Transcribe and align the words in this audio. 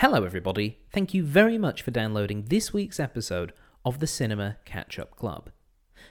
Hello, 0.00 0.22
everybody. 0.22 0.78
Thank 0.92 1.12
you 1.12 1.24
very 1.24 1.58
much 1.58 1.82
for 1.82 1.90
downloading 1.90 2.44
this 2.44 2.72
week's 2.72 3.00
episode 3.00 3.52
of 3.84 3.98
the 3.98 4.06
Cinema 4.06 4.58
Catch 4.64 4.96
Up 4.96 5.16
Club. 5.16 5.50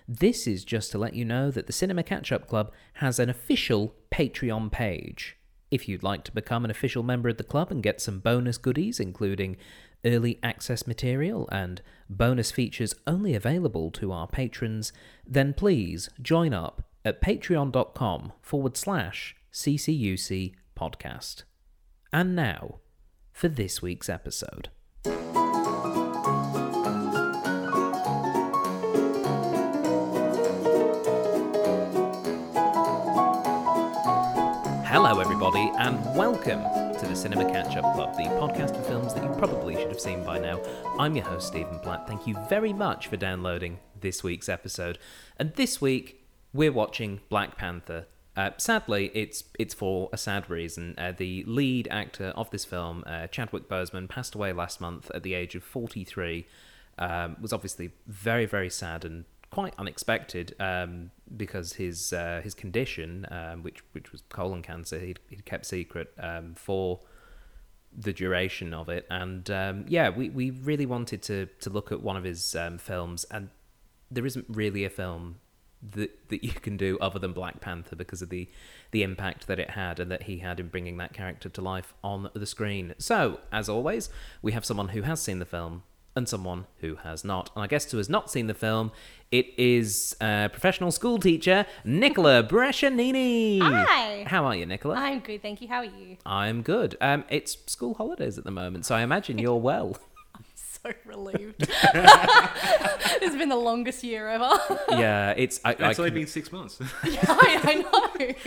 This 0.05 0.45
is 0.45 0.65
just 0.65 0.91
to 0.91 0.97
let 0.97 1.13
you 1.13 1.23
know 1.23 1.51
that 1.51 1.67
the 1.67 1.71
Cinema 1.71 2.03
Catch 2.03 2.33
Up 2.33 2.49
Club 2.49 2.73
has 2.95 3.17
an 3.17 3.29
official 3.29 3.95
Patreon 4.11 4.73
page. 4.73 5.37
If 5.71 5.87
you'd 5.87 6.03
like 6.03 6.25
to 6.25 6.33
become 6.33 6.65
an 6.65 6.69
official 6.69 7.01
member 7.01 7.29
of 7.29 7.37
the 7.37 7.45
club 7.45 7.71
and 7.71 7.81
get 7.81 8.01
some 8.01 8.19
bonus 8.19 8.57
goodies, 8.57 8.99
including 8.99 9.55
early 10.03 10.37
access 10.43 10.85
material 10.85 11.47
and 11.49 11.81
bonus 12.09 12.51
features 12.51 12.93
only 13.07 13.35
available 13.35 13.89
to 13.91 14.11
our 14.11 14.27
patrons, 14.27 14.91
then 15.25 15.53
please 15.53 16.09
join 16.21 16.53
up 16.53 16.83
at 17.05 17.21
patreon.com 17.21 18.33
forward 18.41 18.75
slash 18.75 19.37
CCUC 19.53 20.55
podcast. 20.75 21.43
And 22.11 22.35
now 22.35 22.81
for 23.37 23.47
this 23.47 23.83
week's 23.83 24.09
episode. 24.09 24.69
Hello, 34.83 35.19
everybody, 35.19 35.71
and 35.77 36.03
welcome 36.15 36.63
to 36.97 37.05
the 37.07 37.15
Cinema 37.15 37.47
Catch 37.51 37.77
Up 37.77 37.93
Club, 37.93 38.17
the 38.17 38.23
podcast 38.23 38.75
for 38.75 38.81
films 38.81 39.13
that 39.13 39.23
you 39.23 39.29
probably 39.37 39.75
should 39.75 39.89
have 39.89 39.99
seen 39.99 40.23
by 40.23 40.39
now. 40.39 40.59
I'm 40.97 41.15
your 41.15 41.25
host, 41.25 41.45
Stephen 41.45 41.79
Platt. 41.81 42.07
Thank 42.07 42.25
you 42.25 42.35
very 42.49 42.73
much 42.73 43.05
for 43.05 43.17
downloading 43.17 43.77
this 44.01 44.23
week's 44.23 44.49
episode. 44.49 44.97
And 45.37 45.53
this 45.53 45.79
week, 45.79 46.25
we're 46.53 46.71
watching 46.71 47.21
Black 47.29 47.55
Panther. 47.55 48.07
Uh, 48.37 48.51
sadly, 48.57 49.09
it's 49.15 49.43
it's 49.57 49.73
for 49.73 50.09
a 50.13 50.17
sad 50.17 50.47
reason. 50.47 50.93
Uh, 50.95 51.11
the 51.11 51.43
lead 51.47 51.87
actor 51.89 52.27
of 52.35 52.51
this 52.51 52.63
film, 52.63 53.03
uh, 53.07 53.25
Chadwick 53.27 53.67
Boseman, 53.67 54.07
passed 54.07 54.35
away 54.35 54.53
last 54.53 54.79
month 54.79 55.09
at 55.15 55.23
the 55.23 55.33
age 55.33 55.55
of 55.55 55.63
43. 55.63 56.45
Um, 56.99 57.37
was 57.41 57.51
obviously 57.51 57.91
very 58.05 58.45
very 58.45 58.69
sad 58.69 59.05
and 59.05 59.25
quite 59.49 59.73
unexpected 59.77 60.55
um, 60.59 61.09
because 61.35 61.73
his 61.73 62.13
uh, 62.13 62.41
his 62.43 62.53
condition, 62.53 63.25
um, 63.31 63.63
which 63.63 63.83
which 63.93 64.11
was 64.11 64.21
colon 64.29 64.61
cancer, 64.61 64.99
he'd, 64.99 65.19
he'd 65.29 65.45
kept 65.45 65.65
secret 65.65 66.13
um, 66.19 66.53
for 66.53 66.99
the 67.91 68.13
duration 68.13 68.71
of 68.71 68.87
it. 68.87 69.07
And 69.09 69.49
um, 69.49 69.85
yeah, 69.87 70.09
we, 70.09 70.29
we 70.29 70.51
really 70.51 70.85
wanted 70.85 71.23
to 71.23 71.47
to 71.61 71.71
look 71.71 71.91
at 71.91 72.01
one 72.01 72.15
of 72.15 72.23
his 72.23 72.55
um, 72.55 72.77
films, 72.77 73.25
and 73.31 73.49
there 74.11 74.27
isn't 74.27 74.45
really 74.47 74.83
a 74.85 74.91
film 74.91 75.37
that 75.91 76.29
that 76.29 76.43
you 76.43 76.51
can 76.51 76.77
do 76.77 76.97
other 76.99 77.19
than 77.19 77.33
Black 77.33 77.61
Panther 77.61 77.95
because 77.95 78.21
of 78.21 78.29
the 78.29 78.49
the 78.91 79.03
impact 79.03 79.47
that 79.47 79.59
it 79.59 79.71
had 79.71 79.99
and 79.99 80.11
that 80.11 80.23
he 80.23 80.39
had 80.39 80.59
in 80.59 80.67
bringing 80.67 80.97
that 80.97 81.13
character 81.13 81.49
to 81.49 81.61
life 81.61 81.93
on 82.03 82.29
the 82.33 82.45
screen. 82.45 82.93
So, 82.97 83.39
as 83.51 83.69
always, 83.69 84.09
we 84.41 84.53
have 84.53 84.65
someone 84.65 84.89
who 84.89 85.03
has 85.03 85.21
seen 85.21 85.39
the 85.39 85.45
film 85.45 85.83
and 86.17 86.27
someone 86.27 86.65
who 86.79 86.95
has 86.95 87.23
not. 87.23 87.51
And 87.55 87.63
I 87.63 87.67
guess 87.67 87.89
who 87.91 87.97
has 87.97 88.09
not 88.09 88.31
seen 88.31 88.47
the 88.47 88.55
film, 88.55 88.91
it 89.31 89.47
is 89.55 90.15
uh, 90.19 90.47
professional 90.47 90.91
school 90.91 91.19
teacher 91.19 91.67
Nicola 91.85 92.43
Brescianini. 92.49 93.61
Hi. 93.61 94.23
How 94.25 94.45
are 94.45 94.55
you, 94.55 94.65
Nicola? 94.65 94.95
I'm 94.95 95.19
good, 95.19 95.43
thank 95.43 95.61
you. 95.61 95.67
How 95.67 95.77
are 95.77 95.85
you? 95.85 96.17
I'm 96.25 96.63
good. 96.63 96.97
Um, 96.99 97.23
it's 97.29 97.55
school 97.67 97.93
holidays 97.93 98.39
at 98.39 98.45
the 98.45 98.51
moment, 98.51 98.87
so 98.87 98.95
I 98.95 99.01
imagine 99.01 99.37
you're 99.37 99.55
well. 99.55 99.95
So 100.83 100.93
relieved. 101.05 101.55
it's 101.69 103.35
been 103.35 103.49
the 103.49 103.55
longest 103.55 104.03
year 104.03 104.29
ever. 104.29 104.49
yeah, 104.89 105.31
it's. 105.35 105.59
I, 105.65 105.71
I 105.79 105.89
It's 105.89 105.99
only 105.99 106.11
can- 106.11 106.19
been 106.21 106.27
six 106.27 106.51
months. 106.51 106.79
I, 107.03 107.61
I 107.63 107.75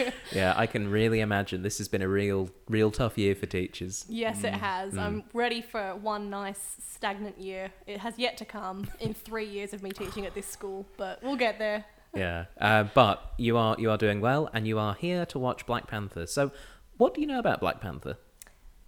know. 0.06 0.10
yeah, 0.32 0.54
I 0.56 0.66
can 0.66 0.88
really 0.90 1.20
imagine 1.20 1.62
this 1.62 1.78
has 1.78 1.88
been 1.88 2.02
a 2.02 2.08
real, 2.08 2.50
real 2.68 2.90
tough 2.90 3.18
year 3.18 3.34
for 3.34 3.46
teachers. 3.46 4.04
Yes, 4.08 4.44
it 4.44 4.54
has. 4.54 4.96
I'm 4.96 5.24
ready 5.34 5.60
for 5.60 5.96
one 5.96 6.30
nice 6.30 6.76
stagnant 6.78 7.38
year. 7.38 7.70
It 7.86 7.98
has 7.98 8.18
yet 8.18 8.36
to 8.38 8.44
come 8.44 8.88
in 9.00 9.12
three 9.14 9.46
years 9.46 9.72
of 9.72 9.82
me 9.82 9.90
teaching 9.90 10.24
at 10.26 10.34
this 10.34 10.46
school, 10.46 10.86
but 10.96 11.22
we'll 11.22 11.36
get 11.36 11.58
there. 11.58 11.84
Yeah, 12.14 12.46
uh, 12.60 12.84
but 12.94 13.32
you 13.38 13.56
are 13.56 13.76
you 13.78 13.90
are 13.90 13.98
doing 13.98 14.20
well, 14.20 14.48
and 14.52 14.66
you 14.66 14.78
are 14.78 14.94
here 14.94 15.26
to 15.26 15.38
watch 15.38 15.66
Black 15.66 15.86
Panther. 15.88 16.26
So, 16.26 16.52
what 16.96 17.14
do 17.14 17.20
you 17.20 17.26
know 17.26 17.38
about 17.38 17.60
Black 17.60 17.80
Panther? 17.80 18.16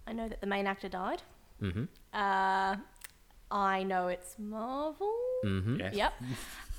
I 0.07 0.13
know 0.13 0.27
that 0.27 0.41
the 0.41 0.47
main 0.47 0.67
actor 0.67 0.89
died. 0.89 1.21
Mm-hmm. 1.61 1.85
Uh, 2.13 2.75
I 3.53 3.83
know 3.83 4.07
it's 4.07 4.35
Marvel. 4.39 5.13
Mm-hmm. 5.45 5.79
Yes. 5.79 5.93
Yep. 5.95 6.13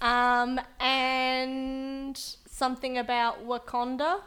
Um, 0.02 0.58
and 0.80 2.16
something 2.46 2.98
about 2.98 3.46
Wakanda. 3.46 4.20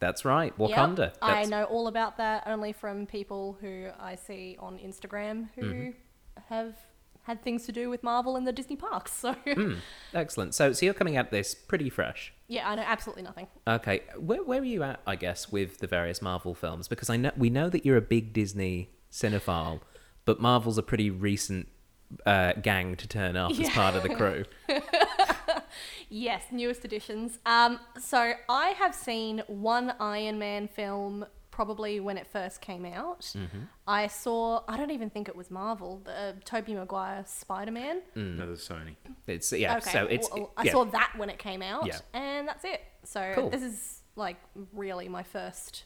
That's 0.00 0.24
right, 0.24 0.52
Yep. 0.58 0.70
Wakanda. 0.70 1.12
I 1.22 1.28
That's- 1.28 1.48
know 1.48 1.64
all 1.64 1.86
about 1.86 2.16
that 2.18 2.44
only 2.46 2.72
from 2.72 3.06
people 3.06 3.56
who 3.60 3.88
I 4.00 4.14
see 4.16 4.56
on 4.58 4.78
Instagram 4.78 5.48
who 5.54 5.62
Mm-hmm. 5.62 5.90
have 6.48 6.74
had 7.24 7.42
things 7.42 7.66
to 7.66 7.72
do 7.72 7.88
with 7.90 8.02
Marvel 8.02 8.34
and 8.36 8.46
the 8.46 8.52
Disney 8.52 8.76
parks. 8.76 9.12
So 9.12 9.34
Hmm, 9.34 9.74
excellent. 10.14 10.54
So, 10.54 10.72
so 10.72 10.84
you're 10.86 10.94
coming 10.94 11.16
at 11.16 11.30
this 11.30 11.54
pretty 11.54 11.90
fresh. 11.90 12.32
yeah, 12.48 12.68
I 12.68 12.74
know 12.74 12.82
absolutely 12.84 13.22
nothing. 13.22 13.46
Okay, 13.68 14.00
where 14.18 14.42
where 14.42 14.60
are 14.60 14.64
you 14.64 14.82
at? 14.82 15.00
I 15.06 15.16
guess 15.16 15.52
with 15.52 15.78
the 15.78 15.86
various 15.86 16.20
Marvel 16.22 16.54
films 16.54 16.88
because 16.88 17.10
I 17.10 17.16
know 17.16 17.30
we 17.36 17.50
know 17.50 17.68
that 17.68 17.84
you're 17.86 17.98
a 17.98 18.02
big 18.16 18.32
Disney 18.32 18.90
cinephile, 19.12 19.80
but 20.30 20.40
Marvel's 20.40 20.78
a 20.78 20.82
pretty 20.84 21.10
recent 21.10 21.66
uh, 22.24 22.52
gang 22.52 22.94
to 22.94 23.08
turn 23.08 23.36
up 23.36 23.50
as 23.50 23.68
part 23.70 23.96
of 23.96 24.04
the 24.04 24.10
crew. 24.10 24.44
Yes, 26.12 26.42
newest 26.50 26.84
additions. 26.84 27.38
Um, 27.46 27.78
so 28.00 28.32
I 28.48 28.70
have 28.70 28.94
seen 28.96 29.44
one 29.46 29.94
Iron 30.00 30.40
Man 30.40 30.66
film 30.66 31.24
probably 31.52 32.00
when 32.00 32.16
it 32.18 32.26
first 32.26 32.60
came 32.60 32.84
out. 32.84 33.20
Mm-hmm. 33.20 33.60
I 33.86 34.08
saw 34.08 34.62
I 34.66 34.76
don't 34.76 34.90
even 34.90 35.08
think 35.08 35.28
it 35.28 35.36
was 35.36 35.50
Marvel, 35.52 36.02
the 36.04 36.12
uh, 36.12 36.32
Tobey 36.44 36.74
Maguire 36.74 37.22
Spider 37.26 37.70
Man. 37.70 38.02
No, 38.16 38.46
there's 38.46 38.68
Sony. 38.68 38.96
It's 39.28 39.52
yeah. 39.52 39.76
okay, 39.76 39.90
So 39.90 40.06
it's 40.06 40.28
well, 40.32 40.52
I 40.56 40.64
yeah. 40.64 40.72
saw 40.72 40.84
that 40.86 41.12
when 41.16 41.30
it 41.30 41.38
came 41.38 41.62
out, 41.62 41.86
Yeah. 41.86 41.98
and 42.12 42.48
that's 42.48 42.64
it. 42.64 42.80
So 43.04 43.32
Cool. 43.36 43.50
this 43.50 43.62
is 43.62 44.02
like 44.16 44.36
really 44.72 45.08
my 45.08 45.22
first 45.22 45.84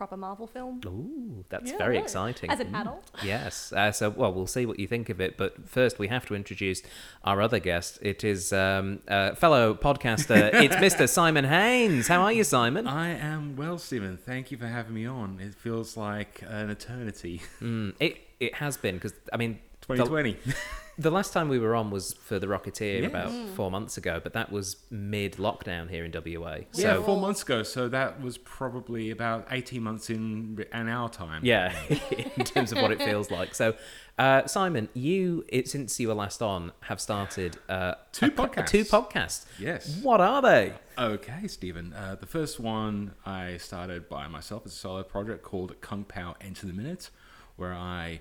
proper 0.00 0.16
Marvel 0.16 0.46
film. 0.46 0.80
Ooh, 0.86 1.44
that's 1.50 1.70
Yeah, 1.72 1.76
very 1.76 1.96
right. 1.96 2.02
exciting. 2.04 2.48
As 2.48 2.58
an 2.58 2.68
Mm. 2.72 2.80
adult. 2.80 3.10
Yes. 3.22 3.70
Uh, 3.70 3.92
so, 3.92 4.08
well, 4.08 4.32
we'll 4.32 4.46
see 4.46 4.64
what 4.64 4.78
you 4.78 4.86
think 4.86 5.10
of 5.10 5.20
it. 5.20 5.36
But 5.36 5.68
first, 5.68 5.98
we 5.98 6.08
have 6.08 6.24
to 6.28 6.34
introduce 6.34 6.82
our 7.22 7.42
other 7.42 7.58
guest. 7.58 7.98
It 8.00 8.24
is 8.24 8.50
um, 8.50 9.00
uh, 9.08 9.34
fellow 9.34 9.74
podcaster. 9.74 10.54
it's 10.64 10.74
Mr. 10.76 11.06
Simon 11.06 11.44
Haynes. 11.44 12.08
How 12.08 12.22
are 12.22 12.32
you, 12.32 12.44
Simon? 12.44 12.86
I 12.86 13.10
am 13.10 13.56
well, 13.56 13.76
Stephen. 13.76 14.16
Thank 14.16 14.50
you 14.50 14.56
for 14.56 14.68
having 14.68 14.94
me 14.94 15.04
on. 15.04 15.38
It 15.38 15.54
feels 15.54 15.98
like 15.98 16.40
an 16.48 16.70
eternity. 16.70 17.42
Mm, 17.60 17.92
it 18.00 18.16
it 18.40 18.54
has 18.54 18.78
been 18.78 18.94
because 18.94 19.12
I 19.34 19.36
mean, 19.36 19.58
2020. 19.82 20.32
the 20.46 20.54
last 21.10 21.32
time 21.32 21.48
we 21.48 21.58
were 21.58 21.74
on 21.74 21.90
was 21.90 22.12
for 22.12 22.38
the 22.38 22.46
Rocketeer 22.46 23.00
Yeah. 23.00 23.06
about 23.06 23.32
four 23.56 23.70
months 23.70 23.96
ago, 23.96 24.20
but 24.22 24.32
that 24.34 24.52
was 24.52 24.76
mid 24.90 25.34
lockdown 25.34 25.88
here 25.88 26.04
in 26.04 26.10
WA. 26.12 26.58
yeah, 26.74 26.94
So 26.94 27.02
four 27.02 27.18
months 27.20 27.42
ago. 27.42 27.62
So 27.62 27.88
that 27.88 28.20
was 28.20 28.36
probably 28.38 29.10
about 29.10 29.46
18 29.50 29.82
months 29.82 30.10
in 30.10 30.64
an 30.72 30.88
hour 30.88 31.08
time. 31.08 31.42
yeah, 31.44 31.72
in 32.36 32.44
terms 32.44 32.72
of 32.72 32.78
what 32.82 32.90
it 32.92 32.98
feels 32.98 33.30
like. 33.30 33.54
So, 33.54 33.74
uh, 34.18 34.46
Simon, 34.46 34.88
you 34.92 35.44
it, 35.48 35.68
since 35.68 35.98
you 35.98 36.08
were 36.08 36.14
last 36.14 36.42
on 36.42 36.72
have 36.80 37.00
started 37.00 37.56
uh, 37.68 37.94
Two 38.12 38.26
a 38.26 38.30
po- 38.30 38.46
podcasts. 38.48 38.68
Two 38.68 38.84
podcasts. 38.84 39.44
Yes. 39.58 40.00
What 40.02 40.20
are 40.20 40.42
they? 40.42 40.74
Okay, 40.98 41.46
Stephen. 41.46 41.94
Uh, 41.94 42.16
the 42.20 42.26
first 42.26 42.60
one 42.60 43.14
I 43.24 43.56
started 43.56 44.08
by 44.10 44.28
myself 44.28 44.66
as 44.66 44.72
a 44.72 44.76
solo 44.76 45.02
project 45.02 45.42
called 45.42 45.80
Kung 45.80 46.04
Pao 46.04 46.36
Enter 46.42 46.66
the 46.66 46.74
Minute, 46.74 47.08
where 47.56 47.72
I 47.72 48.20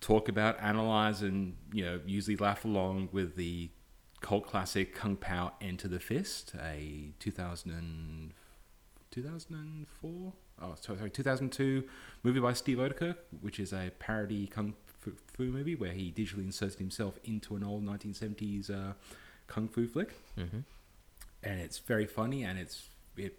talk 0.00 0.28
about, 0.28 0.60
analyze, 0.60 1.22
and 1.22 1.56
you 1.72 1.84
know 1.84 2.00
usually 2.06 2.36
laugh 2.36 2.64
along 2.64 3.08
with 3.12 3.36
the 3.36 3.70
cult 4.20 4.46
classic 4.46 4.94
Kung 4.94 5.16
Pao 5.16 5.52
Enter 5.60 5.88
the 5.88 6.00
Fist, 6.00 6.54
a 6.62 7.12
2000 7.18 7.70
and, 7.72 8.34
2004, 9.10 10.32
oh 10.62 10.74
sorry, 10.80 10.98
sorry, 10.98 11.10
2002 11.10 11.84
movie 12.22 12.40
by 12.40 12.52
Steve 12.52 12.78
Oedekerk, 12.78 13.16
which 13.40 13.58
is 13.58 13.72
a 13.72 13.90
parody 13.98 14.46
kung 14.46 14.74
fu 14.86 15.42
movie 15.42 15.74
where 15.74 15.92
he 15.92 16.12
digitally 16.12 16.44
inserted 16.44 16.78
himself 16.78 17.18
into 17.24 17.56
an 17.56 17.64
old 17.64 17.84
1970s 17.84 18.70
uh, 18.70 18.92
kung 19.46 19.66
fu 19.66 19.86
flick. 19.88 20.14
Mm-hmm. 20.38 20.60
and 21.42 21.60
it's 21.60 21.78
very 21.78 22.06
funny 22.06 22.44
and 22.44 22.58
it's 22.58 22.88
it 23.16 23.38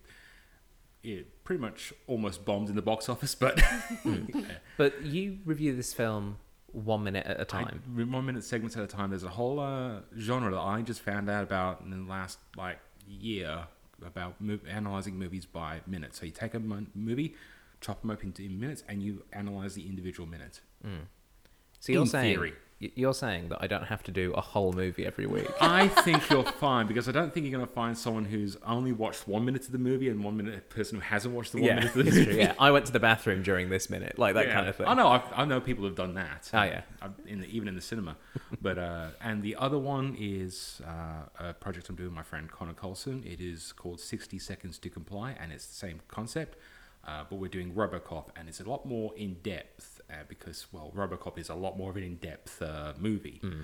it 1.03 1.43
pretty 1.43 1.61
much 1.61 1.93
almost 2.07 2.45
bombed 2.45 2.69
in 2.69 2.75
the 2.75 2.81
box 2.81 3.09
office 3.09 3.33
but 3.35 3.61
But 4.77 5.03
you 5.03 5.39
review 5.45 5.75
this 5.75 5.93
film 5.93 6.37
one 6.73 7.03
minute 7.03 7.25
at 7.25 7.39
a 7.39 7.45
time. 7.45 7.81
one 8.11 8.25
minute 8.25 8.43
segments 8.43 8.75
at 8.77 8.83
a 8.83 8.87
time 8.87 9.09
there's 9.09 9.23
a 9.23 9.29
whole 9.29 9.59
uh, 9.59 9.99
genre 10.17 10.51
that 10.51 10.59
i 10.59 10.81
just 10.81 11.01
found 11.01 11.29
out 11.29 11.43
about 11.43 11.81
in 11.81 11.89
the 11.89 12.09
last 12.11 12.37
like 12.57 12.79
year 13.07 13.65
about 14.05 14.41
mov- 14.43 14.67
analyzing 14.69 15.17
movies 15.19 15.45
by 15.45 15.81
minute 15.85 16.15
so 16.15 16.25
you 16.25 16.31
take 16.31 16.53
a 16.53 16.59
mon- 16.59 16.87
movie 16.95 17.35
chop 17.81 18.01
them 18.01 18.09
up 18.11 18.23
into 18.23 18.41
minutes 18.49 18.83
and 18.87 19.03
you 19.03 19.23
analyze 19.33 19.73
the 19.75 19.85
individual 19.87 20.27
minute 20.27 20.61
So 21.79 21.91
you're 21.91 22.01
in 22.03 22.07
saying 22.07 22.35
theory. 22.35 22.53
You're 22.95 23.13
saying 23.13 23.49
that 23.49 23.59
I 23.61 23.67
don't 23.67 23.85
have 23.85 24.01
to 24.03 24.11
do 24.11 24.33
a 24.33 24.41
whole 24.41 24.73
movie 24.73 25.05
every 25.05 25.25
week. 25.25 25.47
I 25.61 25.87
think 25.87 26.29
you're 26.29 26.43
fine 26.43 26.87
because 26.87 27.07
I 27.07 27.11
don't 27.11 27.33
think 27.33 27.45
you're 27.45 27.55
going 27.55 27.67
to 27.67 27.73
find 27.73 27.97
someone 27.97 28.25
who's 28.25 28.57
only 28.65 28.91
watched 28.91 29.27
one 29.27 29.45
minute 29.45 29.65
of 29.65 29.71
the 29.71 29.77
movie 29.77 30.09
and 30.09 30.23
one 30.23 30.35
minute 30.37 30.55
a 30.55 30.61
person 30.73 30.95
who 30.97 31.01
hasn't 31.01 31.33
watched 31.33 31.51
the 31.51 31.59
one 31.59 31.67
yeah, 31.67 31.75
minute 31.75 31.95
of 31.95 32.05
the 32.05 32.11
movie. 32.11 32.25
true. 32.25 32.33
Yeah, 32.35 32.53
I 32.59 32.71
went 32.71 32.85
to 32.87 32.91
the 32.91 32.99
bathroom 32.99 33.43
during 33.43 33.69
this 33.69 33.89
minute, 33.89 34.17
like 34.17 34.33
that 34.33 34.47
Yeah. 34.47 34.53
kind 34.53 34.67
of 34.67 34.75
thing. 34.75 34.87
I 34.87 34.93
know. 34.93 35.07
I've, 35.09 35.23
I 35.35 35.45
know 35.45 35.61
people 35.61 35.85
have 35.85 35.95
done 35.95 36.15
that. 36.15 36.49
Oh, 36.53 36.63
yeah. 36.63 36.81
Uh, 37.01 37.09
in 37.27 37.41
the, 37.41 37.47
even 37.55 37.67
in 37.67 37.75
the 37.75 37.81
cinema. 37.81 38.17
but 38.61 38.77
uh, 38.77 39.07
and 39.21 39.43
the 39.43 39.55
other 39.55 39.77
one 39.77 40.15
is 40.19 40.81
uh, 40.87 41.49
a 41.49 41.53
project 41.53 41.89
I'm 41.89 41.95
doing 41.95 42.09
with 42.09 42.15
my 42.15 42.23
friend 42.23 42.49
Connor 42.49 42.73
Colson. 42.73 43.23
It 43.25 43.39
is 43.39 43.71
called 43.73 43.99
60 43.99 44.39
Seconds 44.39 44.79
to 44.79 44.89
Comply, 44.89 45.35
and 45.39 45.51
it's 45.51 45.65
the 45.67 45.75
same 45.75 46.01
concept. 46.07 46.57
Uh, 47.07 47.23
but 47.27 47.37
we're 47.37 47.47
doing 47.47 47.73
RoboCop, 47.73 48.27
and 48.35 48.47
it's 48.47 48.59
a 48.59 48.69
lot 48.69 48.85
more 48.85 49.11
in 49.17 49.33
depth 49.41 49.90
uh, 50.11 50.23
because, 50.27 50.67
well, 50.71 50.91
RoboCop 50.95 51.37
is 51.37 51.49
a 51.49 51.55
lot 51.55 51.77
more 51.77 51.89
of 51.89 51.97
an 51.97 52.03
in 52.03 52.15
depth 52.15 52.61
uh, 52.61 52.93
movie. 52.99 53.39
Hmm. 53.41 53.61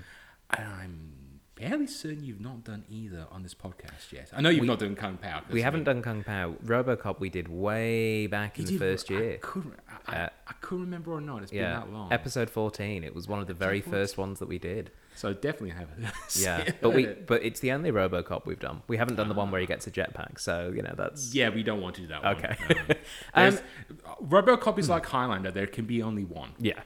And 0.50 0.66
I'm 0.68 1.12
fairly 1.56 1.86
certain 1.86 2.22
you've 2.24 2.40
not 2.40 2.64
done 2.64 2.84
either 2.88 3.26
on 3.30 3.42
this 3.42 3.52
podcast 3.54 4.12
yet. 4.12 4.30
I 4.32 4.40
know 4.40 4.48
you've 4.48 4.62
We- 4.62 4.66
not 4.68 4.78
done 4.78 4.94
Kung 4.96 5.16
Pao. 5.18 5.42
We 5.50 5.60
I 5.60 5.64
haven't 5.64 5.84
done 5.84 6.02
Kung 6.02 6.22
Pao. 6.22 6.54
RoboCop 6.64 7.20
we 7.20 7.28
did 7.30 7.48
way 7.48 8.26
back 8.28 8.58
in 8.58 8.62
you 8.62 8.66
the 8.66 8.72
did- 8.72 8.78
first 8.80 9.10
I 9.10 9.14
year. 9.14 9.38
couldn't, 9.42 9.74
I, 10.06 10.12
I, 10.12 10.16
Uh, 10.24 10.28
I 10.46 10.52
couldn't 10.60 10.84
remember 10.84 11.12
or 11.12 11.20
not. 11.20 11.42
It's 11.42 11.50
been 11.52 11.62
that 11.62 11.92
long. 11.92 12.12
episode 12.12 12.48
14. 12.48 13.04
It 13.04 13.14
was 13.14 13.28
one 13.28 13.40
of 13.40 13.46
the 13.46 13.54
very 13.54 13.78
Episode 13.78 13.90
first 13.90 14.18
ones 14.18 14.38
that 14.38 14.48
we 14.48 14.58
did. 14.58 14.90
So 15.18 15.32
definitely 15.32 15.70
have 15.70 15.88
it. 15.98 16.12
Yeah, 16.40 16.70
but 16.80 16.90
we 16.90 17.06
but 17.06 17.42
it's 17.42 17.60
the 17.60 17.72
only 17.72 17.90
RoboCop 17.90 18.46
we've 18.46 18.58
done. 18.60 18.82
We 18.86 18.96
haven't 18.96 19.16
done 19.16 19.28
the 19.28 19.34
one 19.34 19.50
where 19.50 19.60
he 19.60 19.66
gets 19.66 19.86
a 19.86 19.90
jetpack, 19.90 20.38
so 20.38 20.72
you 20.74 20.82
know 20.82 20.94
that's 20.96 21.34
Yeah, 21.34 21.48
we 21.48 21.62
don't 21.64 21.80
want 21.80 21.96
to 21.96 22.02
do 22.02 22.06
that. 22.08 22.24
Okay. 22.24 22.56
One. 22.68 22.96
Um, 23.34 23.58
Um, 23.90 24.18
RoboCop 24.28 24.78
is 24.78 24.88
like 24.88 25.06
Highlander. 25.06 25.50
There 25.50 25.66
can 25.66 25.84
be 25.86 26.02
only 26.02 26.24
one, 26.24 26.50
yeah, 26.58 26.80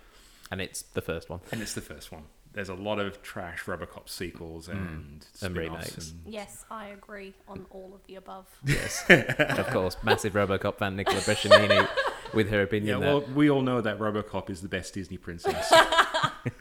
and 0.50 0.60
it's 0.60 0.82
the 0.82 1.02
first 1.02 1.28
one. 1.30 1.40
and 1.52 1.60
it's 1.60 1.74
the 1.74 1.80
first 1.82 2.10
one. 2.10 2.22
There's 2.54 2.68
a 2.68 2.74
lot 2.74 2.98
of 2.98 3.22
trash 3.22 3.64
RoboCop 3.64 4.10
sequels 4.10 4.68
and, 4.68 4.78
And 4.78 5.26
spin-offs 5.32 5.56
remakes. 5.56 6.10
and- 6.10 6.20
Yes, 6.26 6.66
I 6.70 6.88
agree 6.88 7.32
on 7.48 7.64
all 7.70 7.92
of 7.94 8.06
the 8.06 8.16
above. 8.16 8.46
Yes, 8.64 9.04
of 9.08 9.66
course, 9.68 9.96
massive 10.02 10.34
RoboCop 10.34 10.76
fan 10.78 10.96
Nicola 10.96 11.20
Brescianini 11.20 11.88
with 12.34 12.50
her 12.50 12.60
opinion 12.62 12.88
Yeah, 13.00 13.06
opinion 13.06 13.22
well, 13.28 13.34
we 13.34 13.48
all 13.50 13.62
know 13.62 13.80
that 13.80 13.98
RoboCop 13.98 14.50
is 14.50 14.60
the 14.60 14.68
best 14.68 14.92
Disney 14.94 15.16
princess. 15.16 15.70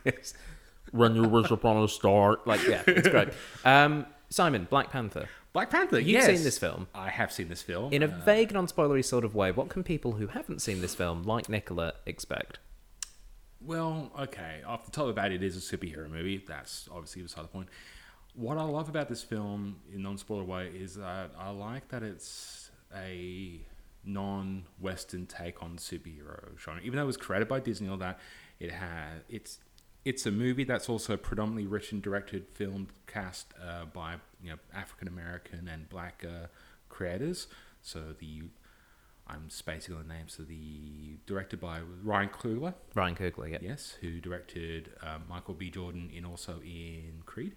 there. 0.04 0.14
Run 0.94 1.16
your 1.16 1.28
wish 1.28 1.50
upon 1.52 1.84
a 1.84 1.88
star. 1.88 2.40
Like 2.46 2.66
yeah, 2.68 2.84
it's 2.88 3.08
great. 3.08 3.30
Um, 3.66 4.06
Simon, 4.30 4.68
Black 4.70 4.92
Panther. 4.92 5.28
Black 5.54 5.70
Panther. 5.70 6.00
You've 6.00 6.08
yes. 6.08 6.26
seen 6.28 6.44
this 6.44 6.58
film. 6.58 6.88
I 6.96 7.10
have 7.10 7.32
seen 7.34 7.50
this 7.50 7.62
film 7.62 7.92
In 7.92 8.02
a 8.04 8.08
Uh, 8.08 8.22
vague, 8.24 8.54
non-spoilery 8.54 9.04
sort 9.04 9.26
of 9.26 9.36
way, 9.36 9.52
what 9.52 9.68
can 9.68 9.84
people 9.84 10.14
who 10.14 10.28
haven't 10.28 10.62
seen 10.62 10.80
this 10.80 10.96
film, 10.96 11.24
like 11.24 11.50
Nicola, 11.50 11.94
expect? 12.06 12.60
Well, 13.60 14.12
okay. 14.18 14.62
Off 14.66 14.86
the 14.86 14.92
top 14.92 15.04
of 15.04 15.08
the 15.10 15.14
bat, 15.14 15.32
it 15.34 15.44
is 15.44 15.58
a 15.58 15.78
superhero 15.78 16.10
movie. 16.10 16.44
That's 16.48 16.88
obviously 16.90 17.22
beside 17.24 17.44
the 17.44 17.50
point. 17.50 17.68
What 18.34 18.58
I 18.58 18.64
love 18.64 18.88
about 18.88 19.10
this 19.10 19.22
film, 19.22 19.82
in 19.94 20.02
non-spoiler 20.02 20.46
way, 20.46 20.68
is 20.74 20.96
that 20.96 21.32
I 21.38 21.50
like 21.50 21.90
that 21.90 22.02
it's 22.02 22.72
a 22.96 23.60
non-Western 24.06 25.26
take 25.26 25.62
on 25.62 25.78
superhero 25.78 26.58
genre. 26.58 26.82
Even 26.84 26.96
though 26.98 27.04
it 27.04 27.08
was 27.08 27.18
created 27.18 27.48
by 27.48 27.60
Disney, 27.60 27.90
all 27.90 27.98
that 27.98 28.20
it 28.60 28.72
has 28.72 29.22
it's 29.30 29.60
it's 30.04 30.26
a 30.26 30.32
movie 30.32 30.64
that's 30.64 30.90
also 30.90 31.18
predominantly 31.18 31.68
written, 31.68 32.02
directed, 32.02 32.48
filmed, 32.54 32.90
cast 33.08 33.54
uh, 33.62 33.86
by 33.86 34.16
you 34.44 34.52
know 34.52 34.58
African 34.74 35.08
American 35.08 35.68
and 35.68 35.90
Black 35.90 36.26
uh, 36.28 36.48
creators. 36.90 37.48
So 37.82 38.16
the 38.20 38.44
I'm 39.28 39.50
spacing 39.50 39.96
on 39.96 40.08
the 40.08 40.14
names. 40.14 40.34
So 40.36 40.44
the 40.44 41.18
directed 41.26 41.60
by 41.60 41.80
Ryan 42.04 42.30
Coogler, 42.30 42.74
Ryan 42.96 43.16
Coogler, 43.16 43.52
yeah. 43.52 43.60
yes, 43.62 43.98
who 44.02 44.20
directed 44.20 44.90
um, 45.02 45.24
Michael 45.30 45.54
B. 45.54 45.70
Jordan 45.70 46.10
in 46.14 46.26
also 46.26 46.62
in 46.64 47.22
Creed. 47.26 47.54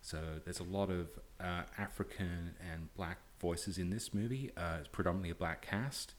So 0.00 0.18
there's 0.44 0.60
a 0.60 0.64
lot 0.64 0.90
of 0.90 1.08
uh, 1.40 1.62
African 1.78 2.54
and 2.60 2.94
black 2.94 3.18
voices 3.40 3.78
in 3.78 3.90
this 3.90 4.12
movie. 4.12 4.50
Uh, 4.56 4.78
it's 4.80 4.88
predominantly 4.88 5.30
a 5.30 5.34
black 5.34 5.62
cast. 5.62 6.14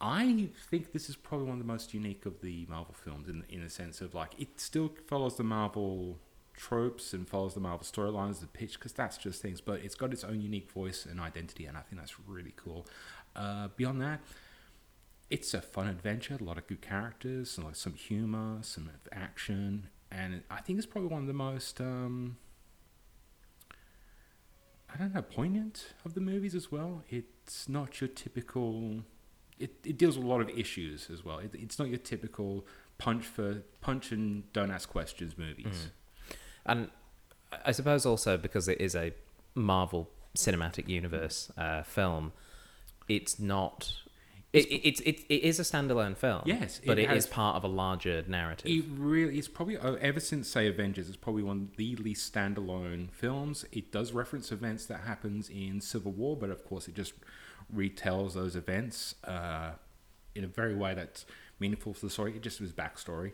I 0.00 0.48
think 0.70 0.92
this 0.92 1.08
is 1.08 1.16
probably 1.16 1.46
one 1.46 1.54
of 1.54 1.66
the 1.66 1.72
most 1.72 1.92
unique 1.92 2.24
of 2.24 2.40
the 2.40 2.66
Marvel 2.68 2.94
films 2.94 3.28
in 3.28 3.44
in 3.48 3.62
the 3.62 3.70
sense 3.70 4.00
of 4.00 4.14
like 4.14 4.32
it 4.38 4.60
still 4.60 4.92
follows 5.06 5.36
the 5.36 5.44
Marvel 5.44 6.18
tropes 6.54 7.12
and 7.12 7.28
follows 7.28 7.54
the 7.54 7.60
Marvel 7.60 7.86
storylines, 7.86 8.40
the 8.40 8.46
pitch, 8.46 8.74
because 8.74 8.92
that's 8.92 9.16
just 9.16 9.40
things. 9.40 9.60
But 9.60 9.80
it's 9.80 9.94
got 9.94 10.12
its 10.12 10.24
own 10.24 10.40
unique 10.40 10.70
voice 10.70 11.06
and 11.06 11.20
identity, 11.20 11.66
and 11.66 11.76
I 11.76 11.80
think 11.80 12.00
that's 12.00 12.18
really 12.20 12.52
cool. 12.56 12.86
Uh, 13.34 13.68
beyond 13.76 14.00
that, 14.02 14.20
it's 15.30 15.54
a 15.54 15.60
fun 15.60 15.88
adventure, 15.88 16.36
a 16.40 16.44
lot 16.44 16.58
of 16.58 16.66
good 16.66 16.80
characters, 16.80 17.56
and 17.56 17.66
like 17.66 17.76
some 17.76 17.94
humor, 17.94 18.58
some 18.62 18.90
action, 19.12 19.88
and 20.10 20.42
I 20.50 20.60
think 20.60 20.78
it's 20.78 20.86
probably 20.86 21.10
one 21.10 21.22
of 21.22 21.28
the 21.28 21.34
most 21.34 21.80
um, 21.80 22.36
I 24.92 24.96
don't 24.96 25.14
know 25.14 25.22
poignant 25.22 25.94
of 26.04 26.14
the 26.14 26.20
movies 26.20 26.54
as 26.54 26.72
well. 26.72 27.02
It's 27.08 27.68
not 27.68 28.00
your 28.00 28.08
typical. 28.08 29.02
It, 29.58 29.72
it 29.84 29.98
deals 29.98 30.16
with 30.16 30.26
a 30.26 30.28
lot 30.28 30.40
of 30.40 30.48
issues 30.50 31.08
as 31.12 31.24
well. 31.24 31.38
It, 31.38 31.50
it's 31.54 31.78
not 31.78 31.88
your 31.88 31.98
typical 31.98 32.66
punch 32.98 33.24
for 33.24 33.62
punch 33.80 34.12
and 34.12 34.50
don't 34.52 34.70
ask 34.70 34.88
questions 34.88 35.36
movies. 35.38 35.88
And 36.66 36.90
I 37.64 37.72
suppose 37.72 38.04
also 38.04 38.36
because 38.36 38.68
it 38.68 38.80
is 38.80 38.94
a 38.94 39.12
Marvel 39.54 40.10
Cinematic 40.36 40.88
Universe 40.88 41.50
uh, 41.56 41.82
film, 41.82 42.32
it's 43.08 43.38
not. 43.38 43.92
It, 44.52 44.64
it, 44.66 44.88
it's 44.88 45.00
it, 45.00 45.20
it 45.28 45.42
is 45.42 45.60
a 45.60 45.62
standalone 45.62 46.16
film. 46.16 46.42
Yes, 46.46 46.80
but 46.84 46.98
it 46.98 47.02
it 47.02 47.16
is 47.16 47.24
has- 47.24 47.26
part 47.26 47.56
of 47.56 47.64
a 47.64 47.68
larger 47.68 48.24
narrative. 48.26 48.70
It 48.70 48.84
really, 48.90 49.38
it's 49.38 49.48
probably 49.48 49.76
uh, 49.76 49.94
ever 50.00 50.20
since 50.20 50.48
say 50.48 50.66
Avengers, 50.66 51.08
it's 51.08 51.18
probably 51.18 51.42
one 51.42 51.68
of 51.70 51.76
the 51.76 51.96
least 51.96 52.32
standalone 52.32 53.10
films. 53.10 53.64
It 53.72 53.92
does 53.92 54.12
reference 54.12 54.50
events 54.50 54.86
that 54.86 55.00
happens 55.00 55.50
in 55.50 55.80
Civil 55.80 56.12
War, 56.12 56.34
but 56.36 56.48
of 56.50 56.64
course, 56.64 56.88
it 56.88 56.94
just 56.94 57.12
retells 57.74 58.34
those 58.34 58.56
events 58.56 59.14
uh, 59.24 59.72
in 60.34 60.44
a 60.44 60.48
very 60.48 60.74
way 60.74 60.94
that's 60.94 61.26
meaningful 61.60 61.94
for 61.94 62.06
the 62.06 62.10
story. 62.10 62.34
It 62.36 62.42
just 62.42 62.60
was 62.60 62.72
backstory. 62.72 63.32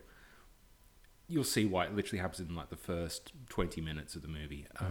You'll 1.28 1.44
see 1.44 1.64
why 1.64 1.86
it 1.86 1.94
literally 1.96 2.20
happens 2.20 2.48
in 2.48 2.54
like 2.54 2.70
the 2.70 2.76
first 2.76 3.32
twenty 3.48 3.80
minutes 3.80 4.14
of 4.14 4.22
the 4.22 4.28
movie. 4.28 4.66
Uh, 4.78 4.84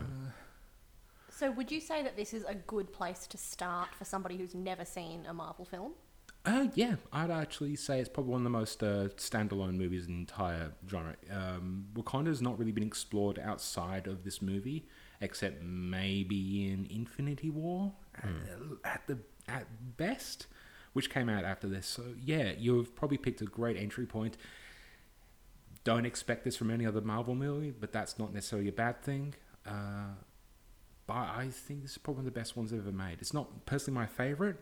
So, 1.30 1.52
would 1.52 1.72
you 1.72 1.80
say 1.80 2.04
that 2.04 2.16
this 2.16 2.34
is 2.34 2.44
a 2.46 2.56
good 2.56 2.94
place 2.94 3.26
to 3.28 3.38
start 3.38 3.90
for 3.96 4.06
somebody 4.06 4.38
who's 4.38 4.54
never 4.54 4.86
seen 4.86 5.26
a 5.28 5.34
Marvel 5.34 5.66
film? 5.66 5.94
Uh, 6.46 6.68
yeah, 6.76 6.96
I'd 7.12 7.32
actually 7.32 7.76
say 7.76 8.00
it's 8.00 8.10
probably 8.10 8.32
one 8.32 8.42
of 8.42 8.44
the 8.44 8.50
most 8.50 8.84
uh, 8.84 9.08
standalone 9.16 9.76
movies 9.76 10.08
in 10.08 10.14
the 10.14 10.20
entire 10.20 10.74
genre. 10.90 11.16
Um, 11.32 11.86
Wakanda's 11.94 12.42
not 12.42 12.60
really 12.60 12.74
been 12.74 12.84
explored 12.84 13.40
outside 13.40 14.08
of 14.08 14.24
this 14.26 14.42
movie, 14.42 14.88
except 15.22 15.64
maybe 15.64 16.70
in 16.70 16.86
Infinity 16.90 17.50
War 17.50 17.94
at, 18.22 18.30
at 18.84 19.08
the 19.08 19.18
at 19.48 19.68
best, 19.98 20.48
which 20.94 21.10
came 21.10 21.30
out 21.30 21.44
after 21.44 21.68
this. 21.68 21.88
So 21.88 22.04
yeah, 22.24 22.54
you've 22.58 22.96
probably 22.96 23.18
picked 23.18 23.42
a 23.42 23.46
great 23.46 23.78
entry 23.78 24.06
point. 24.06 24.38
Don't 25.84 26.06
expect 26.06 26.46
this 26.46 26.56
from 26.56 26.72
any 26.72 26.86
other 26.86 27.02
Marvel 27.02 27.36
movie, 27.36 27.72
but 27.72 27.92
that's 27.92 28.18
not 28.18 28.34
necessarily 28.34 28.70
a 28.70 28.74
bad 28.74 29.02
thing. 29.02 29.36
Uh, 29.66 30.14
but 31.08 31.14
I 31.14 31.50
think 31.52 31.82
this 31.82 31.92
is 31.92 31.98
probably 31.98 32.22
one 32.22 32.28
of 32.28 32.34
the 32.34 32.40
best 32.40 32.56
ones 32.56 32.72
ever 32.72 32.92
made. 32.92 33.18
It's 33.20 33.34
not 33.34 33.66
personally 33.66 34.00
my 34.00 34.06
favorite, 34.06 34.58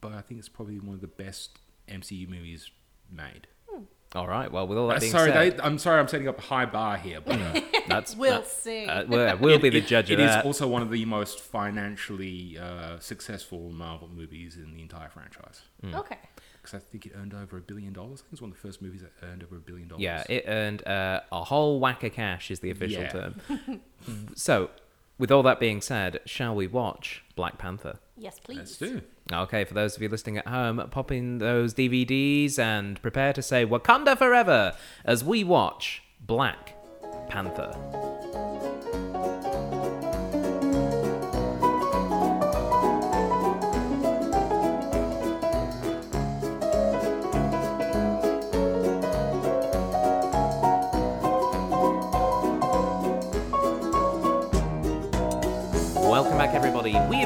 but 0.00 0.12
I 0.12 0.22
think 0.22 0.38
it's 0.38 0.48
probably 0.48 0.78
one 0.78 0.94
of 0.94 1.02
the 1.02 1.06
best 1.06 1.58
MCU 1.88 2.26
movies 2.28 2.70
made. 3.10 3.46
All 4.14 4.26
right. 4.28 4.50
Well, 4.52 4.66
with 4.66 4.76
all 4.78 4.88
that 4.88 4.98
Uh, 4.98 5.00
being 5.00 5.12
sorry, 5.12 5.32
said, 5.32 5.56
they, 5.58 5.62
I'm 5.62 5.78
sorry, 5.78 5.98
I'm 6.00 6.08
setting 6.08 6.28
up 6.28 6.38
a 6.38 6.42
high 6.42 6.66
bar 6.66 6.96
here, 6.98 7.20
but 7.20 7.38
that's 7.88 8.14
We'll 8.22 8.40
that- 8.42 8.46
see. 8.48 8.86
Uh, 8.86 9.04
we'll, 9.06 9.36
we'll 9.38 9.58
be 9.58 9.70
the 9.70 9.78
it- 9.78 9.86
judge 9.86 10.10
It 10.10 10.14
of 10.20 10.26
is 10.26 10.34
that. 10.34 10.44
also 10.44 10.68
one 10.68 10.82
of 10.82 10.90
the 10.90 11.04
most 11.04 11.40
financially 11.40 12.58
uh, 12.58 12.98
successful 12.98 13.70
Marvel 13.70 14.08
movies 14.08 14.56
in 14.56 14.74
the 14.74 14.82
entire 14.82 15.08
franchise. 15.08 15.62
Okay. 15.94 16.18
Because 16.60 16.74
I 16.74 16.78
think 16.78 17.06
it 17.06 17.12
earned 17.16 17.34
over 17.34 17.56
a 17.56 17.60
billion 17.60 17.92
dollars. 17.92 18.20
I 18.20 18.22
think 18.22 18.32
it's 18.34 18.40
one 18.42 18.50
of 18.52 18.56
the 18.56 18.60
first 18.68 18.80
movies 18.80 19.00
that 19.02 19.10
earned 19.26 19.42
over 19.42 19.56
a 19.56 19.60
billion 19.60 19.88
dollars. 19.88 20.02
Yeah, 20.02 20.22
it 20.28 20.44
earned 20.46 20.86
uh, 20.86 21.20
a 21.32 21.42
whole 21.42 21.80
whack 21.80 22.04
of 22.04 22.12
cash, 22.12 22.52
is 22.52 22.60
the 22.60 22.70
official 22.70 23.02
Yeah. 23.02 23.08
term. 23.08 23.80
so, 24.36 24.70
with 25.22 25.30
all 25.30 25.44
that 25.44 25.60
being 25.60 25.80
said, 25.80 26.18
shall 26.26 26.52
we 26.52 26.66
watch 26.66 27.22
Black 27.36 27.56
Panther? 27.56 28.00
Yes, 28.16 28.40
please. 28.40 28.58
Let's 28.58 28.76
do. 28.76 29.02
Okay, 29.32 29.62
for 29.62 29.72
those 29.72 29.94
of 29.94 30.02
you 30.02 30.08
listening 30.08 30.36
at 30.36 30.48
home, 30.48 30.84
pop 30.90 31.12
in 31.12 31.38
those 31.38 31.74
DVDs 31.74 32.58
and 32.58 33.00
prepare 33.02 33.32
to 33.34 33.40
say 33.40 33.64
Wakanda 33.64 34.18
forever 34.18 34.74
as 35.04 35.22
we 35.22 35.44
watch 35.44 36.02
Black 36.26 36.74
Panther. 37.28 37.72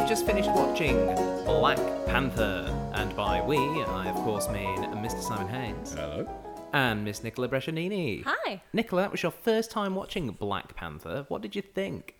Everybody. 0.09 0.37
We 0.37 0.41
have 0.41 0.47
just 0.47 0.47
finished 0.47 0.51
watching 0.51 1.45
Black 1.45 2.07
Panther, 2.07 2.91
and 2.95 3.15
by 3.17 3.41
we, 3.41 3.59
I 3.59 4.09
of 4.09 4.15
course 4.17 4.49
mean 4.49 4.85
Mr. 5.03 5.21
Simon 5.21 5.49
Haynes 5.49 5.95
Hello. 5.95 6.29
and 6.73 7.05
Miss 7.05 7.25
Nicola 7.25 7.49
Brescianini. 7.49 8.23
Hi. 8.25 8.63
Nicola, 8.73 9.03
that 9.03 9.11
was 9.11 9.23
your 9.23 9.33
first 9.33 9.71
time 9.71 9.95
watching 9.95 10.31
Black 10.31 10.77
Panther. 10.77 11.25
What 11.29 11.43
did 11.43 11.57
you 11.57 11.63
think? 11.63 12.15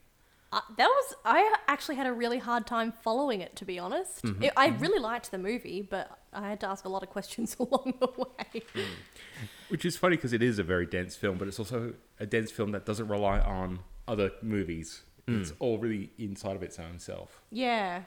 Uh, 0.53 0.61
that 0.77 0.87
was 0.87 1.15
I 1.25 1.55
actually 1.69 1.97
had 1.97 2.07
a 2.07 2.13
really 2.13 2.39
hard 2.39 2.67
time 2.67 2.93
following 3.03 3.41
it 3.41 3.55
to 3.57 3.65
be 3.65 3.79
honest. 3.79 4.25
Mm-hmm. 4.25 4.45
It, 4.45 4.53
I 4.57 4.71
mm-hmm. 4.71 4.83
really 4.83 4.99
liked 4.99 5.31
the 5.31 5.39
movie, 5.39 5.83
but 5.83 6.19
I 6.33 6.49
had 6.49 6.61
to 6.61 6.69
ask 6.69 6.85
a 6.85 6.89
lot 6.89 7.03
of 7.03 7.11
questions 7.11 7.57
along 7.61 7.95
the 8.01 8.09
way. 8.17 8.63
Hmm. 8.75 8.81
Which 9.69 9.85
is 9.85 9.97
funny 9.97 10.17
because 10.17 10.33
it 10.33 10.43
is 10.43 10.59
a 10.59 10.65
very 10.65 10.87
dense 10.87 11.15
film, 11.15 11.39
but 11.39 11.47
it's 11.49 11.59
also 11.59 11.95
a 12.19 12.27
dense 12.27 12.51
film 12.51 12.73
that 12.73 12.85
doesn't 12.85 13.09
rely 13.09 13.39
on 13.39 13.81
other 14.09 14.31
movies. 14.43 15.03
It's 15.29 15.53
all 15.59 15.79
really 15.79 16.11
inside 16.19 16.55
of 16.57 16.63
its 16.63 16.79
own 16.79 16.99
self. 17.01 17.43
Yeah. 17.51 18.03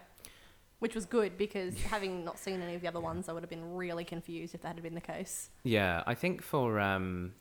Which 0.80 0.96
was 0.96 1.06
good 1.06 1.38
because 1.38 1.78
having 1.90 2.24
not 2.24 2.40
seen 2.40 2.62
any 2.62 2.76
of 2.76 2.82
the 2.82 2.88
other 2.88 3.02
ones, 3.02 3.28
I 3.28 3.34
would 3.34 3.44
have 3.44 3.50
been 3.50 3.76
really 3.76 4.06
confused 4.06 4.56
if 4.56 4.62
that 4.62 4.76
had 4.76 4.84
been 4.84 4.96
the 4.96 5.02
case. 5.02 5.50
Yeah, 5.64 6.04
I 6.08 6.16
think 6.16 6.42
for 6.42 6.80
um, 6.80 7.34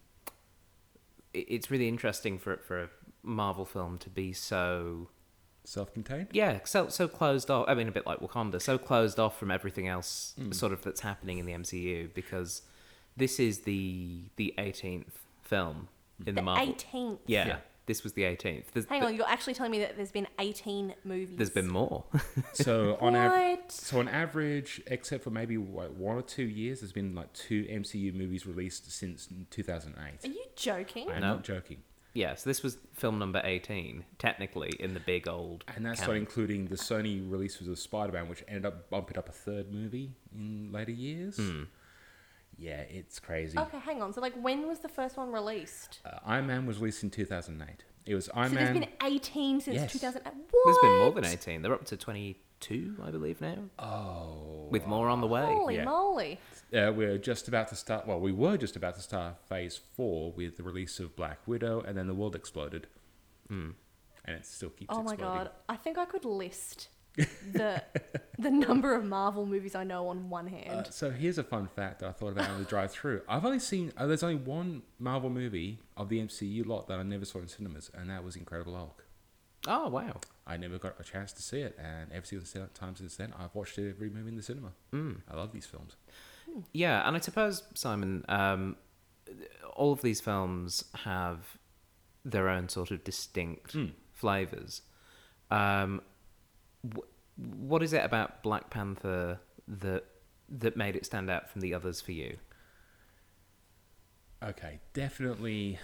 it's 1.35 1.71
really 1.71 1.89
interesting 1.89 2.39
for 2.39 2.57
for 2.57 2.83
a 2.85 2.89
Marvel 3.23 3.65
film 3.65 3.99
to 3.99 4.11
be 4.11 4.33
so 4.33 5.09
Self-contained. 5.65 6.29
yeah 6.33 6.61
so 6.65 6.89
so 6.89 7.07
closed 7.07 7.51
off. 7.51 7.67
I 7.69 7.75
mean, 7.75 7.89
a 7.89 7.93
bit 7.93 8.07
like 8.07 8.21
Wakanda, 8.21 8.61
so 8.61 8.79
closed 8.79 9.21
off 9.21 9.39
from 9.39 9.51
everything 9.51 9.87
else, 9.87 10.35
Mm. 10.41 10.55
sort 10.55 10.73
of 10.73 10.83
that's 10.83 11.01
happening 11.03 11.39
in 11.39 11.47
the 11.47 11.53
MCU 11.53 12.13
because 12.15 12.63
this 13.17 13.39
is 13.39 13.61
the 13.61 14.23
the 14.37 14.55
eighteenth 14.57 15.19
film 15.43 15.89
in 16.21 16.35
the, 16.35 16.41
The 16.41 16.43
Marvel. 16.43 16.75
18th. 16.75 17.19
Yeah, 17.27 17.47
Yeah. 17.47 17.57
This 17.89 18.05
was 18.05 18.13
the 18.13 18.23
eighteenth. 18.23 18.71
There's, 18.73 18.87
Hang 18.87 19.03
on, 19.03 19.17
you're 19.17 19.27
actually 19.29 19.55
telling 19.55 19.73
me 19.73 19.81
that 19.81 19.97
there's 19.97 20.13
been 20.13 20.29
18 20.39 20.95
movies. 21.05 21.37
there's 21.37 21.51
been 21.51 21.69
more. 21.69 22.05
So 22.53 22.97
on 23.01 23.17
average, 23.17 23.59
What? 23.59 23.73
so 23.73 23.99
on 23.99 24.07
average, 24.09 24.81
except 24.87 25.25
for 25.25 25.31
maybe 25.31 25.57
what, 25.59 25.93
one 25.95 26.17
or 26.17 26.23
two 26.23 26.45
years, 26.45 26.81
there's 26.81 26.93
been 26.93 27.15
like 27.17 27.33
two 27.33 27.65
MCU 27.65 28.15
movies 28.15 28.47
released 28.47 28.91
since 28.93 29.29
2008. 29.51 30.25
Are 30.25 30.33
you 30.33 30.45
joking? 30.55 31.11
I'm 31.11 31.21
No. 31.21 31.35
not 31.35 31.43
joking. 31.45 31.79
yeah, 32.15 32.35
so 32.37 32.49
this 32.51 32.63
was 32.63 32.79
film 32.95 33.19
number 33.19 33.41
eighteen, 33.45 34.05
technically 34.19 34.71
in 34.81 34.95
the 34.95 35.01
big 35.01 35.29
old. 35.29 35.65
And 35.75 35.85
that's 35.87 36.01
not 36.01 36.07
canon. 36.09 36.23
including 36.23 36.67
the 36.67 36.77
Sony 36.77 37.21
releases 37.31 37.69
of 37.69 37.79
Spider-Man, 37.79 38.29
which 38.29 38.43
ended 38.49 38.67
up 38.67 38.89
bumping 38.91 39.19
up 39.19 39.29
a 39.29 39.33
third 39.33 39.73
movie 39.73 40.13
in 40.35 40.71
later 40.73 40.93
years. 40.93 41.37
Hmm. 41.37 41.65
Hmm. 42.59 42.65
Yeah, 42.65 42.81
it's 42.81 43.19
crazy. 43.19 43.59
Okay, 43.59 43.79
hang 43.79 44.03
on. 44.03 44.13
So, 44.13 44.21
like, 44.21 44.35
when 44.41 44.67
was 44.67 44.81
the 44.81 44.89
first 44.89 45.17
one 45.17 45.31
released? 45.33 46.01
Uh, 46.05 46.19
Iron 46.27 46.47
Man 46.47 46.67
was 46.67 46.79
released 46.79 47.03
in 47.03 47.11
2008. 47.11 47.85
It 48.07 48.15
was 48.15 48.29
Iron 48.35 48.49
so 48.51 48.55
Man. 48.55 48.65
there's 48.75 48.79
been 48.87 48.89
18 49.05 49.61
since 49.61 49.75
Yes. 49.77 49.93
2000. 49.93 50.23
What? 50.25 50.35
There's 50.65 50.79
been 50.83 50.99
more 50.99 51.11
than 51.13 51.25
eighteen. 51.27 51.61
They're 51.63 51.75
up 51.75 51.85
to 51.87 51.97
twenty-two, 51.99 52.97
I 53.05 53.11
believe 53.11 53.41
now, 53.43 53.57
Oh. 53.79 54.69
with 54.71 54.87
more 54.87 55.09
on 55.11 55.21
the 55.21 55.27
way. 55.27 55.45
Holy 55.45 55.77
Yeah. 55.77 55.85
moly. 55.85 56.41
Uh, 56.73 56.91
we're 56.95 57.19
just 57.19 57.49
about 57.49 57.69
to 57.69 57.77
start. 57.77 58.07
Well, 58.07 58.19
we 58.19 58.33
were 58.33 58.57
just 58.57 58.77
about 58.77 58.95
to 58.95 59.03
start 59.03 59.37
Phase 59.47 59.77
Four 59.77 60.33
with 60.33 60.57
the 60.57 60.63
release 60.63 60.99
of 61.01 61.15
Black 61.17 61.47
Widow, 61.47 61.81
and 61.83 61.99
then 61.99 62.07
the 62.07 62.15
world 62.15 62.35
exploded. 62.35 62.87
And 63.51 63.75
it 64.27 64.45
still 64.47 64.71
keeps. 64.71 64.89
Oh 64.95 65.03
my 65.03 65.13
exploding. 65.13 65.45
god. 65.45 65.51
I 65.69 65.77
think 65.77 65.97
I 65.99 66.05
could 66.07 66.25
list 66.25 66.89
the 67.53 67.83
the 68.39 68.51
number 68.51 68.95
of 68.95 69.05
Marvel 69.05 69.45
movies 69.47 69.75
I 69.75 69.85
know 69.85 70.09
on 70.09 70.31
one 70.31 70.47
hand. 70.47 70.71
Uh, 70.87 70.91
so 70.91 71.11
here's 71.11 71.39
a 71.39 71.43
fun 71.45 71.67
fact 71.67 72.01
that 72.01 72.09
I 72.09 72.13
thought 72.13 72.33
about 72.33 72.51
on 72.51 72.59
the 72.59 72.65
drive 72.65 72.91
through. 72.93 73.23
I've 73.29 73.45
only 73.45 73.59
seen. 73.59 73.93
Uh, 73.97 74.07
there's 74.07 74.23
only 74.23 74.37
one 74.37 74.83
Marvel 74.99 75.31
movie 75.31 75.81
of 75.97 76.09
the 76.09 76.21
MCU 76.21 76.65
lot 76.67 76.87
that 76.89 76.99
I 76.99 77.03
never 77.03 77.25
saw 77.25 77.39
in 77.41 77.49
cinemas, 77.49 77.91
and 77.95 78.09
that 78.11 78.23
was 78.25 78.37
Incredible 78.37 78.75
Hulk. 78.77 79.05
Oh 79.67 79.89
wow. 79.89 80.21
I 80.47 80.57
never 80.57 80.79
got 80.79 80.95
a 80.99 81.05
chance 81.05 81.33
to 81.35 81.43
see 81.43 81.61
it, 81.61 81.77
and 81.79 82.11
every 82.13 82.27
single 82.27 82.47
se- 82.47 82.61
time 82.75 82.97
since 82.97 83.17
then, 83.17 83.35
I've 83.39 83.55
watched 83.55 83.79
every 83.79 84.09
movie 84.09 84.29
in 84.31 84.37
the 84.37 84.43
cinema. 84.43 84.73
Mm. 84.95 85.21
I 85.31 85.37
love 85.37 85.53
these 85.53 85.67
films. 85.67 85.97
Yeah, 86.73 87.07
and 87.07 87.15
I 87.17 87.21
suppose 87.21 87.63
Simon, 87.75 88.25
um, 88.31 88.77
all 89.77 89.93
of 89.93 90.01
these 90.01 90.21
films 90.23 90.85
have 91.05 91.59
their 92.25 92.49
own 92.49 92.69
sort 92.71 92.91
of 92.91 93.05
distinct 93.05 93.75
Mm. 93.75 93.93
flavors. 94.13 94.81
Um, 95.51 96.01
wh- 96.01 96.18
what 97.37 97.83
is 97.83 97.93
it 97.93 98.05
about 98.05 98.43
Black 98.43 98.71
Panther 98.71 99.41
that 99.67 100.05
that 100.49 100.77
made 100.77 100.97
it 100.97 101.05
stand 101.05 101.29
out 101.31 101.51
from 101.51 101.61
the 101.61 101.75
others 101.75 102.01
for 102.01 102.13
you? 102.13 102.39
Okay, 104.43 104.81
definitely 104.93 105.79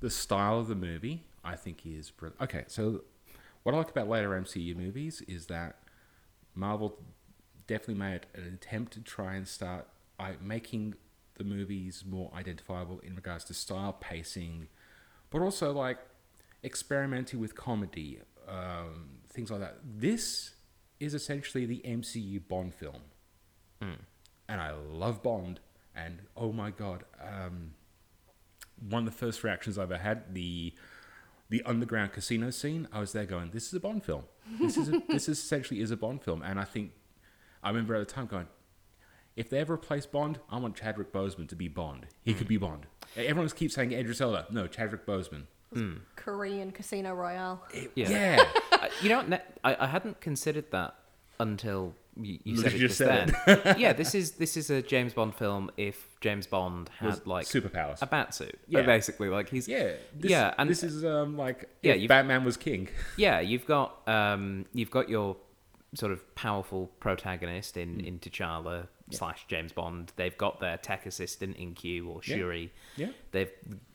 the 0.00 0.10
style 0.10 0.60
of 0.60 0.68
the 0.68 0.74
movie, 0.74 1.24
I 1.44 1.56
think, 1.56 1.84
is 1.84 2.10
brilliant. 2.10 2.40
Okay, 2.40 2.64
so 2.66 3.02
what 3.62 3.74
I 3.74 3.78
like 3.78 3.90
about 3.90 4.08
later 4.08 4.30
MCU 4.30 4.74
movies 4.76 5.22
is 5.28 5.46
that 5.46 5.76
Marvel 6.54 6.98
definitely 7.66 7.94
made 7.94 8.26
an 8.34 8.46
attempt 8.54 8.92
to 8.94 9.00
try 9.00 9.34
and 9.34 9.46
start 9.46 9.86
making 10.40 10.94
the 11.36 11.44
movies 11.44 12.04
more 12.06 12.30
identifiable 12.34 13.00
in 13.00 13.14
regards 13.16 13.44
to 13.44 13.54
style, 13.54 13.92
pacing, 13.92 14.68
but 15.30 15.42
also 15.42 15.72
like 15.72 15.98
experimenting 16.64 17.40
with 17.40 17.54
comedy, 17.54 18.18
um, 18.48 19.20
things 19.28 19.50
like 19.50 19.60
that. 19.60 19.78
This 19.84 20.54
is 20.98 21.14
essentially 21.14 21.66
the 21.66 21.82
MCU 21.84 22.46
Bond 22.46 22.74
film 22.74 23.02
and 24.50 24.60
I 24.60 24.72
love 24.72 25.22
Bond. 25.22 25.60
And 25.94 26.20
oh 26.36 26.52
my 26.52 26.70
god, 26.70 27.04
um, 27.20 27.72
one 28.88 29.06
of 29.06 29.12
the 29.12 29.18
first 29.18 29.42
reactions 29.44 29.78
I 29.78 29.84
ever 29.84 29.98
had 29.98 30.34
the 30.34 30.74
the 31.48 31.62
underground 31.64 32.12
casino 32.12 32.50
scene. 32.50 32.88
I 32.92 33.00
was 33.00 33.12
there 33.12 33.26
going, 33.26 33.50
"This 33.50 33.66
is 33.68 33.74
a 33.74 33.80
Bond 33.80 34.04
film. 34.04 34.24
This 34.60 34.76
is 34.76 34.88
a, 34.88 35.02
this 35.08 35.28
is 35.28 35.38
essentially 35.38 35.80
is 35.80 35.90
a 35.90 35.96
Bond 35.96 36.22
film." 36.22 36.42
And 36.42 36.58
I 36.60 36.64
think 36.64 36.92
I 37.62 37.68
remember 37.68 37.94
at 37.96 38.06
the 38.06 38.12
time 38.12 38.26
going, 38.26 38.46
"If 39.36 39.50
they 39.50 39.58
ever 39.58 39.74
replace 39.74 40.06
Bond, 40.06 40.38
I 40.48 40.58
want 40.58 40.76
Chadwick 40.76 41.12
Boseman 41.12 41.48
to 41.48 41.56
be 41.56 41.68
Bond. 41.68 42.06
He 42.22 42.34
could 42.34 42.48
be 42.48 42.56
Bond." 42.56 42.86
Everyone 43.16 43.48
keeps 43.50 43.74
saying 43.74 43.92
Idris 43.92 44.20
Elba. 44.20 44.46
No, 44.50 44.66
Chadwick 44.68 45.06
Boseman. 45.06 45.46
Korean 46.16 46.70
Casino 46.72 47.14
Royale. 47.14 47.62
It- 47.72 47.92
Yeah. 47.94 48.10
yeah. 48.10 48.44
Uh, 48.80 48.88
you 49.02 49.10
know, 49.10 49.18
what, 49.18 49.28
Ne- 49.28 49.42
I, 49.62 49.76
I 49.80 49.86
hadn't 49.86 50.22
considered 50.22 50.70
that 50.70 50.94
until 51.38 51.94
you, 52.16 52.38
you 52.44 52.54
You 52.54 52.56
said 52.56 52.72
it 52.72 52.78
just 52.78 52.96
just 52.96 52.98
said 52.98 53.34
then. 53.64 53.78
yeah, 53.78 53.92
this 53.92 54.14
is 54.14 54.32
this 54.32 54.56
is 54.56 54.70
a 54.70 54.80
James 54.80 55.12
Bond 55.12 55.34
film. 55.34 55.70
If 55.76 56.18
James 56.22 56.46
Bond 56.46 56.88
had 56.98 57.06
Was 57.10 57.26
like 57.26 57.44
superpowers. 57.46 58.00
a 58.00 58.06
bat 58.06 58.34
suit, 58.34 58.58
Yeah. 58.68 58.80
basically, 58.82 59.28
like 59.28 59.50
he's 59.50 59.68
Yeah, 59.68 59.92
this, 60.18 60.30
yeah, 60.30 60.54
and 60.56 60.70
this 60.70 60.82
is 60.82 61.04
um, 61.04 61.36
like 61.36 61.68
Yeah, 61.82 61.92
yeah, 61.92 62.06
Batman 62.08 62.42
was 62.44 62.56
king. 62.56 62.88
Yeah, 63.18 63.40
you've 63.40 63.66
got 63.66 64.00
um, 64.08 64.64
you've 64.72 64.90
got 64.90 65.10
your 65.10 65.36
sort 65.94 66.12
of 66.12 66.34
powerful 66.34 66.86
protagonist 67.00 67.76
in 67.76 67.96
Mm. 67.98 68.06
in 68.06 68.18
T'Challa 68.20 68.86
slash 69.10 69.44
James 69.48 69.72
Bond. 69.72 70.12
They've 70.16 70.36
got 70.38 70.60
their 70.60 70.76
tech 70.76 71.04
assistant 71.06 71.56
in 71.56 71.74
Q 71.74 72.08
or 72.08 72.22
Shuri. 72.22 72.72
Yeah, 72.96 73.08
They've 73.32 73.50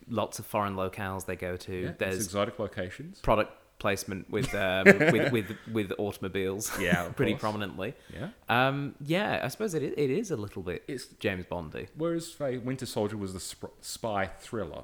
lots 0.09 0.39
of 0.39 0.45
foreign 0.45 0.75
locales 0.75 1.25
they 1.25 1.35
go 1.37 1.55
to. 1.57 1.73
yeah. 1.73 1.91
There's 1.97 2.15
exotic 2.17 2.59
locations. 2.59 3.19
product 3.21 3.51
placement 3.79 4.29
with 4.29 4.53
um, 4.55 4.85
with, 5.11 5.31
with 5.31 5.55
with 5.71 5.91
automobiles. 5.97 6.71
Yeah, 6.79 7.09
pretty 7.15 7.33
course. 7.33 7.41
prominently. 7.41 7.93
Yeah. 8.13 8.29
Um, 8.49 8.95
yeah, 9.01 9.41
I 9.43 9.47
suppose 9.47 9.73
it 9.73 9.83
is, 9.83 9.93
it 9.97 10.09
is 10.09 10.31
a 10.31 10.37
little 10.37 10.63
bit 10.63 10.83
It's 10.87 11.05
James 11.19 11.45
Bondy. 11.45 11.87
Whereas 11.95 12.35
Winter 12.39 12.85
Soldier 12.85 13.17
was 13.17 13.33
the 13.33 13.39
sp- 13.39 13.75
spy 13.81 14.27
thriller, 14.39 14.83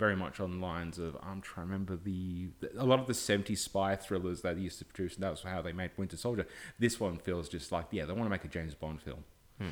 very 0.00 0.16
much 0.16 0.40
on 0.40 0.58
the 0.58 0.66
lines 0.66 0.98
of 0.98 1.14
I'm 1.22 1.42
trying 1.42 1.66
to 1.66 1.72
remember 1.72 1.94
the, 1.94 2.48
the 2.58 2.82
a 2.82 2.84
lot 2.84 2.98
of 2.98 3.06
the 3.06 3.12
70s 3.12 3.58
spy 3.58 3.94
thrillers 3.94 4.40
that 4.40 4.56
they 4.56 4.62
used 4.62 4.78
to 4.78 4.84
produce, 4.86 5.14
and 5.14 5.22
that 5.22 5.30
was 5.30 5.42
how 5.42 5.60
they 5.60 5.72
made 5.72 5.90
Winter 5.98 6.16
Soldier. 6.16 6.46
This 6.78 6.98
one 6.98 7.18
feels 7.18 7.48
just 7.48 7.70
like 7.70 7.86
yeah, 7.90 8.06
they 8.06 8.12
want 8.14 8.24
to 8.24 8.30
make 8.30 8.44
a 8.44 8.48
James 8.48 8.74
Bond 8.74 9.02
film, 9.02 9.24
hmm. 9.58 9.68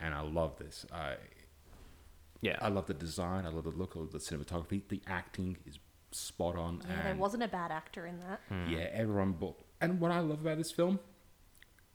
and 0.00 0.14
I 0.14 0.20
love 0.20 0.58
this. 0.58 0.84
I 0.92 1.14
Yeah, 2.42 2.58
I 2.60 2.68
love 2.68 2.86
the 2.86 2.94
design, 2.94 3.46
I 3.46 3.50
love 3.50 3.64
the 3.64 3.70
look, 3.70 3.92
I 3.96 4.00
love 4.00 4.10
the 4.10 4.18
cinematography, 4.18 4.82
the 4.88 5.00
acting 5.06 5.56
is 5.64 5.78
spot 6.10 6.56
on, 6.56 6.82
Yeah, 6.88 7.02
there 7.04 7.14
wasn't 7.14 7.42
a 7.44 7.48
bad 7.48 7.70
actor 7.70 8.04
in 8.06 8.18
that. 8.20 8.40
Hmm. 8.48 8.66
yeah, 8.68 8.88
everyone. 8.92 9.32
But 9.32 9.54
and 9.80 10.00
what 10.00 10.10
I 10.10 10.18
love 10.18 10.40
about 10.40 10.58
this 10.58 10.72
film, 10.72 10.98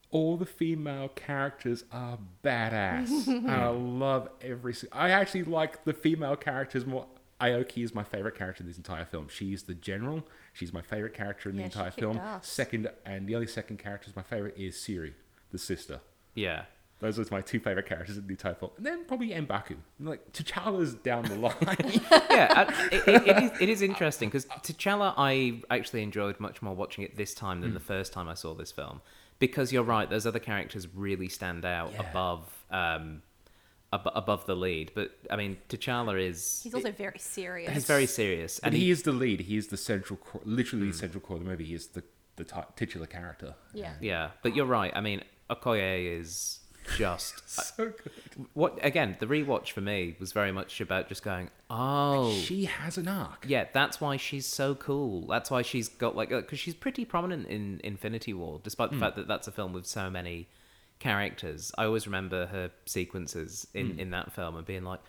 all 0.09 0.37
the 0.37 0.45
female 0.45 1.09
characters 1.09 1.83
are 1.91 2.17
badass. 2.43 3.27
and 3.27 3.51
I 3.51 3.67
love 3.67 4.29
every. 4.41 4.73
I 4.93 5.09
actually 5.09 5.43
like 5.43 5.83
the 5.83 5.93
female 5.93 6.37
characters 6.37 6.85
more. 6.85 7.07
Okoye 7.41 7.83
is 7.83 7.93
my 7.93 8.03
favorite 8.03 8.35
character 8.35 8.63
in 8.63 8.67
this 8.67 8.77
entire 8.77 9.05
film. 9.05 9.27
She's 9.29 9.63
the 9.63 9.73
general. 9.75 10.25
She's 10.53 10.73
my 10.73 10.81
favorite 10.81 11.13
character 11.13 11.49
in 11.49 11.55
the 11.57 11.63
Yeah, 11.63 11.69
she 11.69 11.73
entire 11.77 11.89
kicked 11.91 11.99
film. 11.99 12.17
ass. 12.17 12.47
Second, 12.47 12.89
and 13.05 13.27
the 13.27 13.35
only 13.35 13.47
second 13.47 13.77
character 13.77 14.09
is 14.09 14.15
my 14.15 14.23
favorite 14.23 14.55
is 14.57 14.81
Shuri, 14.83 15.13
the 15.51 15.57
sister. 15.57 15.99
yeah. 16.35 16.65
Those 16.99 17.19
are 17.19 17.25
my 17.29 17.41
two 17.41 17.59
favorite 17.59 17.85
characters 17.85 18.17
in 18.17 18.25
the 18.25 18.31
entire 18.31 18.55
film. 18.55 18.71
And 18.77 18.83
then 18.83 19.05
probably 19.05 19.29
Mbaku. 19.29 19.75
Like 19.99 20.33
T'Challa's 20.33 20.95
down 20.95 21.25
the 21.25 21.35
line. 21.35 21.53
yeah, 22.31 22.73
it, 22.91 23.07
it, 23.07 23.27
it, 23.27 23.43
is, 23.43 23.51
it 23.61 23.69
is 23.69 23.81
interesting 23.83 24.29
because 24.29 24.45
T'Challa, 24.45 25.13
I 25.15 25.61
actually 25.69 26.01
enjoyed 26.01 26.39
much 26.39 26.63
more 26.63 26.73
watching 26.75 27.03
it 27.03 27.15
this 27.15 27.35
time 27.35 27.61
than 27.61 27.75
the 27.75 27.79
first 27.79 28.13
time 28.13 28.27
I 28.27 28.33
saw 28.33 28.55
this 28.55 28.71
film. 28.71 29.01
Because 29.37 29.71
you're 29.71 29.83
right, 29.83 30.09
those 30.09 30.25
other 30.25 30.39
characters 30.39 30.87
really 30.91 31.29
stand 31.29 31.65
out 31.65 31.91
Yeah. 31.93 32.09
above 32.09 32.51
um, 32.71 33.21
ab- 33.93 34.11
above 34.13 34.45
the 34.45 34.55
lead. 34.55 34.91
But 34.95 35.11
I 35.29 35.35
mean, 35.35 35.57
T'Challa 35.69 36.21
is 36.21 36.61
He's 36.63 36.73
also 36.73 36.91
very 36.91 37.19
serious. 37.19 37.73
he's 37.73 37.85
very 37.85 38.05
serious, 38.05 38.59
and 38.59 38.73
and 38.73 38.81
he, 38.81 38.91
is 38.91 39.03
the 39.03 39.11
lead. 39.11 39.41
He 39.41 39.57
is 39.57 39.67
the 39.67 39.77
central, 39.77 40.17
core, 40.17 40.41
literally 40.45 40.87
the 40.87 40.93
mm. 40.93 40.99
central 40.99 41.21
core 41.21 41.37
of 41.37 41.43
the 41.43 41.49
movie. 41.49 41.65
He 41.65 41.75
is 41.75 41.87
the 41.87 42.03
the 42.37 42.43
ti- 42.43 42.61
titular 42.75 43.07
character. 43.07 43.55
Yeah. 43.73 43.93
yeah. 43.99 44.29
But 44.43 44.55
you're 44.55 44.65
right. 44.65 44.91
I 44.95 45.01
mean, 45.01 45.23
Okoye 45.49 46.19
is 46.19 46.59
just 46.95 47.49
So 47.77 47.87
good. 47.87 48.11
Uh, 48.39 48.43
what 48.53 48.79
again. 48.83 49.17
The 49.19 49.25
rewatch 49.25 49.71
for 49.71 49.81
me 49.81 50.15
was 50.19 50.31
very 50.31 50.51
much 50.51 50.79
about 50.79 51.09
just 51.09 51.23
going, 51.23 51.49
oh, 51.69 52.31
She 52.33 52.65
has 52.65 52.97
an 52.97 53.07
arc. 53.07 53.45
yeah, 53.47 53.65
that's 53.73 53.99
why 53.99 54.17
she's 54.17 54.45
so 54.45 54.75
cool. 54.75 55.27
That's 55.27 55.51
why 55.51 55.63
she's 55.63 55.89
got 55.89 56.15
like 56.15 56.31
uh, 56.31 56.41
because 56.41 56.59
she's 56.59 56.75
pretty 56.75 57.03
prominent 57.05 57.47
in 57.47 57.81
Infinity 57.83 58.33
War, 58.33 58.61
despite 58.63 58.91
the 58.91 58.95
hmm. 58.95 59.01
fact 59.01 59.15
that 59.17 59.27
that's 59.27 59.47
a 59.47 59.51
film 59.51 59.73
with 59.73 59.85
so 59.85 60.09
many 60.09 60.47
characters. 60.99 61.71
I 61.77 61.85
always 61.85 62.05
remember 62.07 62.47
her 62.47 62.71
sequences 62.85 63.67
in 63.73 63.99
in 63.99 64.11
that 64.11 64.31
film 64.31 64.55
and 64.55 64.65
being 64.65 64.83
like. 64.83 64.99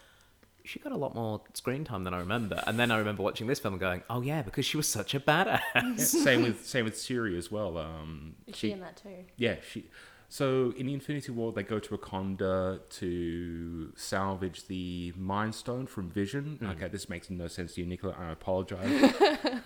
She 0.64 0.78
got 0.80 0.92
a 0.92 0.99
lot 0.99 1.14
more 1.14 1.40
screen 1.54 1.85
time 1.85 2.04
than 2.04 2.12
I 2.12 2.18
remember, 2.18 2.62
and 2.66 2.78
then 2.78 2.90
I 2.90 2.99
remember 2.99 3.23
watching 3.23 3.47
this 3.47 3.59
film 3.59 3.73
and 3.73 3.80
going, 3.80 4.02
"Oh 4.11 4.21
yeah, 4.21 4.42
because 4.42 4.66
she 4.66 4.76
was 4.76 4.87
such 4.87 5.14
a 5.14 5.21
badass." 5.21 5.61
Yeah, 5.75 5.97
same 5.97 6.42
with 6.42 6.66
same 6.66 6.85
with 6.85 7.00
Shuri 7.00 7.38
as 7.38 7.50
well. 7.50 7.78
Um, 7.78 8.35
Is 8.47 8.54
she 8.57 8.73
in 8.73 8.80
that 8.80 8.99
too? 8.99 9.25
Yeah, 9.38 9.57
she. 9.66 9.87
So 10.28 10.75
in 10.76 10.85
the 10.87 10.92
Infinity 10.92 11.33
War, 11.33 11.52
they 11.52 11.62
go 11.62 11.78
to 11.78 11.97
Wakanda 11.97 12.80
to 12.90 13.92
salvage 13.97 14.66
the 14.66 15.14
Mind 15.16 15.54
Stone 15.54 15.87
from 15.87 16.11
Vision. 16.11 16.59
Okay, 16.62 16.88
this 16.88 17.09
makes 17.09 17.30
no 17.30 17.49
sense 17.49 17.75
to 17.75 17.80
you, 17.80 17.87
Nicola. 17.87 18.14
I 18.18 18.30
apologize. 18.33 19.14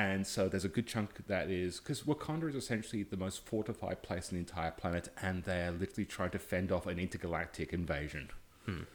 and 0.00 0.26
so 0.26 0.48
there's 0.48 0.64
a 0.64 0.68
good 0.68 0.86
chunk 0.86 1.26
that 1.26 1.50
is 1.50 1.78
because 1.78 2.04
Wakanda 2.04 2.48
is 2.48 2.54
essentially 2.54 3.02
the 3.02 3.18
most 3.18 3.44
fortified 3.44 4.02
place 4.02 4.30
on 4.30 4.36
the 4.36 4.40
entire 4.40 4.70
planet, 4.70 5.10
and 5.20 5.44
they're 5.44 5.70
literally 5.70 6.06
trying 6.06 6.30
to 6.30 6.38
fend 6.38 6.72
off 6.72 6.86
an 6.86 6.98
intergalactic 6.98 7.74
invasion. 7.74 8.30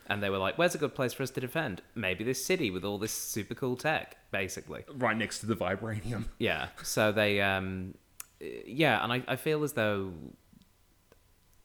And 0.07 0.23
they 0.23 0.31
were 0.31 0.39
like, 0.39 0.57
"Where's 0.57 0.73
a 0.73 0.79
good 0.79 0.95
place 0.95 1.13
for 1.13 1.21
us 1.21 1.29
to 1.31 1.41
defend? 1.41 1.83
Maybe 1.93 2.23
this 2.23 2.43
city 2.43 2.71
with 2.71 2.83
all 2.83 2.97
this 2.97 3.11
super 3.11 3.53
cool 3.53 3.75
tech, 3.75 4.17
basically." 4.31 4.83
Right 4.95 5.15
next 5.15 5.39
to 5.39 5.45
the 5.45 5.55
vibranium. 5.55 6.25
Yeah. 6.39 6.69
So 6.81 7.11
they, 7.11 7.39
um, 7.39 7.93
yeah, 8.39 9.03
and 9.03 9.13
I, 9.13 9.23
I 9.27 9.35
feel 9.35 9.63
as 9.63 9.73
though 9.73 10.11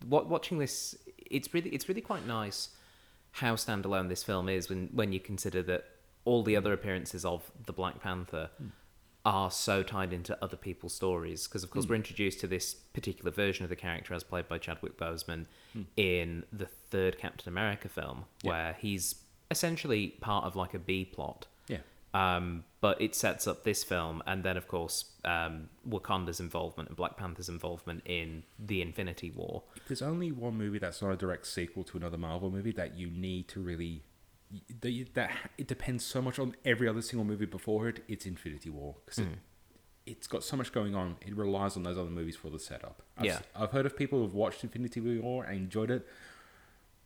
what 0.05 0.29
watching 0.29 0.59
this, 0.59 0.95
it's 1.17 1.55
really 1.55 1.71
it's 1.71 1.89
really 1.89 2.03
quite 2.03 2.27
nice 2.27 2.71
how 3.33 3.55
standalone 3.55 4.11
this 4.11 4.23
film 4.23 4.51
is 4.51 4.69
when 4.69 4.91
when 4.93 5.13
you 5.13 5.21
consider 5.21 5.63
that 5.63 5.87
all 6.27 6.43
the 6.43 6.57
other 6.57 6.75
appearances 6.75 7.25
of 7.25 7.51
the 7.65 7.73
Black 7.73 8.03
Panther 8.03 8.51
are 9.25 9.51
so 9.51 9.83
tied 9.83 10.13
into 10.13 10.37
other 10.43 10.57
people's 10.57 10.95
stories 10.95 11.47
because 11.47 11.63
of 11.63 11.71
course 11.71 11.87
we're 11.87 11.95
introduced 11.95 12.41
to 12.41 12.47
this 12.47 12.73
particular 12.73 13.31
version 13.31 13.65
of 13.65 13.69
the 13.69 13.77
character 13.77 14.15
as 14.15 14.25
played 14.25 14.49
by 14.49 14.57
Chadwick 14.57 14.97
Boseman 14.97 15.45
in 15.97 16.45
the 16.53 16.67
third 16.67 17.19
Captain 17.19 17.49
America 17.49 17.89
film 17.89 18.25
Yeah. 18.43 18.51
where 18.51 18.77
he's 18.81 19.17
essentially 19.51 20.09
part 20.21 20.45
of 20.45 20.57
like 20.57 20.73
a 20.75 20.79
B 20.79 21.05
plot 21.05 21.47
Yeah. 21.69 21.79
um, 22.15 22.65
but 22.81 22.99
it 23.01 23.15
sets 23.15 23.47
up 23.47 23.63
this 23.65 23.85
film, 23.85 24.23
and 24.27 24.43
then 24.43 24.57
of 24.57 24.67
course 24.67 25.05
um, 25.25 25.69
Wakanda's 25.87 26.41
involvement 26.41 26.89
and 26.89 26.97
Black 26.97 27.19
Panther's 27.19 27.51
involvement 27.51 28.03
in 28.07 28.43
the 28.59 28.81
Infinity 28.81 29.31
War. 29.31 29.63
There's 29.87 30.01
only 30.01 30.33
one 30.33 30.55
movie 30.57 30.79
that's 30.79 31.03
not 31.03 31.11
a 31.11 31.17
direct 31.17 31.47
sequel 31.47 31.85
to 31.85 31.99
another 31.99 32.17
Marvel 32.17 32.51
movie 32.51 32.73
that 32.73 32.97
you 32.97 33.11
need 33.11 33.49
to 33.49 33.61
really. 33.61 34.03
That, 34.81 35.15
that 35.15 35.31
it 35.59 35.69
depends 35.69 36.05
so 36.05 36.21
much 36.21 36.39
on 36.39 36.57
every 36.65 36.89
other 36.89 37.03
single 37.03 37.25
movie 37.25 37.47
before 37.47 37.89
it. 37.89 38.03
It's 38.09 38.27
Infinity 38.27 38.71
War 38.71 38.97
because 39.05 39.19
it, 39.21 39.29
mm. 39.29 39.37
it's 40.07 40.27
got 40.27 40.43
so 40.43 40.57
much 40.57 40.73
going 40.73 40.95
on. 40.95 41.17
It 41.27 41.37
relies 41.37 41.77
on 41.77 41.85
those 41.85 41.97
other 41.97 42.11
movies 42.11 42.37
for 42.37 42.51
the 42.51 42.59
setup. 42.59 43.03
I've, 43.17 43.27
Yeah. 43.27 43.39
I've 43.55 43.71
heard 43.71 43.87
of 43.87 43.97
people 43.97 44.21
who've 44.21 44.35
watched 44.35 44.65
Infinity 44.65 45.01
War 45.21 45.45
and 45.45 45.57
enjoyed 45.57 45.91
it, 45.91 46.07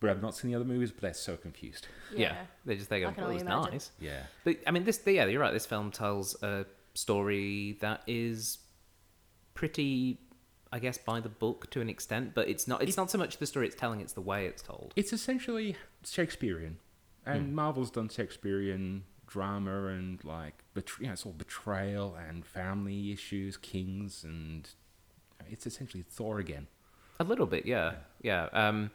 but 0.01 0.11
I've 0.11 0.23
not 0.23 0.35
seen 0.35 0.51
the 0.51 0.57
other 0.57 0.65
movies. 0.65 0.91
But 0.91 1.03
they're 1.03 1.15
so 1.15 1.37
confused. 1.37 1.87
Yeah, 2.15 2.37
they 2.65 2.77
just 2.77 2.91
they 2.91 3.01
go, 3.01 3.09
I 3.09 3.15
"Oh, 3.19 3.31
it 3.31 3.35
was 3.35 3.43
imagine." 3.43 3.73
nice." 3.73 3.91
Yeah, 4.01 4.23
But 4.45 4.59
I 4.67 4.71
mean, 4.71 4.85
this 4.85 5.01
yeah, 5.07 5.25
you're 5.27 5.41
right. 5.41 5.53
This 5.53 5.67
film 5.67 5.91
tells 5.91 6.43
a 6.43 6.67
story 6.95 7.79
that 7.81 8.03
is 8.07 8.59
pretty, 9.55 10.19
I 10.73 10.79
guess, 10.79 10.99
by 10.99 11.21
the 11.21 11.29
book 11.29 11.71
to 11.71 11.81
an 11.81 11.89
extent. 11.89 12.35
But 12.35 12.49
it's 12.49 12.69
not. 12.69 12.83
It's 12.83 12.97
not 12.97 13.11
so 13.11 13.19
much 13.19 13.39
the 13.39 13.47
story 13.47 13.67
it's 13.67 13.77
telling; 13.77 14.01
it's 14.01 14.13
the 14.13 14.21
way 14.21 14.47
it's 14.47 14.63
told. 14.63 14.93
it's 14.97 15.13
essentially 15.13 15.77
Shakespearean, 16.05 16.79
and 17.26 17.49
Hmm. 17.49 17.54
Marvel's 17.54 17.90
done 17.90 18.09
Shakespearean 18.09 19.04
drama 19.26 19.87
and 19.87 20.23
like 20.25 20.62
betray- 20.75 21.04
you 21.04 21.07
know, 21.09 21.12
it's 21.14 21.25
all 21.26 21.33
betrayal 21.33 22.14
and 22.14 22.45
family 22.45 23.11
issues, 23.12 23.57
kings, 23.57 24.23
and 24.25 24.69
it's 25.50 25.66
essentially 25.66 26.02
Thor 26.02 26.38
again. 26.38 26.66
A 27.21 27.25
little 27.25 27.47
bit, 27.47 27.64
yeah, 27.66 27.95
yeah. 28.23 28.49
Um, 28.52 28.90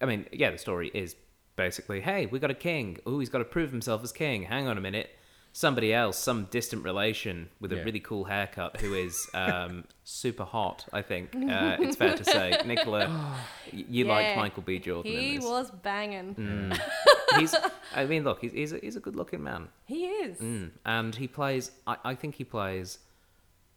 I 0.00 0.06
mean, 0.06 0.26
yeah, 0.32 0.50
the 0.50 0.58
story 0.58 0.90
is 0.94 1.14
basically, 1.56 2.00
hey, 2.00 2.26
we 2.26 2.38
got 2.38 2.50
a 2.50 2.54
king. 2.54 2.98
Oh, 3.06 3.18
he's 3.18 3.28
got 3.28 3.38
to 3.38 3.44
prove 3.44 3.70
himself 3.70 4.02
as 4.02 4.12
king. 4.12 4.44
Hang 4.44 4.66
on 4.66 4.78
a 4.78 4.80
minute. 4.80 5.10
Somebody 5.52 5.92
else, 5.92 6.16
some 6.16 6.44
distant 6.44 6.84
relation 6.84 7.48
with 7.60 7.72
a 7.72 7.76
Yeah. 7.76 7.82
really 7.82 7.98
cool 7.98 8.24
haircut, 8.24 8.80
who 8.80 8.94
is 8.94 9.28
um, 9.34 9.84
super 10.04 10.44
hot. 10.44 10.86
I 10.92 11.02
think 11.02 11.34
uh, 11.34 11.76
it's 11.80 11.96
fair 11.96 12.16
to 12.16 12.24
say. 12.24 12.56
Nicola, 12.64 13.08
y- 13.72 13.84
you 13.88 14.04
liked 14.04 14.36
Michael 14.36 14.62
B. 14.62 14.78
Jordan. 14.78 15.10
He 15.10 15.30
in 15.34 15.40
this. 15.40 15.44
was 15.44 15.70
banging. 15.72 16.34
Mm. 16.36 16.80
He's. 17.38 17.54
I 17.94 18.04
mean, 18.06 18.24
look, 18.24 18.40
he's 18.40 18.52
he's 18.52 18.72
a, 18.72 18.78
he's 18.78 18.96
a 18.96 19.00
good-looking 19.00 19.42
man, 19.42 19.68
He 19.86 20.06
is. 20.06 20.38
mm. 20.38 20.70
and 20.84 21.14
he 21.14 21.26
plays. 21.28 21.70
I, 21.86 21.96
I 22.04 22.14
think 22.14 22.34
he 22.36 22.44
plays 22.44 22.98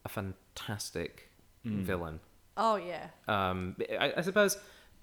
a 0.06 0.10
fantastic 0.10 1.30
villain. 1.64 2.20
Oh 2.58 2.76
yeah. 2.76 3.08
Um, 3.28 3.76
I, 4.00 4.14
I 4.18 4.22
suppose, 4.22 4.58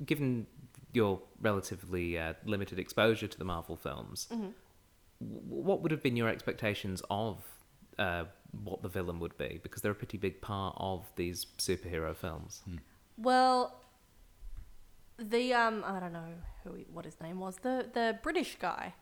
given 0.05 0.47
your 0.93 1.21
relatively 1.41 2.19
uh, 2.19 2.35
limited 2.45 2.79
exposure 2.79 3.27
to 3.29 3.39
the 3.39 3.45
Marvel 3.45 3.77
films, 3.77 4.27
w- 4.31 4.53
what 5.21 5.83
would 5.83 5.91
have 5.91 6.03
been 6.03 6.17
your 6.17 6.29
expectations 6.29 7.03
of 7.11 7.43
uh, 7.99 8.25
what 8.65 8.83
the 8.83 8.89
villain 8.89 9.19
would 9.21 9.37
be? 9.39 9.59
Because 9.63 9.83
they're 9.83 9.93
a 9.93 9.97
pretty 9.97 10.19
big 10.19 10.41
part 10.41 10.77
of 10.79 11.07
these 11.17 11.47
superhero 11.59 12.15
films. 12.15 12.63
Well, 13.17 13.80
the 15.21 15.55
um, 15.55 15.85
I 15.87 16.01
don't 16.01 16.13
know 16.13 16.29
who 16.65 16.75
he, 16.75 16.87
what 16.93 17.05
his 17.05 17.21
name 17.21 17.41
was. 17.41 17.57
The 17.63 17.87
the 17.93 18.19
British 18.23 18.57
guy. 18.61 18.95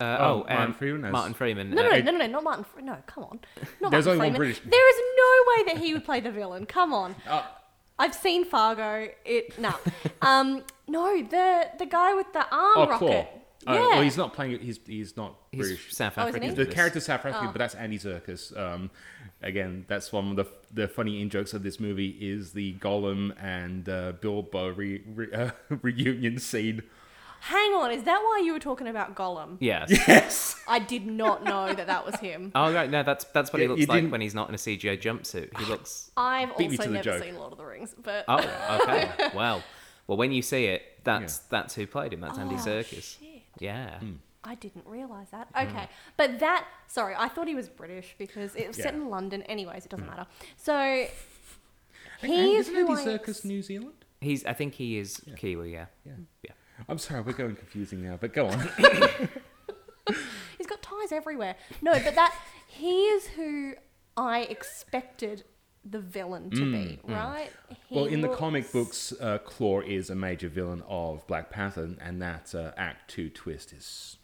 Uh, 0.00 0.16
Oh, 0.18 0.24
oh, 0.24 0.36
Martin 0.48 0.56
um, 0.66 0.74
Freeman 0.74 1.04
as- 1.04 1.12
Martin 1.12 1.34
Freeman. 1.34 1.70
No, 1.70 1.82
uh, 1.86 1.88
no, 1.90 1.98
no, 2.00 2.10
no, 2.10 2.18
no, 2.18 2.26
not 2.26 2.42
Martin. 2.44 2.64
Fre- 2.64 2.80
No, 2.80 2.96
come 3.06 3.24
on. 3.24 3.40
Not 3.80 3.92
There's 3.92 4.06
Martin 4.06 4.20
only 4.22 4.30
one 4.30 4.36
British- 4.38 4.60
There 4.64 4.90
is 4.90 5.02
no 5.16 5.44
way 5.64 5.72
that 5.72 5.82
he 5.82 5.94
would 5.94 6.04
play 6.04 6.18
the 6.20 6.32
villain. 6.32 6.66
Come 6.66 6.92
on. 6.92 7.14
Uh, 7.28 7.42
I've 7.98 8.14
seen 8.14 8.44
Fargo. 8.44 9.08
It 9.24 9.56
no. 9.58 9.72
um, 10.20 10.64
no, 10.88 11.22
the 11.22 11.68
the 11.78 11.86
guy 11.86 12.12
with 12.14 12.32
the 12.32 12.40
arm 12.40 12.72
oh, 12.76 12.86
rocket. 12.88 12.98
Claw. 12.98 13.26
Yeah. 13.66 13.72
Uh, 13.72 13.88
well, 13.90 14.02
he's 14.02 14.16
not 14.16 14.32
playing. 14.34 14.58
He's 14.58 14.80
he's 14.84 15.16
not 15.16 15.36
He's 15.52 15.60
British. 15.60 15.94
South 15.94 16.14
Oh, 16.18 16.22
isn't 16.22 16.42
African. 16.42 16.48
he? 16.50 16.54
The 16.56 16.62
in 16.62 16.66
this. 16.66 16.74
character's 16.74 17.06
South 17.06 17.20
African, 17.20 17.46
Oh. 17.48 17.52
but 17.52 17.58
that's 17.60 17.76
Andy 17.76 17.98
Serkis. 18.00 18.58
Um, 18.58 18.90
again, 19.42 19.84
that's 19.88 20.12
one 20.12 20.30
of 20.30 20.36
the 20.36 20.46
the 20.72 20.88
funny 20.88 21.20
in 21.22 21.30
jokes 21.30 21.54
of 21.54 21.62
this 21.62 21.78
movie 21.78 22.16
is 22.20 22.52
the 22.52 22.74
Gollum 22.74 23.32
and 23.42 23.88
uh, 23.88 24.12
Bilbo 24.20 24.68
re, 24.68 25.02
re, 25.14 25.32
uh, 25.32 25.50
reunion 25.82 26.38
scene. 26.38 26.82
Hang 27.40 27.74
on, 27.74 27.90
is 27.90 28.04
that 28.04 28.20
why 28.22 28.40
you 28.42 28.54
were 28.54 28.58
talking 28.58 28.88
about 28.88 29.14
Gollum? 29.14 29.58
Yes. 29.60 29.90
Yes. 30.08 30.62
I 30.68 30.78
did 30.78 31.06
not 31.06 31.44
know 31.44 31.74
that 31.74 31.86
that 31.88 32.06
was 32.06 32.14
him. 32.16 32.50
Oh 32.54 32.72
right, 32.72 32.90
no, 32.90 33.02
that's 33.02 33.24
that's 33.26 33.52
what 33.52 33.58
Yeah, 33.60 33.64
he 33.66 33.68
looks 33.68 33.86
like 33.88 33.96
didn't- 33.98 34.10
when 34.12 34.20
he's 34.22 34.34
not 34.34 34.48
in 34.48 34.54
a 34.54 34.58
CGI 34.58 34.98
jumpsuit. 35.00 35.56
He 35.58 35.64
looks. 35.66 36.10
I've 36.16 36.56
Beat 36.56 36.70
also 36.80 36.90
never 36.90 37.04
joke. 37.04 37.22
seen 37.22 37.36
Lord 37.36 37.52
of 37.52 37.58
the 37.58 37.64
Rings, 37.66 37.94
but 38.02 38.24
Oh, 38.28 38.38
okay. 38.82 39.10
well, 39.34 39.62
well, 40.06 40.16
when 40.16 40.32
you 40.32 40.40
see 40.40 40.64
it, 40.66 40.82
that's 41.04 41.36
Yeah. 41.36 41.42
that's 41.50 41.74
who 41.74 41.86
played 41.86 42.14
him. 42.14 42.20
That's 42.22 42.38
Andy 42.38 42.54
Oh, 42.54 42.58
Serkis. 42.58 43.18
shit. 43.20 43.42
Yeah. 43.58 44.00
I 44.44 44.54
didn't 44.54 44.86
realize 44.86 45.30
that. 45.30 45.48
Okay, 45.58 45.88
but 46.16 46.38
that 46.40 46.66
sorry, 46.86 47.14
I 47.16 47.28
thought 47.28 47.48
he 47.48 47.54
was 47.54 47.68
British 47.68 48.14
because 48.18 48.54
it 48.54 48.68
was 48.68 48.76
set 48.76 48.94
in 48.94 49.08
London. 49.08 49.42
Anyways, 49.42 49.86
it 49.86 49.90
doesn't 49.90 50.06
matter. 50.06 50.26
So 50.56 50.74
I 50.74 51.08
think 52.20 52.34
he 52.34 52.56
is 52.56 52.68
isn't 52.68 52.86
who 52.86 52.94
Andy 52.94 53.10
I 53.10 53.18
Serkis 53.18 53.44
New 53.44 53.62
Zealand? 53.62 54.04
He's. 54.20 54.44
I 54.44 54.52
think 54.52 54.74
he 54.74 54.98
is 54.98 55.20
Kiwi. 55.36 55.72
Yeah. 55.72 55.86
Yeah. 56.04 56.12
Yeah. 56.42 56.52
I'm 56.88 56.98
sorry, 56.98 57.20
we're 57.20 57.32
going 57.32 57.56
confusing 57.56 58.02
now, 58.02 58.18
but 58.20 58.32
go 58.32 58.48
on. 58.48 58.58
He's 60.58 60.66
got 60.66 60.82
ties 60.82 61.12
everywhere. 61.12 61.56
No, 61.82 61.92
but 61.92 62.14
that 62.14 62.36
he 62.66 63.04
is 63.06 63.26
who 63.28 63.74
I 64.16 64.40
expected 64.40 65.44
the 65.84 65.98
villain 66.00 66.50
to 66.50 66.72
be, 66.72 66.98
right? 67.04 67.50
He 67.88 67.94
Mm, 67.94 67.98
well, 67.98 68.04
in 68.06 68.20
the 68.22 68.28
comic 68.28 68.72
books, 68.72 69.12
uh, 69.20 69.38
Claw 69.38 69.80
is 69.80 70.08
a 70.10 70.14
major 70.14 70.48
villain 70.48 70.82
of 70.88 71.26
Black 71.26 71.50
Panther, 71.50 71.94
and 72.00 72.22
that 72.22 72.54
uh, 72.54 72.72
Act 72.76 73.10
Two 73.10 73.28
twist 73.28 73.72
is 73.72 74.16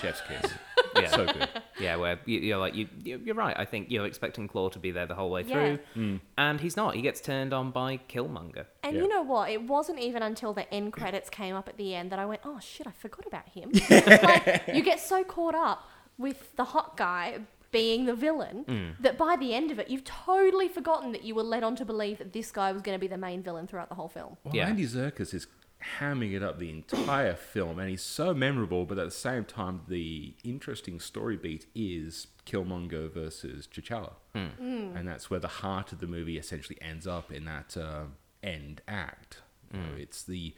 chef's 0.00 0.22
kiss. 0.28 0.52
Yeah. 0.96 1.08
so 1.08 1.26
good. 1.26 1.48
Yeah, 1.78 1.96
where 1.96 2.18
you, 2.24 2.38
you're 2.40 2.56
like 2.56 2.74
you, 2.74 2.88
you- 3.04 3.20
you're 3.22 3.34
right. 3.34 3.54
I 3.58 3.66
think 3.66 3.90
you're 3.90 4.06
expecting 4.06 4.48
Claw 4.48 4.70
to 4.70 4.78
be 4.78 4.92
there 4.92 5.04
the 5.04 5.14
whole 5.14 5.28
way 5.30 5.42
Yeah. 5.42 5.76
through, 5.94 6.20
and 6.38 6.58
he's 6.60 6.74
not. 6.74 6.94
He 6.94 7.02
gets 7.02 7.20
turned 7.20 7.52
on 7.52 7.70
by 7.70 7.98
Killmonger. 8.08 8.64
And 8.82 8.96
Yeah. 8.96 9.02
you 9.02 9.08
know 9.08 9.20
what? 9.20 9.50
It 9.50 9.62
wasn't 9.62 9.98
even 9.98 10.22
until 10.22 10.54
the 10.54 10.72
end 10.72 10.94
credits 10.94 11.28
came 11.28 11.54
up 11.54 11.68
at 11.68 11.76
the 11.76 11.94
end 11.94 12.10
that 12.12 12.18
I 12.18 12.24
went, 12.24 12.40
"Oh 12.46 12.58
shit, 12.60 12.86
I 12.86 12.92
forgot 12.92 13.26
about 13.26 13.46
him." 13.50 13.72
like, 13.90 14.62
you 14.72 14.82
get 14.82 14.98
so 15.00 15.22
caught 15.22 15.54
up 15.54 15.86
with 16.16 16.56
the 16.56 16.64
hot 16.64 16.96
guy 16.96 17.40
being 17.72 18.06
the 18.06 18.14
villain 18.14 18.64
Mm. 18.66 18.92
that 19.00 19.18
by 19.18 19.36
the 19.36 19.52
end 19.52 19.70
of 19.70 19.78
it, 19.78 19.90
you've 19.90 20.04
totally 20.04 20.68
forgotten 20.68 21.12
that 21.12 21.24
you 21.24 21.34
were 21.34 21.42
led 21.42 21.62
on 21.62 21.76
to 21.76 21.84
believe 21.84 22.16
that 22.18 22.32
this 22.32 22.50
guy 22.50 22.72
was 22.72 22.80
going 22.80 22.96
to 22.96 23.00
be 23.00 23.08
the 23.08 23.18
main 23.18 23.42
villain 23.42 23.66
throughout 23.66 23.90
the 23.90 23.94
whole 23.96 24.08
film. 24.08 24.38
Well, 24.44 24.54
Yeah. 24.56 24.68
Andy 24.68 24.86
Serkis 24.86 25.34
is 25.34 25.46
hamming 26.00 26.34
it 26.34 26.42
up 26.42 26.58
the 26.58 26.70
entire 26.70 27.34
film, 27.34 27.78
and 27.78 27.88
he's 27.90 28.02
so 28.02 28.32
memorable. 28.34 28.84
But 28.84 28.98
at 28.98 29.04
the 29.06 29.10
same 29.10 29.44
time, 29.44 29.82
the 29.88 30.34
interesting 30.44 31.00
story 31.00 31.36
beat 31.36 31.66
is 31.74 32.26
Killmonger 32.46 33.12
versus 33.12 33.66
T'Challa, 33.66 34.12
and 34.34 35.06
that's 35.08 35.30
where 35.30 35.40
the 35.40 35.48
heart 35.48 35.92
of 35.92 36.00
the 36.00 36.06
movie 36.06 36.38
essentially 36.38 36.78
ends 36.80 37.06
up 37.06 37.32
in 37.32 37.44
that 37.46 37.76
uh, 37.76 38.04
end 38.42 38.82
act. 38.88 39.42
You 39.72 39.80
know, 39.80 39.86
Mm. 39.96 39.98
it's 40.00 40.22
the 40.22 40.54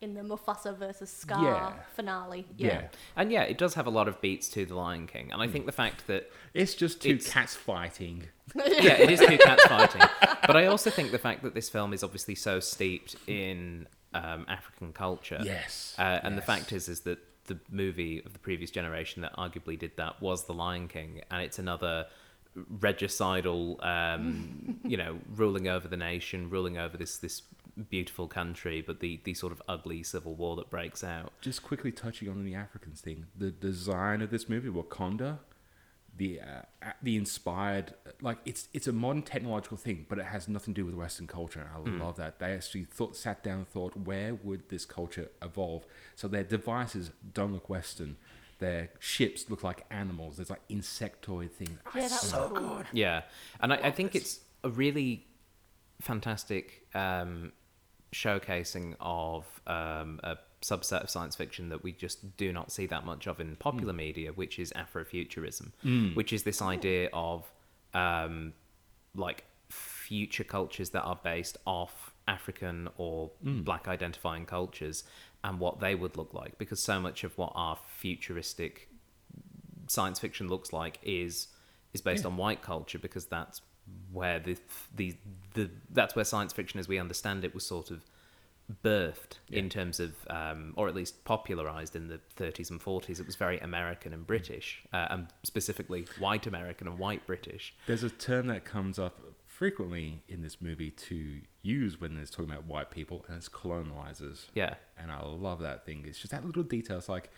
In 0.00 0.12
the 0.14 0.20
Mufasa 0.22 0.76
versus 0.76 1.10
Scar 1.10 1.42
Yeah. 1.42 1.72
finale. 1.94 2.46
yeah. 2.56 2.66
Yeah. 2.66 2.88
And 3.16 3.30
yeah, 3.32 3.42
it 3.42 3.56
does 3.58 3.74
have 3.74 3.86
a 3.86 3.90
lot 3.90 4.06
of 4.08 4.20
beats 4.20 4.48
to 4.50 4.66
The 4.66 4.74
Lion 4.74 5.06
King. 5.06 5.28
Mm. 5.28 5.32
And 5.34 5.42
I 5.42 5.48
think 5.48 5.64
the 5.66 5.72
fact 5.72 6.06
that 6.08 6.30
It's 6.52 6.74
just 6.74 7.00
two 7.02 7.10
It's- 7.10 7.30
cats 7.32 7.54
fighting. 7.54 8.28
yeah, 8.54 8.94
it 9.00 9.10
is 9.10 9.20
two 9.20 9.38
cats 9.38 9.64
fighting. 9.66 10.02
But 10.46 10.56
I 10.56 10.66
also 10.66 10.90
think 10.90 11.10
the 11.10 11.18
fact 11.18 11.42
that 11.42 11.54
this 11.54 11.70
film 11.70 11.92
is 11.94 12.02
obviously 12.04 12.34
so 12.34 12.60
steeped 12.60 13.16
in 13.26 13.86
um, 14.14 14.46
African 14.48 14.92
culture. 14.92 15.40
Yes, 15.42 15.94
Uh, 15.98 16.20
and 16.22 16.38
the 16.38 16.42
fact 16.42 16.72
is, 16.72 16.88
is 16.88 17.00
that 17.00 17.18
the 17.46 17.58
movie 17.70 18.22
of 18.24 18.32
the 18.32 18.38
previous 18.38 18.70
generation 18.70 19.22
that 19.22 19.34
arguably 19.36 19.78
did 19.78 19.96
that 19.96 20.22
was 20.22 20.46
The 20.46 20.54
Lion 20.54 20.88
King, 20.88 21.20
and 21.30 21.42
it's 21.42 21.58
another 21.58 22.06
regicidal, 22.56 23.84
um, 23.84 24.78
you 24.84 24.96
know, 24.96 25.18
ruling 25.34 25.68
over 25.68 25.88
the 25.88 25.96
nation, 25.96 26.50
ruling 26.50 26.78
over 26.78 26.96
this 26.96 27.18
this 27.18 27.42
beautiful 27.90 28.28
country, 28.28 28.80
but 28.80 29.00
the 29.00 29.20
the 29.24 29.34
sort 29.34 29.52
of 29.52 29.60
ugly 29.68 30.02
civil 30.02 30.34
war 30.34 30.56
that 30.56 30.70
breaks 30.70 31.02
out. 31.02 31.32
Just 31.40 31.62
quickly 31.62 31.92
touching 31.92 32.28
on 32.28 32.44
the 32.44 32.54
Africans 32.54 33.00
thing, 33.00 33.26
the 33.36 33.50
design 33.50 34.22
of 34.22 34.30
this 34.30 34.48
movie, 34.48 34.68
Wakanda, 34.68 35.38
the 36.16 36.40
uh, 36.40 36.90
the 37.02 37.16
inspired 37.16 37.94
like 38.20 38.38
it's 38.44 38.68
it's 38.72 38.86
a 38.86 38.92
modern 38.92 39.22
technological 39.22 39.76
thing, 39.76 40.06
but 40.08 40.18
it 40.18 40.26
has 40.26 40.48
nothing 40.48 40.74
to 40.74 40.80
do 40.82 40.86
with 40.86 40.94
Western 40.94 41.26
culture. 41.26 41.60
And 41.60 41.70
I 42.00 42.04
love 42.04 42.16
that 42.16 42.38
they 42.38 42.52
actually 42.54 42.84
thought 42.84 43.16
sat 43.16 43.42
down 43.42 43.58
and 43.58 43.68
thought, 43.68 43.96
where 43.96 44.34
would 44.34 44.68
this 44.68 44.84
culture 44.84 45.30
evolve? 45.42 45.84
So 46.14 46.28
their 46.28 46.44
devices 46.44 47.10
don't 47.32 47.52
look 47.52 47.68
Western. 47.68 48.16
Their 48.60 48.90
ships 49.00 49.50
look 49.50 49.64
like 49.64 49.84
animals. 49.90 50.36
There's 50.36 50.50
like 50.50 50.66
insectoid 50.68 51.50
things. 51.50 51.78
Ah, 51.86 51.90
Yeah, 51.96 52.02
that 52.02 52.12
it's 52.12 52.22
was 52.22 52.30
so 52.30 52.48
cool. 52.54 52.76
good. 52.76 52.86
Yeah, 52.92 53.22
and 53.60 53.72
I, 53.72 53.76
I 53.76 53.90
think 53.90 54.12
this. 54.12 54.22
it's 54.22 54.40
a 54.62 54.70
really 54.70 55.26
fantastic 56.00 56.86
um, 56.94 57.52
showcasing 58.12 58.94
of 59.00 59.44
um, 59.66 60.20
a 60.22 60.36
subset 60.64 61.02
of 61.02 61.10
science 61.10 61.36
fiction 61.36 61.68
that 61.68 61.84
we 61.84 61.92
just 61.92 62.36
do 62.38 62.52
not 62.52 62.72
see 62.72 62.86
that 62.86 63.04
much 63.04 63.26
of 63.26 63.38
in 63.38 63.48
hmm. 63.48 63.54
popular 63.54 63.92
media, 63.92 64.32
which 64.32 64.58
is 64.58 64.72
Afrofuturism, 64.72 65.72
hmm. 65.82 66.08
which 66.14 66.32
is 66.32 66.42
this 66.44 66.62
idea 66.62 67.10
of 67.12 67.50
um, 67.92 68.54
like 69.14 69.44
future 69.68 70.44
cultures 70.44 70.90
that 70.90 71.02
are 71.02 71.20
based 71.22 71.58
off 71.66 72.12
African 72.26 72.88
or 72.96 73.30
hmm. 73.42 73.60
black 73.60 73.86
identifying 73.88 74.46
cultures 74.46 75.04
and 75.42 75.60
what 75.60 75.80
they 75.80 75.94
would 75.94 76.16
look 76.16 76.32
like, 76.32 76.56
because 76.56 76.80
so 76.80 76.98
much 76.98 77.24
of 77.24 77.36
what 77.36 77.52
our 77.54 77.78
futuristic 77.86 78.88
science 79.86 80.18
fiction 80.18 80.48
looks 80.48 80.72
like 80.72 80.98
is 81.02 81.48
is 81.92 82.00
based 82.00 82.24
Yeah. 82.24 82.30
on 82.30 82.38
white 82.38 82.62
culture 82.62 82.98
because 82.98 83.26
that's 83.26 83.60
where 84.10 84.40
the 84.40 84.56
the 84.96 85.14
the 85.52 85.70
that's 85.90 86.16
where 86.16 86.24
science 86.24 86.54
fiction 86.54 86.80
as 86.80 86.88
we 86.88 86.98
understand 86.98 87.44
it 87.44 87.54
was 87.54 87.66
sort 87.66 87.90
of 87.90 88.02
birthed 88.82 89.38
Yeah. 89.48 89.58
in 89.60 89.68
terms 89.68 90.00
of 90.00 90.12
um, 90.30 90.72
or 90.76 90.88
at 90.88 90.94
least 90.94 91.24
popularized 91.24 91.94
in 91.96 92.08
the 92.08 92.20
30s 92.36 92.70
and 92.70 92.80
40s 92.80 93.20
it 93.20 93.26
was 93.26 93.36
very 93.36 93.58
american 93.58 94.12
and 94.14 94.26
british 94.26 94.82
uh, 94.92 95.06
and 95.10 95.26
specifically 95.42 96.06
white 96.18 96.46
american 96.46 96.88
and 96.88 96.98
white 96.98 97.26
british 97.26 97.74
There's 97.86 98.02
a 98.04 98.08
term 98.10 98.46
that 98.46 98.64
comes 98.64 98.98
up 98.98 99.20
frequently 99.46 100.22
in 100.28 100.40
this 100.42 100.60
movie 100.62 100.90
to 100.90 101.40
use 101.62 102.00
when 102.00 102.16
it's 102.18 102.30
talking 102.30 102.50
about 102.50 102.64
white 102.66 102.90
people, 102.90 103.24
and 103.28 103.36
it's 103.36 103.48
colonizers. 103.48 104.48
yeah 104.54 104.74
And 104.98 105.12
I 105.12 105.22
love 105.24 105.60
that 105.60 105.86
thing. 105.86 106.04
It's 106.08 106.18
just 106.18 106.32
that 106.32 106.44
little 106.44 106.64
detail. 106.64 106.98
It's 106.98 107.08
like, 107.08 107.30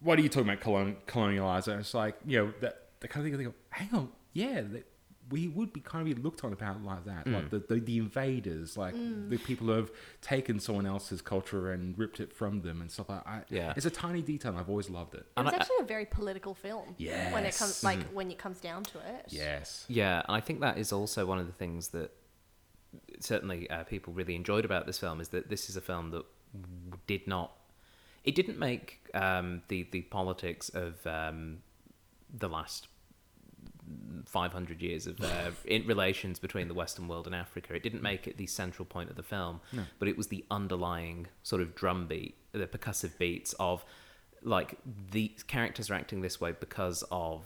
what 0.00 0.18
are 0.18 0.22
you 0.22 0.28
talking 0.28 0.50
about, 0.50 0.60
colon- 0.60 0.98
colonializer? 1.06 1.78
It's 1.80 1.94
like, 1.94 2.16
you 2.26 2.38
know, 2.38 2.52
that, 2.60 2.88
that 3.00 3.08
kind 3.08 3.24
of 3.26 3.30
thing. 3.32 3.38
They 3.38 3.44
go, 3.44 3.54
hang 3.70 3.88
on, 3.94 4.08
yeah, 4.34 4.60
that, 4.60 4.86
we 5.30 5.48
would 5.48 5.72
be 5.72 5.80
kind 5.80 6.06
of 6.06 6.14
be 6.16 6.20
looked 6.22 6.44
on 6.44 6.52
about 6.52 6.82
like 6.82 7.04
that. 7.06 7.26
Like 7.26 7.48
the, 7.50 7.60
the, 7.60 7.80
the 7.80 7.98
invaders, 7.98 8.76
like 8.76 8.94
the 8.94 9.38
people 9.38 9.68
who 9.68 9.72
have 9.74 9.90
taken 10.20 10.58
someone 10.60 10.84
else's 10.84 11.22
culture 11.22 11.70
and 11.72 11.96
ripped 11.98 12.20
it 12.20 12.32
from 12.32 12.60
them 12.62 12.80
and 12.80 12.90
stuff 12.90 13.08
like 13.08 13.24
that. 13.24 13.46
Yeah. 13.48 13.72
It's 13.76 13.86
a 13.86 13.90
tiny 13.90 14.20
detail, 14.20 14.50
and 14.50 14.60
I've 14.60 14.68
always 14.68 14.90
loved 14.90 15.14
it. 15.14 15.20
It 15.20 15.26
And 15.36 15.46
was 15.46 15.54
I- 15.54 15.58
actually 15.58 15.76
a 15.80 15.84
very 15.84 16.04
political 16.06 16.54
film. 16.54 16.94
When 16.98 17.44
it 17.46 17.56
comes 17.56 17.82
like 17.84 18.02
when 18.12 18.30
it 18.30 18.38
comes 18.38 18.60
down 18.60 18.82
to 18.84 18.98
it. 18.98 19.26
Yes. 19.28 19.84
Yeah, 19.88 20.22
and 20.26 20.36
I 20.36 20.40
think 20.40 20.60
that 20.60 20.76
is 20.76 20.92
also 20.92 21.24
one 21.24 21.38
of 21.38 21.46
the 21.46 21.52
things 21.52 21.88
that 21.88 22.10
certainly 23.20 23.70
uh, 23.70 23.84
people 23.84 24.12
really 24.12 24.34
enjoyed 24.34 24.64
about 24.64 24.86
this 24.86 24.98
film 24.98 25.20
is 25.20 25.28
that 25.28 25.48
this 25.48 25.70
is 25.70 25.76
a 25.76 25.80
film 25.80 26.10
that 26.10 26.24
did 27.06 27.26
not, 27.26 27.52
it 28.24 28.34
didn't 28.34 28.58
make 28.58 29.08
um, 29.14 29.62
the 29.68 29.86
the 29.92 30.02
politics 30.02 30.68
of 30.68 31.06
um, 31.06 31.58
the 32.32 32.48
last 32.48 32.88
500 34.26 34.82
years 34.82 35.06
of 35.06 35.20
uh, 35.20 35.50
in 35.64 35.86
relations 35.86 36.38
between 36.38 36.68
the 36.68 36.74
Western 36.74 37.08
world 37.08 37.26
and 37.26 37.34
Africa. 37.34 37.74
It 37.74 37.82
didn't 37.82 38.02
make 38.02 38.26
it 38.26 38.36
the 38.36 38.46
central 38.46 38.84
point 38.84 39.10
of 39.10 39.16
the 39.16 39.22
film, 39.22 39.60
but 39.98 40.08
it 40.08 40.16
was 40.16 40.28
the 40.28 40.44
underlying 40.50 41.28
sort 41.42 41.62
of 41.62 41.74
drumbeat, 41.74 42.36
the 42.52 42.66
percussive 42.66 43.18
beats 43.18 43.54
of 43.58 43.84
like 44.42 44.76
the 45.10 45.32
characters 45.46 45.90
are 45.90 45.94
acting 45.94 46.20
this 46.20 46.40
way 46.40 46.52
because 46.58 47.04
of 47.10 47.44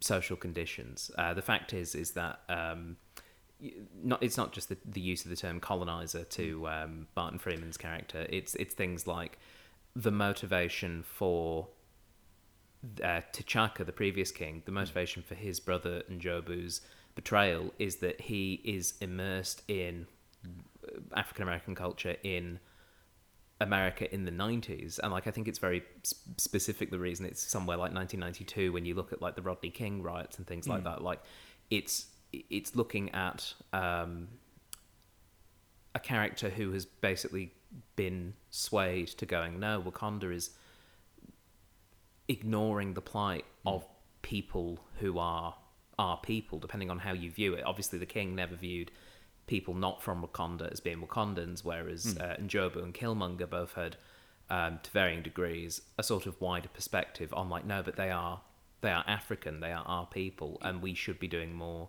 social 0.00 0.36
conditions. 0.36 1.10
Uh, 1.18 1.34
the 1.34 1.42
fact 1.42 1.74
is, 1.74 1.94
is 1.94 2.12
that 2.12 2.40
um, 2.48 2.96
not 4.02 4.22
it's 4.22 4.36
not 4.36 4.52
just 4.52 4.68
the, 4.68 4.76
the 4.84 5.00
use 5.00 5.24
of 5.24 5.30
the 5.30 5.36
term 5.36 5.60
colonizer 5.60 6.24
to 6.24 6.68
um, 6.68 7.08
Martin 7.16 7.38
Freeman's 7.38 7.76
character. 7.76 8.26
It's 8.28 8.54
it's 8.54 8.74
things 8.74 9.06
like 9.06 9.38
the 9.96 10.12
motivation 10.12 11.02
for 11.02 11.68
uh, 13.02 13.20
T'Chaka, 13.32 13.84
the 13.84 13.92
previous 13.92 14.30
king, 14.30 14.62
the 14.64 14.72
motivation 14.72 15.22
for 15.22 15.34
his 15.34 15.60
brother 15.60 16.02
N'Jobu's 16.10 16.80
betrayal 17.14 17.72
is 17.78 17.96
that 17.96 18.20
he 18.20 18.60
is 18.64 18.94
immersed 19.00 19.62
in 19.68 20.06
African 21.14 21.42
American 21.42 21.74
culture 21.74 22.16
in 22.22 22.60
America 23.60 24.12
in 24.12 24.24
the 24.24 24.30
90s. 24.30 25.00
And 25.00 25.12
like, 25.12 25.26
I 25.26 25.30
think 25.30 25.48
it's 25.48 25.58
very 25.58 25.82
sp- 26.06 26.38
specific 26.38 26.90
the 26.90 26.98
reason 26.98 27.26
it's 27.26 27.42
somewhere 27.42 27.76
like 27.76 27.92
1992 27.92 28.72
when 28.72 28.84
you 28.84 28.94
look 28.94 29.12
at 29.12 29.20
like 29.20 29.34
the 29.34 29.42
Rodney 29.42 29.70
King 29.70 30.02
riots 30.02 30.38
and 30.38 30.46
things 30.46 30.68
like 30.68 30.84
that. 30.84 31.02
Like, 31.02 31.20
it's 31.70 32.06
it's 32.32 32.76
looking 32.76 33.10
at 33.10 33.54
um, 33.72 34.28
a 35.94 35.98
character 35.98 36.50
who 36.50 36.72
has 36.72 36.84
basically 36.84 37.52
been 37.96 38.34
swayed 38.50 39.08
to 39.08 39.26
going, 39.26 39.58
no, 39.58 39.82
Wakanda 39.82 40.32
is 40.32 40.50
ignoring 42.28 42.94
the 42.94 43.00
plight 43.00 43.44
of 43.64 43.86
people 44.22 44.78
who 45.00 45.18
are 45.18 45.54
our 45.98 46.18
people, 46.18 46.58
depending 46.58 46.90
on 46.90 46.98
how 47.00 47.12
you 47.12 47.30
view 47.30 47.54
it. 47.54 47.64
Obviously, 47.64 47.98
the 47.98 48.06
king 48.06 48.34
never 48.34 48.54
viewed 48.54 48.90
people 49.46 49.74
not 49.74 50.02
from 50.02 50.22
Wakanda 50.22 50.70
as 50.70 50.80
being 50.80 51.00
Wakandans, 51.00 51.64
whereas 51.64 52.16
uh, 52.20 52.36
N'Jobu 52.40 52.82
and 52.82 52.94
Killmonger 52.94 53.48
both 53.48 53.72
had, 53.72 53.96
um, 54.50 54.78
to 54.82 54.90
varying 54.90 55.22
degrees, 55.22 55.80
a 55.96 56.02
sort 56.02 56.26
of 56.26 56.40
wider 56.40 56.68
perspective 56.68 57.32
on 57.34 57.48
like, 57.48 57.64
no, 57.64 57.82
but 57.82 57.96
they 57.96 58.10
are 58.10 58.42
they 58.80 58.90
are 58.90 59.04
African, 59.08 59.58
they 59.58 59.72
are 59.72 59.84
our 59.86 60.06
people, 60.06 60.58
and 60.62 60.80
we 60.80 60.94
should 60.94 61.18
be 61.18 61.26
doing 61.26 61.52
more 61.52 61.88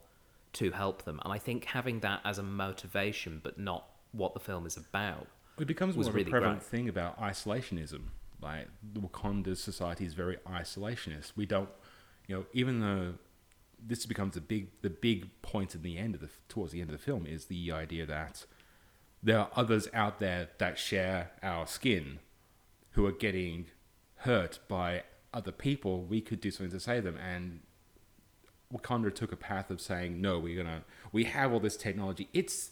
to 0.54 0.72
help 0.72 1.04
them. 1.04 1.20
And 1.24 1.32
I 1.32 1.38
think 1.38 1.66
having 1.66 2.00
that 2.00 2.22
as 2.26 2.40
a 2.40 2.44
motivation, 2.44 3.40
but 3.44 3.60
not 3.60 3.86
what 4.12 4.34
the 4.34 4.40
film 4.40 4.66
is 4.66 4.76
about. 4.76 5.28
It 5.60 5.68
becomes 5.68 5.96
more 5.96 6.08
of 6.08 6.16
really 6.16 6.28
a 6.28 6.32
prevalent 6.32 6.62
great. 6.62 6.70
thing 6.70 6.90
about 6.90 7.20
isolationism. 7.22 8.02
Like 8.42 8.68
the 8.94 9.00
Wakanda 9.02 9.56
society 9.58 10.06
is 10.06 10.14
very 10.14 10.38
isolationist. 10.48 11.34
We 11.36 11.46
don't, 11.46 11.70
you 12.28 12.36
know, 12.36 12.46
even 12.54 12.80
though 12.80 13.16
this 13.82 14.06
becomes 14.06 14.36
the 14.36 14.42
big 14.42 14.70
the 14.82 14.90
big 14.90 15.42
point 15.42 15.76
in 15.76 15.82
the 15.82 15.98
end 15.98 16.16
of 16.16 16.22
the 16.22 16.30
towards 16.48 16.72
the 16.72 16.82
end 16.82 16.90
of 16.90 16.98
the 16.98 17.04
film 17.04 17.26
is 17.26 17.46
the 17.46 17.72
idea 17.72 18.06
that 18.06 18.46
there 19.22 19.40
are 19.40 19.50
others 19.56 19.88
out 19.94 20.20
there 20.20 20.50
that 20.58 20.78
share 20.78 21.32
our 21.44 21.68
skin 21.68 22.20
who 22.92 23.06
are 23.06 23.12
getting 23.12 23.66
hurt 24.18 24.60
by 24.68 25.04
other 25.34 25.52
people. 25.52 26.04
We 26.04 26.22
could 26.22 26.42
do 26.42 26.52
something 26.52 26.72
to 26.72 26.80
save 26.80 27.04
them, 27.04 27.18
and 27.18 27.62
Wakanda 28.74 29.14
took 29.14 29.32
a 29.32 29.38
path 29.38 29.70
of 29.70 29.82
saying, 29.82 30.22
"No, 30.22 30.40
we're 30.40 30.62
gonna. 30.62 30.84
We 31.12 31.26
have 31.26 31.52
all 31.52 31.60
this 31.60 31.78
technology. 31.78 32.30
It's 32.34 32.72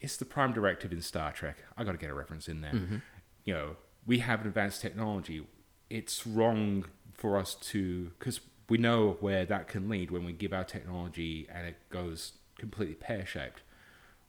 it's 0.00 0.16
the 0.16 0.24
prime 0.24 0.52
directive 0.52 0.92
in 0.92 1.02
Star 1.02 1.32
Trek. 1.32 1.58
I 1.76 1.84
got 1.84 1.92
to 1.92 1.98
get 1.98 2.10
a 2.10 2.14
reference 2.14 2.48
in 2.48 2.62
there. 2.62 2.72
Mm-hmm. 2.72 2.96
You 3.44 3.54
know, 3.54 3.76
we 4.06 4.18
have 4.20 4.44
advanced 4.44 4.80
technology. 4.80 5.46
It's 5.88 6.26
wrong 6.26 6.86
for 7.14 7.38
us 7.38 7.54
to 7.54 8.12
because 8.18 8.40
we 8.68 8.78
know 8.78 9.16
where 9.20 9.44
that 9.44 9.68
can 9.68 9.88
lead 9.88 10.10
when 10.10 10.24
we 10.24 10.32
give 10.32 10.52
our 10.52 10.64
technology 10.64 11.48
and 11.52 11.66
it 11.66 11.76
goes 11.90 12.32
completely 12.58 12.94
pear 12.94 13.26
shaped. 13.26 13.62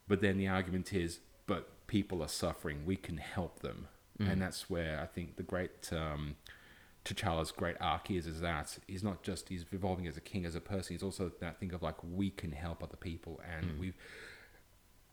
But 0.07 0.21
then 0.21 0.38
the 0.38 0.47
argument 0.47 0.93
is, 0.93 1.19
but 1.45 1.88
people 1.88 2.23
are 2.23 2.27
suffering. 2.27 2.86
We 2.86 2.95
can 2.95 3.17
help 3.17 3.60
them, 3.60 3.88
and 4.19 4.41
that's 4.41 4.69
where 4.69 4.99
I 4.99 5.05
think 5.05 5.38
the 5.38 5.43
great. 5.43 5.91
Um, 5.91 6.36
T'Challa's 7.03 7.51
great 7.51 7.77
arc 7.81 8.12
is 8.12 8.27
is 8.27 8.41
that 8.41 8.77
he's 8.88 9.03
not 9.03 9.23
just 9.23 9.49
he's 9.49 9.65
evolving 9.71 10.05
as 10.05 10.17
a 10.17 10.21
king 10.21 10.45
as 10.45 10.53
a 10.53 10.62
person. 10.62 10.93
He's 10.93 11.01
also 11.01 11.31
that 11.39 11.60
thing 11.60 11.73
of 11.73 11.81
like 11.81 11.95
we 12.03 12.29
can 12.29 12.51
help 12.51 12.84
other 12.84 12.97
people, 12.97 13.41
and 13.49 13.79
we've 13.79 13.95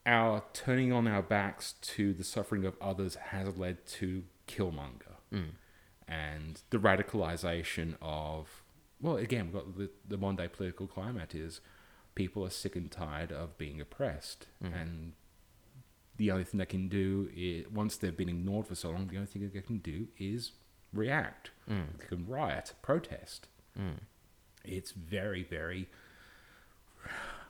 our 0.05 0.43
turning 0.53 0.93
on 0.93 1.07
our 1.07 1.23
backs 1.23 1.75
to 1.81 2.13
the 2.13 2.25
suffering 2.25 2.65
of 2.65 2.75
others 2.81 3.15
has 3.17 3.57
led 3.57 3.87
to 3.87 4.25
Killmonger, 4.49 5.17
mm. 5.33 5.51
and 6.09 6.63
the 6.71 6.79
radicalization 6.79 7.95
of 8.03 8.63
well, 9.01 9.17
again, 9.17 9.47
we've 9.47 9.55
got 9.55 9.77
the 9.77 9.91
the 10.09 10.17
modern 10.17 10.37
day 10.37 10.49
political 10.49 10.87
climate 10.87 11.35
is 11.35 11.61
people 12.15 12.45
are 12.45 12.51
sick 12.51 12.75
and 12.75 12.91
tired 12.91 13.31
of 13.31 13.57
being 13.59 13.81
oppressed, 13.81 14.47
mm. 14.63 14.75
and 14.75 15.13
the 16.17 16.31
only 16.33 16.45
thing 16.45 16.59
they 16.59 16.67
can 16.67 16.89
do 16.89 17.31
is 17.35 17.69
once 17.71 17.97
they've 17.97 18.17
been 18.17 18.29
ignored 18.29 18.67
for 18.67 18.75
so 18.75 18.91
long, 18.91 19.07
the 19.07 19.17
only 19.17 19.27
thing 19.27 19.49
they 19.55 19.61
can 19.61 19.79
do 19.79 20.09
is 20.19 20.53
react. 20.93 21.51
Mm. 21.71 21.99
They 21.99 22.07
can 22.07 22.27
riot, 22.27 22.73
protest. 22.83 23.47
It's 24.65 24.91
very, 24.93 25.43
very. 25.43 25.89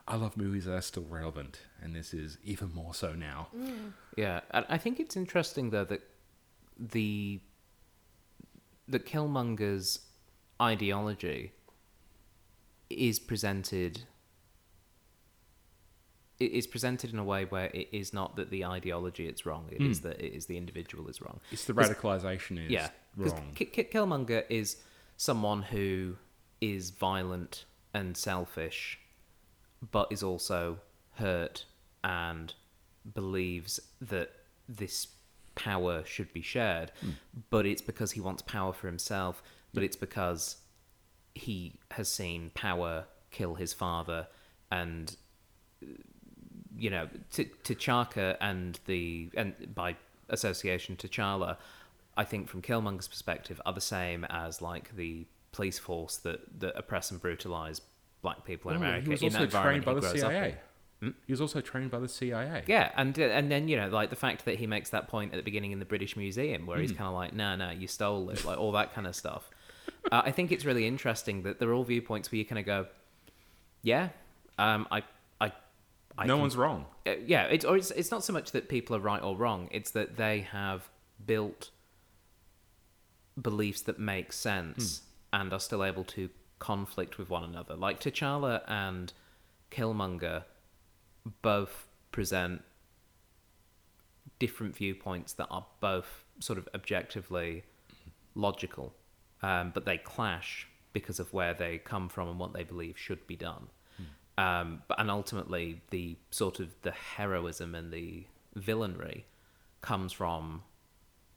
I 0.06 0.16
love 0.16 0.36
movies 0.36 0.64
that 0.64 0.74
are 0.74 0.80
still 0.80 1.04
relevant, 1.08 1.60
and 1.82 1.94
this 1.94 2.14
is 2.14 2.38
even 2.42 2.72
more 2.72 2.94
so 2.94 3.12
now. 3.12 3.48
Yeah, 4.16 4.40
and 4.50 4.64
I 4.68 4.78
think 4.78 5.00
it's 5.00 5.16
interesting 5.16 5.70
though 5.70 5.84
that 5.84 6.02
the 6.78 7.40
that 8.86 9.06
Killmonger's 9.06 10.00
ideology 10.60 11.52
is 12.90 13.18
presented 13.18 14.02
it 16.40 16.52
is 16.52 16.66
presented 16.66 17.12
in 17.12 17.18
a 17.18 17.24
way 17.24 17.44
where 17.44 17.70
it 17.74 17.88
is 17.92 18.12
not 18.12 18.36
that 18.36 18.50
the 18.50 18.64
ideology 18.64 19.26
is 19.26 19.44
wrong; 19.44 19.66
it 19.70 19.82
is 19.82 20.00
hmm. 20.00 20.08
that 20.08 20.20
it 20.20 20.34
is 20.34 20.46
the 20.46 20.56
individual 20.56 21.08
is 21.08 21.20
wrong. 21.20 21.40
It's 21.50 21.64
the 21.64 21.72
radicalization 21.72 22.64
is 22.64 22.70
yeah, 22.70 22.90
because 23.16 23.32
wrong. 23.32 23.52
K- 23.54 23.64
K- 23.64 23.88
Killmonger 23.92 24.44
is 24.48 24.76
someone 25.16 25.62
who 25.62 26.16
is 26.60 26.90
violent 26.90 27.64
and 27.92 28.16
selfish, 28.16 29.00
but 29.90 30.10
is 30.12 30.22
also 30.22 30.78
hurt 31.14 31.64
and 32.04 32.54
believes 33.14 33.80
that 34.00 34.30
this 34.68 35.08
power 35.58 36.02
should 36.06 36.32
be 36.32 36.40
shared. 36.42 36.92
Hmm. 37.02 37.10
But 37.50 37.66
it's 37.66 37.82
because 37.82 38.12
he 38.12 38.20
wants 38.20 38.40
power 38.42 38.72
for 38.72 38.86
himself. 38.86 39.42
But 39.74 39.82
it's 39.82 39.96
because 39.96 40.56
he 41.34 41.74
has 41.90 42.08
seen 42.10 42.50
power 42.54 43.04
kill 43.30 43.54
his 43.56 43.74
father, 43.74 44.26
and 44.70 45.14
uh, 45.82 45.86
you 46.76 46.88
know, 46.90 47.08
T- 47.32 47.50
T'Chaka 47.64 48.36
and 48.40 48.78
the 48.86 49.30
and 49.36 49.54
by 49.74 49.96
association 50.30 50.96
T'Challa, 50.96 51.56
I 52.16 52.24
think 52.24 52.48
from 52.48 52.62
Killmonger's 52.62 53.08
perspective, 53.08 53.60
are 53.66 53.72
the 53.74 53.80
same 53.80 54.24
as 54.30 54.62
like 54.62 54.96
the 54.96 55.26
police 55.52 55.78
force 55.78 56.16
that 56.18 56.40
that 56.60 56.72
oppress 56.78 57.10
and 57.10 57.20
brutalize 57.20 57.80
black 58.22 58.44
people 58.44 58.70
in 58.70 58.78
Oh, 58.78 58.80
America. 58.80 59.04
he 59.04 59.10
was 59.10 59.22
in 59.22 59.26
also 59.26 59.38
that 59.38 59.44
environment 59.44 59.84
trained 59.84 60.00
by 60.00 60.08
the 60.08 60.14
in. 60.14 60.20
CIA. 60.20 60.56
He 61.00 61.32
was 61.32 61.40
also 61.40 61.60
trained 61.60 61.92
by 61.92 62.00
the 62.00 62.08
CIA. 62.08 62.64
Yeah, 62.66 62.90
and 62.96 63.16
and 63.18 63.50
then 63.52 63.68
you 63.68 63.76
know, 63.76 63.88
like 63.88 64.10
the 64.10 64.16
fact 64.16 64.44
that 64.46 64.56
he 64.56 64.66
makes 64.66 64.90
that 64.90 65.06
point 65.06 65.32
at 65.32 65.36
the 65.36 65.44
beginning 65.44 65.70
in 65.70 65.78
the 65.78 65.84
British 65.84 66.16
Museum, 66.16 66.66
where 66.66 66.78
he's 66.80 66.90
kind 66.90 67.06
of 67.06 67.14
like, 67.14 67.32
"No, 67.32 67.54
no, 67.54 67.70
you 67.70 67.86
stole 67.86 68.28
it," 68.30 68.44
like 68.44 68.58
all 68.58 68.72
that 68.72 68.92
kind 68.94 69.06
of 69.06 69.14
stuff. 69.14 69.48
Uh, 70.10 70.22
I 70.24 70.32
think 70.32 70.50
it's 70.50 70.64
really 70.64 70.86
interesting 70.88 71.42
that 71.44 71.60
they're 71.60 71.72
all 71.72 71.84
viewpoints 71.84 72.32
where 72.32 72.38
you 72.40 72.44
kind 72.44 72.58
of 72.58 72.66
go, 72.66 72.86
"Yeah, 73.82 74.08
um, 74.58 74.88
I, 74.90 75.02
I, 75.40 75.52
I 76.18 76.26
no 76.26 76.34
can- 76.34 76.40
one's 76.40 76.56
wrong. 76.56 76.86
uh, 77.06 77.12
yeah, 77.24 77.44
it's 77.44 77.64
or 77.64 77.76
it's 77.76 77.92
it's 77.92 78.10
not 78.10 78.24
so 78.24 78.32
much 78.32 78.50
that 78.50 78.68
people 78.68 78.96
are 78.96 79.00
right 79.00 79.22
or 79.22 79.36
wrong; 79.36 79.68
it's 79.70 79.92
that 79.92 80.16
they 80.16 80.40
have 80.40 80.88
built 81.24 81.70
beliefs 83.40 83.82
that 83.82 83.98
make 84.00 84.32
sense 84.32 85.02
and 85.32 85.52
are 85.52 85.60
still 85.60 85.84
able 85.84 86.02
to 86.04 86.28
conflict 86.58 87.18
with 87.18 87.30
one 87.30 87.44
another. 87.44 87.76
Like 87.76 88.00
T'Challa 88.00 88.62
and 88.66 89.12
Killmonger 89.70 90.42
both 91.42 91.88
present 92.12 92.62
different 94.38 94.76
viewpoints 94.76 95.32
that 95.34 95.46
are 95.50 95.66
both 95.80 96.24
sort 96.38 96.58
of 96.58 96.68
objectively 96.74 97.64
logical, 98.34 98.94
um, 99.42 99.72
but 99.74 99.84
they 99.84 99.98
clash 99.98 100.68
because 100.92 101.18
of 101.20 101.32
where 101.32 101.54
they 101.54 101.78
come 101.78 102.08
from 102.08 102.28
and 102.28 102.38
what 102.38 102.52
they 102.52 102.62
believe 102.62 102.98
should 102.98 103.26
be 103.26 103.36
done. 103.36 103.68
Um, 104.38 104.82
but 104.86 105.00
and 105.00 105.10
ultimately, 105.10 105.80
the 105.90 106.16
sort 106.30 106.60
of 106.60 106.72
the 106.82 106.92
heroism 106.92 107.74
and 107.74 107.92
the 107.92 108.24
villainry 108.56 109.24
comes 109.80 110.12
from 110.12 110.62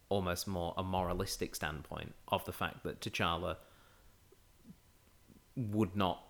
almost 0.09 0.47
more 0.47 0.75
a 0.77 0.83
moralistic 0.83 1.55
standpoint 1.55 2.13
of 2.27 2.45
the 2.45 2.53
fact 2.53 2.83
that 2.83 3.01
T'Challa 3.01 3.57
would 5.55 5.95
not 5.95 6.23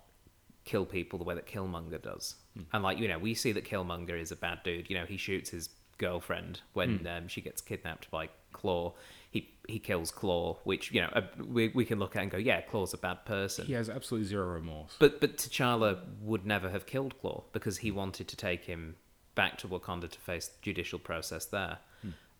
kill 0.64 0.84
people 0.84 1.18
the 1.18 1.24
way 1.24 1.34
that 1.34 1.46
Killmonger 1.46 2.00
does. 2.00 2.36
And 2.72 2.82
like 2.82 2.98
you 2.98 3.08
know, 3.08 3.18
we 3.18 3.34
see 3.34 3.52
that 3.52 3.64
Killmonger 3.64 4.18
is 4.18 4.32
a 4.32 4.36
bad 4.36 4.60
dude. 4.62 4.90
You 4.90 4.98
know, 4.98 5.06
he 5.06 5.16
shoots 5.16 5.50
his 5.50 5.68
girlfriend 5.98 6.60
when 6.72 7.06
um, 7.06 7.28
she 7.28 7.40
gets 7.40 7.60
kidnapped 7.60 8.10
by 8.10 8.28
Claw. 8.52 8.92
He 9.30 9.50
he 9.68 9.78
kills 9.78 10.10
Claw, 10.10 10.58
which 10.64 10.92
you 10.92 11.00
know 11.00 11.08
uh, 11.14 11.22
we 11.46 11.68
we 11.68 11.84
can 11.84 11.98
look 11.98 12.16
at 12.16 12.22
and 12.22 12.30
go, 12.30 12.38
yeah, 12.38 12.60
Claw's 12.60 12.92
a 12.92 12.98
bad 12.98 13.24
person. 13.24 13.66
He 13.66 13.72
has 13.72 13.88
absolutely 13.88 14.28
zero 14.28 14.46
remorse. 14.46 14.96
But 14.98 15.20
but 15.20 15.38
T'Challa 15.38 16.00
would 16.20 16.44
never 16.44 16.70
have 16.70 16.86
killed 16.86 17.18
Claw 17.20 17.44
because 17.52 17.78
he 17.78 17.90
wanted 17.90 18.28
to 18.28 18.36
take 18.36 18.64
him 18.64 18.96
back 19.34 19.56
to 19.58 19.68
Wakanda 19.68 20.10
to 20.10 20.20
face 20.20 20.50
judicial 20.60 20.98
process 20.98 21.46
there. 21.46 21.78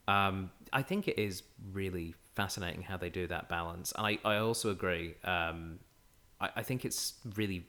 Um, 0.08 0.50
I 0.72 0.82
think 0.82 1.08
it 1.08 1.18
is 1.18 1.42
really 1.72 2.14
fascinating 2.34 2.82
how 2.82 2.96
they 2.96 3.08
do 3.08 3.26
that 3.28 3.48
balance. 3.48 3.92
And 3.96 4.06
I, 4.06 4.18
I 4.24 4.36
also 4.38 4.70
agree. 4.70 5.14
Um, 5.24 5.78
I, 6.40 6.50
I 6.56 6.62
think 6.62 6.84
it's 6.84 7.14
really 7.36 7.66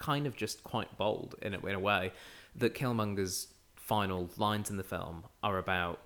kind 0.00 0.26
of 0.26 0.34
just 0.34 0.64
quite 0.64 0.96
bold 0.98 1.36
in 1.42 1.54
a, 1.54 1.66
in 1.66 1.74
a 1.76 1.78
way 1.78 2.12
that 2.56 2.74
Killmonger's 2.74 3.48
final 3.76 4.28
lines 4.36 4.70
in 4.70 4.76
the 4.76 4.82
film 4.82 5.24
are 5.42 5.58
about 5.58 6.00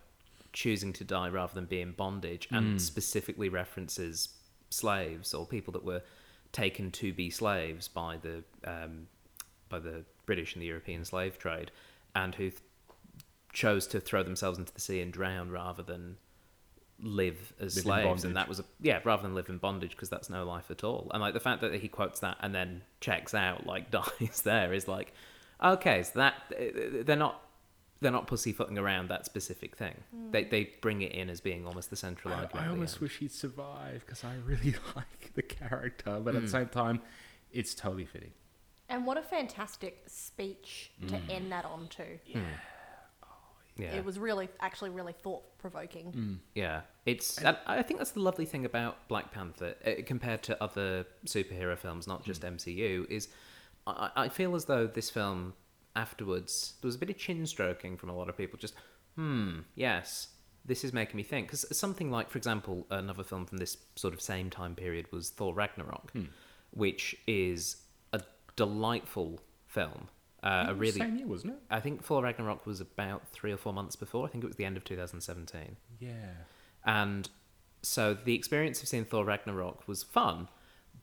choosing 0.52 0.92
to 0.92 1.04
die 1.04 1.28
rather 1.28 1.54
than 1.54 1.64
be 1.64 1.80
in 1.80 1.92
bondage 1.92 2.46
and 2.50 2.80
specifically 2.80 3.48
references 3.48 4.28
slaves 4.70 5.34
or 5.34 5.46
people 5.46 5.72
that 5.72 5.84
were 5.84 6.02
taken 6.52 6.90
to 6.90 7.12
be 7.12 7.30
slaves 7.30 7.88
by 7.88 8.16
the 8.18 8.42
um, 8.64 9.06
by 9.68 9.78
the 9.78 10.04
British 10.26 10.54
and 10.54 10.62
the 10.62 10.66
European 10.66 11.04
slave 11.04 11.38
trade 11.38 11.70
and 12.14 12.34
who 12.36 12.50
th- 12.50 12.60
chose 13.52 13.86
to 13.88 14.00
throw 14.00 14.22
themselves 14.22 14.58
into 14.58 14.72
the 14.72 14.80
sea 14.80 15.00
and 15.00 15.12
drown 15.12 15.50
rather 15.50 15.82
than 15.82 16.16
live 17.04 17.52
as 17.60 17.76
Live 17.76 17.84
slaves 17.84 18.24
and 18.24 18.36
that 18.36 18.48
was 18.48 18.58
a 18.60 18.64
yeah 18.80 18.98
rather 19.04 19.22
than 19.22 19.34
live 19.34 19.48
in 19.48 19.58
bondage 19.58 19.90
because 19.90 20.08
that's 20.08 20.30
no 20.30 20.44
life 20.44 20.70
at 20.70 20.82
all. 20.82 21.10
And 21.12 21.20
like 21.20 21.34
the 21.34 21.40
fact 21.40 21.60
that 21.60 21.74
he 21.74 21.88
quotes 21.88 22.20
that 22.20 22.38
and 22.40 22.54
then 22.54 22.82
checks 23.00 23.34
out 23.34 23.66
like 23.66 23.90
dies 23.98 24.42
there 24.44 24.72
is 24.72 24.88
like 24.88 25.12
okay 25.62 26.02
so 26.02 26.18
that 26.18 26.34
uh, 26.58 26.64
uh, 26.64 27.02
they're 27.04 27.16
not 27.16 27.40
they're 28.00 28.10
not 28.10 28.26
pussyfooting 28.26 28.76
around 28.78 29.08
that 29.08 29.24
specific 29.24 29.76
thing. 29.76 29.94
Hmm. 30.14 30.30
They 30.30 30.44
they 30.44 30.70
bring 30.80 31.02
it 31.02 31.12
in 31.12 31.30
as 31.30 31.40
being 31.40 31.66
almost 31.66 31.90
the 31.90 31.96
central 31.96 32.34
I, 32.34 32.38
argument 32.38 32.64
I 32.64 32.68
at 32.68 32.72
almost 32.72 33.00
wish 33.00 33.18
he'd 33.18 33.32
survive 33.32 34.04
because 34.06 34.24
I 34.24 34.34
really 34.44 34.74
like 34.96 35.32
the 35.34 35.42
character, 35.42 36.20
but 36.22 36.34
at 36.34 36.40
Hmm. 36.40 36.46
the 36.46 36.50
same 36.50 36.68
time, 36.68 37.02
it's 37.52 37.74
totally 37.74 38.04
fitting. 38.06 38.32
And 38.88 39.06
what 39.06 39.16
a 39.16 39.22
fantastic 39.22 40.02
speech 40.06 40.90
to 41.08 41.16
hmm. 41.16 41.30
end 41.30 41.52
that 41.52 41.64
on 41.64 41.88
too. 41.88 42.18
yeah 42.26 42.40
It 43.94 44.04
was 44.04 44.18
really, 44.18 44.48
actually, 44.60 44.90
really 44.90 45.12
thought 45.12 45.58
provoking. 45.58 46.12
Yeah, 46.54 46.82
it's. 47.06 47.38
And 47.38 47.56
I 47.66 47.82
think 47.82 47.98
that's 47.98 48.12
the 48.12 48.20
lovely 48.20 48.46
thing 48.46 48.64
about 48.64 49.08
Black 49.08 49.32
Panther 49.32 49.74
uh, 49.86 49.90
compared 50.06 50.42
to 50.44 50.62
other 50.62 51.06
superhero 51.26 51.76
films, 51.76 52.06
not 52.06 52.24
just 52.24 52.42
MCU. 52.42 53.10
Is 53.10 53.28
I, 53.86 54.10
I 54.16 54.28
feel 54.28 54.54
as 54.54 54.66
though 54.66 54.86
this 54.86 55.10
film 55.10 55.54
afterwards 55.96 56.74
there 56.80 56.88
was 56.88 56.96
a 56.96 56.98
bit 56.98 57.10
of 57.10 57.16
chin 57.16 57.46
stroking 57.46 57.96
from 57.96 58.10
a 58.10 58.16
lot 58.16 58.28
of 58.28 58.36
people. 58.36 58.58
Just 58.58 58.74
hmm, 59.16 59.60
yes, 59.74 60.28
this 60.64 60.84
is 60.84 60.92
making 60.92 61.16
me 61.16 61.22
think. 61.22 61.48
Because 61.48 61.76
something 61.76 62.10
like, 62.10 62.30
for 62.30 62.38
example, 62.38 62.86
another 62.90 63.24
film 63.24 63.44
from 63.46 63.58
this 63.58 63.76
sort 63.96 64.14
of 64.14 64.20
same 64.20 64.50
time 64.50 64.74
period 64.74 65.10
was 65.12 65.30
Thor 65.30 65.54
Ragnarok, 65.54 66.12
which 66.70 67.16
is 67.26 67.76
a 68.12 68.20
delightful 68.56 69.40
film. 69.66 70.08
Uh, 70.44 70.66
a 70.68 70.74
really, 70.74 70.98
Same 71.00 71.16
year, 71.16 71.26
wasn't 71.26 71.54
it? 71.54 71.58
I 71.70 71.80
think 71.80 72.04
Thor 72.04 72.22
Ragnarok 72.22 72.66
was 72.66 72.80
about 72.80 73.26
three 73.28 73.50
or 73.50 73.56
four 73.56 73.72
months 73.72 73.96
before. 73.96 74.26
I 74.26 74.28
think 74.28 74.44
it 74.44 74.46
was 74.46 74.56
the 74.56 74.66
end 74.66 74.76
of 74.76 74.84
2017. 74.84 75.76
Yeah. 75.98 76.10
And 76.84 77.28
so 77.82 78.12
the 78.12 78.34
experience 78.34 78.82
of 78.82 78.88
seeing 78.88 79.06
Thor 79.06 79.24
Ragnarok 79.24 79.88
was 79.88 80.02
fun, 80.02 80.48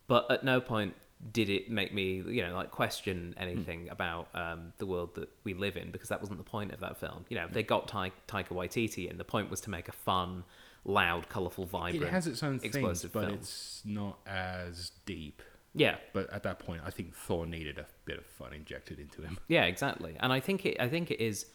but 0.08 0.30
at 0.30 0.44
no 0.44 0.62
point 0.62 0.94
did 1.34 1.50
it 1.50 1.70
make 1.70 1.94
me, 1.94 2.24
you 2.28 2.44
know, 2.44 2.54
like 2.54 2.72
question 2.72 3.34
anything 3.38 3.90
about 3.90 4.28
um, 4.36 4.74
the 4.80 4.86
world 4.86 5.16
that 5.16 5.30
we 5.44 5.54
live 5.54 5.76
in 5.78 5.92
because 5.92 6.10
that 6.10 6.20
wasn't 6.20 6.38
the 6.38 6.44
point 6.44 6.72
of 6.72 6.80
that 6.80 6.98
film. 6.98 7.26
You 7.30 7.38
know, 7.38 7.48
they 7.52 7.64
got 7.64 7.88
Ta- 7.88 8.10
Taika 8.28 8.50
Waititi, 8.50 9.10
and 9.10 9.20
the 9.20 9.24
point 9.24 9.50
was 9.52 9.62
to 9.62 9.70
make 9.70 9.88
a 9.88 9.92
fun, 9.92 10.44
loud, 10.84 11.30
colourful, 11.30 11.66
vibrant, 11.66 12.04
It 12.04 12.10
has 12.10 12.26
its 12.28 12.42
own 12.42 12.60
things, 12.60 12.76
explosive 12.76 13.12
but 13.12 13.26
film. 13.26 13.34
it's 13.36 13.82
not 13.86 14.18
as 14.26 14.92
deep. 15.06 15.42
Yeah, 15.74 15.96
But 16.12 16.30
at 16.34 16.44
that 16.44 16.60
point, 16.60 16.82
I 16.86 16.90
think 16.90 17.16
Thor 17.16 17.46
needed 17.46 17.78
a 17.78 17.86
bit 18.04 18.18
of 18.18 18.26
fun 18.26 18.54
injected 18.54 19.00
into 19.00 19.22
him. 19.22 19.38
Yeah, 19.48 19.64
exactly. 19.66 20.16
And 20.20 20.34
I 20.34 20.40
think 20.40 20.66
it. 20.66 20.78
I 20.80 20.90
think 20.90 21.12
it 21.12 21.22
is. 21.22 21.46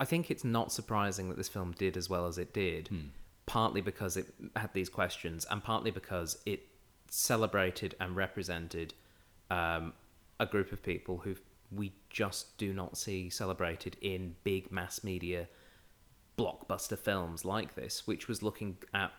I 0.00 0.04
think 0.04 0.30
it's 0.30 0.44
not 0.44 0.72
surprising 0.72 1.28
that 1.28 1.36
this 1.36 1.48
film 1.48 1.74
did 1.78 1.96
as 1.96 2.08
well 2.08 2.26
as 2.26 2.38
it 2.38 2.52
did, 2.54 2.88
partly 3.46 3.80
because 3.82 4.16
it 4.16 4.26
had 4.56 4.72
these 4.72 4.88
questions, 4.88 5.46
and 5.50 5.62
partly 5.62 5.90
because 5.90 6.38
it 6.46 6.62
celebrated 7.10 7.94
and 8.00 8.16
represented 8.16 8.94
um, 9.50 9.92
a 10.38 10.46
group 10.46 10.72
of 10.72 10.82
people 10.82 11.18
who 11.18 11.36
we 11.70 11.92
just 12.08 12.56
do 12.58 12.72
not 12.72 12.96
see 12.96 13.30
celebrated 13.30 13.96
in 14.00 14.34
big 14.42 14.72
mass 14.72 15.04
media 15.04 15.46
blockbuster 16.38 16.98
films 16.98 17.44
like 17.44 17.74
this, 17.74 18.06
which 18.06 18.26
was 18.26 18.42
looking 18.42 18.76
at 18.94 19.12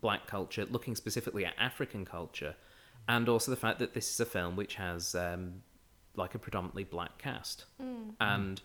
black 0.00 0.26
culture, 0.26 0.64
looking 0.70 0.94
specifically 0.96 1.44
at 1.44 1.54
African 1.58 2.04
culture, 2.04 2.54
and 3.08 3.28
also 3.28 3.50
the 3.50 3.56
fact 3.56 3.78
that 3.78 3.94
this 3.94 4.10
is 4.10 4.20
a 4.20 4.26
film 4.26 4.56
which 4.56 4.74
has 4.76 5.14
um, 5.14 5.62
like 6.16 6.34
a 6.34 6.38
predominantly 6.38 6.84
black 6.84 7.18
cast, 7.18 7.64
and 8.20 8.60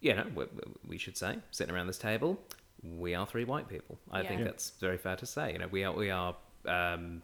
you 0.00 0.14
know, 0.14 0.26
we, 0.34 0.44
we 0.86 0.98
should 0.98 1.16
say, 1.16 1.38
sitting 1.50 1.74
around 1.74 1.86
this 1.86 1.98
table, 1.98 2.38
we 2.82 3.14
are 3.14 3.26
three 3.26 3.44
white 3.44 3.68
people. 3.68 3.98
I 4.10 4.20
Yeah. 4.22 4.28
think 4.28 4.38
Yeah. 4.40 4.44
that's 4.46 4.70
very 4.80 4.98
fair 4.98 5.16
to 5.16 5.26
say. 5.26 5.52
You 5.52 5.58
know, 5.58 5.68
we 5.68 5.84
are 5.84 5.92
we 5.94 6.10
are 6.10 6.36
um, 6.66 7.22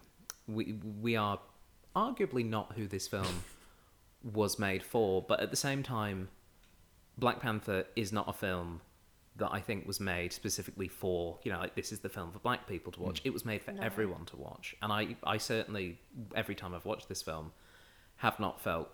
we 0.49 0.79
we 1.01 1.17
are 1.17 1.39
arguably 1.95 2.45
not 2.45 2.73
who 2.77 2.87
this 2.87 3.07
film 3.09 3.43
was 4.23 4.59
made 4.59 4.83
for, 4.83 5.23
but 5.23 5.41
at 5.41 5.51
the 5.51 5.57
same 5.57 5.83
time, 5.83 6.29
Black 7.19 7.41
Panther 7.41 7.87
is 7.97 8.13
not 8.13 8.29
a 8.29 8.33
film 8.33 8.81
that 9.37 9.51
I 9.53 9.61
think 9.61 9.87
was 9.87 10.01
made 10.01 10.33
specifically 10.33 10.89
for 10.89 11.39
you 11.45 11.53
know 11.53 11.59
like 11.59 11.75
this 11.75 11.93
is 11.93 12.01
the 12.01 12.09
film 12.09 12.33
for 12.33 12.39
black 12.41 12.67
people 12.67 12.93
to 12.93 13.01
watch. 13.01 13.21
It 13.25 13.33
was 13.33 13.45
made 13.45 13.63
for 13.63 13.73
No. 13.73 13.83
everyone 13.83 14.25
to 14.27 14.37
watch, 14.37 14.75
and 14.83 14.93
I 14.93 15.17
I 15.25 15.39
certainly 15.39 15.99
every 16.35 16.55
time 16.55 16.75
I've 16.75 16.85
watched 16.85 17.09
this 17.09 17.23
film 17.23 17.53
have 18.17 18.39
not 18.41 18.61
felt 18.61 18.91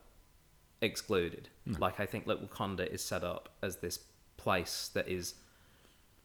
excluded. 0.81 1.49
Like 1.67 1.99
I 2.01 2.07
think 2.07 2.27
that 2.27 2.41
Wakanda 2.49 2.87
is 2.87 3.03
set 3.03 3.25
up 3.25 3.49
as 3.63 3.77
this 3.79 3.99
place 4.37 4.91
that 4.95 5.09
is 5.09 5.35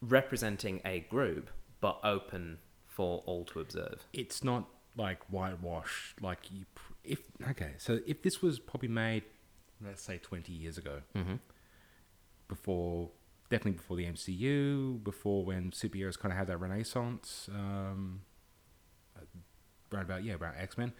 representing 0.01 0.81
a 0.85 0.99
group 1.01 1.49
but 1.79 1.99
open 2.03 2.57
for 2.85 3.23
all 3.25 3.45
to 3.45 3.59
observe. 3.59 4.05
it's 4.13 4.43
not 4.43 4.67
like 4.97 5.19
whitewash 5.29 6.13
like 6.21 6.51
you 6.51 6.65
pr- 6.75 6.93
if 7.05 7.19
okay 7.49 7.71
so 7.77 7.99
if 8.05 8.21
this 8.21 8.41
was 8.41 8.59
probably 8.59 8.89
made 8.89 9.23
let's 9.83 10.03
say 10.03 10.17
20 10.17 10.51
years 10.51 10.77
ago 10.77 10.99
Mm-hmm. 11.15 11.35
before 12.49 13.09
definitely 13.51 13.73
before 13.73 13.97
the 13.97 14.05
mcu 14.05 15.03
before 15.03 15.45
when 15.45 15.69
superheroes 15.71 16.17
kind 16.17 16.31
of 16.31 16.37
had 16.37 16.47
that 16.47 16.57
renaissance 16.57 17.49
um 17.53 18.21
right 19.91 20.03
about 20.03 20.23
yeah 20.23 20.33
about 20.33 20.53
x-men 20.57 20.93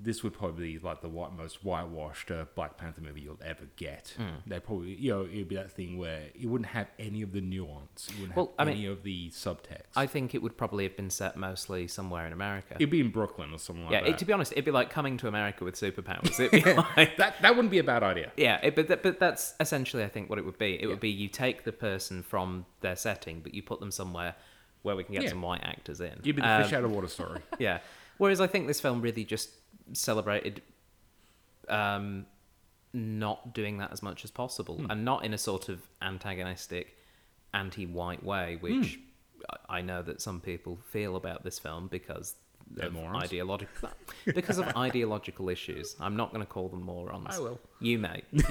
this 0.00 0.24
would 0.24 0.32
probably 0.32 0.72
be 0.72 0.78
like 0.78 1.00
the 1.02 1.08
white, 1.08 1.32
most 1.36 1.62
whitewashed 1.62 2.30
uh, 2.30 2.46
Black 2.56 2.76
Panther 2.78 3.02
movie 3.02 3.20
you'll 3.20 3.38
ever 3.44 3.64
get. 3.76 4.14
Hmm. 4.16 4.36
They 4.46 4.58
probably, 4.58 4.94
you 4.94 5.12
know, 5.12 5.24
it'd 5.26 5.48
be 5.48 5.54
that 5.56 5.70
thing 5.70 5.98
where 5.98 6.22
it 6.34 6.46
wouldn't 6.46 6.70
have 6.70 6.88
any 6.98 7.22
of 7.22 7.32
the 7.32 7.40
nuance. 7.42 8.08
It 8.08 8.18
wouldn't 8.18 8.34
Well, 8.36 8.52
I 8.58 8.64
have 8.64 8.74
mean, 8.74 8.88
of 8.90 9.02
the 9.04 9.28
subtext. 9.30 9.82
I 9.94 10.06
think 10.06 10.34
it 10.34 10.42
would 10.42 10.56
probably 10.56 10.84
have 10.84 10.96
been 10.96 11.10
set 11.10 11.36
mostly 11.36 11.86
somewhere 11.88 12.26
in 12.26 12.32
America. 12.32 12.74
it'd 12.76 12.90
be 12.90 13.00
in 13.00 13.10
Brooklyn 13.10 13.52
or 13.52 13.58
something 13.58 13.84
like 13.84 13.92
yeah, 13.92 14.00
that. 14.00 14.08
it, 14.10 14.18
to 14.18 14.24
be 14.24 14.32
honest, 14.32 14.52
it'd 14.52 14.64
be 14.64 14.70
like 14.70 14.88
coming 14.90 15.18
to 15.18 15.28
America 15.28 15.62
with 15.62 15.74
superpowers. 15.74 16.40
It'd 16.40 16.64
be 16.64 16.72
like, 16.72 17.16
that 17.18 17.34
that 17.42 17.54
wouldn't 17.54 17.70
be 17.70 17.78
a 17.78 17.84
bad 17.84 18.02
idea. 18.02 18.32
yeah, 18.36 18.58
it, 18.62 18.74
but 18.74 18.88
that, 18.88 19.02
but 19.02 19.20
that's 19.20 19.54
essentially, 19.60 20.02
I 20.04 20.08
think, 20.08 20.28
what 20.30 20.38
it 20.38 20.44
would 20.46 20.58
be. 20.58 20.74
It 20.74 20.80
Yeah. 20.82 20.86
would 20.88 21.00
be 21.00 21.10
you 21.10 21.28
take 21.28 21.64
the 21.64 21.72
person 21.72 22.22
from 22.22 22.64
their 22.80 22.96
setting, 22.96 23.40
but 23.40 23.54
you 23.54 23.62
put 23.62 23.78
them 23.78 23.90
somewhere 23.92 24.34
where 24.82 24.96
we 24.96 25.04
can 25.04 25.12
get 25.14 25.22
Yeah. 25.24 25.28
some 25.28 25.42
white 25.42 25.62
actors 25.62 26.00
in. 26.00 26.18
You'd 26.24 26.34
be 26.36 26.42
the 26.42 26.48
Um, 26.50 26.62
fish 26.64 26.72
out 26.72 26.82
of 26.82 26.90
water 26.90 27.06
story. 27.08 27.40
yeah. 27.60 27.80
Whereas 28.18 28.40
I 28.40 28.46
think 28.48 28.66
this 28.66 28.80
film 28.80 29.00
really 29.00 29.24
just 29.24 29.50
celebrated 29.92 30.62
um, 31.68 32.26
not 32.92 33.54
doing 33.54 33.78
that 33.78 33.92
as 33.92 34.02
much 34.02 34.24
as 34.24 34.30
possible, 34.30 34.76
Hmm. 34.78 34.90
and 34.90 35.04
not 35.04 35.24
in 35.24 35.32
a 35.32 35.38
sort 35.38 35.68
of 35.68 35.80
antagonistic, 36.02 36.96
anti-white 37.54 38.22
way, 38.24 38.56
which 38.60 38.96
Hmm. 38.96 39.02
I 39.68 39.80
know 39.82 40.02
that 40.02 40.20
some 40.20 40.40
people 40.40 40.76
feel 40.90 41.16
about 41.16 41.42
this 41.44 41.58
film 41.58 41.88
because 41.88 42.36
They're 42.70 42.86
of 42.86 42.92
morons. 42.92 43.24
ideological 43.24 43.90
because 44.26 44.58
of 44.58 44.68
ideological 44.76 45.48
issues. 45.48 45.96
I'm 46.00 46.16
not 46.16 46.32
going 46.32 46.44
to 46.44 46.50
call 46.50 46.68
them 46.68 46.82
morons. 46.82 47.26
I 47.30 47.38
will. 47.40 47.60
You 47.80 47.98
may. 47.98 48.22
you 48.32 48.44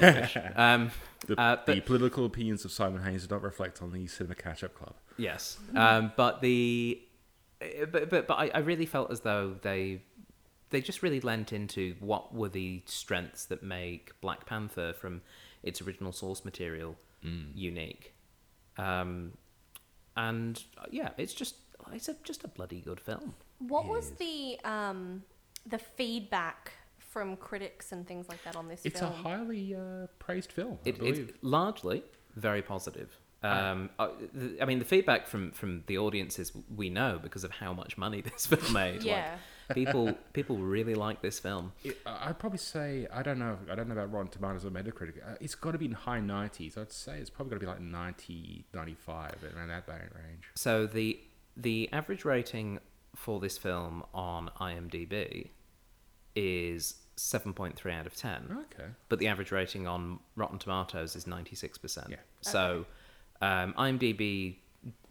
um, 0.55 0.91
The, 1.27 1.39
Uh, 1.39 1.57
the 1.65 1.81
political 1.81 2.25
opinions 2.25 2.65
of 2.65 2.71
Simon 2.71 3.03
Haynes 3.03 3.25
do 3.27 3.33
not 3.35 3.41
reflect 3.43 3.81
on 3.81 3.91
the 3.91 4.05
Cinema 4.07 4.35
Catch 4.35 4.63
Up 4.63 4.73
Club. 4.75 4.95
Yes, 5.17 5.59
um, 5.75 6.11
but 6.17 6.41
the 6.41 7.01
but 7.91 8.09
but, 8.09 8.27
but 8.27 8.33
I, 8.35 8.49
I 8.55 8.59
really 8.59 8.85
felt 8.87 9.11
as 9.11 9.21
though 9.21 9.55
they 9.61 10.01
they 10.71 10.81
just 10.81 11.03
really 11.03 11.21
lent 11.21 11.53
into 11.53 11.95
what 11.99 12.33
were 12.33 12.49
the 12.49 12.81
strengths 12.85 13.45
that 13.45 13.61
make 13.63 14.19
Black 14.21 14.45
Panther 14.45 14.93
from 14.93 15.21
its 15.63 15.81
original 15.81 16.11
source 16.11 16.43
material 16.43 16.95
unique, 17.53 18.13
um, 18.77 19.33
and 20.17 20.63
uh, 20.77 20.85
yeah, 20.89 21.09
it's 21.17 21.33
just 21.33 21.55
it's 21.93 22.09
a, 22.09 22.15
just 22.23 22.43
a 22.43 22.47
bloody 22.47 22.81
good 22.81 22.99
film. 22.99 23.35
What 23.59 23.85
was 23.85 24.11
the 24.11 24.59
um 24.63 25.23
the 25.67 25.77
feedback 25.77 26.71
from 26.97 27.35
critics 27.35 27.91
and 27.91 28.07
things 28.07 28.27
like 28.29 28.43
that 28.43 28.55
on 28.55 28.67
this 28.67 28.81
film? 28.81 28.91
It's 28.91 28.99
film? 28.99 29.11
a 29.11 29.15
highly 29.15 29.75
uh, 29.75 30.07
praised 30.17 30.51
film, 30.51 30.79
I 30.85 30.89
It, 30.89 30.97
believe. 30.97 31.19
it's 31.29 31.37
largely 31.41 32.03
very 32.35 32.61
positive. 32.61 33.15
Um, 33.43 33.89
uh, 33.97 34.09
I 34.61 34.65
mean, 34.65 34.77
the 34.79 34.85
feedback 34.85 35.25
from, 35.27 35.51
from 35.51 35.83
the 35.87 35.97
audiences 35.97 36.51
we 36.75 36.89
know 36.91 37.19
because 37.21 37.43
of 37.43 37.49
how 37.51 37.73
much 37.73 37.97
money 37.97 38.21
this 38.29 38.45
film 38.45 38.71
made. 38.71 39.03
Yeah. 39.03 39.31
Like, 39.31 39.39
people 39.73 40.13
people 40.33 40.57
really 40.57 40.95
like 40.95 41.21
this 41.21 41.39
film. 41.39 41.73
It, 41.83 41.97
I'd 42.05 42.39
probably 42.39 42.59
say 42.59 43.07
I 43.13 43.21
don't 43.23 43.39
know. 43.39 43.57
I 43.71 43.75
don't 43.75 43.87
know 43.87 43.93
about 43.93 44.11
Rotten 44.11 44.29
Tomatoes 44.29 44.65
or 44.65 44.69
Metacritic. 44.69 45.17
Uh, 45.17 45.35
it's 45.39 45.55
got 45.55 45.71
to 45.71 45.77
be 45.77 45.85
in 45.85 45.93
high 45.93 46.19
90s. 46.19 46.77
I'd 46.77 46.91
say 46.91 47.17
it's 47.19 47.29
probably 47.29 47.51
got 47.51 47.55
to 47.55 47.59
be 47.61 47.67
like 47.67 47.81
90, 47.81 48.65
95, 48.73 49.35
around 49.55 49.67
that 49.69 49.87
range. 49.87 50.43
So 50.55 50.85
the 50.87 51.19
the 51.57 51.89
average 51.91 52.25
rating 52.25 52.79
for 53.15 53.39
this 53.39 53.57
film 53.57 54.03
on 54.13 54.49
IMDb 54.59 55.49
is 56.35 56.95
seven 57.17 57.53
point 57.53 57.75
three 57.75 57.91
out 57.91 58.07
of 58.07 58.15
ten. 58.15 58.57
Okay. 58.73 58.89
but 59.09 59.19
the 59.19 59.27
average 59.27 59.51
rating 59.51 59.87
on 59.87 60.19
Rotten 60.35 60.57
Tomatoes 60.59 61.15
is 61.15 61.25
96%. 61.25 62.09
Yeah. 62.09 62.15
So 62.41 62.85
um, 63.41 63.73
IMDb 63.73 64.55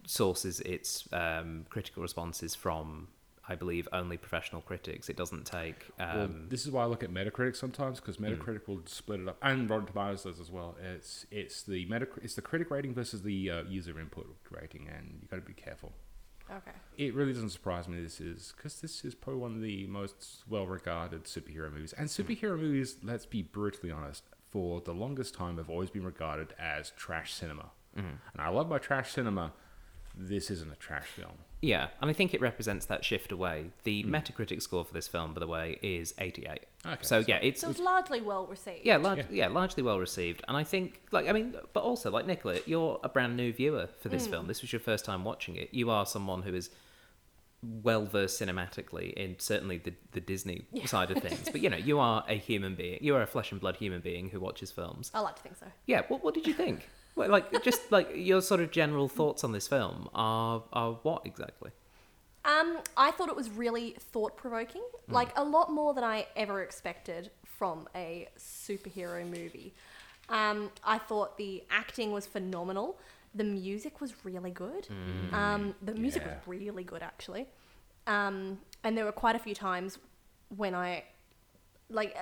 sources 0.05 0.59
its 0.61 1.07
um, 1.13 1.65
critical 1.69 2.01
responses 2.01 2.55
from, 2.55 3.07
I 3.51 3.55
believe, 3.55 3.85
only 3.91 4.15
professional 4.15 4.61
critics. 4.61 5.09
It 5.09 5.17
doesn't 5.17 5.45
take. 5.45 5.87
Um, 5.99 6.17
well, 6.17 6.29
this 6.47 6.65
is 6.65 6.71
why 6.71 6.83
I 6.83 6.85
look 6.85 7.03
at 7.03 7.11
Metacritic 7.11 7.57
sometimes 7.57 7.99
because 7.99 8.15
Metacritic 8.15 8.65
will 8.65 8.81
split 8.85 9.19
it 9.19 9.27
up, 9.27 9.37
and 9.41 9.69
Rotten 9.69 9.87
Tomatoes 9.87 10.23
does 10.23 10.39
as 10.39 10.49
well. 10.49 10.77
It's 10.81 11.25
it's 11.31 11.63
the 11.63 11.85
Metacritic, 11.87 12.23
it's 12.23 12.35
the 12.35 12.41
critic 12.41 12.71
rating 12.71 12.93
versus 12.93 13.23
the 13.23 13.51
uh, 13.51 13.63
user 13.63 13.99
input 13.99 14.33
rating, 14.49 14.87
and 14.87 15.19
you 15.21 15.27
got 15.27 15.35
to 15.35 15.41
be 15.41 15.53
careful. 15.53 15.91
Okay. 16.49 16.71
It 16.97 17.13
really 17.13 17.33
doesn't 17.33 17.49
surprise 17.49 17.89
me. 17.89 18.01
This 18.01 18.21
is 18.21 18.53
because 18.55 18.79
this 18.79 19.03
is 19.03 19.15
probably 19.15 19.41
one 19.41 19.55
of 19.55 19.61
the 19.61 19.85
most 19.87 20.43
well-regarded 20.49 21.25
superhero 21.25 21.71
movies, 21.73 21.93
and 21.93 22.07
superhero 22.07 22.57
movies. 22.57 22.97
Let's 23.03 23.25
be 23.25 23.41
brutally 23.41 23.91
honest. 23.91 24.23
For 24.49 24.79
the 24.81 24.93
longest 24.93 25.33
time, 25.33 25.57
have 25.57 25.69
always 25.69 25.89
been 25.89 26.03
regarded 26.05 26.53
as 26.57 26.91
trash 26.97 27.33
cinema, 27.33 27.71
and 28.31 28.41
I 28.41 28.49
love 28.49 28.69
my 28.69 28.77
trash 28.79 29.11
cinema. 29.11 29.51
This 30.15 30.51
isn't 30.51 30.71
a 30.71 30.75
trash 30.75 31.07
film. 31.07 31.37
yeah, 31.61 31.87
and 32.01 32.09
I 32.09 32.13
think 32.13 32.33
it 32.33 32.41
represents 32.41 32.85
that 32.87 33.05
shift 33.05 33.31
away. 33.31 33.71
The 33.83 34.01
Hmm. 34.03 34.13
Metacritic 34.15 34.61
score 34.61 34.83
for 34.83 34.93
this 34.93 35.07
film, 35.07 35.33
by 35.33 35.39
the 35.39 35.47
way, 35.47 35.77
is 35.81 36.13
88. 36.17 36.65
Okay, 36.85 36.97
so 37.01 37.21
so- 37.21 37.25
yeah, 37.27 37.37
it's 37.37 37.61
So 37.61 37.69
it's 37.69 37.79
largely 37.79 38.19
well 38.21 38.45
received. 38.47 38.85
yeah, 38.85 38.97
large, 38.97 39.19
Yeah. 39.19 39.25
yeah, 39.29 39.47
largely 39.47 39.83
well 39.83 39.99
received. 39.99 40.43
And 40.47 40.57
I 40.57 40.63
think, 40.63 41.01
like, 41.11 41.27
I 41.29 41.31
mean, 41.31 41.55
but 41.73 41.83
also, 41.83 42.09
like 42.11 42.25
Nicola, 42.25 42.59
you're 42.65 42.99
a 43.03 43.09
brand 43.09 43.37
new 43.37 43.53
viewer 43.53 43.87
for 43.99 44.09
this 44.09 44.27
film. 44.27 44.47
This 44.47 44.61
was 44.61 44.73
your 44.73 44.79
first 44.79 45.05
time 45.05 45.23
watching 45.23 45.55
it. 45.55 45.73
You 45.73 45.89
are 45.91 46.05
someone 46.05 46.41
who 46.41 46.53
is 46.55 46.69
well 47.83 48.05
versed 48.07 48.41
cinematically 48.41 49.13
in 49.13 49.37
certainly 49.37 49.77
the 49.77 49.93
the 50.13 50.19
Disney 50.19 50.65
side 50.85 51.11
of 51.11 51.21
things. 51.21 51.47
But 51.51 51.61
you 51.61 51.69
know, 51.69 51.77
you 51.77 51.99
are 52.09 52.25
a 52.27 52.33
human 52.33 52.73
being. 52.75 52.97
You 53.03 53.15
are 53.15 53.21
a 53.21 53.27
flesh 53.27 53.51
and 53.51 53.61
blood 53.61 53.75
human 53.77 54.01
being 54.01 54.29
who 54.29 54.39
watches 54.39 54.71
films. 54.71 55.11
I 55.13 55.19
like 55.19 55.35
to 55.35 55.41
think 55.43 55.57
so. 55.57 55.67
Yeah. 55.85 56.01
What 56.07 56.23
What 56.23 56.33
did 56.33 56.47
you 56.47 56.53
think? 56.55 56.89
Well, 57.15 57.29
like, 57.29 57.63
just 57.63 57.91
like 57.91 58.09
your 58.15 58.41
sort 58.41 58.61
of 58.61 58.71
general 58.71 59.07
thoughts 59.07 59.43
on 59.43 59.51
this 59.51 59.67
film 59.67 60.09
are 60.13 60.63
are 60.73 60.93
what 61.03 61.25
exactly? 61.25 61.71
Um, 62.43 62.79
I 62.97 63.11
thought 63.11 63.29
it 63.29 63.35
was 63.35 63.49
really 63.51 63.95
thought 63.99 64.35
provoking, 64.35 64.83
like 65.09 65.29
a 65.37 65.43
lot 65.43 65.71
more 65.71 65.93
than 65.93 66.03
I 66.03 66.25
ever 66.35 66.63
expected 66.63 67.29
from 67.45 67.87
a 67.95 68.27
superhero 68.37 69.23
movie. 69.25 69.73
Um, 70.29 70.71
I 70.83 70.97
thought 70.97 71.37
the 71.37 71.63
acting 71.69 72.11
was 72.11 72.25
phenomenal. 72.25 72.97
The 73.35 73.43
music 73.43 74.01
was 74.01 74.13
really 74.25 74.51
good. 74.51 74.87
Um, 75.33 75.75
the 75.81 75.93
music 75.93 76.23
Yeah. 76.25 76.35
was 76.35 76.47
really 76.47 76.83
good, 76.83 77.03
actually. 77.03 77.47
Um, 78.07 78.59
and 78.83 78.97
there 78.97 79.05
were 79.05 79.11
quite 79.11 79.35
a 79.35 79.39
few 79.39 79.53
times 79.53 79.99
when 80.49 80.73
I, 80.73 81.03
like, 81.89 82.17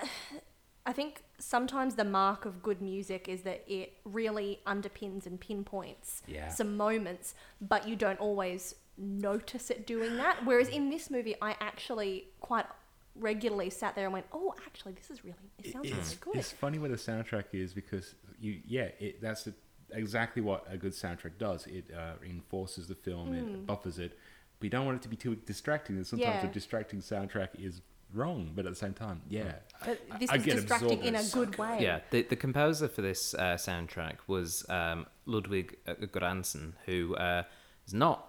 I 0.85 0.93
think 0.93 1.23
sometimes 1.37 1.95
the 1.95 2.03
mark 2.03 2.45
of 2.45 2.63
good 2.63 2.81
music 2.81 3.27
is 3.29 3.43
that 3.43 3.63
it 3.67 3.97
really 4.05 4.59
underpins 4.65 5.25
and 5.25 5.39
pinpoints 5.39 6.21
Yeah. 6.27 6.49
some 6.49 6.75
moments, 6.77 7.35
but 7.61 7.87
you 7.87 7.95
don't 7.95 8.19
always 8.19 8.75
notice 8.97 9.69
it 9.69 9.85
doing 9.85 10.17
that. 10.17 10.45
Whereas 10.45 10.67
in 10.69 10.89
this 10.89 11.09
movie, 11.09 11.35
I 11.41 11.55
actually 11.59 12.29
quite 12.41 12.65
regularly 13.15 13.69
sat 13.69 13.95
there 13.95 14.05
and 14.05 14.13
went, 14.13 14.25
"Oh, 14.31 14.53
actually, 14.65 14.93
this 14.93 15.09
is 15.11 15.23
really 15.23 15.37
it 15.57 15.71
sounds 15.71 15.89
really 15.89 15.99
it's, 15.99 16.15
good." 16.15 16.35
it's 16.35 16.51
funny 16.51 16.79
where 16.79 16.89
the 16.89 16.95
soundtrack 16.95 17.45
is 17.53 17.73
because 17.73 18.15
you 18.39 18.61
yeah 18.65 18.89
it, 18.99 19.21
that's 19.21 19.47
exactly 19.91 20.41
what 20.41 20.65
a 20.69 20.77
good 20.77 20.93
soundtrack 20.93 21.37
does 21.39 21.65
it 21.67 21.85
uh, 21.95 22.13
enforces 22.23 22.87
the 22.87 22.93
film 22.95 23.33
it 23.33 23.65
buffers 23.65 23.97
it 23.97 24.17
but 24.59 24.65
you 24.65 24.69
don't 24.69 24.85
want 24.85 24.95
it 24.95 25.01
to 25.01 25.09
be 25.09 25.15
too 25.15 25.35
distracting 25.35 25.95
and 25.95 26.05
sometimes. 26.05 26.43
Yeah. 26.43 26.49
a 26.49 26.53
distracting 26.53 26.99
soundtrack 26.99 27.49
is 27.57 27.81
wrong 28.13 28.51
but 28.55 28.65
at 28.65 28.71
the 28.71 28.75
same 28.85 28.93
time 28.93 29.21
yeah 29.29 29.53
But 29.85 29.99
I- 30.11 30.17
this 30.17 30.29
I 30.31 30.35
was 30.37 30.45
get 30.45 30.55
distracting 30.55 31.03
in 31.03 31.15
a 31.15 31.21
so 31.23 31.45
good 31.45 31.57
way. 31.57 31.77
Yeah, 31.81 31.99
the 32.11 32.23
the 32.23 32.35
composer 32.35 32.87
for 32.87 33.01
this 33.01 33.33
uh, 33.35 33.55
soundtrack 33.55 34.17
was 34.27 34.65
um, 34.69 35.05
Ludwig 35.25 35.77
uh, 35.87 35.93
Göransson, 36.15 36.73
who 36.85 37.15
uh, 37.15 37.43
is 37.87 37.93
not 37.93 38.25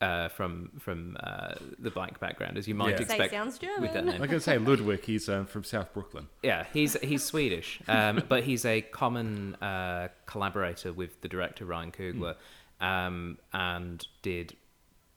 uh, 0.00 0.28
from 0.28 0.70
from 0.80 1.16
uh, 1.22 1.54
the 1.78 1.90
black 1.90 2.18
background, 2.18 2.58
as 2.58 2.66
you 2.66 2.74
might 2.74 2.90
Yeah. 2.90 2.96
Say 2.96 3.02
expect. 3.14 3.30
sounds 3.32 3.60
with 3.60 3.92
that 3.92 3.92
German. 3.94 4.06
name. 4.06 4.20
Like 4.20 4.32
I 4.32 4.38
say, 4.38 4.58
Ludwig, 4.58 5.04
he's 5.04 5.28
um, 5.28 5.46
from 5.46 5.62
South 5.64 5.94
Brooklyn. 5.94 6.26
Yeah, 6.42 6.66
he's 6.72 6.94
he's 7.00 7.22
Swedish, 7.22 7.80
um, 7.88 8.22
but 8.28 8.42
he's 8.42 8.64
a 8.64 8.80
common 8.82 9.54
uh, 9.62 10.08
collaborator 10.26 10.92
with 10.92 11.20
the 11.22 11.28
director 11.28 11.64
Ryan 11.64 11.92
Coogler, 11.92 12.34
um, 12.80 13.38
and 13.52 14.04
did 14.22 14.56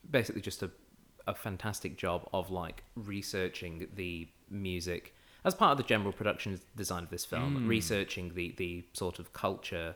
basically 0.09 0.41
just 0.41 0.61
a 0.63 0.69
a 1.27 1.35
fantastic 1.35 1.97
job 1.97 2.27
of 2.33 2.51
like 2.51 2.83
researching 2.95 3.87
the 3.95 4.27
music 4.49 5.13
as 5.43 5.53
part 5.53 5.71
of 5.71 5.77
the 5.77 5.83
general 5.83 6.11
production 6.11 6.59
design 6.75 7.03
of 7.03 7.09
this 7.09 7.23
film, 7.25 7.67
researching 7.67 8.33
the 8.33 8.53
the 8.57 8.83
sort 8.93 9.19
of 9.19 9.33
culture. 9.33 9.95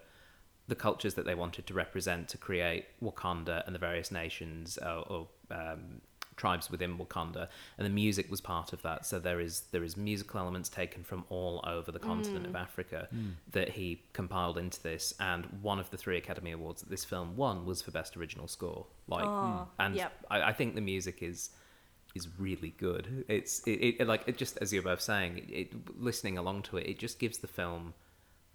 The 0.67 0.75
cultures 0.75 1.15
that 1.15 1.25
they 1.25 1.33
wanted 1.33 1.65
to 1.65 1.73
represent 1.73 2.29
to 2.29 2.37
create 2.37 2.85
Wakanda 3.01 3.65
and 3.65 3.73
the 3.73 3.79
various 3.79 4.11
nations 4.11 4.77
uh, 4.79 5.01
or 5.01 5.27
um, 5.49 6.01
tribes 6.39 6.71
within 6.71 6.97
Wakanda, 6.97 7.49
and 7.77 7.85
the 7.85 7.91
music 7.91 8.31
was 8.31 8.41
part 8.41 8.73
of 8.73 8.81
that. 8.81 9.05
So 9.05 9.19
there 9.19 9.39
is 9.39 9.63
there 9.71 9.83
is 9.83 9.97
musical 9.97 10.39
elements 10.39 10.69
taken 10.69 11.03
from 11.03 11.25
all 11.29 11.63
over 11.67 11.91
the 11.91 11.99
continent 11.99 12.45
of 12.47 12.53
mm. 12.53 12.61
Africa 12.61 13.07
hmm. 13.11 13.31
that 13.51 13.69
he 13.69 14.01
compiled 14.13 14.57
into 14.57 14.81
this. 14.81 15.13
And 15.19 15.45
one 15.61 15.79
of 15.79 15.91
the 15.91 15.97
three 15.97 16.17
Academy 16.17 16.51
Awards 16.51 16.81
that 16.81 16.89
this 16.89 17.05
film 17.05 17.35
won 17.35 17.65
was 17.65 17.81
for 17.81 17.91
best 17.91 18.15
original 18.17 18.47
score. 18.47 18.85
Like, 19.07 19.25
Oh, 19.25 19.67
and 19.77 19.95
yep. 19.95 20.13
I, 20.31 20.41
I 20.43 20.53
think 20.53 20.75
the 20.75 20.81
music 20.81 21.21
is 21.21 21.49
is 22.15 22.27
really 22.39 22.73
good. 22.77 23.25
It's 23.27 23.61
it, 23.67 23.97
it 23.99 24.07
like 24.07 24.23
it 24.25 24.37
just 24.37 24.57
as 24.61 24.73
you're 24.73 24.81
both 24.81 25.01
saying, 25.01 25.37
it, 25.37 25.49
it 25.51 26.01
listening 26.01 26.37
along 26.37 26.63
to 26.63 26.77
it, 26.77 26.87
it 26.87 26.99
just 26.99 27.19
gives 27.19 27.39
the 27.39 27.47
film 27.47 27.93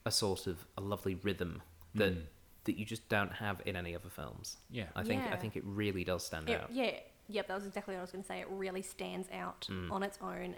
a 0.07 0.11
sort 0.11 0.47
of 0.47 0.67
a 0.77 0.81
lovely 0.81 1.17
rhythm 1.17 1.63
that 1.95 2.13
hmm. 2.13 2.21
that 2.65 2.79
you 2.79 2.85
just 2.85 3.09
don't 3.09 3.33
have 3.33 3.61
in 3.67 3.77
any 3.77 3.95
other 3.95 4.11
films. 4.11 4.57
Yeah. 4.71 4.87
I 4.97 5.03
think 5.03 5.23
I 5.31 5.37
think 5.37 5.55
it 5.57 5.65
really 5.67 6.05
does 6.05 6.25
stand 6.25 6.49
It, 6.49 6.61
out. 6.61 6.71
yeah, 6.73 6.97
yep, 7.29 7.49
that 7.49 7.55
was 7.55 7.67
exactly 7.67 7.95
what 7.95 7.99
I 8.01 8.03
was 8.03 8.11
going 8.13 8.23
to 8.23 8.29
say. 8.29 8.41
It 8.41 8.49
really 8.51 8.83
stands 8.83 9.29
out 9.33 9.67
Mm. 9.71 9.91
on 9.91 10.03
its 10.03 10.19
own 10.21 10.57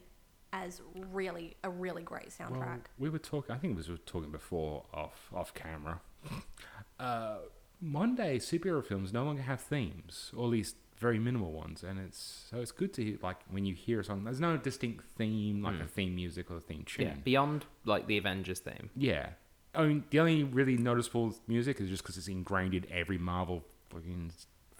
as 0.52 0.80
really 1.12 1.56
a 1.64 1.70
really 1.70 2.02
great 2.02 2.28
soundtrack. 2.30 2.60
Well, 2.60 2.80
we 2.98 3.10
were 3.10 3.18
talking. 3.18 3.54
I 3.54 3.58
think 3.58 3.74
it 3.74 3.76
was 3.76 3.88
we 3.88 3.94
were 3.94 3.98
talking 4.06 4.30
before 4.30 4.84
off 4.92 5.30
off 5.34 5.54
camera. 5.54 6.00
Uh, 6.98 7.38
one 7.80 8.14
day, 8.14 8.38
superhero 8.38 8.82
films 8.84 9.12
no 9.12 9.24
longer 9.24 9.42
have 9.42 9.60
themes, 9.60 10.30
or 10.34 10.44
at 10.44 10.50
least 10.50 10.76
very 10.96 11.18
minimal 11.18 11.52
ones, 11.52 11.82
and 11.82 11.98
it's 11.98 12.46
so 12.50 12.58
it's 12.60 12.72
good 12.72 12.94
to 12.94 13.04
hear. 13.04 13.18
Like 13.22 13.36
when 13.50 13.66
you 13.66 13.74
hear 13.74 14.00
a 14.00 14.04
song, 14.04 14.24
there's 14.24 14.40
no 14.40 14.56
distinct 14.56 15.04
theme, 15.18 15.62
like 15.62 15.78
a 15.78 15.86
theme 15.86 16.14
music 16.14 16.50
or 16.50 16.56
a 16.56 16.60
theme 16.60 16.84
tune. 16.86 17.04
Mm. 17.04 17.08
Yeah, 17.08 17.14
beyond 17.22 17.66
like 17.84 18.06
the 18.06 18.16
Avengers 18.16 18.60
theme. 18.60 18.88
Yeah. 18.96 19.30
I 19.74 19.84
mean, 19.84 20.04
the 20.08 20.20
only 20.20 20.42
really 20.42 20.78
noticeable 20.78 21.34
music 21.46 21.82
is 21.82 21.90
just 21.90 22.02
because 22.02 22.16
it's 22.16 22.28
ingrained 22.28 22.72
in 22.72 22.86
every 22.90 23.18
Marvel 23.18 23.62
fucking 23.90 24.32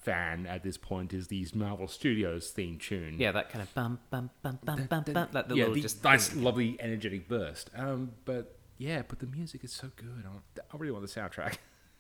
fan 0.07 0.47
at 0.47 0.63
this 0.63 0.77
point 0.77 1.13
is 1.13 1.27
these 1.27 1.53
Marvel 1.53 1.89
Studios 1.89 2.51
theme 2.51 2.79
tune. 2.79 3.17
Yeah, 3.19 3.33
that 3.33 3.51
kind 3.51 3.61
of 3.61 3.75
bum 3.75 3.99
bum 4.09 4.31
bum 4.41 4.61
bum 4.65 4.87
bum 4.89 5.05
bum. 5.13 5.29
That 5.33 5.51
yeah, 5.51 5.65
little 5.65 5.75
the 5.75 5.81
just 5.81 6.05
nice, 6.05 6.35
lovely, 6.35 6.77
energetic 6.79 7.29
burst. 7.29 7.71
Um, 7.77 8.13
but 8.25 8.57
yeah, 8.79 9.03
but 9.07 9.19
the 9.19 9.27
music 9.27 9.65
is 9.65 9.73
so 9.73 9.91
good. 9.97 10.25
I, 10.25 10.61
I 10.73 10.77
really 10.79 10.93
want 10.93 11.05
the 11.05 11.21
soundtrack. 11.21 11.57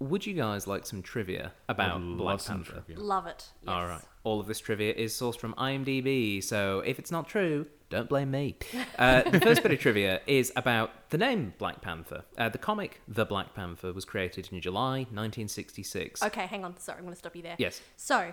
Would 0.00 0.26
you 0.26 0.34
guys 0.34 0.66
like 0.66 0.86
some 0.86 1.02
trivia 1.02 1.52
about 1.68 1.96
I'd 1.96 2.16
Black 2.16 2.20
love 2.32 2.40
some 2.40 2.56
Panther? 2.64 2.72
trivia. 2.84 2.98
Love 3.02 3.26
it. 3.26 3.48
Yes. 3.62 3.68
All 3.68 3.86
right. 3.86 4.02
All 4.24 4.40
of 4.40 4.46
this 4.46 4.58
trivia 4.58 4.92
is 4.92 5.12
sourced 5.14 5.38
from 5.38 5.54
IMDb, 5.54 6.42
so 6.42 6.80
if 6.80 6.98
it's 6.98 7.10
not 7.10 7.28
true, 7.28 7.66
don't 7.90 8.08
blame 8.08 8.30
me. 8.30 8.56
Uh, 8.98 9.28
the 9.28 9.40
first 9.40 9.62
bit 9.62 9.72
of 9.72 9.78
trivia 9.80 10.20
is 10.26 10.52
about 10.54 11.10
the 11.10 11.18
name 11.18 11.52
Black 11.58 11.80
Panther. 11.80 12.24
Uh, 12.38 12.48
the 12.48 12.58
comic 12.58 13.00
The 13.08 13.24
Black 13.24 13.54
Panther 13.54 13.92
was 13.92 14.04
created 14.04 14.48
in 14.52 14.60
July 14.60 14.98
1966. 15.10 16.22
Okay, 16.22 16.46
hang 16.46 16.64
on. 16.64 16.78
Sorry, 16.78 16.98
I'm 16.98 17.04
going 17.04 17.12
to 17.14 17.18
stop 17.18 17.34
you 17.34 17.42
there. 17.42 17.56
Yes. 17.58 17.80
So, 17.96 18.32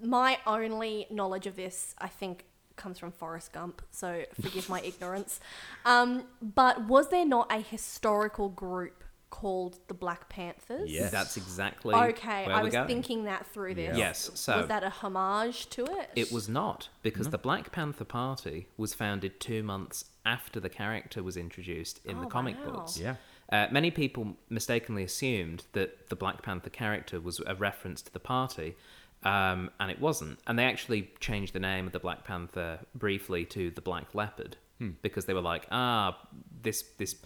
my 0.00 0.38
only 0.46 1.06
knowledge 1.10 1.46
of 1.46 1.56
this, 1.56 1.94
I 1.98 2.08
think, 2.08 2.44
comes 2.76 2.98
from 2.98 3.12
Forrest 3.12 3.52
Gump. 3.52 3.82
So 3.90 4.24
forgive 4.40 4.68
my 4.68 4.80
ignorance. 4.84 5.40
Um, 5.84 6.24
but 6.42 6.86
was 6.86 7.08
there 7.08 7.24
not 7.26 7.50
a 7.52 7.60
historical 7.60 8.48
group 8.48 9.03
called 9.34 9.78
the 9.88 9.94
Black 9.94 10.28
Panthers? 10.28 10.88
Yes. 10.90 11.10
That's 11.10 11.36
exactly 11.36 11.92
Okay, 11.94 12.46
where 12.46 12.54
I 12.54 12.58
we're 12.60 12.64
was 12.66 12.72
going. 12.74 12.86
thinking 12.86 13.24
that 13.24 13.46
through 13.48 13.74
this. 13.74 13.98
Yes, 13.98 14.30
so- 14.34 14.58
was 14.58 14.68
that 14.68 14.84
a 14.84 14.90
homage 14.90 15.68
to 15.70 15.84
it? 15.84 16.10
It 16.14 16.30
was 16.30 16.48
not, 16.48 16.88
because 17.02 17.28
the 17.30 17.38
Black 17.38 17.72
Panther 17.72 18.04
Party 18.04 18.68
was 18.76 18.94
founded 18.94 19.40
two 19.40 19.62
months 19.64 20.04
after 20.24 20.60
the 20.60 20.68
character 20.68 21.22
was 21.22 21.36
introduced 21.36 22.00
in 22.04 22.20
the 22.20 22.26
Oh, 22.26 22.30
comic 22.30 22.56
wow. 22.64 22.72
books. 22.74 22.96
Yeah. 22.96 23.16
Uh, 23.50 23.66
many 23.72 23.90
people 23.90 24.36
mistakenly 24.48 25.02
assumed 25.02 25.64
that 25.72 26.08
the 26.10 26.16
Black 26.16 26.42
Panther 26.42 26.70
character 26.70 27.20
was 27.20 27.40
a 27.46 27.54
reference 27.56 28.02
to 28.02 28.12
the 28.12 28.20
party, 28.20 28.76
um, 29.24 29.70
and 29.80 29.90
it 29.90 30.00
wasn't. 30.00 30.38
And 30.46 30.56
they 30.58 30.64
actually 30.64 31.10
changed 31.18 31.52
the 31.54 31.60
name 31.60 31.86
of 31.86 31.92
the 31.92 31.98
Black 31.98 32.24
Panther 32.24 32.78
briefly 32.94 33.44
to 33.46 33.70
the 33.70 33.80
Black 33.80 34.14
Leopard 34.14 34.56
because 35.02 35.24
they 35.24 35.32
were 35.34 35.40
like, 35.40 35.66
ah, 35.70 36.18
this 36.62 36.82
this 36.98 37.16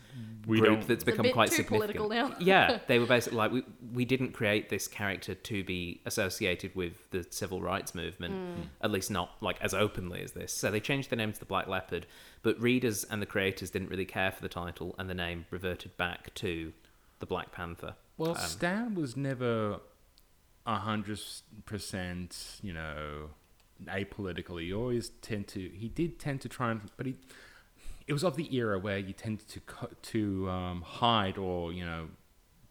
We 0.46 0.58
group 0.60 0.70
don't- 0.80 0.88
that's 0.88 1.02
a 1.02 1.06
become 1.06 1.22
bit 1.24 1.32
quite 1.34 1.50
too 1.50 1.56
significant. 1.62 1.96
political 1.96 2.08
now. 2.30 2.36
yeah, 2.40 2.78
they 2.86 2.98
were 2.98 3.06
basically 3.06 3.38
like, 3.38 3.50
we 3.52 3.62
we 3.92 4.04
didn't 4.04 4.32
create 4.32 4.68
this 4.68 4.86
character 4.88 5.34
to 5.34 5.64
be 5.64 6.00
associated 6.06 6.74
with 6.76 7.10
the 7.10 7.26
civil 7.30 7.60
rights 7.62 7.94
movement, 7.94 8.34
Hmm. 8.34 8.62
at 8.80 8.90
least 8.90 9.10
not 9.10 9.30
like 9.40 9.60
as 9.60 9.74
openly 9.74 10.22
as 10.22 10.32
this. 10.32 10.52
So 10.52 10.70
they 10.70 10.80
changed 10.80 11.10
the 11.10 11.16
name 11.16 11.32
to 11.32 11.38
the 11.40 11.46
Black 11.46 11.66
Leopard, 11.68 12.06
but 12.42 12.60
readers 12.60 13.04
and 13.04 13.20
the 13.22 13.26
creators 13.26 13.70
didn't 13.70 13.88
really 13.88 14.04
care 14.06 14.30
for 14.30 14.42
the 14.42 14.48
title, 14.48 14.94
and 14.98 15.08
the 15.10 15.14
name 15.14 15.46
reverted 15.50 15.96
back 15.96 16.32
to 16.34 16.72
the 17.20 17.26
Black 17.26 17.50
Panther. 17.52 17.94
Well, 18.16 18.32
Um, 18.36 18.36
Stan 18.46 18.94
was 18.94 19.16
never 19.16 19.80
a 20.66 20.76
hundred 20.76 21.20
percent, 21.64 22.58
you 22.62 22.72
know, 22.72 23.30
apolitical. 23.86 24.60
He 24.60 24.72
always 24.72 25.10
tend 25.22 25.48
to. 25.48 25.60
He 25.60 25.88
did 25.88 26.18
tend 26.18 26.40
to 26.42 26.48
try 26.48 26.70
and, 26.70 26.80
but 26.96 27.06
he. 27.06 27.16
It 28.06 28.12
was 28.14 28.24
of 28.24 28.36
the 28.36 28.54
era 28.56 28.78
where 28.78 28.98
you 28.98 29.12
tended 29.12 29.48
to 29.48 29.60
to 30.12 30.48
um, 30.48 30.82
hide 30.82 31.36
or 31.36 31.72
you 31.72 31.84
know 31.84 32.08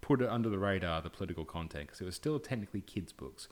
put 0.01 0.21
it 0.21 0.29
under 0.29 0.49
the 0.49 0.57
radar 0.57 1.01
the 1.01 1.09
political 1.09 1.45
content 1.45 1.87
because 1.87 2.01
it 2.01 2.05
was 2.05 2.15
still 2.15 2.39
technically 2.39 2.81
kids' 2.81 3.11
books. 3.13 3.47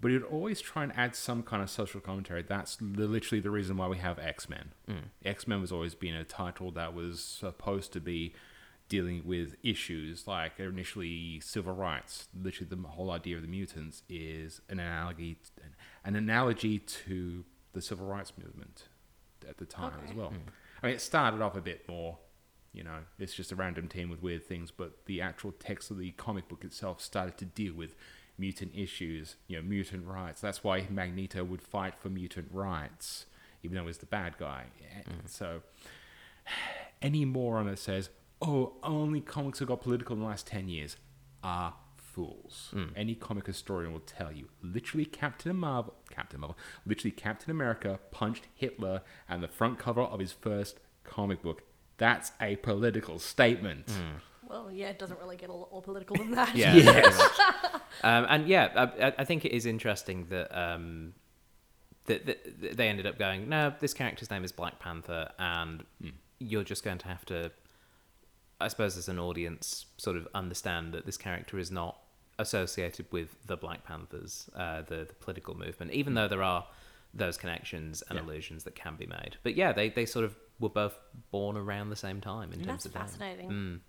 But 0.00 0.10
he'd 0.10 0.22
always 0.22 0.60
try 0.60 0.82
and 0.82 0.92
add 0.96 1.14
some 1.14 1.42
kind 1.42 1.62
of 1.62 1.70
social 1.70 2.00
commentary. 2.00 2.42
That's 2.42 2.80
literally 2.82 3.40
the 3.40 3.50
reason 3.50 3.76
why 3.76 3.86
we 3.88 3.98
have 3.98 4.18
X 4.18 4.48
Men. 4.48 4.72
X 5.24 5.46
Men 5.46 5.60
was 5.60 5.70
always 5.72 5.94
been 5.94 6.14
a 6.14 6.24
title 6.24 6.70
that 6.72 6.94
was 6.94 7.20
supposed 7.22 7.92
to 7.92 8.00
be 8.00 8.34
dealing 8.88 9.22
with 9.24 9.56
issues 9.62 10.26
like 10.26 10.58
initially 10.58 11.40
civil 11.40 11.74
rights. 11.74 12.28
Literally, 12.38 12.68
the 12.68 12.88
whole 12.88 13.10
idea 13.10 13.36
of 13.36 13.42
the 13.42 13.48
mutants 13.48 14.02
is 14.08 14.60
an 14.68 14.78
analogy, 14.78 15.38
an 15.62 15.74
analogy 16.04 16.78
to 16.80 17.44
the 17.72 17.80
civil 17.80 18.06
rights 18.06 18.32
movement 18.42 18.84
at 19.48 19.56
the 19.58 19.64
time 19.66 19.92
as 20.04 20.10
Okay. 20.10 20.18
well. 20.18 20.28
Hmm. 20.30 20.36
I 20.82 20.86
mean, 20.86 20.94
it 20.96 21.00
started 21.00 21.40
off 21.40 21.56
a 21.56 21.60
bit 21.62 21.88
more, 21.88 22.18
you 22.72 22.84
know, 22.84 22.98
it's 23.18 23.34
just 23.34 23.50
a 23.52 23.56
random 23.56 23.88
team 23.88 24.10
with 24.10 24.22
weird 24.22 24.44
things, 24.46 24.70
but 24.70 25.06
the 25.06 25.20
actual 25.20 25.52
text 25.52 25.90
of 25.90 25.98
the 25.98 26.10
comic 26.12 26.48
book 26.48 26.64
itself 26.64 27.00
started 27.00 27.36
to 27.38 27.44
deal 27.46 27.72
with 27.74 27.94
mutant 28.36 28.72
issues, 28.74 29.36
you 29.48 29.56
know, 29.56 29.62
mutant 29.62 30.06
rights. 30.06 30.40
That's 30.40 30.62
why 30.62 30.86
Magneto 30.90 31.42
would 31.44 31.62
fight 31.62 31.96
for 31.98 32.10
mutant 32.10 32.48
rights, 32.52 33.26
even 33.62 33.76
though 33.76 33.86
he's 33.86 33.98
the 33.98 34.06
bad 34.06 34.36
guy. 34.38 34.66
Hmm. 35.06 35.12
So, 35.26 35.62
any 37.02 37.24
moron 37.24 37.66
that 37.66 37.78
says, 37.78 38.10
oh, 38.42 38.74
only 38.82 39.20
comics 39.20 39.58
have 39.60 39.68
got 39.68 39.80
political 39.80 40.14
in 40.14 40.20
the 40.20 40.26
last 40.26 40.46
10 40.46 40.68
years 40.68 40.96
are 41.42 41.74
fools. 42.14 42.72
Any 42.96 43.14
comic 43.14 43.46
historian 43.46 43.92
will 43.92 44.00
tell 44.18 44.32
you, 44.32 44.48
literally 44.62 45.04
Captain 45.04 45.56
Marvel, 45.56 45.94
Captain 46.10 46.40
Marvel, 46.40 46.56
literally 46.86 47.10
Captain 47.12 47.50
America 47.50 47.98
punched 48.10 48.44
Hitler 48.54 49.02
and 49.28 49.42
the 49.42 49.48
front 49.48 49.78
cover 49.78 50.02
of 50.02 50.20
his 50.20 50.32
first 50.32 50.78
comic 51.04 51.42
book. 51.42 51.62
That's 51.96 52.32
a 52.40 52.56
political 52.56 53.18
statement. 53.18 53.86
Well, 54.48 54.70
yeah, 54.70 54.88
it 54.88 54.98
doesn't 54.98 55.18
really 55.20 55.36
get 55.36 55.48
a 55.48 55.52
lot 55.52 55.70
more 55.72 55.82
political 55.82 56.16
than 56.16 56.30
that. 56.32 56.54
Yeah. 56.54 56.72
very 56.80 57.02
much. 57.02 57.38
Um, 58.02 58.26
and 58.28 58.46
yeah, 58.48 58.70
I, 59.00 59.06
I- 59.08 59.14
I 59.18 59.24
think 59.24 59.44
it 59.44 59.52
is 59.52 59.64
interesting 59.66 60.26
that, 60.30 60.48
um, 60.56 61.14
that, 62.06 62.26
that 62.26 62.60
that 62.60 62.76
they 62.76 62.88
ended 62.88 63.06
up 63.06 63.18
going, 63.18 63.48
no, 63.48 63.72
this 63.80 63.94
character's 63.94 64.30
name 64.30 64.44
is 64.44 64.52
Black 64.52 64.78
Panther, 64.78 65.30
and 65.38 65.84
you're 66.38 66.64
just 66.64 66.84
going 66.84 66.98
to 66.98 67.08
have 67.08 67.24
to, 67.26 67.50
I 68.60 68.68
suppose, 68.68 68.96
as 68.98 69.08
an 69.08 69.18
audience, 69.18 69.86
sort 69.96 70.16
of 70.18 70.28
understand 70.34 70.92
that 70.92 71.06
this 71.06 71.16
character 71.16 71.58
is 71.58 71.70
not 71.70 71.96
associated 72.38 73.06
with 73.10 73.36
the 73.46 73.56
Black 73.56 73.84
Panthers, 73.84 74.48
uh, 74.56 74.82
the, 74.82 75.04
the 75.06 75.14
political 75.20 75.56
movement, 75.56 75.92
even 75.92 76.14
though 76.14 76.28
there 76.28 76.42
are 76.42 76.66
those 77.12 77.36
connections 77.36 78.02
and 78.08 78.18
Yeah. 78.18 78.24
allusions 78.24 78.64
that 78.64 78.74
can 78.74 78.96
be 78.96 79.06
made. 79.06 79.36
But 79.42 79.54
yeah, 79.54 79.72
they, 79.72 79.88
they 79.88 80.04
sort 80.06 80.24
of 80.24 80.34
were 80.58 80.68
both 80.68 80.96
born 81.30 81.56
around 81.56 81.90
the 81.90 81.96
same 81.96 82.20
time 82.20 82.52
in 82.52 82.58
terms 82.58 82.84
That's 82.84 82.86
of 82.86 82.92
fascinating. 82.92 83.50
Mm. 83.50 83.80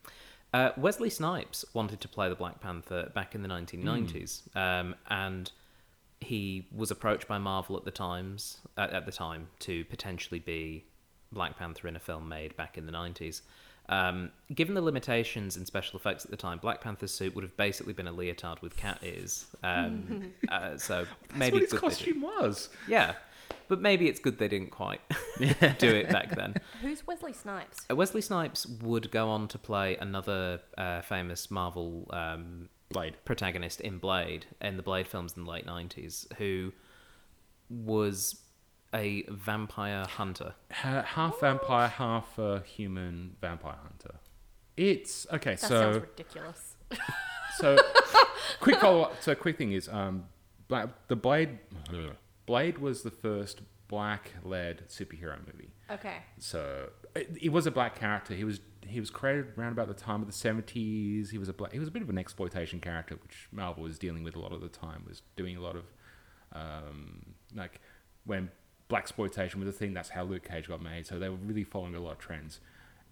Uh, 0.54 0.72
Wesley 0.78 1.10
Snipes 1.10 1.66
wanted 1.74 2.00
to 2.02 2.08
play 2.08 2.30
the 2.30 2.36
Black 2.36 2.62
Panther 2.62 3.12
back 3.14 3.36
in 3.36 3.42
the 3.42 3.50
1990s, 3.50 4.56
um, 4.56 4.96
and 5.10 5.52
he 6.22 6.68
was 6.74 6.92
approached 6.92 7.28
by 7.28 7.38
Marvel 7.38 7.76
at 7.78 7.84
the 7.84 7.92
times 7.92 8.60
at, 8.78 8.92
at 8.92 9.06
the 9.06 9.12
time 9.12 9.48
to 9.60 9.84
potentially 9.86 10.40
be 10.40 10.86
Black 11.32 11.58
Panther 11.58 11.88
in 11.88 11.96
a 11.96 12.00
film 12.00 12.30
made 12.30 12.56
back 12.56 12.78
in 12.78 12.86
the 12.86 12.92
90s. 12.92 13.42
Um, 13.90 14.32
given 14.54 14.74
the 14.76 14.82
limitations 14.82 15.58
in 15.58 15.66
special 15.66 16.00
effects 16.00 16.26
at 16.26 16.32
the 16.32 16.38
time, 16.38 16.58
Black 16.58 16.82
Panther's 16.82 17.14
suit 17.14 17.36
would 17.36 17.44
have 17.44 17.56
basically 17.58 17.94
been 17.94 18.08
a 18.08 18.12
leotard 18.12 18.60
with 18.62 18.76
cat 18.76 19.00
ears. 19.04 19.46
Um, 19.64 20.34
uh, 20.50 20.78
so 20.78 21.06
That's 21.30 21.38
maybe 21.40 21.54
what 21.54 21.62
his 21.64 21.72
good 21.74 21.82
they 21.82 21.88
didn't- 21.90 22.22
costume 22.22 22.22
was. 22.22 22.70
yeah, 22.88 23.14
but 23.68 23.82
maybe 23.82 24.08
it's 24.08 24.20
good 24.20 24.38
they 24.40 24.48
didn't 24.48 24.72
quite 24.72 25.02
do 25.78 25.88
it 25.90 26.10
back 26.10 26.36
then. 26.36 26.56
Who's 26.82 27.06
Wesley 27.06 27.34
Snipes? 27.34 27.86
Uh, 27.90 27.96
Wesley 27.96 28.22
Snipes 28.22 28.66
would 28.82 29.12
go 29.12 29.30
on 29.30 29.48
to 29.50 29.58
play 29.60 29.98
another 29.98 30.62
uh, 30.78 31.02
famous 31.02 31.52
Marvel 31.52 32.08
um, 32.12 32.70
Blade. 32.90 33.16
protagonist 33.26 33.82
in 33.82 33.98
Blade, 34.00 34.46
in 34.62 34.78
the 34.78 34.84
Blade 34.84 35.08
films 35.08 35.34
in 35.38 35.44
the 35.46 35.50
late 35.52 35.66
90s, 35.68 36.32
who 36.38 36.72
was 37.70 38.36
a 38.96 39.26
vampire 39.30 40.06
hunter. 40.06 40.56
Ha- 40.72 41.04
half 41.04 41.40
vampire, 41.40 41.88
half 41.88 42.40
uh, 42.40 42.62
human 42.62 43.36
vampire 43.42 43.78
hunter. 43.82 44.16
It's 44.78 45.28
okay. 45.32 45.52
That 45.52 45.60
so 45.60 45.68
sounds 45.68 45.98
ridiculous. 45.98 46.76
so 47.58 47.78
quick 48.60 48.80
follow 48.80 49.04
up. 49.04 49.22
So 49.22 49.36
quick 49.36 49.58
thing 49.58 49.74
is, 49.74 49.88
um, 49.90 50.26
Black, 50.68 50.90
the 51.08 51.16
Blade, 51.16 51.60
Blade 52.46 52.78
was 52.78 53.04
the 53.04 53.12
first 53.12 53.62
black 53.88 54.32
led 54.44 54.88
superhero 54.90 55.38
movie. 55.46 55.70
Okay. 55.92 56.18
So 56.40 56.90
it, 57.16 57.38
he 57.40 57.50
was 57.50 57.68
a 57.68 57.72
black 57.72 58.00
character. 58.00 58.34
He 58.34 58.44
was 58.44 58.60
he 58.88 59.00
was 59.00 59.10
created 59.10 59.48
around 59.58 59.74
about 59.74 59.88
the 59.88 59.94
time 59.94 60.22
of 60.22 60.28
the 60.28 60.34
seventies. 60.34 61.32
He 61.32 61.38
was 61.38 61.50
a 61.50 61.54
black. 61.54 61.72
He 61.72 61.80
was 61.80 61.88
a 61.88 61.92
bit 61.92 62.02
of 62.02 62.10
an 62.10 62.18
exploitation 62.18 62.80
character, 62.80 63.16
which 63.22 63.48
Marvel 63.52 63.84
was 63.84 64.00
dealing 64.00 64.24
with 64.24 64.36
a 64.36 64.40
lot 64.40 64.52
of 64.52 64.62
the 64.62 64.70
time. 64.70 65.04
Was 65.08 65.22
doing 65.36 65.58
a 65.58 65.62
lot 65.62 65.76
of 65.76 65.86
um, 66.54 67.36
like 67.54 67.80
when 68.26 68.50
black 68.88 69.04
exploitation 69.04 69.60
was 69.60 69.70
a 69.70 69.78
thing. 69.78 69.94
That's 69.94 70.10
how 70.10 70.24
Luke 70.24 70.48
Cage 70.48 70.68
got 70.68 70.82
made. 70.82 71.08
So 71.08 71.20
they 71.20 71.30
were 71.30 71.36
really 71.38 71.64
following 71.64 71.96
a 71.96 72.00
lot 72.00 72.14
of 72.14 72.20
trends, 72.20 72.60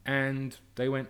and 0.06 0.58
they 0.76 0.90
went. 0.90 1.10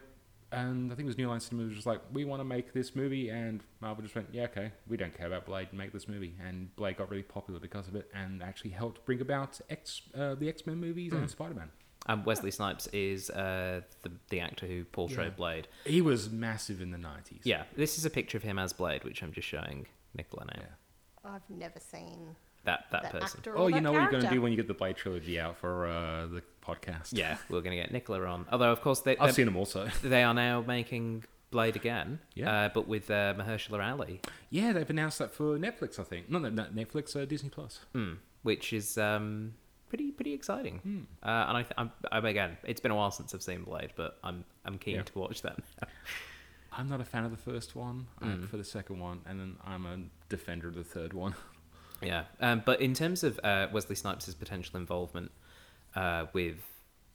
And 0.52 0.92
I 0.92 0.96
think 0.96 1.06
it 1.06 1.08
was 1.08 1.18
New 1.18 1.28
Line 1.30 1.40
Cinema 1.40 1.66
was 1.66 1.74
just 1.74 1.88
like, 1.88 2.00
we 2.14 2.26
want 2.26 2.40
to 2.40 2.44
make 2.44 2.74
this 2.74 2.96
movie, 2.96 3.30
and 3.30 3.64
Marvel 3.82 4.04
just 4.04 4.14
went, 4.14 4.28
yeah, 4.32 4.44
okay, 4.44 4.72
we 4.88 4.98
don't 4.98 5.12
care 5.18 5.26
about 5.26 5.48
Blade, 5.48 5.74
make 5.74 5.92
this 5.92 6.08
movie, 6.08 6.36
and 6.46 6.76
Blade 6.76 6.96
got 6.98 7.10
really 7.10 7.24
popular 7.24 7.60
because 7.60 7.88
of 7.88 7.96
it, 7.96 8.08
and 8.14 8.44
actually 8.44 8.70
helped 8.70 9.04
bring 9.04 9.20
about 9.20 9.60
X, 9.72 10.04
uh, 10.16 10.36
the 10.36 10.48
X 10.48 10.68
Men 10.68 10.78
movies 10.78 11.12
and 11.12 11.28
Spider 11.28 11.56
Man. 11.56 11.72
And 12.06 12.24
Wesley 12.24 12.52
Snipes 12.52 12.86
is 12.94 13.32
uh, 13.32 13.82
the, 14.04 14.12
the 14.30 14.42
actor 14.42 14.68
who 14.68 14.86
portrayed 14.86 15.30
Yeah. 15.30 15.36
Blade. 15.38 15.68
He 15.86 16.02
was 16.02 16.30
massive 16.30 16.82
in 16.82 16.92
the 16.92 17.00
nineties. 17.00 17.42
Yeah, 17.46 17.64
this 17.76 17.98
is 17.98 18.06
a 18.06 18.12
picture 18.12 18.38
of 18.38 18.44
him 18.44 18.60
as 18.60 18.74
Blade, 18.74 19.04
which 19.06 19.24
I'm 19.24 19.32
just 19.32 19.48
showing 19.48 19.88
Nicola 20.16 20.46
now. 20.46 20.62
Yeah. 20.62 21.32
I've 21.34 21.50
never 21.50 21.80
seen 21.80 22.36
That, 22.66 22.86
that, 22.92 23.04
that 23.04 23.12
person. 23.12 23.40
actor. 23.40 23.58
Oh, 23.58 23.68
you 23.68 23.74
that 23.76 23.82
know 23.82 23.92
what 23.92 24.02
you're 24.04 24.12
going 24.12 24.24
to 24.24 24.30
do 24.30 24.42
when 24.42 24.52
you 24.52 24.56
get 24.58 24.68
the 24.68 24.74
Blade 24.74 24.96
trilogy 24.96 25.40
out 25.40 25.58
for 25.58 25.86
uh, 25.88 26.28
the 26.28 26.42
podcast. 26.66 27.10
Yeah, 27.12 27.38
we're 27.50 27.60
going 27.62 27.76
to 27.76 27.82
get 27.84 27.92
Nicola 27.92 28.24
on. 28.26 28.46
Although, 28.52 28.72
of 28.72 28.82
course, 28.82 29.02
they, 29.02 29.18
I've 29.18 29.34
seen 29.36 29.46
them 29.46 29.58
also. 29.58 29.90
they 30.04 30.24
are 30.24 30.34
now 30.34 30.62
making 30.66 31.26
Blade 31.52 31.76
again, 31.76 32.20
Yeah. 32.36 32.52
uh, 32.66 32.70
but 32.74 32.88
with 32.88 33.12
uh, 33.12 33.34
Mahershala 33.38 33.84
Ali, 33.92 34.22
Yeah, 34.50 34.72
they've 34.72 34.90
announced 34.90 35.20
that 35.20 35.34
for 35.34 35.58
Netflix. 35.58 36.00
I 36.00 36.04
think 36.04 36.30
not, 36.32 36.42
not 36.54 36.74
Netflix, 36.74 37.16
uh, 37.22 37.26
Disney 37.26 37.50
Plus. 37.50 37.82
mm, 37.94 38.18
which 38.44 38.72
is 38.74 38.98
um, 38.98 39.54
pretty 39.90 40.12
pretty 40.12 40.34
exciting. 40.34 40.80
Hmm. 40.80 41.00
Uh, 41.22 41.46
and 41.50 41.58
I, 41.58 41.62
th- 41.64 41.74
I'm, 41.78 41.92
I'm 42.12 42.26
again, 42.26 42.58
it's 42.64 42.80
been 42.82 42.92
a 42.92 42.96
while 42.96 43.12
since 43.12 43.36
I've 43.36 43.44
seen 43.44 43.64
Blade, 43.64 43.92
but 43.98 44.18
I'm 44.24 44.46
I'm 44.66 44.78
keen 44.80 44.96
Yeah. 44.96 45.02
to 45.04 45.20
watch 45.20 45.42
that. 45.44 45.60
I'm 46.72 46.90
not 46.90 47.02
a 47.02 47.06
fan 47.06 47.24
of 47.24 47.30
the 47.32 47.38
first 47.52 47.76
one. 47.76 48.08
Hmm. 48.20 48.26
I'm 48.26 48.48
for 48.48 48.58
the 48.58 48.64
second 48.64 49.00
one, 49.00 49.20
and 49.28 49.40
then 49.40 49.58
I'm 49.66 49.86
a 49.86 50.00
defender 50.30 50.70
of 50.70 50.76
the 50.76 50.84
third 50.84 51.14
one. 51.14 51.36
yeah, 52.04 52.24
um, 52.40 52.62
but 52.66 52.82
in 52.82 52.94
terms 52.94 53.24
of 53.24 53.40
uh, 53.44 53.68
Wesley 53.72 53.96
Snipes' 53.96 54.34
potential 54.34 54.78
involvement 54.78 55.32
uh, 55.96 56.26
with 56.34 56.58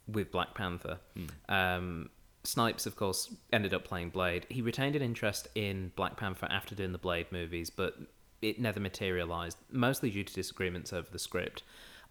with 0.07 0.31
Black 0.31 0.55
Panther, 0.55 0.99
um, 1.49 2.09
Snipes, 2.45 2.87
of 2.87 2.97
course, 2.97 3.35
ended 3.53 3.75
up 3.75 3.85
playing 3.85 4.11
Blade. 4.11 4.47
He 4.49 4.63
retained 4.63 4.97
an 4.97 5.03
interest 5.03 5.49
in 5.55 5.93
Black 5.97 6.17
Panther 6.17 6.47
after 6.51 6.75
doing 6.75 6.93
the 6.93 6.99
Blade 6.99 7.27
movies, 7.31 7.69
but 7.69 7.95
it 8.41 8.61
never 8.61 8.81
materialized, 8.81 9.59
mostly 9.71 10.11
due 10.11 10.25
to 10.25 10.33
disagreements 10.33 10.93
over 10.93 11.09
the 11.11 11.19
script. 11.19 11.63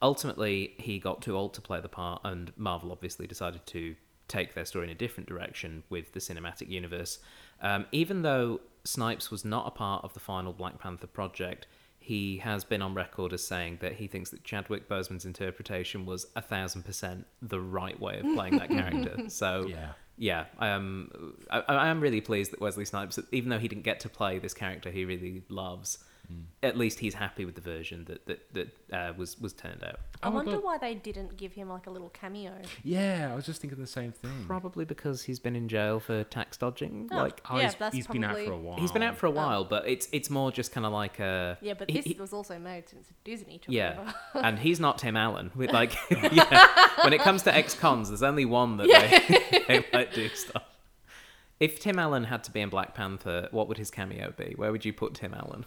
Ultimately, 0.02 0.76
he 0.78 1.00
got 1.00 1.22
too 1.22 1.36
old 1.36 1.54
to 1.56 1.62
play 1.62 1.80
the 1.82 1.90
part, 1.90 2.22
and 2.24 2.52
Marvel 2.56 2.92
obviously 2.92 3.26
decided 3.26 3.66
to 3.68 3.96
take 4.28 4.54
their 4.54 4.66
story 4.66 4.86
in 4.86 4.92
a 4.92 4.96
different 4.96 5.28
direction 5.28 5.84
with 5.90 6.12
the 6.12 6.20
cinematic 6.20 6.70
universe. 6.70 7.20
Um, 7.62 7.86
even 7.92 8.22
though 8.22 8.60
Snipes 8.84 9.32
was 9.32 9.44
not 9.44 9.68
a 9.68 9.72
part 9.72 10.04
of 10.04 10.14
the 10.14 10.20
final 10.20 10.54
Black 10.54 10.80
Panther 10.80 11.08
project, 11.08 11.66
he 12.08 12.38
has 12.38 12.64
been 12.64 12.82
on 12.82 12.94
record 12.94 13.34
as 13.34 13.46
saying 13.46 13.80
that 13.82 13.94
he 13.94 14.08
thinks 14.08 14.30
that 14.30 14.42
Chadwick 14.46 14.88
Boseman's 14.88 15.26
interpretation 15.26 16.06
was 16.06 16.26
a 16.38 16.42
thousand 16.42 16.84
percent 16.84 17.28
the 17.42 17.60
right 17.60 18.00
way 18.00 18.20
of 18.20 18.34
playing 18.34 18.58
that 18.58 18.70
character. 18.70 19.16
So 19.28 19.68
Yeah. 19.68 19.90
yeah, 20.18 20.46
um, 20.60 21.36
I, 21.52 21.60
I 21.68 21.88
am 21.90 22.00
really 22.00 22.22
pleased 22.22 22.52
that 22.54 22.62
Wesley 22.62 22.86
Snipes, 22.86 23.20
even 23.34 23.50
though 23.50 23.60
he 23.60 23.68
didn't 23.68 23.84
get 23.84 24.00
to 24.02 24.10
play 24.10 24.40
this 24.40 24.54
character 24.54 24.90
he 24.90 25.04
really 25.04 25.44
loves, 25.50 25.98
at 26.62 26.78
least 26.78 27.00
he's 27.00 27.14
happy 27.14 27.46
with 27.46 27.56
the 27.56 27.62
version 27.62 28.04
that 28.06 28.26
that, 28.26 28.54
that 28.54 28.96
uh, 28.96 29.14
was 29.18 29.40
was 29.40 29.54
turned 29.54 29.84
out. 29.84 30.00
I 30.22 30.28
Oh, 30.28 30.32
wonder 30.32 30.52
look. 30.52 30.66
why 30.66 30.78
they 30.78 30.94
didn't 30.96 31.38
give 31.38 31.54
him 31.54 31.70
like 31.70 31.88
a 31.88 31.90
little 31.90 32.10
cameo. 32.10 32.54
Yeah, 32.84 33.30
I 33.32 33.36
was 33.36 33.46
just 33.46 33.62
thinking 33.62 33.80
the 33.80 33.88
same 33.88 34.12
thing. 34.12 34.44
Probably 34.48 34.84
because 34.84 35.24
he's 35.24 35.40
been 35.40 35.56
in 35.56 35.68
jail 35.70 36.00
for 36.00 36.24
tax 36.26 36.58
dodging. 36.58 37.08
Oh, 37.12 37.16
Like 37.18 37.42
Oh, 37.50 37.58
yeah, 37.58 37.64
he's, 37.64 37.76
that's 37.76 37.96
he's 37.96 38.06
probably... 38.08 38.20
been 38.22 38.30
out 38.30 38.38
for 38.46 38.52
a 38.52 38.58
while. 38.58 38.78
he's 38.80 38.92
been 38.92 39.04
out 39.04 39.18
for 39.18 39.28
a 39.28 39.32
while, 39.32 39.64
but 39.64 39.88
it's 39.88 40.08
it's 40.12 40.30
more 40.30 40.52
just 40.52 40.72
kind 40.72 40.86
of 40.86 40.92
like 40.92 41.20
a 41.20 41.58
Yeah, 41.62 41.76
but 41.76 41.90
he- 41.90 41.98
this 41.98 42.06
he- 42.06 42.20
was 42.20 42.34
also 42.34 42.58
made 42.60 42.90
since 42.90 43.08
Disney 43.24 43.60
took 43.60 43.74
yeah, 43.74 43.98
over. 44.00 44.14
and 44.46 44.60
he's 44.60 44.80
not 44.80 44.98
Tim 44.98 45.16
Allen. 45.16 45.52
With 45.56 45.72
like, 45.72 45.94
yeah, 46.12 46.90
when 47.04 47.14
it 47.14 47.22
comes 47.22 47.44
to 47.44 47.56
ex-cons, 47.56 48.10
there's 48.10 48.24
only 48.24 48.46
one 48.46 48.78
that 48.78 48.88
they, 48.88 49.62
they 49.68 49.86
like 49.94 50.14
do 50.14 50.28
stuff. 50.30 50.64
If 51.60 51.80
Tim 51.80 51.98
Allen 51.98 52.26
had 52.26 52.44
to 52.44 52.52
be 52.52 52.62
in 52.62 52.70
Black 52.70 52.94
Panther, 52.94 53.48
what 53.52 53.68
would 53.68 53.78
his 53.80 53.90
cameo 53.90 54.32
be? 54.38 54.54
Where 54.58 54.72
would 54.72 54.86
you 54.86 54.94
put 54.94 55.16
Tim 55.16 55.34
Allen? 55.34 55.66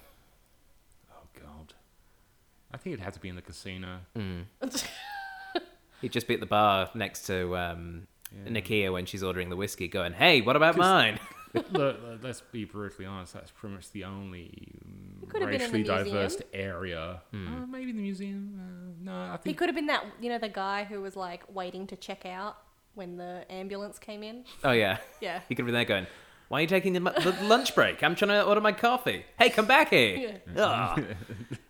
God, 2.70 2.74
I 2.74 2.76
think 2.82 2.94
it 2.94 3.00
had 3.02 3.12
to 3.14 3.20
be 3.20 3.28
in 3.28 3.36
the 3.36 3.42
casino. 3.42 3.98
Mm. 4.16 4.44
He'd 6.00 6.12
just 6.12 6.26
be 6.26 6.34
at 6.34 6.40
the 6.40 6.46
bar 6.46 6.90
next 6.94 7.26
to 7.26 7.56
um, 7.56 8.06
Yeah. 8.46 8.52
Nakia 8.60 8.92
when 8.92 9.06
she's 9.06 9.22
ordering 9.22 9.50
the 9.50 9.56
whiskey, 9.56 9.88
going, 9.88 10.12
"Hey, 10.14 10.40
what 10.40 10.56
about 10.56 10.76
mine?" 10.76 11.18
look, 11.54 11.70
look, 11.72 11.96
let's 12.22 12.40
be 12.52 12.64
brutally 12.64 13.04
honest. 13.06 13.34
That's 13.34 13.50
pretty 13.50 13.74
much 13.74 13.90
the 13.90 14.04
only 14.04 14.78
um, 14.84 15.28
could 15.28 15.42
have 15.42 15.50
been 15.50 15.60
in 15.60 15.72
the 15.72 15.78
racially 15.82 16.04
diverse 16.10 16.36
area. 16.54 17.20
Hmm. 17.32 17.62
Uh, 17.62 17.66
maybe 17.66 17.92
the 17.92 18.00
museum. 18.00 18.58
Uh, 18.58 18.92
no, 19.04 19.12
I 19.12 19.38
he 19.44 19.52
could 19.52 19.68
have 19.68 19.76
been 19.76 19.86
that, 19.86 20.04
you 20.20 20.30
know, 20.30 20.38
the 20.38 20.48
guy 20.48 20.84
who 20.84 21.00
was 21.02 21.16
like 21.16 21.42
waiting 21.52 21.86
to 21.88 21.96
check 21.96 22.24
out 22.24 22.56
when 22.94 23.16
the 23.16 23.44
ambulance 23.50 23.98
came 23.98 24.22
in. 24.22 24.44
Oh 24.64 24.72
yeah, 24.72 24.98
Yeah. 25.20 25.40
he 25.48 25.54
could 25.54 25.62
have 25.62 25.66
been 25.66 25.74
there 25.74 25.84
going, 25.84 26.06
"Why 26.50 26.58
are 26.58 26.60
you 26.62 26.66
taking 26.66 26.94
the, 26.94 27.00
the 27.00 27.36
lunch 27.44 27.76
break? 27.76 28.02
I'm 28.02 28.16
trying 28.16 28.30
to 28.30 28.42
order 28.42 28.60
my 28.60 28.72
coffee. 28.72 29.24
Hey, 29.38 29.50
come 29.50 29.66
back 29.66 29.90
here." 29.90 30.42
Ugh. 30.56 31.04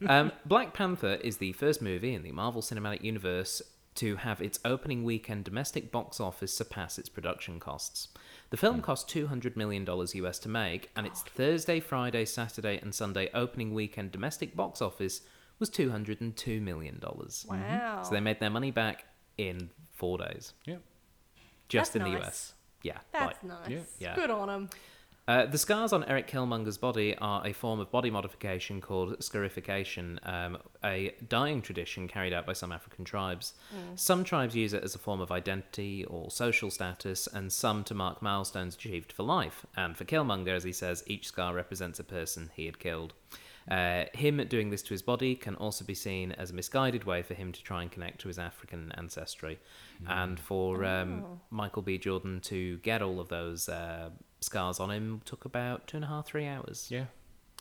um, 0.08 0.32
Black 0.46 0.72
Panther 0.72 1.18
is 1.22 1.36
the 1.36 1.52
first 1.52 1.82
movie 1.82 2.14
in 2.14 2.22
the 2.22 2.32
Marvel 2.32 2.62
Cinematic 2.62 3.02
Universe 3.02 3.60
to 3.96 4.16
have 4.16 4.40
its 4.40 4.58
opening 4.64 5.04
weekend 5.04 5.44
domestic 5.44 5.92
box 5.92 6.18
office 6.18 6.56
surpass 6.56 6.98
its 6.98 7.10
production 7.10 7.60
costs. 7.60 8.08
The 8.48 8.56
film 8.56 8.80
cost 8.80 9.08
$200 9.08 9.56
million 9.56 9.86
US 9.86 10.38
to 10.38 10.48
make, 10.48 10.90
and 10.96 11.06
its 11.06 11.20
Thursday, 11.22 11.80
Friday, 11.80 12.24
Saturday, 12.24 12.78
and 12.80 12.94
Sunday 12.94 13.28
opening 13.34 13.74
weekend 13.74 14.12
domestic 14.12 14.56
box 14.56 14.80
office 14.80 15.20
was 15.58 15.68
$202 15.68 16.62
million. 16.62 16.98
Wow. 17.02 18.02
So 18.02 18.10
they 18.10 18.20
made 18.20 18.40
their 18.40 18.48
money 18.48 18.70
back 18.70 19.04
in 19.36 19.68
four 19.92 20.16
days, 20.16 20.54
yeah. 20.64 20.76
just 21.68 21.92
That's 21.92 22.06
in 22.06 22.12
the 22.12 22.18
nice. 22.18 22.26
US. 22.26 22.54
Yeah. 22.82 22.98
That's 23.12 23.42
like- 23.42 23.44
nice. 23.44 23.70
Yeah. 23.70 23.80
Yeah. 23.98 24.14
Good 24.14 24.30
on 24.30 24.48
him. 24.48 24.70
uh, 25.28 25.46
the 25.46 25.58
scars 25.58 25.92
on 25.92 26.02
Eric 26.04 26.28
Killmonger's 26.28 26.78
body 26.78 27.14
are 27.18 27.46
a 27.46 27.52
form 27.52 27.78
of 27.78 27.90
body 27.92 28.10
modification 28.10 28.80
called 28.80 29.22
scarification, 29.22 30.18
um, 30.24 30.58
a 30.82 31.14
dyeing 31.28 31.62
tradition 31.62 32.08
carried 32.08 32.32
out 32.32 32.46
by 32.46 32.52
some 32.52 32.72
African 32.72 33.04
tribes. 33.04 33.54
Some 33.94 34.24
tribes 34.24 34.56
use 34.56 34.72
it 34.72 34.82
as 34.82 34.94
a 34.94 34.98
form 34.98 35.20
of 35.20 35.30
identity 35.30 36.04
or 36.06 36.30
social 36.30 36.70
status, 36.70 37.28
and 37.28 37.52
some 37.52 37.84
to 37.84 37.94
mark 37.94 38.22
milestones 38.22 38.74
achieved 38.74 39.12
for 39.12 39.22
life. 39.22 39.64
And 39.76 39.96
for 39.96 40.04
Killmonger, 40.04 40.48
as 40.56 40.64
he 40.64 40.72
says, 40.72 41.04
each 41.06 41.28
scar 41.28 41.54
represents 41.54 42.00
a 42.00 42.04
person 42.04 42.50
he 42.56 42.66
had 42.66 42.78
killed. 42.80 43.12
Uh, 43.68 44.04
him 44.14 44.38
doing 44.48 44.70
this 44.70 44.82
to 44.82 44.90
his 44.90 45.02
body 45.02 45.34
can 45.34 45.54
also 45.56 45.84
be 45.84 45.94
seen 45.94 46.32
as 46.32 46.50
a 46.50 46.54
misguided 46.54 47.04
way 47.04 47.22
for 47.22 47.34
him 47.34 47.52
to 47.52 47.62
try 47.62 47.82
and 47.82 47.90
connect 47.90 48.20
to 48.20 48.28
his 48.28 48.38
African 48.38 48.92
ancestry. 48.96 49.58
And 50.06 50.40
for 50.40 50.84
um, 50.84 51.40
Michael 51.50 51.82
B. 51.82 51.98
Jordan 51.98 52.40
to 52.42 52.78
get 52.78 53.02
all 53.02 53.20
of 53.20 53.28
those 53.28 53.68
uh, 53.68 54.10
scars 54.40 54.80
on 54.80 54.90
him 54.90 55.20
took 55.24 55.44
about 55.44 55.86
two 55.86 55.98
and 55.98 56.04
a 56.04 56.08
half, 56.08 56.26
three 56.26 56.46
hours. 56.46 56.88
Yeah. 56.90 57.04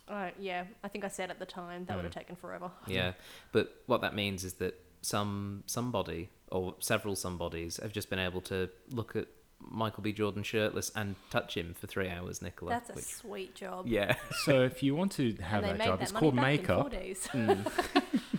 Uh, 0.08 0.32
yeah, 0.40 0.64
I 0.84 0.88
think 0.88 1.06
I 1.06 1.08
said 1.08 1.30
at 1.30 1.38
the 1.38 1.46
time 1.46 1.86
that 1.86 1.96
would 1.96 2.06
have 2.06 2.14
taken 2.14 2.36
forever. 2.36 2.72
Yeah. 2.88 3.14
But 3.52 3.76
what 3.86 4.02
that 4.02 4.16
means 4.16 4.44
is 4.44 4.54
that 4.54 4.80
some 5.02 5.64
somebody 5.68 6.30
or 6.52 6.76
several 6.80 7.16
somebodies 7.16 7.78
have 7.78 7.94
just 7.94 8.10
been 8.10 8.20
able 8.20 8.42
to 8.42 8.70
look 8.92 9.16
at 9.16 9.28
Michael 9.62 10.04
B. 10.04 10.12
Jordan 10.14 10.44
shirtless 10.44 10.92
and 10.96 11.16
touch 11.30 11.56
him 11.56 11.74
for 11.74 11.88
three 11.88 12.10
hours, 12.10 12.42
Nicola. 12.42 12.72
That's 12.72 12.90
a 12.90 12.94
which- 12.94 13.06
sweet 13.06 13.56
job. 13.56 13.88
yeah. 13.88 14.16
So 14.46 14.64
if 14.64 14.82
you 14.84 14.96
want 14.96 15.12
to 15.14 15.34
have 15.36 15.64
that 15.64 15.78
job, 15.78 16.00
that 16.00 16.04
it's 16.04 16.12
called 16.12 16.36
back 16.36 16.60
in 16.60 16.66
four 16.66 16.90
makeup. 16.90 16.92
days. 16.92 17.28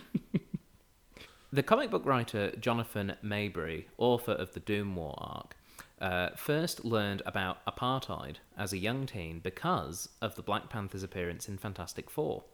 The 1.53 1.63
comic 1.63 1.91
book 1.91 2.05
writer 2.05 2.51
Jonathan 2.57 3.15
Maberry, 3.21 3.83
author 3.97 4.31
of 4.31 4.53
the 4.53 4.61
Doom 4.61 4.95
War 4.95 5.15
arc, 5.17 5.57
uh, 5.99 6.29
first 6.37 6.85
learned 6.85 7.21
about 7.25 7.57
apartheid 7.65 8.37
as 8.57 8.71
a 8.71 8.77
young 8.77 9.05
teen 9.05 9.39
because 9.39 10.07
of 10.21 10.35
the 10.35 10.41
Black 10.41 10.69
Panther's 10.69 11.03
appearance 11.03 11.49
in 11.49 11.57
Fantastic 11.57 12.09
Four. 12.09 12.45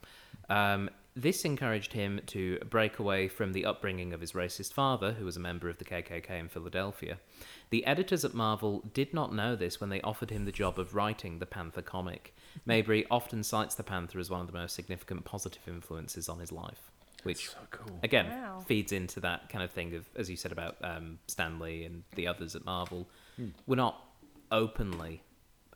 Um, 0.50 0.90
this 1.18 1.44
encouraged 1.46 1.94
him 1.94 2.22
to 2.28 2.60
break 2.70 3.00
away 3.00 3.28
from 3.28 3.52
the 3.54 3.66
upbringing 3.66 4.14
of 4.14 4.22
his 4.22 4.34
racist 4.34 4.72
father, 4.74 5.14
who 5.14 5.26
was 5.26 5.36
a 5.36 5.40
member 5.40 5.68
of 5.70 5.78
the 5.80 5.86
KKK 5.86 6.30
in 6.40 6.48
Philadelphia. 6.48 7.18
The 7.72 7.86
editors 7.86 8.24
at 8.24 8.34
Marvel 8.34 8.84
did 8.94 9.14
not 9.14 9.34
know 9.34 9.56
this 9.56 9.82
when 9.82 9.90
they 9.90 10.00
offered 10.02 10.30
him 10.30 10.46
the 10.46 10.52
job 10.52 10.78
of 10.78 10.94
writing 10.96 11.40
the 11.40 11.46
Panther 11.46 11.82
comic. 11.82 12.36
Maberry 12.68 13.06
often 13.10 13.44
cites 13.44 13.76
the 13.76 13.84
Panther 13.84 14.20
as 14.20 14.30
one 14.30 14.42
of 14.42 14.48
the 14.48 14.54
most 14.54 14.76
significant 14.76 15.26
positive 15.26 15.62
influences 15.68 16.30
on 16.30 16.40
his 16.40 16.52
life, 16.52 16.92
which 17.24 17.50
So 17.50 17.58
cool. 17.72 18.00
again 18.04 18.28
Wow. 18.30 18.64
feeds 18.68 18.92
into 18.92 19.20
that 19.22 19.50
kind 19.50 19.64
of 19.64 19.72
thing 19.72 19.96
of 19.96 20.06
as 20.16 20.30
you 20.30 20.38
said 20.38 20.52
about 20.52 20.78
um, 20.84 21.20
Stan 21.28 21.60
Lee 21.60 21.84
and 21.84 22.04
the 22.16 22.28
others 22.28 22.56
at 22.56 22.64
Marvel. 22.66 23.08
We're 23.66 23.76
not 23.76 24.04
openly 24.52 25.24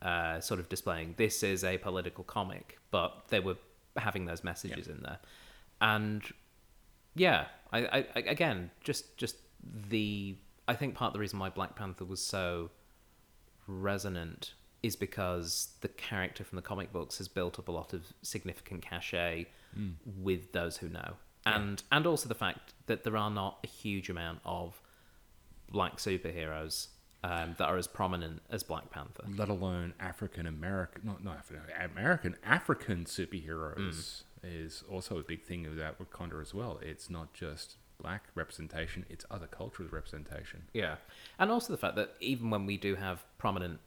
uh, 0.00 0.40
sort 0.40 0.58
of 0.60 0.68
displaying 0.68 1.14
this 1.16 1.42
is 1.42 1.62
a 1.64 1.78
political 1.78 2.24
comic, 2.24 2.78
but 2.90 3.24
they 3.28 3.38
were 3.40 3.56
having 3.96 4.24
those 4.26 4.44
messages 4.44 4.88
in 4.88 5.00
there, 5.02 5.18
and 5.80 6.22
yeah, 7.14 7.46
I, 7.72 8.06
I, 8.14 8.20
again 8.20 8.70
just 8.82 9.16
just 9.16 9.36
the 9.88 10.36
I 10.68 10.74
think 10.74 10.94
part 10.94 11.10
of 11.10 11.12
the 11.14 11.20
reason 11.20 11.38
why 11.38 11.50
Black 11.50 11.76
Panther 11.76 12.04
was 12.04 12.20
so 12.20 12.70
resonant 13.66 14.54
is 14.82 14.96
because 14.96 15.68
the 15.80 15.88
character 15.88 16.44
from 16.44 16.56
the 16.56 16.62
comic 16.62 16.92
books 16.92 17.18
has 17.18 17.28
built 17.28 17.58
up 17.58 17.68
a 17.68 17.72
lot 17.72 17.92
of 17.92 18.12
significant 18.22 18.82
cachet 18.82 19.46
mm. 19.78 19.94
with 20.20 20.52
those 20.52 20.76
who 20.76 20.88
know. 20.88 21.14
And 21.44 21.82
and 21.90 22.06
also 22.06 22.28
the 22.28 22.34
fact 22.34 22.72
that 22.86 23.04
there 23.04 23.16
are 23.16 23.30
not 23.30 23.58
a 23.64 23.66
huge 23.66 24.08
amount 24.08 24.40
of 24.44 24.80
black 25.70 25.96
superheroes 25.96 26.88
um, 27.24 27.54
that 27.58 27.68
are 27.68 27.76
as 27.76 27.86
prominent 27.86 28.42
as 28.50 28.62
Black 28.62 28.90
Panther. 28.90 29.24
let 29.36 29.48
alone 29.48 29.94
African 30.00 30.46
American, 30.46 31.02
not 31.04 31.22
not 31.22 31.36
African 31.38 31.62
American, 31.90 32.36
African 32.44 33.04
superheroes 33.04 34.22
is 34.42 34.82
also 34.90 35.18
a 35.18 35.22
big 35.22 35.42
thing 35.44 35.66
about 35.66 35.98
Wakanda 35.98 36.40
as 36.40 36.52
well. 36.52 36.80
It's 36.82 37.08
not 37.08 37.32
just 37.32 37.76
black 38.00 38.24
representation; 38.34 39.06
it's 39.08 39.24
other 39.30 39.46
cultures 39.46 39.92
representation. 39.92 40.64
Yeah. 40.72 40.96
And 41.38 41.50
also 41.50 41.72
the 41.72 41.78
fact 41.78 41.96
that 41.96 42.14
even 42.20 42.50
when 42.50 42.66
we 42.66 42.76
do 42.76 42.96
have 42.96 43.24
prominent 43.38 43.78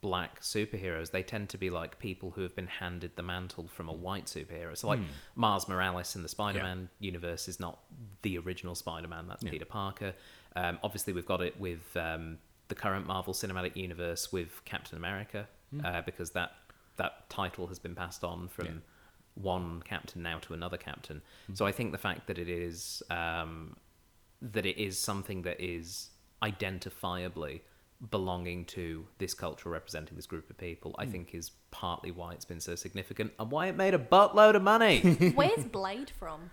black 0.00 0.40
superheroes, 0.40 1.10
they 1.10 1.22
tend 1.22 1.48
to 1.50 1.58
be 1.58 1.70
like 1.70 1.98
people 1.98 2.30
who 2.30 2.42
have 2.42 2.54
been 2.54 2.66
handed 2.66 3.16
the 3.16 3.22
mantle 3.22 3.68
from 3.68 3.88
a 3.88 3.92
white 3.92 4.26
superhero. 4.26 4.76
So, 4.76 4.88
like 4.88 5.00
Mars 5.34 5.68
Morales 5.68 6.16
in 6.16 6.22
the 6.22 6.28
Spider 6.28 6.62
Man 6.62 6.88
universe 6.98 7.48
is 7.48 7.60
not 7.60 7.78
the 8.22 8.38
original 8.38 8.74
Spider 8.74 9.08
Man, 9.08 9.28
that's 9.28 9.42
Peter 9.44 9.64
Parker. 9.64 10.14
Um, 10.56 10.78
obviously, 10.82 11.12
we've 11.12 11.26
got 11.26 11.40
it 11.40 11.58
with 11.60 11.96
um, 11.96 12.38
the 12.70 12.74
current 12.74 13.06
Marvel 13.06 13.34
Cinematic 13.34 13.76
Universe 13.76 14.32
with 14.32 14.64
Captain 14.64 14.96
America, 14.96 15.46
uh, 15.84 16.00
because 16.02 16.30
that, 16.30 16.52
that 16.96 17.28
title 17.28 17.66
has 17.66 17.78
been 17.78 17.94
passed 17.94 18.24
on 18.24 18.48
from 18.48 18.82
one 19.34 19.82
captain 19.84 20.22
now 20.22 20.38
to 20.38 20.54
another 20.54 20.78
captain. 20.78 21.20
So, 21.52 21.66
I 21.66 21.72
think 21.72 21.92
the 21.92 21.98
fact 21.98 22.26
that 22.28 22.38
it 22.38 22.48
is. 22.48 23.02
Um, 23.10 23.76
that 24.42 24.64
it 24.64 24.78
is 24.78 24.98
something 24.98 25.42
that 25.42 25.60
is 25.60 26.10
identifiably 26.42 27.60
belonging 28.10 28.64
to 28.64 29.06
this 29.18 29.34
culture 29.34 29.68
representing 29.68 30.16
this 30.16 30.24
group 30.24 30.48
of 30.48 30.56
people 30.56 30.94
i 30.98 31.04
think 31.04 31.34
is 31.34 31.50
partly 31.70 32.10
why 32.10 32.32
it's 32.32 32.46
been 32.46 32.60
so 32.60 32.74
significant 32.74 33.30
and 33.38 33.50
why 33.50 33.66
it 33.66 33.76
made 33.76 33.92
a 33.92 33.98
buttload 33.98 34.54
of 34.54 34.62
money 34.62 35.00
Where's 35.34 35.66
Blade 35.66 36.08
from? 36.08 36.50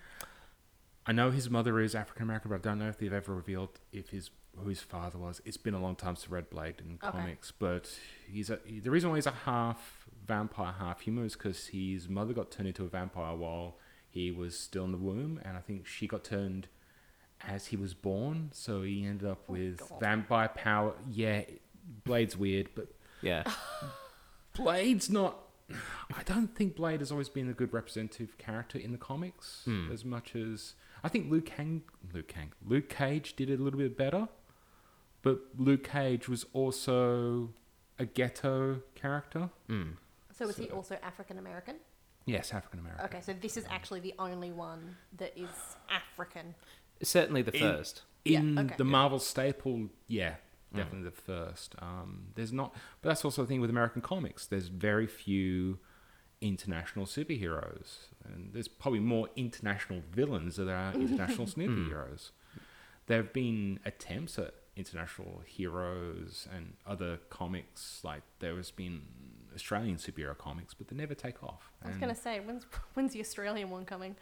I 1.06 1.14
know 1.14 1.32
his 1.32 1.50
mother 1.50 1.80
is 1.80 1.96
African 1.96 2.24
American, 2.24 2.50
but 2.50 2.56
I 2.58 2.60
don't 2.60 2.80
know 2.80 2.90
if 2.90 2.98
they've 2.98 3.14
ever 3.14 3.34
revealed 3.34 3.80
if 3.94 4.10
his 4.10 4.30
who 4.62 4.70
his 4.70 4.82
father 4.82 5.18
was. 5.18 5.42
It's 5.46 5.58
been 5.58 5.74
a 5.74 5.80
long 5.82 5.96
time 5.96 6.16
since 6.16 6.30
read 6.30 6.50
Blade 6.50 6.76
in 6.80 6.98
Okay. 7.04 7.12
comics, 7.18 7.52
but 7.52 7.90
he's 8.32 8.50
a, 8.50 8.60
the 8.66 8.90
reason 8.92 9.10
why 9.10 9.18
he's 9.18 9.28
a 9.28 9.32
half 9.32 10.08
vampire, 10.26 10.74
half 10.78 11.02
human 11.02 11.26
is 11.26 11.34
because 11.34 11.68
his 11.68 12.10
mother 12.10 12.34
got 12.34 12.52
turned 12.52 12.68
into 12.68 12.84
a 12.84 12.88
vampire 12.88 13.36
while 13.36 13.78
he 14.10 14.32
was 14.32 14.58
still 14.60 14.84
in 14.86 14.92
the 14.92 14.98
womb, 14.98 15.40
and 15.46 15.56
I 15.58 15.62
think 15.62 15.86
she 15.88 16.08
got 16.08 16.24
turned 16.24 16.68
as 17.48 17.68
he 17.68 17.78
was 17.78 17.94
born, 17.94 18.50
so 18.52 18.82
he 18.82 19.06
ended 19.06 19.28
up 19.30 19.48
with 19.48 19.78
God. 19.78 20.00
vampire 20.00 20.50
power. 20.50 20.94
Yeah, 21.10 21.44
Blade's 22.04 22.36
weird, 22.36 22.70
but 22.76 22.88
yeah 23.22 23.44
Blade's 24.54 25.10
not. 25.10 25.38
I 26.16 26.24
don't 26.24 26.56
think 26.56 26.76
Blade 26.78 27.02
has 27.02 27.12
always 27.12 27.28
been 27.30 27.50
a 27.50 27.54
good 27.54 27.74
representative 27.74 28.38
character 28.38 28.78
in 28.80 28.92
the 28.94 28.98
comics 28.98 29.62
Hmm. 29.66 29.92
as 29.92 30.06
much 30.06 30.36
as 30.36 30.74
I 31.04 31.10
think 31.10 31.30
Luke 31.30 31.46
Kang, 31.46 31.84
Luke 32.14 32.28
Kang, 32.30 32.54
Luke 32.66 32.90
Cage 32.90 33.36
did 33.36 33.50
it 33.50 33.60
a 33.60 33.64
little 33.64 33.78
bit 33.80 33.98
better, 33.98 34.30
but 35.22 35.40
Luke 35.58 35.84
Cage 35.84 36.28
was 36.30 36.46
also 36.54 37.50
a 38.00 38.06
ghetto 38.06 38.82
character. 38.96 39.50
Mm. 39.70 39.94
So 40.34 40.48
is 40.48 40.58
he 40.58 40.70
also 40.70 40.98
African 41.02 41.38
American? 41.40 41.76
Yes, 42.26 42.54
African 42.54 42.80
American. 42.80 43.06
Okay, 43.06 43.22
so 43.22 43.34
this 43.34 43.58
is 43.58 43.66
actually 43.70 44.02
the 44.02 44.14
only 44.20 44.52
one 44.52 44.98
that 45.18 45.34
is 45.38 45.50
African. 45.90 46.54
certainly 47.02 47.42
the 47.42 47.54
In- 47.56 47.62
first 47.62 48.04
Yeah, 48.26 48.40
In 48.40 48.60
okay. 48.60 48.76
the 48.78 48.84
Marvel 48.84 49.20
staple, 49.20 49.90
yeah, 50.08 50.36
definitely 50.76 51.10
the 51.10 51.16
first. 51.16 51.74
Um, 51.80 52.28
there's 52.36 52.52
not, 52.54 52.76
but 53.02 53.10
that's 53.10 53.24
also 53.26 53.42
the 53.44 53.48
thing 53.48 53.62
with 53.62 53.70
American 53.70 54.02
comics. 54.02 54.46
There's 54.46 54.68
very 54.68 55.08
few 55.08 55.80
international 56.42 57.06
superheroes, 57.06 58.08
and 58.26 58.52
there's 58.54 58.68
probably 58.68 59.00
more 59.00 59.30
international 59.36 60.02
villains 60.12 60.58
than 60.58 60.68
there 60.68 60.76
are 60.76 60.94
international 61.06 61.48
superheroes. 61.48 62.32
There 63.08 63.18
have 63.18 63.32
been 63.34 63.80
attempts 63.86 64.38
at 64.38 64.54
international 64.78 65.42
heroes 65.46 66.48
and 66.56 66.74
other 66.86 67.18
comics, 67.30 68.02
like 68.04 68.22
there 68.40 68.56
has 68.56 68.72
been 68.72 69.02
Australian 69.56 69.98
superhero 69.98 70.38
comics, 70.38 70.74
but 70.74 70.88
they 70.88 70.96
never 70.96 71.16
take 71.16 71.44
off. 71.44 71.72
I 71.84 71.88
was 71.88 71.94
And 71.94 72.02
gonna 72.02 72.16
say, 72.16 72.40
when's 72.40 72.66
when's 72.94 73.14
the 73.14 73.20
Australian 73.22 73.70
one 73.70 73.86
coming? 73.86 74.16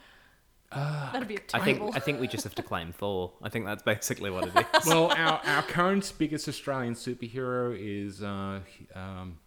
That'd 0.72 1.28
be 1.28 1.36
a 1.36 1.40
i 1.54 1.60
think 1.64 1.96
i 1.96 2.00
think 2.00 2.20
we 2.20 2.28
just 2.28 2.44
have 2.44 2.56
to 2.56 2.64
claim 2.64 2.92
thor 2.92 3.32
i 3.42 3.48
think 3.48 3.66
that's 3.66 3.84
basically 3.84 4.30
what 4.30 4.48
it 4.48 4.66
is 4.76 4.86
well, 4.88 5.10
our, 5.16 5.40
our 5.46 5.62
current 5.62 6.12
biggest 6.18 6.50
Australian 6.50 6.96
superhero 6.96 7.74
is 7.80 8.22
uh, 8.22 8.60
um, 8.94 9.38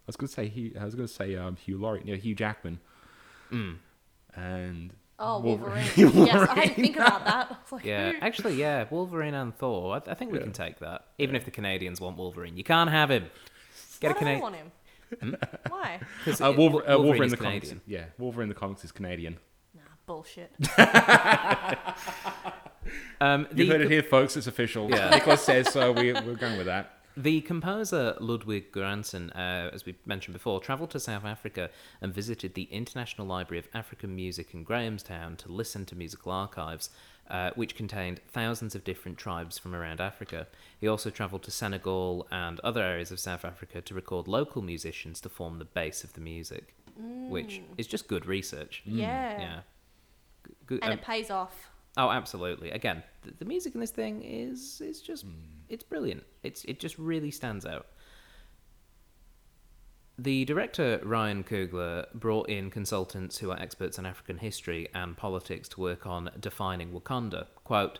I 0.00 0.06
was 0.06 0.16
going 0.16 0.26
to 0.28 0.32
say 0.34 0.48
Hugh, 0.48 0.72
I 0.80 0.84
was 0.84 0.94
going 0.96 1.06
to 1.06 1.12
say 1.14 1.36
um, 1.36 1.54
Hugh 1.56 1.78
Laurie, 1.78 2.02
no, 2.04 2.14
Hugh 2.14 2.34
Jackman, 2.34 2.80
Mm. 3.52 3.76
and 4.34 4.94
oh, 5.22 5.40
Wolverine. 5.40 5.86
Wolverine. 5.96 6.26
yes, 6.26 6.48
I 6.50 6.54
had 6.60 6.68
to 6.68 6.74
think 6.74 6.96
about 6.96 7.24
that. 7.24 7.46
I 7.50 7.56
was 7.62 7.72
like, 7.72 7.84
yeah 7.84 8.12
who? 8.12 8.18
actually 8.20 8.54
yeah 8.56 8.84
wolverine 8.90 9.34
and 9.34 9.56
thor 9.56 9.94
i, 9.96 10.10
I 10.10 10.14
think 10.14 10.30
we 10.32 10.38
Yeah. 10.38 10.44
can 10.44 10.52
take 10.52 10.78
that 10.80 11.04
even 11.18 11.34
if 11.36 11.44
the 11.44 11.50
canadians 11.50 12.00
want 12.00 12.16
wolverine 12.18 12.56
you 12.56 12.64
can't 12.64 12.90
have 12.90 13.10
him 13.10 13.30
get 14.00 14.08
Why 14.08 14.10
a 14.10 14.14
do 14.14 14.18
Canadian 14.18 14.42
want 14.42 14.56
him? 14.56 15.36
Why? 15.68 16.00
uh, 16.40 16.52
Wolver- 16.56 16.88
uh, 16.88 16.96
Wolverine, 16.98 17.24
is 17.24 17.30
the 17.32 17.36
comics. 17.36 17.68
Canadian. 17.68 17.80
Yeah, 17.86 18.04
Wolverine 18.18 18.48
the 18.48 18.54
comics 18.54 18.82
is 18.84 18.92
Canadian. 18.92 19.38
Nah, 19.74 19.82
bullshit. 20.06 20.50
Um, 23.20 23.46
You 23.54 23.70
heard 23.70 23.80
it 23.82 23.90
here, 23.90 24.02
folks. 24.02 24.36
It's 24.36 24.48
official. 24.48 24.90
Yeah. 24.90 25.10
Nicholas 25.10 25.42
says 25.42 25.72
so. 25.72 25.92
We, 25.92 26.12
we're 26.12 26.34
going 26.34 26.56
with 26.56 26.66
that. 26.66 27.01
The 27.16 27.42
composer 27.42 28.16
Ludwig 28.20 28.72
Göransson, 28.72 29.30
uh, 29.36 29.70
as 29.72 29.84
we 29.84 29.96
mentioned 30.06 30.32
before, 30.32 30.60
travelled 30.60 30.90
to 30.90 31.00
South 31.00 31.24
Africa 31.26 31.68
and 32.00 32.14
visited 32.14 32.54
the 32.54 32.62
International 32.64 33.26
Library 33.26 33.58
of 33.58 33.68
African 33.74 34.16
Music 34.16 34.54
in 34.54 34.64
Grahamstown 34.64 35.36
to 35.36 35.52
listen 35.52 35.84
to 35.86 35.94
musical 35.94 36.32
archives, 36.32 36.88
uh, 37.28 37.50
which 37.54 37.76
contained 37.76 38.20
thousands 38.28 38.74
of 38.74 38.82
different 38.84 39.18
tribes 39.18 39.58
from 39.58 39.74
around 39.74 40.00
Africa. 40.00 40.46
He 40.80 40.88
also 40.88 41.10
travelled 41.10 41.42
to 41.42 41.50
Senegal 41.50 42.26
and 42.30 42.58
other 42.60 42.82
areas 42.82 43.10
of 43.10 43.20
South 43.20 43.44
Africa 43.44 43.82
to 43.82 43.94
record 43.94 44.26
local 44.26 44.62
musicians 44.62 45.20
to 45.20 45.28
form 45.28 45.58
the 45.58 45.66
base 45.66 46.04
of 46.04 46.14
the 46.14 46.20
music, 46.22 46.74
which 47.28 47.60
is 47.76 47.86
just 47.86 48.08
good 48.08 48.24
research. 48.24 48.82
Yeah. 48.86 49.38
Yeah. 49.38 49.60
G- 50.46 50.54
Good, 50.66 50.80
And 50.82 50.92
um, 50.94 50.98
it 50.98 51.04
pays 51.04 51.30
off. 51.30 51.68
Oh, 51.98 52.08
absolutely. 52.10 52.70
Again, 52.70 53.02
the, 53.22 53.32
the 53.40 53.44
music 53.44 53.74
in 53.74 53.80
this 53.80 53.90
thing 53.90 54.22
is 54.22 54.80
is 54.80 55.02
just 55.02 55.26
it's 55.72 55.82
brilliant. 55.82 56.24
It's 56.42 56.64
it 56.64 56.78
just 56.78 56.98
really 56.98 57.30
stands 57.30 57.64
out. 57.66 57.86
The 60.18 60.44
director 60.44 61.00
Ryan 61.02 61.42
Coogler 61.42 62.12
brought 62.12 62.48
in 62.50 62.70
consultants 62.70 63.38
who 63.38 63.50
are 63.50 63.58
experts 63.58 63.98
in 63.98 64.04
African 64.04 64.38
history 64.38 64.88
and 64.94 65.16
politics 65.16 65.68
to 65.70 65.80
work 65.80 66.06
on 66.06 66.30
defining 66.38 66.92
Wakanda. 66.92 67.46
Quote, 67.64 67.98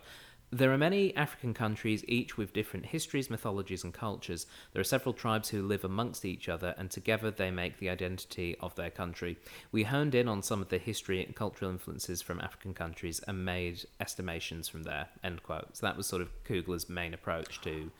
there 0.53 0.71
are 0.71 0.77
many 0.77 1.15
African 1.15 1.53
countries, 1.53 2.05
each 2.07 2.37
with 2.37 2.53
different 2.53 2.85
histories, 2.85 3.29
mythologies, 3.29 3.83
and 3.83 3.93
cultures. 3.93 4.45
There 4.71 4.81
are 4.81 4.85
several 4.85 5.13
tribes 5.13 5.49
who 5.49 5.63
live 5.63 5.83
amongst 5.83 6.25
each 6.25 6.47
other, 6.47 6.75
and 6.77 6.91
together 6.91 7.31
they 7.31 7.49
make 7.49 7.79
the 7.79 7.89
identity 7.89 8.55
of 8.59 8.75
their 8.75 8.91
country. 8.91 9.37
We 9.71 9.83
honed 9.83 10.13
in 10.13 10.27
on 10.27 10.43
some 10.43 10.61
of 10.61 10.69
the 10.69 10.77
history 10.77 11.25
and 11.25 11.35
cultural 11.35 11.71
influences 11.71 12.21
from 12.21 12.39
African 12.39 12.75
countries 12.75 13.19
and 13.27 13.43
made 13.43 13.83
estimations 13.99 14.67
from 14.67 14.83
there. 14.83 15.07
End 15.23 15.41
quote. 15.41 15.75
So 15.75 15.87
that 15.87 15.97
was 15.97 16.05
sort 16.05 16.21
of 16.21 16.43
Coogler's 16.43 16.87
main 16.87 17.13
approach 17.15 17.59
to 17.61 17.91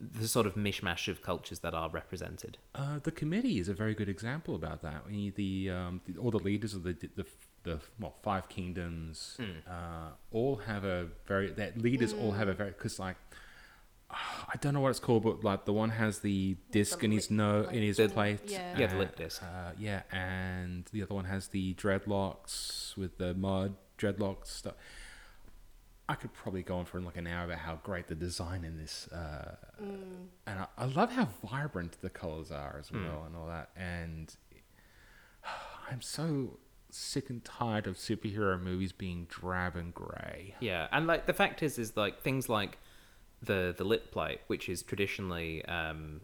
the 0.00 0.26
sort 0.26 0.46
of 0.46 0.54
mishmash 0.54 1.08
of 1.08 1.22
cultures 1.22 1.58
that 1.60 1.74
are 1.74 1.90
represented. 1.90 2.56
Uh, 2.74 2.98
the 3.02 3.10
committee 3.10 3.58
is 3.58 3.68
a 3.68 3.74
very 3.74 3.94
good 3.94 4.08
example 4.08 4.54
about 4.54 4.82
that. 4.82 5.02
The, 5.08 5.70
um, 5.70 6.00
the 6.06 6.18
all 6.18 6.30
the 6.30 6.38
leaders 6.38 6.74
of 6.74 6.82
the 6.82 6.96
the, 7.14 7.26
the 7.62 7.78
well, 7.98 8.14
five 8.22 8.48
kingdoms 8.48 9.36
uh, 9.68 10.10
all 10.32 10.56
have 10.56 10.84
a 10.84 11.08
very 11.26 11.50
that 11.52 11.76
leaders 11.80 12.12
all 12.12 12.32
have 12.32 12.48
a 12.48 12.54
very 12.54 12.70
because 12.70 12.98
like 12.98 13.16
I 14.10 14.56
don't 14.60 14.74
know 14.74 14.80
what 14.80 14.90
it's 14.90 14.98
called, 15.00 15.22
but 15.22 15.44
like 15.44 15.66
the 15.66 15.72
one 15.72 15.90
has 15.90 16.18
the 16.20 16.56
disc 16.72 17.02
in 17.04 17.12
his 17.12 17.30
lip- 17.30 17.36
no 17.36 17.60
like 17.66 17.74
in 17.76 17.82
his 17.82 17.98
the- 17.98 18.08
plate. 18.08 18.40
yeah. 18.46 18.72
Yeah, 18.78 18.86
the 18.86 18.92
and- 18.92 18.98
lip 18.98 19.16
disc. 19.16 19.42
Uh, 19.42 19.72
yeah, 19.78 20.02
and 20.10 20.84
the 20.92 21.02
other 21.02 21.14
one 21.14 21.26
has 21.26 21.48
the 21.48 21.74
dreadlocks 21.74 22.96
with 22.96 23.18
the 23.18 23.34
mud 23.34 23.74
dreadlocks 23.98 24.46
stuff. 24.48 24.74
I 26.08 26.16
could 26.16 26.32
probably 26.34 26.64
go 26.64 26.78
on 26.78 26.86
for 26.86 27.00
like 27.00 27.16
an 27.16 27.28
hour 27.28 27.44
about 27.44 27.58
how 27.58 27.78
great 27.84 28.08
the 28.08 28.16
design 28.16 28.64
in 28.64 28.76
this, 28.78 29.06
uh, 29.12 29.54
and 29.78 30.58
I, 30.58 30.66
I 30.76 30.86
love 30.86 31.12
how 31.12 31.28
vibrant 31.48 32.00
the 32.00 32.10
colors 32.10 32.50
are 32.50 32.76
as 32.80 32.90
well, 32.90 33.22
and 33.26 33.36
all 33.36 33.46
that. 33.46 33.70
And 33.76 34.34
I'm 35.90 36.02
so 36.02 36.58
sick 36.94 37.30
and 37.30 37.44
tired 37.44 37.86
of 37.86 37.96
superhero 37.96 38.60
movies 38.60 38.92
being 38.92 39.26
drab 39.28 39.76
and 39.76 39.92
grey. 39.94 40.54
Yeah, 40.60 40.88
and 40.92 41.06
like 41.06 41.26
the 41.26 41.32
fact 41.34 41.62
is, 41.62 41.78
is 41.78 41.96
like 41.96 42.22
things 42.22 42.48
like 42.48 42.78
the 43.42 43.74
the 43.76 43.84
lip 43.84 44.10
plate, 44.12 44.40
which 44.46 44.68
is 44.68 44.82
traditionally 44.82 45.64
um, 45.66 46.20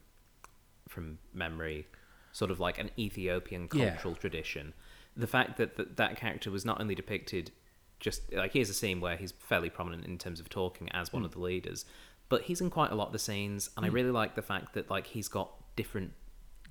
from 0.88 1.18
memory, 1.32 1.86
sort 2.32 2.50
of 2.50 2.60
like 2.60 2.78
an 2.78 2.90
Ethiopian 2.98 3.68
Yeah. 3.72 3.90
cultural 3.90 4.14
tradition. 4.14 4.74
The 5.16 5.26
fact 5.26 5.56
that, 5.56 5.76
that 5.76 5.96
that 5.96 6.16
character 6.16 6.50
was 6.50 6.64
not 6.64 6.80
only 6.80 6.94
depicted 6.94 7.52
just 7.98 8.30
like 8.34 8.52
here's 8.52 8.68
a 8.68 8.74
scene 8.74 9.00
where 9.00 9.16
he's 9.16 9.32
fairly 9.32 9.70
prominent 9.70 10.04
in 10.04 10.18
terms 10.18 10.38
of 10.40 10.48
talking 10.50 10.90
as 10.92 11.08
Hmm. 11.08 11.16
one 11.18 11.24
of 11.24 11.32
the 11.32 11.40
leaders, 11.40 11.86
but 12.28 12.42
he's 12.42 12.60
in 12.60 12.68
quite 12.70 12.90
a 12.90 12.94
lot 12.94 13.06
of 13.06 13.12
the 13.12 13.18
scenes, 13.18 13.70
and 13.76 13.86
I 13.86 13.88
really 13.88 14.10
like 14.10 14.34
the 14.34 14.42
fact 14.42 14.74
that 14.74 14.90
like 14.90 15.06
he's 15.08 15.28
got 15.28 15.50
different 15.76 16.12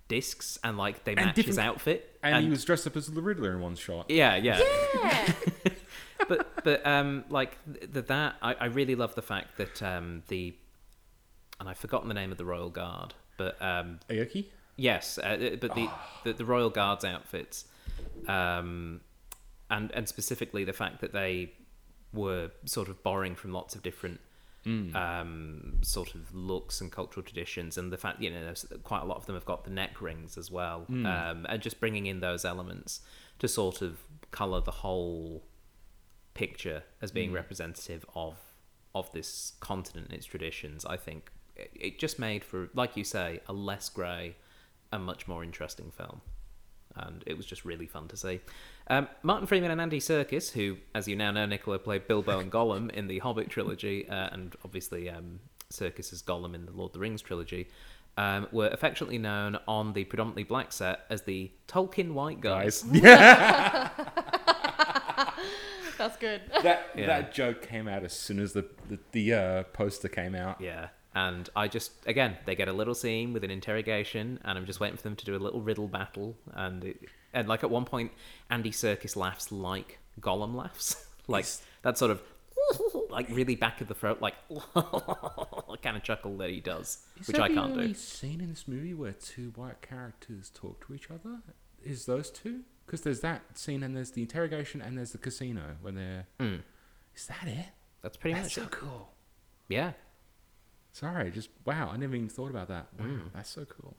discs 0.08 0.58
and 0.64 0.78
like 0.78 1.03
they 1.03 1.14
And 1.16 1.26
match 1.28 1.38
his 1.38 1.58
outfit, 1.58 2.18
And, 2.22 2.43
he 2.43 2.49
was 2.49 2.64
dressed 2.64 2.86
up 2.88 2.95
as 2.95 3.08
the 3.08 3.22
Riddler 3.22 3.51
in 3.53 3.62
one 3.62 3.76
shot. 3.76 4.10
yeah, 4.10 4.36
yeah 4.36 4.60
Yeah. 5.03 5.34
but 6.30 6.64
but 6.64 6.86
um 6.86 7.24
like 7.30 7.58
th- 7.93 8.06
that 8.06 8.36
I, 8.41 8.53
I 8.53 8.66
really 8.66 8.95
love 8.95 9.16
the 9.16 9.22
fact 9.22 9.58
that 9.58 9.82
um 9.84 10.24
the 10.28 10.56
and 11.60 11.68
I've 11.70 11.78
forgotten 11.78 12.08
the 12.08 12.14
name 12.14 12.32
of 12.32 12.38
the 12.38 12.45
royal 12.45 12.70
guard 12.70 13.14
but 13.38 13.62
um 13.62 13.99
Okoye? 14.10 14.45
yes 14.78 15.18
uh, 15.18 15.58
but 15.60 15.76
the, 15.76 15.89
the 16.24 16.34
the 16.34 16.45
royal 16.45 16.70
guards 16.70 17.03
outfits 17.06 17.66
um 18.28 19.01
and 19.70 19.91
and 19.91 20.08
specifically 20.08 20.64
the 20.64 20.74
fact 20.74 21.01
that 21.01 21.12
they 21.14 21.51
were 22.14 22.51
sort 22.66 22.88
of 22.89 23.01
borrowing 23.03 23.36
from 23.36 23.51
lots 23.51 23.76
of 23.76 23.84
different 23.84 24.20
um, 24.95 25.78
sort 25.82 26.16
of 26.16 26.34
looks 26.34 26.82
and 26.82 26.91
cultural 26.91 27.24
traditions, 27.24 27.78
and 27.78 27.91
the 27.91 27.97
fact 27.97 28.22
you 28.22 28.32
know 28.32 28.53
quite 28.84 29.01
a 29.01 29.05
lot 29.05 29.18
of 29.18 29.26
them 29.26 29.36
have 29.36 29.45
got 29.45 29.63
the 29.63 29.70
neck 29.70 30.01
rings 30.01 30.38
as 30.38 30.49
well, 30.49 30.86
um, 30.89 31.45
and 31.49 31.61
just 31.61 31.80
bringing 31.80 32.05
in 32.05 32.20
those 32.20 32.45
elements 32.45 33.01
to 33.39 33.47
sort 33.47 33.82
of 33.82 33.99
color 34.32 34.61
the 34.61 34.72
whole 34.72 35.43
picture 36.34 36.84
as 37.01 37.11
being 37.11 37.32
representative 37.32 38.05
of 38.16 38.38
of 38.93 39.11
this 39.11 39.53
continent 39.59 40.07
and 40.07 40.18
its 40.18 40.26
traditions. 40.26 40.86
I 40.86 40.97
think 40.97 41.32
it, 41.55 41.72
it 41.74 41.99
just 41.99 42.18
made 42.18 42.43
for, 42.43 42.70
like 42.74 42.97
you 42.97 43.03
say, 43.03 43.41
a 43.47 43.53
less 43.53 43.89
grey, 43.89 44.36
a 44.91 44.99
much 44.99 45.28
more 45.28 45.43
interesting 45.43 45.91
film 45.91 46.22
and 46.98 47.24
it 47.26 47.36
was 47.38 47.46
just 47.46 47.66
really 47.66 47.86
fun 47.88 48.08
to 48.10 48.18
see. 48.18 48.39
Um, 48.88 49.08
Martin 49.24 49.48
Freeman 49.48 49.72
and 49.72 49.82
Andy 49.82 50.00
Serkis, 50.00 50.52
who, 50.52 50.78
as 50.93 51.08
you 51.08 51.16
now 51.16 51.32
know, 51.32 51.46
Nicola 51.46 51.80
played 51.80 52.08
Bilbo 52.08 52.39
and 52.39 52.52
Gollum 52.52 52.91
in 52.91 53.08
the 53.08 53.20
Hobbit 53.20 53.50
trilogy, 53.50 54.08
uh, 54.10 54.30
and 54.32 54.56
obviously 54.64 55.10
um, 55.10 55.39
Serkis 55.72 56.14
as 56.14 56.22
Gollum 56.22 56.54
in 56.56 56.66
the 56.66 56.72
Lord 56.72 56.89
of 56.89 56.93
the 56.93 57.00
Rings 57.00 57.22
trilogy, 57.22 57.68
um, 58.18 58.48
were 58.52 58.68
affectionately 58.70 59.18
known 59.18 59.58
on 59.68 59.93
the 59.93 60.06
predominantly 60.06 60.43
black 60.43 60.72
set 60.72 61.02
as 61.10 61.24
the 61.24 61.52
Tolkien 61.68 62.14
White 62.14 62.39
Guys. 62.41 62.84
Guys. 62.84 63.02
That's 65.98 66.18
good. 66.18 66.41
that 66.64 66.89
Yeah. 66.96 67.08
that 67.08 67.34
joke 67.34 67.62
came 67.62 67.88
out 67.88 68.04
as 68.04 68.14
soon 68.14 68.39
as 68.39 68.54
the 68.54 68.66
the, 68.89 69.00
the 69.12 69.34
uh, 69.34 69.64
poster 69.64 70.08
came 70.10 70.36
out. 70.36 70.60
Yeah. 70.62 70.89
And 71.16 71.49
I 71.55 71.70
just, 71.70 71.93
again, 72.05 72.38
they 72.45 72.55
get 72.55 72.68
a 72.68 72.74
little 72.74 72.93
scene 72.93 73.32
with 73.32 73.45
an 73.45 73.49
interrogation, 73.49 74.38
and 74.43 74.57
I'm 74.57 74.66
just 74.66 74.82
waiting 74.82 74.97
for 74.97 75.03
them 75.03 75.16
to 75.16 75.26
do 75.26 75.34
a 75.36 75.39
little 75.39 75.61
riddle 75.61 75.88
battle. 75.88 76.36
And, 76.53 76.84
it, 76.84 76.99
and 77.34 77.47
like 77.47 77.63
at 77.63 77.70
one 77.72 77.86
point, 77.86 78.11
Andy 78.49 78.72
Serkis 78.72 79.16
laughs 79.16 79.49
like 79.49 79.99
Gollum 80.20 80.53
laughs. 80.55 81.05
like 81.28 81.45
that 81.84 81.97
sort 81.97 82.11
of, 82.11 82.22
like 83.09 83.30
really 83.30 83.55
back 83.55 83.80
of 83.80 83.88
the 83.88 83.93
throat, 83.93 84.22
like 84.22 84.36
kind 85.82 85.95
of 85.95 86.03
chuckle 86.03 86.36
that 86.38 86.49
he 86.49 86.59
does, 86.59 86.99
Is 87.20 87.28
which 87.28 87.39
I 87.39 87.47
can't 87.47 87.74
do. 87.74 87.93
scene 87.93 88.41
in 88.41 88.49
this 88.49 88.68
movie 88.68 88.93
where 88.93 89.13
two 89.13 89.53
white 89.55 89.82
characters 89.82 90.51
talk 90.53 90.86
to 90.86 90.93
each 90.93 91.09
other? 91.09 91.39
Is 91.82 92.05
those 92.05 92.30
two? 92.30 92.61
Because 92.86 93.01
there's 93.01 93.22
that 93.22 93.57
scene 93.57 93.84
and 93.84 93.95
there's 93.95 94.11
the 94.11 94.22
interrogation 94.22 94.82
and 94.82 94.97
there's 94.97 95.11
the 95.13 95.18
casino 95.18 95.78
when 95.82 95.95
they're. 95.95 96.28
Mm. 96.41 96.61
Is 97.16 97.28
that 97.28 97.47
it? 97.47 97.68
That's 98.01 98.18
pretty 98.18 98.34
That's 98.34 98.47
much 98.47 98.53
so 98.55 98.63
it. 98.63 98.72
cool. 98.72 99.09
Yeah. 99.70 99.93
Sorry, 100.96 101.30
just 101.30 101.50
wow! 101.66 101.89
I 101.91 101.98
never 101.98 102.16
even 102.16 102.30
thought 102.30 102.50
about 102.50 102.70
that. 102.70 102.88
Wow, 102.98 103.06
Mm. 103.06 103.34
that's 103.34 103.50
so 103.50 103.66
cool. 103.66 103.98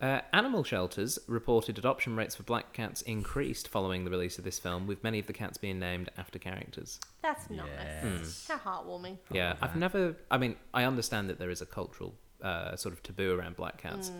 Uh, 0.00 0.20
animal 0.32 0.64
shelters 0.64 1.18
reported 1.26 1.76
adoption 1.76 2.16
rates 2.16 2.34
for 2.34 2.44
black 2.44 2.72
cats 2.72 3.02
increased 3.02 3.68
following 3.68 4.04
the 4.04 4.10
release 4.10 4.38
of 4.38 4.44
this 4.44 4.58
film, 4.58 4.86
with 4.86 5.04
many 5.04 5.18
of 5.18 5.26
the 5.26 5.34
cats 5.34 5.58
being 5.58 5.78
named 5.78 6.08
after 6.16 6.38
characters. 6.38 6.98
That's 7.20 7.50
nice. 7.50 7.66
Yes. 8.02 8.48
How 8.48 8.56
heartwarming. 8.56 9.18
Yeah, 9.30 9.56
I've 9.60 9.76
never. 9.76 10.16
I 10.30 10.38
mean, 10.38 10.56
I 10.72 10.84
understand 10.84 11.28
that 11.28 11.38
there 11.38 11.50
is 11.50 11.60
a 11.60 11.66
cultural 11.66 12.14
uh, 12.40 12.74
sort 12.76 12.94
of 12.94 13.02
taboo 13.02 13.36
around 13.38 13.56
black 13.56 13.76
cats, 13.76 14.10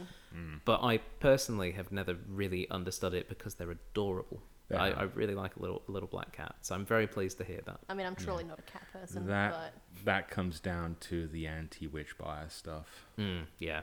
but 0.67 0.83
I 0.83 0.99
personally 1.21 1.73
have 1.73 1.91
never 1.91 2.17
really 2.29 2.69
understood 2.71 3.15
it 3.15 3.31
because 3.31 3.55
they're 3.55 3.71
adorable. 3.71 4.43
They 4.69 4.77
I. 4.77 4.91
I 4.91 5.03
really 5.15 5.35
like 5.35 5.57
a 5.57 5.61
little 5.61 5.83
a 5.89 5.91
little 5.91 6.09
black 6.09 6.33
cat, 6.33 6.57
so 6.61 6.75
I'm 6.75 6.85
very 6.85 7.07
pleased 7.07 7.39
to 7.39 7.45
hear 7.45 7.61
that. 7.67 7.81
I 7.89 7.95
mean, 7.95 8.07
I'm 8.07 8.15
truly 8.17 8.45
not 8.45 8.59
a 8.59 8.63
cat 8.63 8.83
person, 8.93 9.27
That 9.27 9.53
but 9.53 10.05
that 10.05 10.31
comes 10.31 10.61
down 10.61 10.97
to 11.01 11.27
the 11.29 11.47
anti-witch 11.47 12.19
bias 12.19 12.55
stuff. 12.55 13.07
Mm, 13.19 13.45
yeah. 13.59 13.83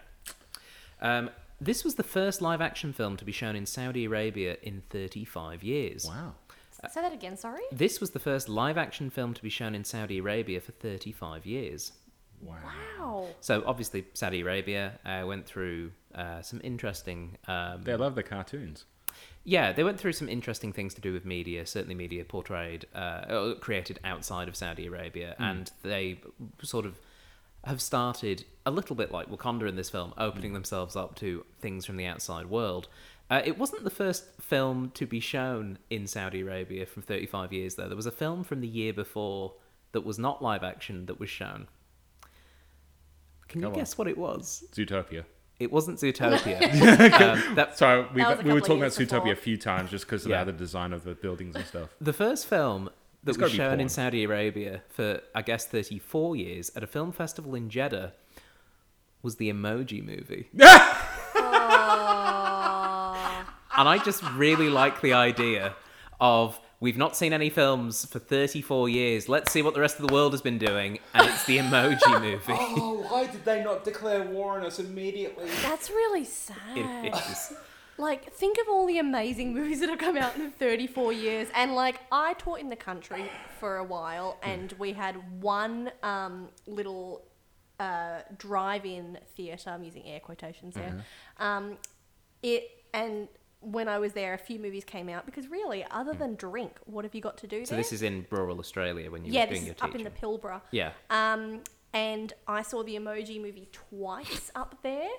Um, 1.01 1.29
this 1.59 1.83
was 1.83 1.95
the 1.95 2.03
first 2.03 2.41
live 2.41 2.61
action 2.61 2.93
film 2.93 3.17
to 3.17 3.25
be 3.25 3.31
shown 3.31 3.55
in 3.55 3.65
Saudi 3.65 4.05
Arabia 4.05 4.57
in 4.61 4.83
35 4.89 5.63
years. 5.63 6.05
Wow. 6.05 6.33
say 6.91 7.01
that 7.01 7.13
again. 7.13 7.37
Sorry. 7.37 7.61
This 7.71 7.99
was 7.99 8.11
the 8.11 8.19
first 8.19 8.49
live 8.49 8.77
action 8.77 9.09
film 9.09 9.33
to 9.33 9.41
be 9.41 9.49
shown 9.49 9.73
in 9.73 9.83
Saudi 9.83 10.19
Arabia 10.19 10.59
for 10.59 10.71
35 10.73 11.45
years. 11.45 11.93
Wow. 12.41 12.55
Wow. 12.99 13.27
So 13.41 13.63
obviously, 13.65 14.05
Saudi 14.13 14.41
Arabia 14.41 14.99
uh, 15.05 15.23
went 15.25 15.45
through 15.45 15.91
uh, 16.13 16.41
some 16.41 16.61
interesting. 16.63 17.37
Um, 17.47 17.81
They 17.83 17.95
love 17.95 18.15
the 18.15 18.23
cartoons. 18.23 18.85
Yeah, 19.47 19.71
they 19.71 19.83
went 19.83 19.99
through 19.99 20.13
some 20.13 20.27
interesting 20.27 20.73
things 20.73 20.95
to 20.95 21.01
do 21.01 21.13
with 21.13 21.23
media. 21.23 21.65
Certainly, 21.67 21.93
media 21.95 22.25
portrayed, 22.25 22.87
uh, 22.95 23.53
created 23.61 23.99
outside 24.03 24.47
of 24.47 24.55
Saudi 24.55 24.87
Arabia, 24.87 25.35
and 25.37 25.71
they 25.83 26.19
sort 26.63 26.85
of 26.85 26.99
have 27.63 27.79
started 27.79 28.43
a 28.65 28.71
little 28.71 28.95
bit 28.95 29.11
like 29.11 29.29
Wakanda 29.29 29.69
in 29.69 29.75
this 29.75 29.89
film, 29.89 30.13
opening 30.17 30.53
themselves 30.53 30.95
up 30.95 31.15
to 31.17 31.45
things 31.59 31.85
from 31.85 31.95
the 31.95 32.05
outside 32.05 32.47
world. 32.47 32.87
Uh, 33.29 33.41
it 33.45 33.57
wasn't 33.57 33.83
the 33.83 33.89
first 33.91 34.25
film 34.41 34.91
to 34.95 35.05
be 35.05 35.19
shown 35.19 35.77
in 35.91 36.07
Saudi 36.07 36.41
Arabia 36.41 36.85
from 36.87 37.03
35 37.03 37.53
years, 37.53 37.75
though. 37.75 37.87
There 37.87 37.95
was 37.95 38.05
a 38.05 38.11
film 38.11 38.43
from 38.43 38.61
the 38.61 38.67
year 38.67 38.93
before 38.93 39.53
that 39.91 40.01
was 40.01 40.17
not 40.17 40.41
live 40.41 40.63
action 40.63 41.05
that 41.05 41.19
was 41.19 41.29
shown. 41.29 41.67
Can 43.47 43.61
you 43.61 43.67
on. 43.67 43.73
guess 43.73 43.97
what 43.97 44.07
it 44.07 44.17
was? 44.17 44.63
Zootopia. 44.71 45.23
It 45.59 45.71
wasn't 45.71 45.99
Zootopia. 45.99 46.61
um, 47.47 47.55
that, 47.55 47.77
So 47.77 48.07
we, 48.13 48.21
That 48.21 48.37
was 48.37 48.45
we 48.45 48.53
were 48.53 48.59
talking 48.59 48.77
about 48.83 48.97
years 48.99 49.09
Zootopia 49.09 49.23
before. 49.23 49.33
a 49.33 49.37
few 49.37 49.57
times 49.57 49.89
just 49.89 50.05
because 50.05 50.25
of 50.25 50.31
Yeah. 50.31 50.43
the 50.43 50.51
design 50.51 50.91
of 50.93 51.03
the 51.05 51.15
buildings 51.15 51.55
and 51.55 51.65
stuff. 51.65 51.89
The 52.01 52.13
first 52.13 52.45
film 52.47 52.89
that 53.23 53.31
It's 53.31 53.37
was 53.37 53.51
gotta 53.51 53.55
shown 53.55 53.79
in. 53.79 53.87
Saudi 53.89 54.23
Arabia 54.25 54.81
for, 54.89 55.21
I 55.33 55.41
guess, 55.41 55.65
34 55.65 56.35
years 56.35 56.71
at 56.75 56.83
a 56.83 56.87
film 56.87 57.11
festival 57.13 57.55
in 57.55 57.69
Jeddah 57.69 58.13
was 59.21 59.37
the 59.37 59.49
Emoji 59.51 60.03
Movie. 60.03 60.49
and 60.53 60.63
I 63.89 63.97
just 64.03 64.23
really 64.33 64.69
like 64.69 65.01
the 65.01 65.13
idea 65.13 65.73
of 66.19 66.59
we've 66.79 66.97
not 66.97 67.15
seen 67.15 67.33
any 67.33 67.49
films 67.49 68.05
for 68.05 68.19
34 68.19 68.89
years. 68.89 69.29
Let's 69.29 69.51
see 69.51 69.61
what 69.61 69.73
the 69.73 69.79
rest 69.79 69.99
of 69.99 70.07
the 70.07 70.13
world 70.13 70.33
has 70.33 70.41
been 70.41 70.57
doing. 70.57 70.99
And 71.13 71.27
it's 71.27 71.45
the 71.45 71.57
Emoji 71.57 72.21
Movie. 72.21 72.43
Oh, 72.49 73.05
why 73.09 73.27
did 73.27 73.45
they 73.45 73.63
not 73.63 73.83
declare 73.83 74.23
war 74.23 74.57
on 74.57 74.65
us 74.65 74.79
immediately? 74.79 75.49
That's 75.61 75.89
really 75.89 76.25
sad. 76.25 76.77
It 76.77 77.13
is. 77.13 77.53
Like, 77.97 78.33
think 78.33 78.57
of 78.57 78.67
all 78.67 78.85
the 78.85 78.99
amazing 78.99 79.53
movies 79.53 79.79
that 79.79 79.89
have 79.89 79.99
come 79.99 80.17
out 80.17 80.35
in 80.35 80.51
34 80.51 81.13
years. 81.13 81.47
And, 81.55 81.75
like, 81.75 82.01
I 82.11 82.33
taught 82.33 82.59
in 82.59 82.69
the 82.69 82.75
country 82.75 83.31
for 83.59 83.77
a 83.77 83.83
while, 83.85 84.37
and 84.43 84.73
we 84.77 84.91
had 84.91 85.15
one 85.41 85.91
um, 86.03 86.49
little 86.67 87.23
uh, 87.79 88.19
drive 88.37 88.85
in 88.85 89.17
theatre, 89.35 89.69
I'm 89.69 89.83
using 89.83 90.05
air 90.05 90.19
quotations 90.19 90.75
there. 90.75 91.05
Um, 91.39 91.77
it, 92.43 92.69
and 92.93 93.29
when 93.61 93.87
I 93.87 93.97
was 93.99 94.13
there, 94.13 94.33
a 94.33 94.37
few 94.37 94.59
movies 94.59 94.83
came 94.83 95.09
out 95.09 95.25
because, 95.25 95.47
really, 95.47 95.85
other 95.91 96.13
than 96.13 96.35
drink, 96.35 96.77
what 96.85 97.03
have 97.05 97.15
you 97.15 97.21
got 97.21 97.37
to 97.39 97.47
do 97.47 97.65
So 97.65 97.71
there? 97.75 97.83
this 97.83 97.91
is 97.93 98.01
in 98.03 98.25
rural 98.29 98.59
Australia 98.59 99.09
when 99.09 99.25
you 99.25 99.33
yeah, 99.33 99.45
were 99.45 99.49
this 99.51 99.59
doing 99.59 99.71
is 99.73 99.81
up 99.81 99.87
in 99.95 99.97
teaching. 99.99 100.03
the 100.13 100.27
Pilbara. 100.27 100.61
Yeah. 100.71 100.91
Um, 101.09 101.61
and 101.93 102.33
I 102.47 102.61
saw 102.61 102.83
the 102.83 102.95
Emoji 102.95 103.41
movie 103.41 103.69
twice 103.71 104.51
up 104.55 104.77
there, 104.83 105.09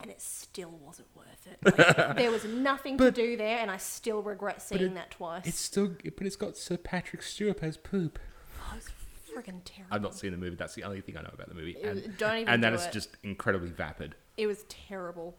and 0.00 0.10
it 0.10 0.20
still 0.20 0.70
wasn't 0.84 1.08
worth 1.14 1.46
it. 1.46 1.58
Like, 1.78 2.16
there 2.16 2.30
was 2.30 2.44
nothing 2.44 2.98
to 2.98 3.04
But- 3.04 3.14
do 3.14 3.36
there, 3.36 3.58
and 3.58 3.70
I 3.70 3.76
still 3.78 4.22
regret 4.22 4.60
seeing 4.60 4.82
it- 4.82 4.94
that 4.94 5.12
twice. 5.12 5.46
It's 5.46 5.58
still, 5.60 5.88
but 6.16 6.26
it's 6.26 6.36
got 6.36 6.56
Sir 6.56 6.76
Patrick 6.76 7.22
Stewart 7.22 7.62
as 7.62 7.76
poop. 7.76 8.18
Oh, 8.60 8.74
it's 8.76 8.88
terrible. 9.64 9.86
I've 9.90 10.02
not 10.02 10.14
seen 10.14 10.32
the 10.32 10.38
movie. 10.38 10.56
That's 10.56 10.74
the 10.74 10.84
only 10.84 11.00
thing 11.02 11.16
I 11.16 11.22
know 11.22 11.30
about 11.32 11.48
the 11.48 11.54
movie. 11.54 11.76
And, 11.82 12.16
don't 12.18 12.36
even 12.38 12.48
and 12.54 12.64
that 12.64 12.70
do 12.70 12.76
it. 12.76 12.92
just 12.92 13.10
incredibly 13.22 13.68
vapid. 13.70 14.14
It 14.36 14.46
was 14.46 14.64
terrible. 14.68 15.36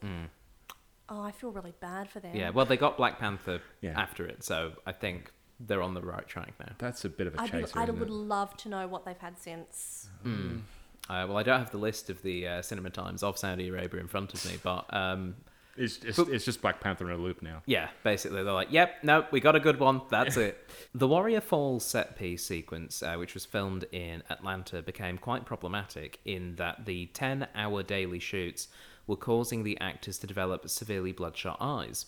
Oh, 1.10 1.22
I 1.22 1.32
feel 1.32 1.51
really 1.51 1.74
bad 1.80 2.10
for 2.10 2.20
them. 2.20 2.36
Yeah, 2.36 2.49
well, 2.49 2.66
they 2.66 2.78
got 2.78 2.97
Black 2.97 3.18
Panther 3.20 3.62
Yeah. 3.82 3.99
after 3.99 4.26
it, 4.26 4.43
so 4.43 4.74
I 4.86 4.91
think 4.91 5.32
they're 5.60 5.82
on 5.82 5.93
the 5.93 6.01
right 6.01 6.28
track 6.28 6.53
now. 6.60 6.74
That's 6.78 7.05
a 7.05 7.10
bit 7.10 7.28
of 7.28 7.36
a 7.36 7.41
I'd, 7.41 7.51
chaser. 7.51 7.80
I 7.80 7.84
isn't 7.84 7.99
would 7.99 8.10
it? 8.10 8.14
love 8.14 8.55
to 8.58 8.70
know 8.70 8.88
what 8.88 9.05
they've 9.05 9.18
had 9.18 9.39
since. 9.39 10.10
Uh, 10.26 11.26
well, 11.28 11.38
I 11.38 11.43
don't 11.43 11.60
have 11.60 11.72
the 11.72 11.78
list 11.78 12.10
of 12.10 12.22
the 12.22 12.47
uh, 12.47 12.62
Cinema 12.62 12.89
Times 12.89 13.24
of 13.24 13.38
Saudi 13.38 13.70
Arabia 13.70 14.01
in 14.01 14.08
front 14.08 14.34
of 14.34 14.45
me, 14.45 14.58
but 14.62 14.93
um, 14.93 15.36
It's, 15.78 15.97
it's, 16.03 16.18
But- 16.18 16.28
it's 16.30 16.43
just 16.43 16.62
Black 16.62 16.82
Panther 16.82 17.10
in 17.10 17.18
a 17.18 17.22
loop 17.24 17.41
now. 17.41 17.62
yeah, 17.66 17.88
basically 18.03 18.43
they're 18.43 18.51
like, 18.53 18.72
"Yep, 18.72 19.03
no, 19.03 19.26
we 19.32 19.39
got 19.39 19.55
a 19.55 19.60
good 19.62 19.80
one. 19.80 20.01
That's 20.10 20.36
it." 20.36 20.58
The 20.93 21.08
Warrior 21.08 21.39
Falls 21.41 21.86
set 21.86 22.18
piece 22.18 22.43
sequence, 22.45 23.01
uh, 23.01 23.16
which 23.16 23.34
was 23.36 23.45
filmed 23.45 23.86
in 23.91 24.24
Atlanta, 24.30 24.82
became 24.82 25.18
quite 25.18 25.45
problematic 25.45 26.20
in 26.26 26.55
that 26.55 26.86
the 26.86 27.05
ten-hour 27.08 27.84
daily 27.84 28.20
shoots 28.20 28.68
were 29.08 29.16
causing 29.16 29.64
the 29.64 29.80
actors 29.80 30.20
to 30.20 30.28
develop 30.28 30.70
severely 30.70 31.12
bloodshot 31.12 31.58
eyes. 31.60 32.05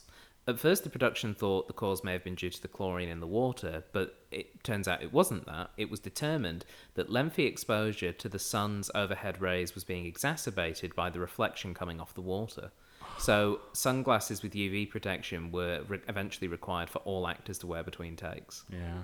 At 0.47 0.60
first, 0.60 0.84
the 0.84 0.89
production 0.89 1.36
thought 1.36 1.68
the 1.68 1.74
cause 1.74 2.04
may 2.04 2.14
have 2.14 2.24
been 2.24 2.36
due 2.36 2.50
to 2.50 2.62
the 2.62 2.68
chlorine 2.68 3.10
in 3.10 3.20
the 3.20 3.28
water, 3.28 3.84
but 3.91 4.16
it 4.32 4.64
turns 4.64 4.88
out 4.88 5.04
it 5.04 5.14
wasn't 5.14 5.45
that. 5.45 5.70
It 5.78 5.91
was 5.91 6.00
determined 6.00 6.66
that 6.95 7.12
lengthy 7.12 7.45
exposure 7.45 8.12
to 8.14 8.28
the 8.30 8.39
sun's 8.39 8.89
overhead 8.95 9.41
rays 9.41 9.76
was 9.76 9.84
being 9.84 10.06
exacerbated 10.06 10.95
by 10.95 11.12
the 11.12 11.20
reflection 11.20 11.74
coming 11.74 12.00
off 12.00 12.16
the 12.16 12.22
water. 12.22 12.72
So, 13.20 13.60
sunglasses 13.74 14.41
with 14.41 14.54
UV 14.54 14.89
protection 14.89 15.52
were 15.52 15.84
re- 15.88 16.00
eventually 16.08 16.47
required 16.47 16.89
for 16.89 17.00
all 17.00 17.28
actors 17.28 17.60
to 17.60 17.68
wear 17.68 17.84
between 17.84 18.16
takes. 18.16 18.64
Yeah. 18.72 19.02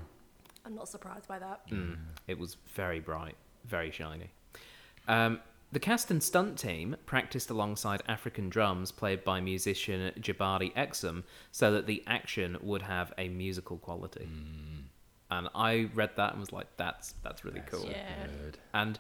I'm 0.65 0.73
not 0.73 0.89
surprised 0.89 1.27
by 1.27 1.37
that. 1.39 1.69
Mm. 1.69 1.97
It 2.27 2.39
was 2.39 2.57
very 2.73 2.99
bright, 2.99 3.35
very 3.65 3.91
shiny. 3.91 4.31
Um, 5.07 5.39
the 5.75 5.79
cast 5.81 6.09
and 6.09 6.23
stunt 6.23 6.57
team 6.57 6.95
practiced 7.05 7.49
alongside 7.49 8.01
African 8.07 8.47
drums 8.47 8.93
played 8.93 9.25
by 9.25 9.41
musician 9.41 10.09
Jabari 10.21 10.73
Exum 10.73 11.23
so 11.51 11.69
that 11.73 11.85
the 11.85 12.01
action 12.07 12.55
would 12.61 12.81
have 12.81 13.11
a 13.17 13.27
musical 13.27 13.77
quality. 13.79 14.29
Mm. 14.31 14.83
And 15.31 15.49
I 15.53 15.89
read 15.93 16.11
that 16.15 16.31
and 16.31 16.39
was 16.39 16.53
like, 16.53 16.67
that's 16.77 17.15
that's 17.23 17.43
really 17.43 17.59
That's 17.59 17.75
cool. 17.75 17.89
Yeah. 17.89 18.27
good. 18.41 18.57
And 18.73 18.97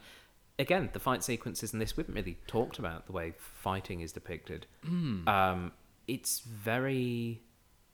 again, 0.59 0.89
the 0.91 0.99
fight 0.99 1.23
sequences 1.23 1.71
in 1.71 1.79
this, 1.79 1.95
we 1.95 2.03
haven't 2.03 2.15
really 2.15 2.39
talked 2.45 2.77
about 2.77 3.05
the 3.05 3.13
way 3.13 3.35
fighting 3.37 4.01
is 4.01 4.11
depicted. 4.11 4.65
Hmm. 4.83 5.25
Um, 5.29 5.71
it's 6.09 6.41
very. 6.41 7.41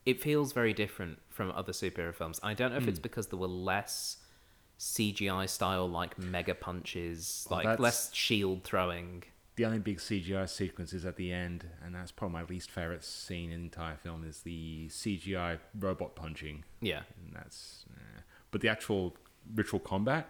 It 0.08 0.24
feels 0.24 0.54
very 0.54 0.74
different 0.74 1.20
from 1.30 1.52
other 1.52 1.72
superhero 1.72 2.16
films. 2.16 2.40
I 2.42 2.56
don't 2.56 2.72
know 2.72 2.78
if 2.78 2.88
it's 2.88 2.98
hmm. 2.98 3.04
because 3.04 3.28
there 3.28 3.38
were 3.38 3.46
less 3.46 4.18
CGI 4.82 5.48
style, 5.48 5.88
like 5.88 6.18
mega 6.18 6.56
punches, 6.56 7.48
Well, 7.50 7.62
like 7.64 7.78
less 7.80 8.12
shield 8.14 8.64
throwing. 8.64 9.24
The 9.56 9.66
only 9.66 9.78
big 9.78 10.00
CGI 10.00 10.50
sequence 10.50 10.92
is 10.92 11.06
at 11.06 11.18
the 11.18 11.32
end, 11.32 11.68
and 11.86 11.94
that's 11.94 12.12
probably 12.12 12.34
my 12.34 12.44
least 12.46 12.72
favorite 12.72 13.04
scene 13.04 13.52
in 13.52 13.60
the 13.60 13.66
entire 13.66 13.96
film 13.98 14.24
is 14.24 14.42
the 14.42 14.88
CGI 14.90 15.60
robot 15.80 16.16
punching. 16.16 16.64
Yeah. 16.82 17.02
And 17.24 17.36
that's, 17.36 17.86
eh. 17.96 18.22
but 18.50 18.62
the 18.62 18.70
actual 18.70 19.16
ritual 19.54 19.80
combat, 19.80 20.28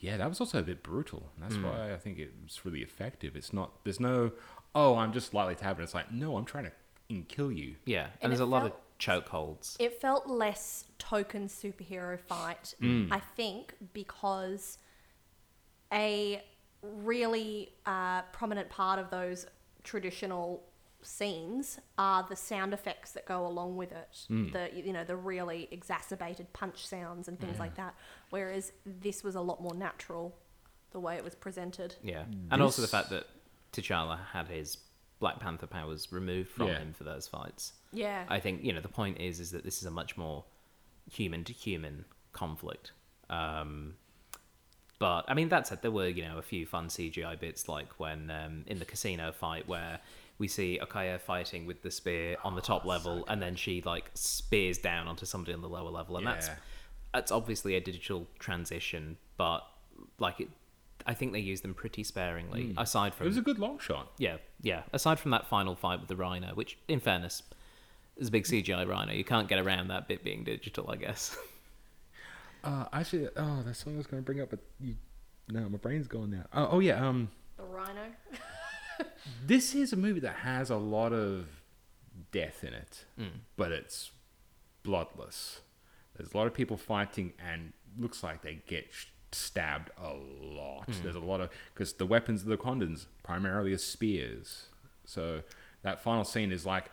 yeah, 0.00 0.18
that 0.18 0.28
was 0.28 0.38
also 0.38 0.58
a 0.58 0.62
bit 0.62 0.82
brutal. 0.82 1.30
That's 1.38 1.54
Hmm. 1.54 1.62
why 1.64 1.94
I 1.94 1.96
think 1.96 2.18
it's 2.18 2.66
really 2.66 2.82
effective. 2.82 3.36
It's 3.36 3.54
not, 3.54 3.84
there's 3.84 4.00
no, 4.00 4.32
oh, 4.74 4.96
I'm 4.96 5.14
just 5.14 5.32
lightly 5.32 5.54
tapping. 5.54 5.82
It's 5.82 5.94
like, 5.94 6.12
no, 6.12 6.36
I'm 6.36 6.44
trying 6.44 6.64
to 6.64 7.22
kill 7.28 7.50
you. 7.50 7.76
Yeah. 7.86 8.04
And, 8.04 8.12
And 8.24 8.32
there's 8.32 8.40
it 8.40 8.44
a 8.44 8.46
lot 8.46 8.66
of 8.66 8.72
felt- 8.72 8.82
chokeholds. 8.98 9.76
It 9.78 10.00
felt 10.00 10.26
less 10.26 10.84
token 10.98 11.48
superhero 11.48 12.18
fight, 12.18 12.74
Mm. 12.80 13.12
I 13.12 13.20
think, 13.20 13.74
because 13.92 14.78
a 15.92 16.42
really 16.82 17.72
uh, 17.86 18.22
prominent 18.32 18.68
part 18.70 18.98
of 18.98 19.10
those 19.10 19.46
traditional 19.84 20.62
scenes 21.00 21.78
are 21.96 22.26
the 22.28 22.36
sound 22.36 22.74
effects 22.74 23.12
that 23.12 23.24
go 23.24 23.46
along 23.46 23.76
with 23.76 23.92
it. 23.92 24.26
Mm. 24.30 24.52
The 24.52 24.70
you 24.74 24.92
know 24.92 25.04
the 25.04 25.16
really 25.16 25.68
exacerbated 25.70 26.52
punch 26.52 26.86
sounds 26.86 27.28
and 27.28 27.38
things 27.38 27.58
like 27.58 27.76
that. 27.76 27.94
Whereas 28.30 28.72
this 28.84 29.22
was 29.22 29.34
a 29.34 29.40
lot 29.40 29.62
more 29.62 29.74
natural, 29.74 30.36
the 30.90 31.00
way 31.00 31.16
it 31.16 31.24
was 31.24 31.34
presented. 31.34 31.94
Yeah. 32.02 32.24
And 32.50 32.60
also 32.60 32.82
the 32.82 32.88
fact 32.88 33.10
that 33.10 33.26
T'Challa 33.72 34.18
had 34.32 34.48
his 34.48 34.76
Black 35.20 35.40
Panther 35.40 35.66
powers 35.66 36.12
removed 36.12 36.50
from 36.50 36.68
Yeah. 36.68 36.78
him 36.78 36.92
for 36.92 37.04
those 37.04 37.26
fights. 37.26 37.72
Yeah. 37.92 38.24
I 38.28 38.38
think 38.40 38.62
you 38.64 38.72
know 38.72 38.80
the 38.80 38.88
point 38.88 39.20
is 39.20 39.40
is 39.40 39.50
that 39.52 39.64
this 39.64 39.78
is 39.78 39.84
a 39.84 39.90
much 39.90 40.16
more 40.16 40.44
human 41.10 41.44
to 41.44 41.52
human 41.52 42.04
conflict. 42.32 42.92
Um, 43.30 43.94
but 44.98 45.24
I 45.28 45.34
mean 45.34 45.48
that 45.50 45.66
said, 45.66 45.82
there 45.82 45.90
were 45.90 46.08
you 46.08 46.22
know 46.22 46.38
a 46.38 46.42
few 46.42 46.66
fun 46.66 46.88
CGI 46.88 47.38
bits 47.38 47.68
like 47.68 47.88
when 47.98 48.30
um, 48.30 48.64
in 48.66 48.78
the 48.78 48.84
casino 48.84 49.32
fight 49.32 49.68
where 49.68 50.00
we 50.38 50.46
see 50.48 50.78
Okoye 50.82 51.20
fighting 51.20 51.66
with 51.66 51.82
the 51.82 51.90
spear 51.90 52.36
on 52.44 52.54
the 52.54 52.60
top 52.60 52.84
level, 52.84 53.24
and 53.28 53.42
then 53.42 53.56
she 53.56 53.82
like 53.84 54.10
spears 54.14 54.78
down 54.78 55.08
onto 55.08 55.26
somebody 55.26 55.52
on 55.52 55.62
the 55.62 55.68
lower 55.68 55.90
level, 55.90 56.16
and 56.16 56.26
that's 56.26 56.48
that's 57.12 57.32
obviously 57.32 57.74
a 57.74 57.80
digital 57.80 58.26
transition, 58.38 59.16
but 59.36 59.60
like 60.18 60.40
it. 60.40 60.48
I 61.06 61.14
think 61.14 61.32
they 61.32 61.38
use 61.40 61.60
them 61.62 61.74
pretty 61.74 62.02
sparingly, 62.04 62.74
aside 62.76 63.14
from 63.14 63.26
It 63.26 63.30
was 63.30 63.36
a 63.38 63.42
good 63.42 63.58
long 63.58 63.78
shot. 63.78 64.12
yeah, 64.18 64.36
yeah. 64.60 64.82
Aside 64.92 65.18
from 65.18 65.30
that 65.30 65.46
final 65.46 65.74
fight 65.74 66.00
with 66.00 66.08
the 66.08 66.16
rhino, 66.16 66.48
which, 66.54 66.78
in 66.88 67.00
fairness, 67.00 67.42
is 68.16 68.28
a 68.28 68.30
big 68.30 68.44
CGI 68.44 68.86
rhino. 68.86 69.12
You 69.12 69.24
can't 69.24 69.48
get 69.48 69.58
around 69.58 69.88
that 69.88 70.08
bit 70.08 70.22
being 70.24 70.44
digital, 70.44 70.90
I 70.90 70.96
guess. 70.96 71.36
Uh, 72.64 72.86
actually, 72.92 73.28
oh, 73.36 73.62
that's 73.64 73.78
something 73.78 73.94
I 73.94 73.98
was 73.98 74.08
going 74.08 74.20
to 74.20 74.26
bring 74.26 74.40
up, 74.40 74.50
but 74.50 74.58
you, 74.80 74.96
no, 75.48 75.68
my 75.68 75.78
brain's 75.78 76.08
gone 76.08 76.32
now. 76.32 76.44
Oh, 76.52 76.68
oh 76.72 76.78
yeah, 76.80 77.06
um, 77.08 77.30
The 77.56 77.62
rhino. 77.62 78.02
this 79.46 79.76
is 79.76 79.92
a 79.92 79.96
movie 79.96 80.18
that 80.20 80.34
has 80.36 80.68
a 80.68 80.76
lot 80.76 81.12
of 81.12 81.46
death 82.32 82.64
in 82.64 82.74
it, 82.74 83.04
Mm. 83.18 83.28
but 83.56 83.70
it's 83.70 84.10
bloodless. 84.82 85.60
There's 86.16 86.32
a 86.32 86.36
lot 86.36 86.48
of 86.48 86.52
people 86.52 86.76
fighting, 86.76 87.32
and 87.38 87.72
looks 87.96 88.24
like 88.24 88.42
they 88.42 88.60
get 88.66 88.88
sh- 88.90 89.06
stabbed 89.32 89.90
a 90.02 90.12
lot. 90.12 90.86
Hmm. 90.86 91.02
There's 91.02 91.16
a 91.16 91.20
lot 91.20 91.40
of 91.40 91.50
because 91.74 91.94
the 91.94 92.06
weapons 92.06 92.42
of 92.42 92.48
the 92.48 92.56
Condons 92.56 93.06
primarily 93.22 93.72
are 93.72 93.78
spears. 93.78 94.66
So 95.04 95.42
that 95.82 96.00
final 96.00 96.24
scene 96.24 96.52
is 96.52 96.64
like 96.66 96.90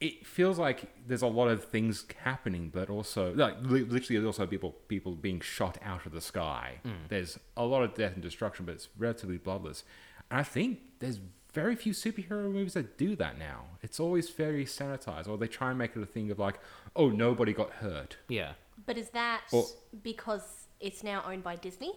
it 0.00 0.24
feels 0.24 0.60
like 0.60 0.88
there's 1.08 1.22
a 1.22 1.26
lot 1.26 1.48
of 1.48 1.64
things 1.64 2.04
happening, 2.22 2.70
but 2.72 2.88
also 2.88 3.34
like 3.34 3.56
literally 3.62 4.20
there's 4.20 4.24
also 4.26 4.46
people 4.46 4.72
people 4.88 5.12
being 5.16 5.40
shot 5.40 5.76
out 5.84 6.06
of 6.06 6.12
the 6.12 6.20
sky. 6.20 6.74
Hmm. 6.84 6.90
There's 7.08 7.38
a 7.56 7.64
lot 7.64 7.82
of 7.82 7.94
death 7.94 8.12
and 8.14 8.22
destruction, 8.22 8.64
but 8.64 8.74
it's 8.76 8.88
relatively 8.96 9.38
bloodless. 9.38 9.82
And 10.30 10.38
I 10.38 10.42
think 10.44 10.78
there's 11.00 11.18
very 11.52 11.74
few 11.74 11.92
superhero 11.92 12.44
movies 12.52 12.74
that 12.74 12.96
do 12.98 13.16
that 13.16 13.38
now. 13.38 13.64
It's 13.82 13.98
always 13.98 14.28
very 14.30 14.64
sanitized, 14.66 15.26
or 15.26 15.36
they 15.38 15.48
try 15.48 15.70
and 15.70 15.78
make 15.78 15.96
it 15.96 16.02
a 16.02 16.06
thing 16.06 16.30
of 16.30 16.38
like, 16.38 16.60
oh, 16.94 17.08
nobody 17.08 17.52
got 17.54 17.70
hurt. 17.70 18.18
yeah. 18.28 18.52
But 18.86 18.96
is 18.98 19.10
that 19.10 19.42
Or- 19.52 19.64
because 20.04 20.67
it's 20.80 21.02
now 21.02 21.22
owned 21.26 21.42
by 21.42 21.56
Disney? 21.56 21.92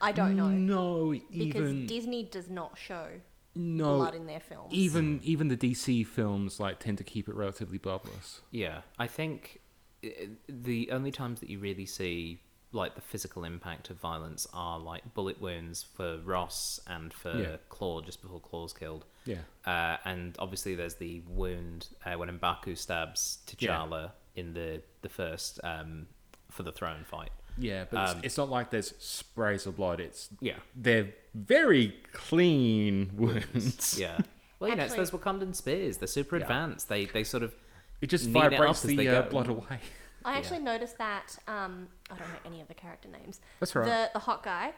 I 0.00 0.12
don't 0.12 0.36
know. 0.36 0.48
No, 0.48 1.10
Because 1.12 1.70
even 1.70 1.86
Disney 1.86 2.22
does 2.24 2.50
not 2.50 2.76
show 2.78 3.06
no, 3.54 3.96
blood 3.96 4.14
in 4.14 4.26
their 4.26 4.40
films. 4.40 4.68
even 4.72 5.20
even 5.22 5.48
the 5.48 5.56
DC 5.56 6.06
films 6.06 6.60
like 6.60 6.78
tend 6.80 6.98
to 6.98 7.04
keep 7.04 7.28
it 7.28 7.34
relatively 7.34 7.78
bloodless. 7.78 8.42
Yeah. 8.50 8.80
I 8.98 9.06
think 9.06 9.60
uh, 10.04 10.08
the 10.48 10.90
only 10.92 11.10
times 11.10 11.40
that 11.40 11.48
you 11.48 11.58
really 11.58 11.86
see 11.86 12.40
like 12.72 12.94
the 12.94 13.00
physical 13.00 13.44
impact 13.44 13.88
of 13.88 13.96
violence 13.96 14.46
are 14.52 14.78
like 14.78 15.14
bullet 15.14 15.40
wounds 15.40 15.82
for 15.94 16.18
Ross 16.18 16.78
and 16.86 17.14
for 17.14 17.34
Yeah. 17.34 17.56
Klaue 17.70 18.04
just 18.04 18.20
before 18.20 18.40
Klaue's 18.40 18.74
killed. 18.74 19.06
Yeah. 19.24 19.38
Uh, 19.64 19.96
and 20.04 20.36
obviously, 20.38 20.74
there's 20.74 20.96
the 20.96 21.22
wound 21.26 21.88
uh, 22.04 22.18
when 22.18 22.28
Mbaku 22.38 22.76
stabs 22.76 23.38
T'Challa 23.46 24.10
in 24.34 24.52
the 24.52 24.82
the 25.00 25.08
first 25.08 25.58
um, 25.64 26.06
for 26.50 26.62
the 26.64 26.72
throne 26.72 27.04
fight. 27.10 27.30
Yeah, 27.58 27.84
but 27.90 27.96
Um, 28.10 28.16
it's, 28.18 28.26
it's 28.26 28.36
not 28.38 28.48
like 28.50 28.70
there's 28.70 28.94
sprays 28.98 29.66
of 29.66 29.76
blood. 29.76 30.00
It's 30.00 30.28
Yeah. 30.40 30.56
they're 30.74 31.12
very 31.34 31.94
clean 32.12 33.10
wounds. 33.16 33.98
Yeah. 33.98 34.18
Well, 34.58 34.70
you 34.70 34.76
know, 34.76 34.84
it's 34.84 34.94
those 34.94 35.10
Wakandan 35.10 35.54
spears. 35.54 35.98
They're 35.98 36.06
super 36.08 36.36
Yeah. 36.38 36.44
advanced. 36.44 36.88
They 36.88 37.04
they 37.04 37.24
sort 37.24 37.42
of 37.42 37.54
It 38.00 38.06
just 38.06 38.24
Neat 38.26 38.30
it 38.30 38.50
vibrates 38.52 38.80
they 38.82 38.96
the 38.96 39.08
uh, 39.08 39.22
blood 39.28 39.48
away. 39.48 39.80
I 40.24 40.38
actually 40.38 40.60
noticed 40.60 40.96
that. 40.96 41.36
Um, 41.46 41.88
I 42.10 42.16
don't 42.16 42.26
know 42.28 42.38
any 42.46 42.62
of 42.62 42.68
the 42.68 42.72
character 42.74 43.06
names. 43.08 43.40
That's 43.60 43.74
right. 43.76 43.84
The 43.84 44.10
the 44.14 44.18
hot 44.20 44.42
guy. 44.42 44.72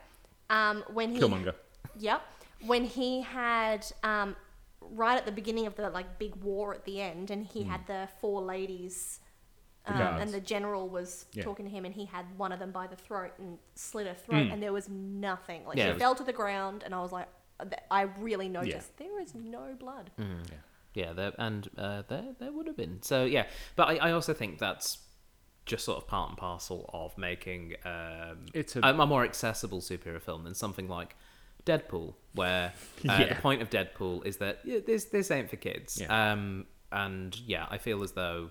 Um, 0.51 0.83
when 0.93 1.13
he 1.13 1.21
Killmonger. 1.21 1.55
Yep. 1.97 2.23
When 2.67 2.85
he 2.87 3.21
had 3.23 3.87
um, 4.03 4.35
right 4.81 5.17
at 5.17 5.27
the 5.27 5.33
beginning 5.33 5.67
of 5.67 5.77
the 5.77 5.91
like 5.91 6.19
big 6.19 6.35
war 6.37 6.75
at 6.75 6.85
the 6.85 7.01
end, 7.01 7.31
and 7.31 7.47
he 7.47 7.63
had 7.63 7.87
the 7.87 8.09
four 8.21 8.43
ladies, 8.43 9.21
The 9.21 9.28
um, 9.87 9.97
and 10.21 10.31
the 10.33 10.41
general 10.41 10.89
was 10.89 11.27
Yeah. 11.33 11.43
talking 11.45 11.65
to 11.65 11.71
him, 11.71 11.85
and 11.85 11.95
he 11.95 12.05
had 12.05 12.27
one 12.37 12.53
of 12.53 12.59
them 12.59 12.71
by 12.73 12.87
the 12.87 12.97
throat 12.97 13.33
and 13.39 13.59
slit 13.75 14.07
her 14.07 14.15
throat, 14.15 14.49
and 14.51 14.63
there 14.63 14.73
was 14.73 14.89
nothing. 14.89 15.65
Like 15.65 15.77
Yeah, 15.79 15.85
it 15.85 15.87
she 15.89 15.93
was- 15.95 16.03
fell 16.03 16.15
to 16.15 16.25
the 16.25 16.33
ground, 16.33 16.83
and 16.85 16.95
I 16.95 17.01
was 17.01 17.13
like, 17.13 17.29
I 17.91 18.03
really 18.03 18.49
noticed 18.49 18.97
there 18.99 19.21
is 19.21 19.35
no 19.35 19.75
blood. 19.79 20.11
yeah, 20.95 21.13
there 21.13 21.33
and 21.39 21.69
uh, 21.77 22.03
there 22.09 22.35
there 22.39 22.53
would 22.53 22.67
have 22.67 22.77
been. 22.77 23.03
So 23.03 23.25
yeah, 23.25 23.47
but 23.77 23.89
I, 23.89 24.09
I 24.09 24.13
also 24.13 24.33
think 24.35 24.59
that's 24.59 24.99
just 25.67 25.85
sort 25.85 25.99
of 25.99 26.07
part 26.07 26.31
and 26.31 26.39
parcel 26.39 26.89
of 26.95 27.17
making 27.19 27.75
um, 27.85 28.47
It's 28.55 28.75
a- 28.77 28.81
a, 28.83 28.95
a 28.99 29.07
more 29.07 29.25
accessible 29.25 29.81
superhero 29.81 30.21
film 30.23 30.45
than 30.45 30.55
something 30.55 30.89
like 30.89 31.15
Deadpool, 31.67 32.15
where 32.35 32.73
uh, 33.09 33.19
the 33.19 33.25
Yeah. 33.27 33.41
point 33.41 33.61
of 33.61 33.71
Deadpool 33.71 34.25
is 34.25 34.39
that 34.39 34.61
yeah, 34.65 34.79
this 34.87 35.07
this 35.07 35.31
ain't 35.31 35.51
for 35.51 35.57
kids. 35.57 36.01
Yeah. 36.01 36.33
Um, 36.33 36.67
and 36.91 37.39
yeah, 37.41 37.67
I 37.71 37.79
feel 37.79 38.03
as 38.03 38.13
though 38.13 38.51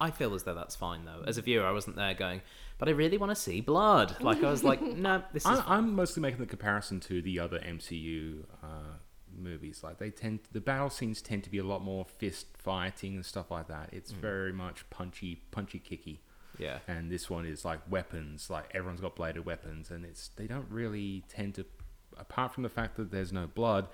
I 0.00 0.10
feel 0.10 0.34
as 0.34 0.42
though 0.42 0.54
that's 0.54 0.76
fine 0.76 1.04
though. 1.04 1.22
As 1.26 1.38
a 1.38 1.42
viewer, 1.42 1.64
I 1.66 1.70
wasn't 1.72 1.96
there 1.96 2.14
going, 2.14 2.42
but 2.78 2.88
I 2.88 2.92
really 2.92 3.16
want 3.18 3.30
to 3.30 3.36
see 3.36 3.60
blood. 3.60 4.16
Like 4.20 4.42
I 4.44 4.50
was 4.50 4.62
like, 4.64 4.82
no, 4.82 5.22
this 5.32 5.44
is 5.44 5.58
I, 5.58 5.64
I'm 5.76 5.94
mostly 5.94 6.20
making 6.20 6.40
the 6.40 6.46
comparison 6.46 7.00
to 7.00 7.22
the 7.22 7.38
other 7.40 7.58
MCU 7.58 8.44
uh, 8.62 8.66
movies. 9.36 9.80
Like 9.82 9.98
they 9.98 10.10
tend, 10.10 10.40
the 10.52 10.60
battle 10.60 10.90
scenes 10.90 11.22
tend 11.22 11.44
to 11.44 11.50
be 11.50 11.58
a 11.58 11.64
lot 11.64 11.82
more 11.82 12.04
fist 12.04 12.46
fighting 12.58 13.14
and 13.14 13.24
stuff 13.24 13.50
like 13.50 13.68
that. 13.68 13.90
It's 13.92 14.10
very 14.12 14.52
much 14.52 14.88
punchy, 14.90 15.42
punchy, 15.50 15.78
kicky. 15.78 16.20
yeah. 16.58 16.78
And 16.88 17.10
this 17.10 17.28
one 17.30 17.46
is 17.46 17.64
like 17.64 17.80
weapons. 17.90 18.50
Like 18.50 18.70
everyone's 18.74 19.00
got 19.00 19.16
bladed 19.16 19.44
weapons, 19.46 19.90
and 19.90 20.04
it's 20.04 20.28
they 20.36 20.46
don't 20.46 20.66
really 20.70 21.24
tend 21.28 21.54
to, 21.56 21.64
apart 22.18 22.52
from 22.52 22.62
the 22.62 22.68
fact 22.68 22.96
that 22.96 23.10
there's 23.10 23.32
no 23.32 23.46
blood, 23.46 23.88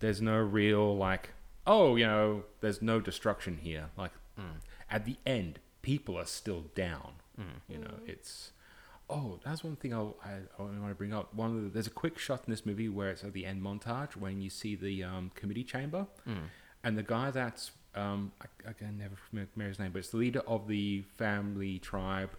there's 0.00 0.20
no 0.20 0.36
real 0.36 0.96
like, 0.96 1.30
oh, 1.66 1.96
you 1.96 2.06
know, 2.06 2.44
there's 2.60 2.82
no 2.82 3.00
destruction 3.00 3.58
here. 3.62 3.88
Like 3.96 4.12
at 4.90 5.04
the 5.04 5.16
end, 5.26 5.58
people 5.82 6.16
are 6.18 6.26
still 6.26 6.64
down. 6.74 7.12
You 7.68 7.78
know, 7.78 7.94
it's. 8.06 8.52
Oh, 9.10 9.38
that's 9.44 9.62
one 9.62 9.76
thing 9.76 9.92
I'll, 9.92 10.16
I, 10.24 10.30
I 10.58 10.62
want 10.62 10.88
to 10.88 10.94
bring 10.94 11.12
up. 11.12 11.34
One 11.34 11.56
of 11.56 11.62
the, 11.64 11.68
there's 11.68 11.86
a 11.86 11.90
quick 11.90 12.18
shot 12.18 12.42
in 12.46 12.50
this 12.50 12.64
movie 12.64 12.88
where 12.88 13.10
it's 13.10 13.22
at 13.22 13.32
the 13.34 13.44
end 13.44 13.60
montage 13.62 14.16
when 14.16 14.40
you 14.40 14.48
see 14.48 14.76
the 14.76 15.04
um, 15.04 15.30
committee 15.34 15.64
chamber, 15.64 16.06
and 16.82 16.96
the 16.96 17.02
guy 17.02 17.30
that's 17.30 17.72
um, 17.96 18.32
I, 18.40 18.70
I 18.70 18.72
can 18.72 18.96
never 18.96 19.14
remember 19.32 19.64
his 19.68 19.78
name, 19.78 19.90
but 19.92 19.98
it's 19.98 20.08
the 20.10 20.16
leader 20.16 20.40
of 20.46 20.68
the 20.68 21.02
family 21.18 21.78
tribe 21.80 22.30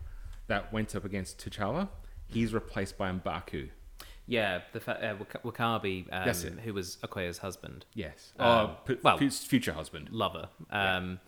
that 0.47 0.73
went 0.73 0.95
up 0.95 1.05
against 1.05 1.37
T'Challa. 1.39 1.89
He's 2.27 2.53
replaced 2.53 2.97
by 2.97 3.11
Mbaku. 3.11 3.69
Yeah, 4.27 4.61
the 4.73 4.79
fa- 4.79 4.99
uh, 5.11 5.15
Wak- 5.19 5.43
W'Kabi, 5.43 6.07
um, 6.11 6.23
who 6.57 6.73
was 6.73 6.97
Okoye's 7.03 7.37
husband, 7.37 7.85
Yes. 7.93 8.33
Um, 8.39 8.47
uh, 8.47 8.67
p- 8.85 8.97
well- 9.03 9.17
future 9.19 9.73
husband. 9.73 10.09
lover. 10.11 10.49
Um, 10.71 11.19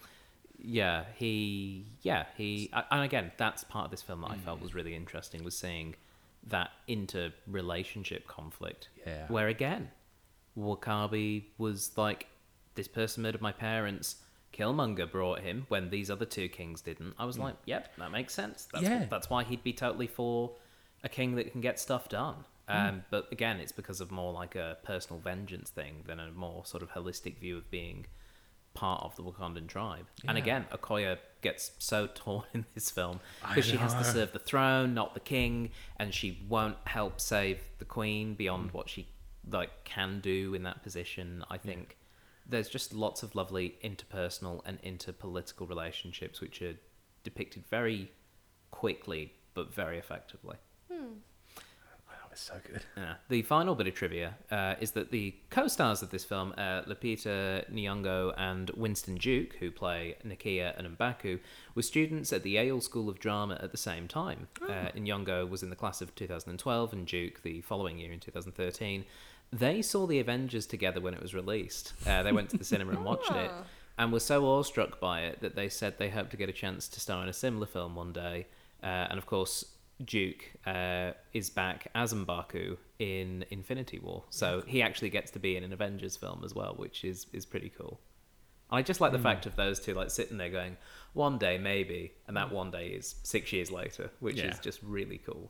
yeah. 0.59 1.05
he, 1.15 1.85
yeah, 2.01 2.25
he, 2.35 2.71
and 2.91 3.03
again, 3.03 3.31
that's 3.37 3.63
part 3.63 3.85
of 3.85 3.91
this 3.91 4.01
film 4.01 4.21
that 4.21 4.31
I 4.31 4.37
felt 4.37 4.59
mm. 4.59 4.63
was 4.63 4.73
really 4.73 4.95
interesting 4.95 5.43
was 5.43 5.57
seeing 5.57 5.95
that 6.47 6.71
inter-relationship 6.87 8.27
conflict. 8.27 8.89
Yeah. 9.05 9.25
Where 9.27 9.47
again, 9.47 9.91
W'Kabi 10.57 11.45
was 11.57 11.91
like, 11.97 12.27
this 12.75 12.87
person 12.87 13.23
murdered 13.23 13.41
my 13.41 13.51
parents. 13.51 14.17
Killmonger 14.53 15.11
brought 15.11 15.41
him 15.41 15.65
when 15.67 15.89
these 15.89 16.09
other 16.09 16.25
two 16.25 16.47
kings 16.47 16.81
didn't. 16.81 17.13
I 17.19 17.25
was 17.25 17.37
mm. 17.37 17.43
like, 17.43 17.55
yep, 17.65 17.95
that 17.97 18.11
makes 18.11 18.33
sense. 18.33 18.67
That's, 18.71 18.83
Yeah. 18.83 19.05
that's 19.09 19.29
why 19.29 19.43
he'd 19.43 19.63
be 19.63 19.73
totally 19.73 20.07
for 20.07 20.55
a 21.03 21.09
king 21.09 21.35
that 21.35 21.51
can 21.51 21.61
get 21.61 21.79
stuff 21.79 22.09
done. 22.09 22.45
Mm. 22.69 22.89
Um, 22.89 23.03
But 23.09 23.31
again, 23.31 23.59
it's 23.59 23.71
because 23.71 24.01
of 24.01 24.09
more 24.11 24.31
like 24.33 24.55
a 24.55 24.77
personal 24.83 25.19
vengeance 25.19 25.69
thing 25.69 26.03
than 26.07 26.19
a 26.19 26.31
more 26.31 26.65
sort 26.65 26.81
of 26.81 26.91
holistic 26.91 27.37
view 27.39 27.57
of 27.57 27.69
being 27.69 28.05
part 28.82 29.01
of 29.03 29.15
the 29.15 29.23
Wakandan 29.23 29.67
tribe. 29.67 30.05
And 30.28 30.38
again, 30.38 30.65
Okoye 30.71 31.17
gets 31.41 31.71
so 31.80 32.07
torn 32.23 32.43
in 32.53 32.65
this 32.75 32.89
film 32.91 33.19
because 33.47 33.65
she 33.65 33.78
has 33.78 33.93
to 33.95 34.03
serve 34.03 34.32
the 34.34 34.39
throne, 34.51 34.93
not 34.93 35.13
the 35.13 35.19
king, 35.19 35.71
and 35.99 36.13
she 36.13 36.30
won't 36.47 36.78
help 36.86 37.19
save 37.19 37.59
the 37.80 37.86
queen 37.86 38.34
Mm. 38.34 38.38
beyond 38.38 38.71
what 38.71 38.89
she 38.89 39.07
like 39.49 39.73
can 39.84 40.19
do 40.19 40.53
in 40.53 40.63
that 40.63 40.84
position. 40.84 41.43
I 41.49 41.57
think 41.57 41.97
there's 42.45 42.69
just 42.69 42.93
lots 42.93 43.23
of 43.23 43.36
lovely 43.36 43.75
interpersonal 43.84 44.61
and 44.65 44.82
interpolitical 44.82 45.67
relationships 45.67 46.39
which 46.41 46.61
are 46.61 46.75
depicted 47.23 47.63
very 47.69 48.11
quickly 48.71 49.34
but 49.53 49.73
very 49.73 49.97
effectively. 49.97 50.57
Oh, 52.38 52.53
so 52.53 52.53
good. 52.71 52.81
Yeah. 52.97 53.15
The 53.29 53.41
final 53.43 53.75
bit 53.75 53.88
of 53.88 53.93
trivia 53.93 54.35
uh, 54.51 54.75
is 54.79 54.91
that 54.91 55.11
the 55.11 55.35
co-stars 55.49 56.01
of 56.01 56.09
this 56.09 56.23
film, 56.23 56.53
uh, 56.57 56.81
Lupita 56.83 57.69
Nyong'o 57.71 58.33
and 58.38 58.69
Winston 58.71 59.15
Duke, 59.15 59.55
who 59.59 59.71
play 59.71 60.15
Nakia 60.25 60.77
and 60.77 60.97
Mbaku, 60.97 61.39
were 61.75 61.81
students 61.81 62.33
at 62.33 62.43
the 62.43 62.51
Yale 62.51 62.81
School 62.81 63.09
of 63.09 63.19
Drama 63.19 63.59
at 63.61 63.71
the 63.71 63.77
same 63.77 64.07
time. 64.07 64.47
Uh, 64.61 64.89
Nyong'o 64.95 65.49
was 65.49 65.63
in 65.63 65.69
the 65.69 65.75
class 65.75 66.01
of 66.01 66.13
2012 66.15 66.93
and 66.93 67.07
Duke 67.07 67.43
the 67.43 67.61
following 67.61 67.97
year 67.99 68.11
in 68.11 68.19
2013. 68.19 69.05
They 69.51 69.81
saw 69.81 70.05
the 70.05 70.19
Avengers 70.19 70.65
together 70.65 70.99
when 70.99 71.13
it 71.13 71.21
was 71.21 71.33
released. 71.33 71.93
Uh, 72.05 72.23
they 72.23 72.31
went 72.31 72.49
to 72.49 72.57
the 72.57 72.65
cinema 72.65 72.91
and 72.91 73.05
watched 73.05 73.31
it 73.31 73.51
and 73.97 74.11
were 74.11 74.19
so 74.19 74.45
awestruck 74.45 74.99
by 74.99 75.21
it 75.21 75.39
that 75.41 75.55
they 75.55 75.69
said 75.69 75.97
they 75.97 76.09
hoped 76.09 76.31
to 76.31 76.38
get 76.38 76.49
a 76.49 76.53
chance 76.53 76.88
to 76.89 76.99
star 76.99 77.23
in 77.23 77.29
a 77.29 77.33
similar 77.33 77.65
film 77.65 77.95
one 77.95 78.11
day. 78.11 78.47
Uh, 78.83 79.07
and 79.09 79.17
of 79.17 79.25
course, 79.25 79.65
Duke 80.03 80.43
uh, 80.65 81.11
is 81.33 81.49
back 81.49 81.87
as 81.95 82.13
Mbaku 82.13 82.77
in 82.99 83.43
Infinity 83.49 83.99
War, 83.99 84.23
so 84.29 84.61
he 84.67 84.81
actually 84.81 85.09
gets 85.09 85.31
to 85.31 85.39
be 85.39 85.57
in 85.57 85.63
an 85.63 85.73
Avengers 85.73 86.15
film 86.15 86.41
as 86.45 86.53
well, 86.53 86.73
which 86.77 87.03
is 87.03 87.25
is 87.33 87.45
pretty 87.45 87.69
cool. 87.69 87.99
I 88.69 88.81
just 88.81 88.99
like 88.99 89.11
the 89.13 89.19
fact 89.19 89.45
of 89.45 89.55
those 89.55 89.79
two 89.79 89.93
like 89.93 90.09
sitting 90.11 90.37
there 90.37 90.49
going, 90.49 90.77
one 91.13 91.37
day 91.37 91.57
maybe, 91.57 92.11
and 92.27 92.35
that 92.37 92.51
one 92.51 92.69
day 92.69 92.87
is 92.89 93.15
six 93.23 93.51
years 93.53 93.71
later, 93.71 94.11
which 94.19 94.37
Yeah. 94.37 94.47
is 94.51 94.59
just 94.59 94.81
really 94.83 95.19
cool. 95.19 95.49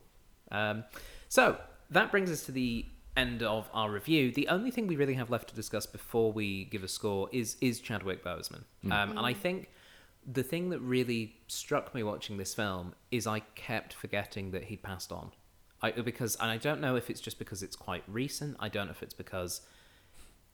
Um, 0.50 0.84
so 1.28 1.58
that 1.90 2.10
brings 2.10 2.30
us 2.30 2.46
to 2.46 2.52
the 2.52 2.86
end 3.16 3.42
of 3.42 3.68
our 3.74 3.90
review. 3.90 4.30
The 4.30 4.46
only 4.48 4.70
thing 4.70 4.86
we 4.86 4.94
really 4.96 5.14
have 5.14 5.28
left 5.30 5.48
to 5.48 5.54
discuss 5.56 5.84
before 5.84 6.32
we 6.32 6.64
give 6.66 6.84
a 6.84 6.88
score 6.88 7.28
is 7.32 7.56
is 7.60 7.80
Chadwick 7.80 8.24
Boseman, 8.24 8.62
um, 8.84 9.10
and 9.10 9.18
I 9.18 9.34
think 9.34 9.68
the 10.30 10.42
thing 10.42 10.68
that 10.70 10.80
really 10.80 11.36
struck 11.46 11.94
me 11.94 12.02
watching 12.02 12.36
this 12.36 12.54
film 12.54 12.94
is 13.10 13.26
I 13.26 13.40
kept 13.40 13.94
forgetting 13.94 14.50
that 14.50 14.64
he'd 14.64 14.82
passed 14.82 15.10
on. 15.10 15.32
I, 15.80 15.92
because 15.92 16.36
and 16.36 16.50
I 16.50 16.56
don't 16.58 16.80
know 16.80 16.96
if 16.96 17.08
it's 17.08 17.20
just 17.20 17.38
because 17.38 17.62
it's 17.62 17.76
quite 17.76 18.02
recent. 18.08 18.56
I 18.60 18.68
don't 18.68 18.86
know 18.86 18.92
if 18.92 19.02
it's 19.02 19.14
because 19.14 19.62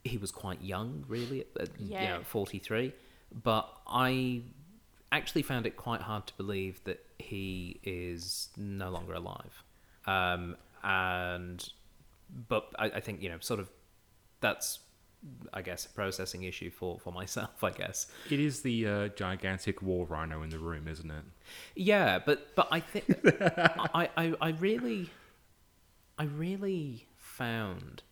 he 0.03 0.17
was 0.17 0.31
quite 0.31 0.61
young, 0.61 1.03
really, 1.07 1.41
at, 1.41 1.47
at, 1.61 1.69
you 1.81 1.87
Yeah. 1.89 2.17
know, 2.17 2.23
forty 2.23 2.59
three. 2.59 2.93
But 3.43 3.67
I 3.87 4.43
actually 5.11 5.41
found 5.41 5.65
it 5.65 5.75
quite 5.75 6.01
hard 6.01 6.27
to 6.27 6.33
believe 6.35 6.81
that 6.85 7.03
he 7.19 7.79
is 7.83 8.49
no 8.55 8.89
longer 8.89 9.13
alive. 9.13 9.63
Um, 10.05 10.55
and 10.83 11.67
but 12.47 12.69
I, 12.77 12.85
I 12.85 12.99
think 12.99 13.21
you 13.21 13.29
know, 13.29 13.37
sort 13.39 13.59
of, 13.59 13.69
that's 14.41 14.79
I 15.53 15.61
guess 15.61 15.85
a 15.85 15.89
processing 15.89 16.43
issue 16.43 16.69
for 16.69 16.99
for 16.99 17.11
myself. 17.11 17.63
I 17.63 17.71
guess. 17.71 18.07
It 18.29 18.39
is 18.39 18.61
the 18.61 18.87
uh, 18.87 19.07
gigantic 19.09 19.81
war 19.81 20.05
rhino 20.05 20.43
in 20.43 20.49
the 20.49 20.59
room, 20.59 20.87
isn't 20.87 21.09
it? 21.09 21.23
Yeah, 21.75 22.19
but 22.19 22.55
but 22.55 22.67
I 22.71 22.79
think 22.79 23.05
I, 23.93 24.09
I 24.17 24.33
I 24.41 24.49
really 24.49 25.09
I 26.17 26.25
really 26.25 27.07
found 27.17 28.03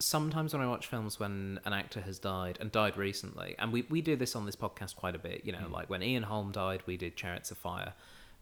sometimes 0.00 0.52
when 0.52 0.62
I 0.62 0.66
watch 0.66 0.86
films 0.86 1.18
when 1.18 1.60
an 1.64 1.72
actor 1.72 2.00
has 2.00 2.18
died 2.18 2.58
and 2.60 2.70
died 2.70 2.96
recently, 2.96 3.54
and 3.58 3.72
we, 3.72 3.84
we 3.88 4.00
do 4.00 4.16
this 4.16 4.36
on 4.36 4.46
this 4.46 4.56
podcast 4.56 4.96
quite 4.96 5.14
a 5.14 5.18
bit, 5.18 5.42
you 5.44 5.52
know, 5.52 5.66
like 5.70 5.90
when 5.90 6.02
Ian 6.02 6.22
Holm 6.22 6.52
died, 6.52 6.82
we 6.86 6.96
did 6.96 7.16
Chariots 7.16 7.50
of 7.50 7.58
Fire. 7.58 7.94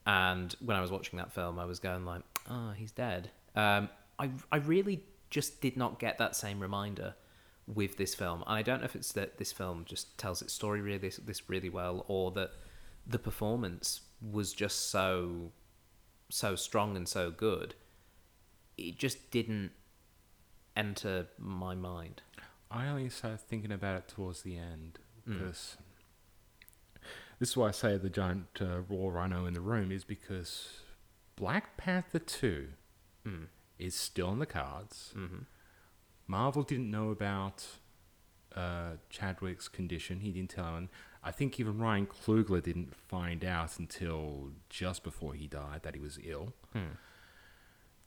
And 0.07 0.55
when 0.61 0.77
I 0.77 0.81
was 0.81 0.91
watching 0.91 1.18
that 1.18 1.33
film, 1.33 1.59
I 1.59 1.64
was 1.64 1.79
going 1.79 2.05
like, 2.05 2.22
oh, 2.49 2.72
he's 2.77 2.93
dead. 2.93 3.31
Um, 3.55 3.89
I, 4.18 4.31
I 4.53 4.59
really 4.59 5.03
just 5.31 5.61
did 5.61 5.77
not 5.77 5.99
get 5.99 6.18
that 6.18 6.37
same 6.37 6.61
reminder 6.61 7.14
with 7.66 7.97
this 7.97 8.14
film. 8.14 8.43
And 8.47 8.57
I 8.57 8.62
don't 8.62 8.81
know 8.81 8.85
if 8.85 8.97
it's 8.97 9.12
that 9.12 9.39
this 9.39 9.53
film 9.53 9.85
just 9.87 10.16
tells 10.18 10.41
its 10.43 10.53
story 10.53 10.81
really 10.81 10.99
this, 10.99 11.16
this 11.16 11.49
really 11.49 11.68
well 11.68 12.05
or 12.09 12.31
that 12.33 12.51
the 13.07 13.18
performance 13.18 14.03
was 14.20 14.53
just 14.53 14.91
so 14.91 15.53
so 16.29 16.57
strong 16.57 16.97
and 16.97 17.09
so 17.09 17.31
good. 17.31 17.74
It 18.77 18.99
just 18.99 19.31
didn't 19.31 19.70
enter 20.77 21.29
my 21.39 21.74
mind. 21.74 22.22
I 22.70 22.89
only 22.89 23.09
started 23.09 23.41
thinking 23.41 23.70
about 23.72 23.97
it 23.97 24.09
towards 24.09 24.43
the 24.43 24.57
end 24.57 24.99
because 25.24 25.77
this 27.39 27.51
is 27.51 27.57
why 27.57 27.68
I 27.68 27.70
say 27.70 27.97
the 27.97 28.11
giant 28.11 28.47
uh, 28.61 28.81
raw 28.89 29.09
rhino 29.09 29.47
in 29.47 29.55
the 29.55 29.61
room 29.61 29.93
is 29.93 30.05
because 30.05 30.81
Black 31.37 31.77
Panther 31.77 32.18
2 32.18 32.68
is 33.79 33.95
still 33.95 34.29
on 34.29 34.39
the 34.39 34.47
cards. 34.47 35.12
Mm-hmm. 35.16 35.43
Marvel 36.27 36.62
didn't 36.62 36.91
know 36.91 37.11
about 37.11 37.64
uh, 38.55 38.93
Chadwick's 39.11 39.68
condition. 39.68 40.20
He 40.20 40.31
didn't 40.31 40.51
tell 40.51 40.64
anyone. 40.66 40.89
I 41.22 41.31
think 41.31 41.59
even 41.61 41.79
Ryan 41.79 42.07
Coogler 42.07 42.62
didn't 42.62 42.95
find 42.95 43.45
out 43.45 43.79
until 43.79 44.51
just 44.68 45.03
before 45.03 45.35
he 45.35 45.47
died 45.47 45.83
that 45.83 45.95
he 45.95 46.01
was 46.01 46.18
ill. 46.24 46.55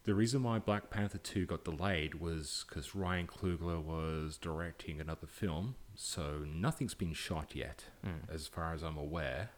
The 0.03 0.15
reason 0.15 0.43
why 0.43 0.59
Black 0.59 0.89
Panther 0.89 1.17
2 1.17 1.45
got 1.45 1.65
delayed 1.65 2.15
was 2.15 2.65
because 2.67 2.95
Ryan 2.95 3.27
Coogler 3.27 3.81
was 3.83 4.37
directing 4.37 4.99
another 5.01 5.27
film, 5.27 5.75
so 5.93 6.45
nothing's 6.47 6.93
been 6.93 7.13
shot 7.13 7.53
yet, 7.53 7.85
as 8.33 8.47
far 8.47 8.73
as 8.73 8.81
I'm 8.81 8.97
aware. 8.97 9.49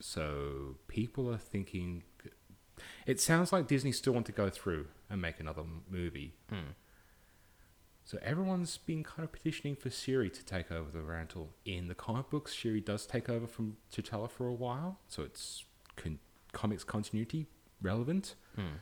So 0.00 0.76
people 0.88 1.30
are 1.32 1.38
thinking. 1.38 2.02
It 3.06 3.20
sounds 3.20 3.52
like 3.52 3.66
Disney 3.66 3.92
still 3.92 4.12
want 4.12 4.26
to 4.26 4.32
go 4.32 4.50
through 4.50 4.86
and 5.08 5.20
make 5.20 5.40
another 5.40 5.62
movie. 5.90 6.34
So 8.04 8.18
everyone's 8.22 8.76
been 8.76 9.02
kind 9.02 9.24
of 9.24 9.32
petitioning 9.32 9.74
for 9.74 9.90
Shuri 9.90 10.30
to 10.30 10.44
take 10.44 10.70
over 10.70 10.90
the 10.92 11.04
mantle. 11.04 11.50
In 11.64 11.88
the 11.88 11.94
comic 11.94 12.30
books, 12.30 12.52
Shuri 12.52 12.80
does 12.80 13.04
take 13.04 13.28
over 13.28 13.48
from 13.48 13.78
T'Challa 13.92 14.30
for 14.30 14.46
a 14.46 14.52
while, 14.54 15.00
so 15.08 15.24
it's 15.24 15.64
con- 15.96 16.20
comics 16.52 16.84
continuity 16.84 17.48
relevant. 17.82 18.36
Hmm. 18.54 18.76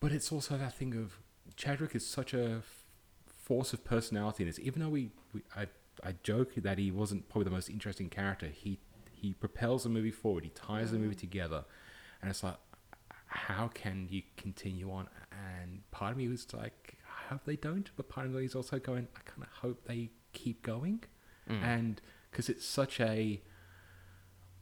But 0.00 0.12
it's 0.12 0.32
also 0.32 0.56
that 0.56 0.74
thing 0.78 0.94
of 0.94 1.18
Chadwick 1.56 1.94
is 1.94 2.06
such 2.06 2.32
a 2.32 2.58
f- 2.58 2.84
force 3.26 3.74
of 3.74 3.84
personality 3.84 4.44
in 4.44 4.48
this. 4.48 4.58
Even 4.60 4.80
though 4.80 4.88
we, 4.88 5.10
we 5.34 5.42
I, 5.54 5.66
I 6.02 6.14
joke 6.22 6.54
that 6.54 6.78
he 6.78 6.90
wasn't 6.90 7.28
probably 7.28 7.44
the 7.44 7.50
most 7.50 7.68
interesting 7.68 8.08
character, 8.08 8.46
he 8.46 8.78
he 9.12 9.34
propels 9.34 9.82
the 9.82 9.88
movie 9.90 10.10
forward. 10.10 10.44
He 10.44 10.50
ties 10.50 10.90
the 10.92 10.98
movie 10.98 11.16
together, 11.16 11.64
and 12.22 12.30
it's 12.30 12.42
like, 12.42 12.56
how 13.28 13.68
can 13.68 14.08
you 14.10 14.22
continue 14.36 14.90
on? 14.90 15.08
And 15.30 15.88
part 15.90 16.12
of 16.12 16.18
me 16.18 16.28
was 16.28 16.46
like, 16.52 16.96
I 17.06 17.32
hope 17.32 17.44
they 17.44 17.56
don't. 17.56 17.90
But 17.96 18.08
part 18.08 18.26
of 18.26 18.32
me 18.32 18.44
is 18.44 18.54
also 18.54 18.78
going, 18.78 19.06
I 19.16 19.20
kind 19.30 19.42
of 19.42 19.48
hope 19.60 19.84
they 19.86 20.10
keep 20.32 20.62
going, 20.62 21.04
Mm. 21.48 21.62
and 21.62 22.00
because 22.30 22.50
it's 22.50 22.66
such 22.66 23.00
a 23.00 23.40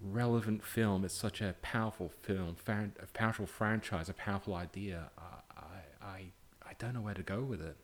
relevant 0.01 0.63
film. 0.65 1.05
It's 1.05 1.15
such 1.15 1.41
a 1.41 1.55
powerful 1.63 2.09
film, 2.09 2.55
fan, 2.57 2.93
a 3.03 3.07
powerful 3.07 3.47
franchise, 3.47 4.09
a 4.09 4.15
powerful 4.15 4.55
idea. 4.55 5.11
I, 5.19 5.23
I, 5.59 6.07
I, 6.07 6.25
I 6.69 6.73
don't 6.79 6.95
know 6.95 7.01
where 7.01 7.15
to 7.15 7.23
go 7.23 7.43
with 7.43 7.61
it, 7.61 7.77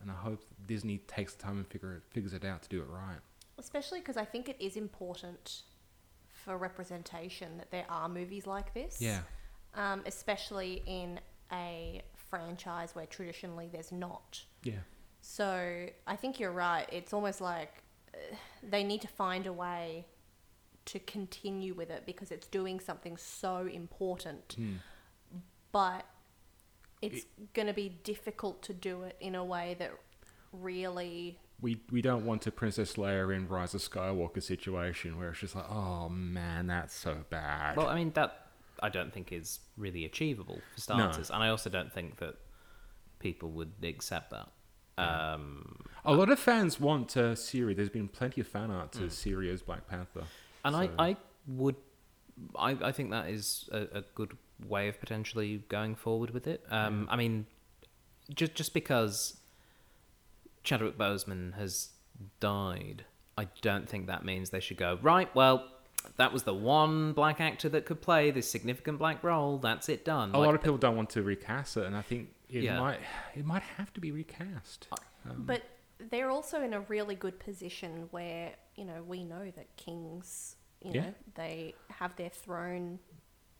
and 0.00 0.10
I 0.10 0.14
hope 0.14 0.42
Disney 0.66 0.98
takes 1.06 1.34
the 1.34 1.42
time 1.42 1.58
and 1.58 1.66
figure 1.66 1.94
it, 1.96 2.02
figures 2.10 2.32
it 2.32 2.44
out 2.44 2.62
to 2.62 2.68
do 2.68 2.80
it 2.80 2.88
right. 2.88 3.18
Especially 3.58 4.00
because 4.00 4.16
I 4.16 4.24
think 4.24 4.48
it 4.48 4.56
is 4.58 4.76
important 4.76 5.62
for 6.32 6.56
representation 6.56 7.58
that 7.58 7.70
there 7.70 7.84
are 7.88 8.08
movies 8.08 8.46
like 8.46 8.72
this. 8.72 8.96
Yeah, 9.00 9.20
Um, 9.74 10.02
especially 10.04 10.82
in 10.86 11.20
a 11.52 12.02
franchise 12.28 12.94
where 12.94 13.06
traditionally 13.06 13.68
there's 13.72 13.92
not. 13.92 14.42
yeah, 14.62 14.74
So 15.20 15.86
I 16.06 16.16
think 16.16 16.40
you're 16.40 16.52
right. 16.52 16.88
It's 16.90 17.12
almost 17.12 17.40
like 17.40 17.82
uh, 18.14 18.36
they 18.62 18.84
need 18.84 19.00
to 19.02 19.08
find 19.08 19.46
a 19.46 19.52
way 19.52 20.06
to 20.86 20.98
continue 20.98 21.74
with 21.74 21.90
it 21.90 22.04
because 22.06 22.30
it's 22.30 22.46
doing 22.48 22.80
something 22.80 23.16
so 23.16 23.68
important. 23.72 24.54
Hmm. 24.56 24.74
But 25.72 26.04
it's 27.00 27.24
going 27.54 27.68
to 27.68 27.72
be 27.72 27.88
difficult 28.02 28.62
to 28.62 28.74
do 28.74 29.02
it 29.02 29.16
in 29.20 29.34
a 29.34 29.44
way 29.44 29.76
that 29.78 29.92
really. 30.52 31.38
We 31.60 31.80
we 31.90 32.02
don't 32.02 32.24
want 32.24 32.46
a 32.46 32.50
Princess 32.50 32.94
Leia 32.94 33.34
in 33.34 33.46
Rise 33.46 33.74
of 33.74 33.82
Skywalker 33.82 34.42
situation 34.42 35.18
where 35.18 35.30
it's 35.30 35.40
just 35.40 35.54
like, 35.54 35.70
oh 35.70 36.08
man, 36.08 36.66
that's 36.66 36.94
so 36.94 37.18
bad. 37.28 37.76
Well, 37.76 37.88
I 37.88 37.94
mean 37.94 38.12
that 38.14 38.49
I 38.82 38.88
don't 38.88 39.12
think 39.12 39.32
is 39.32 39.60
really 39.76 40.04
achievable 40.04 40.60
for 40.74 40.80
starters, 40.80 41.30
and 41.30 41.42
I 41.42 41.48
also 41.48 41.70
don't 41.70 41.92
think 41.92 42.18
that 42.18 42.34
people 43.18 43.50
would 43.50 43.72
accept 43.82 44.30
that. 44.30 44.48
Um, 44.98 45.76
a 46.04 46.12
lot 46.12 46.30
of 46.30 46.38
fans 46.38 46.78
want 46.80 47.16
uh, 47.16 47.34
Shuri. 47.34 47.74
There's 47.74 47.88
been 47.88 48.08
plenty 48.08 48.40
of 48.40 48.46
fan 48.46 48.70
art 48.70 48.92
to 48.92 49.08
Shuri 49.10 49.50
as 49.50 49.62
Black 49.62 49.86
Panther. 49.88 50.24
and 50.64 50.74
So- 50.74 50.80
I, 50.98 51.08
I 51.10 51.16
would, 51.46 51.76
I, 52.58 52.76
I 52.82 52.92
think 52.92 53.10
that 53.10 53.28
is 53.30 53.68
a, 53.72 53.86
a 53.98 54.04
good 54.14 54.36
way 54.66 54.88
of 54.88 55.00
potentially 55.00 55.62
going 55.68 55.94
forward 55.94 56.30
with 56.30 56.46
it. 56.46 56.64
Um, 56.70 57.08
I 57.10 57.16
mean, 57.16 57.46
just 58.34 58.54
just 58.54 58.74
because 58.74 59.38
Chadwick 60.62 60.98
Boseman 60.98 61.54
has 61.54 61.90
died, 62.40 63.04
I 63.38 63.48
don't 63.62 63.88
think 63.88 64.06
that 64.08 64.24
means 64.24 64.50
they 64.50 64.60
should 64.60 64.76
go 64.76 64.98
right. 65.00 65.34
Well, 65.34 65.66
that 66.16 66.32
was 66.32 66.42
the 66.44 66.54
one 66.54 67.12
black 67.12 67.40
actor 67.40 67.68
that 67.70 67.84
could 67.86 68.00
play 68.00 68.30
this 68.30 68.50
significant 68.50 68.98
black 68.98 69.22
role. 69.22 69.58
That's 69.58 69.88
it 69.88 70.04
done. 70.04 70.30
a 70.30 70.38
Like, 70.38 70.46
lot 70.46 70.54
of 70.54 70.62
people 70.62 70.78
don't 70.78 70.96
want 70.96 71.10
to 71.10 71.22
recast 71.22 71.76
it, 71.76 71.84
and 71.84 71.96
I 71.96 72.02
think 72.02 72.30
it 72.48 72.62
Yeah. 72.62 72.78
might 72.78 73.00
it 73.34 73.44
might 73.44 73.62
have 73.62 73.92
to 73.94 74.00
be 74.00 74.10
recast. 74.12 74.88
Um, 75.28 75.44
But 75.46 75.62
they're 75.98 76.30
also 76.30 76.62
in 76.62 76.72
a 76.72 76.80
really 76.80 77.14
good 77.14 77.38
position 77.38 78.08
where, 78.10 78.54
you 78.74 78.84
know, 78.84 79.02
we 79.02 79.22
know 79.24 79.50
that 79.50 79.76
kings, 79.76 80.56
you 80.80 80.92
Yeah. 80.92 81.00
know, 81.02 81.14
they 81.34 81.74
have 81.90 82.16
their 82.16 82.30
throne 82.30 82.98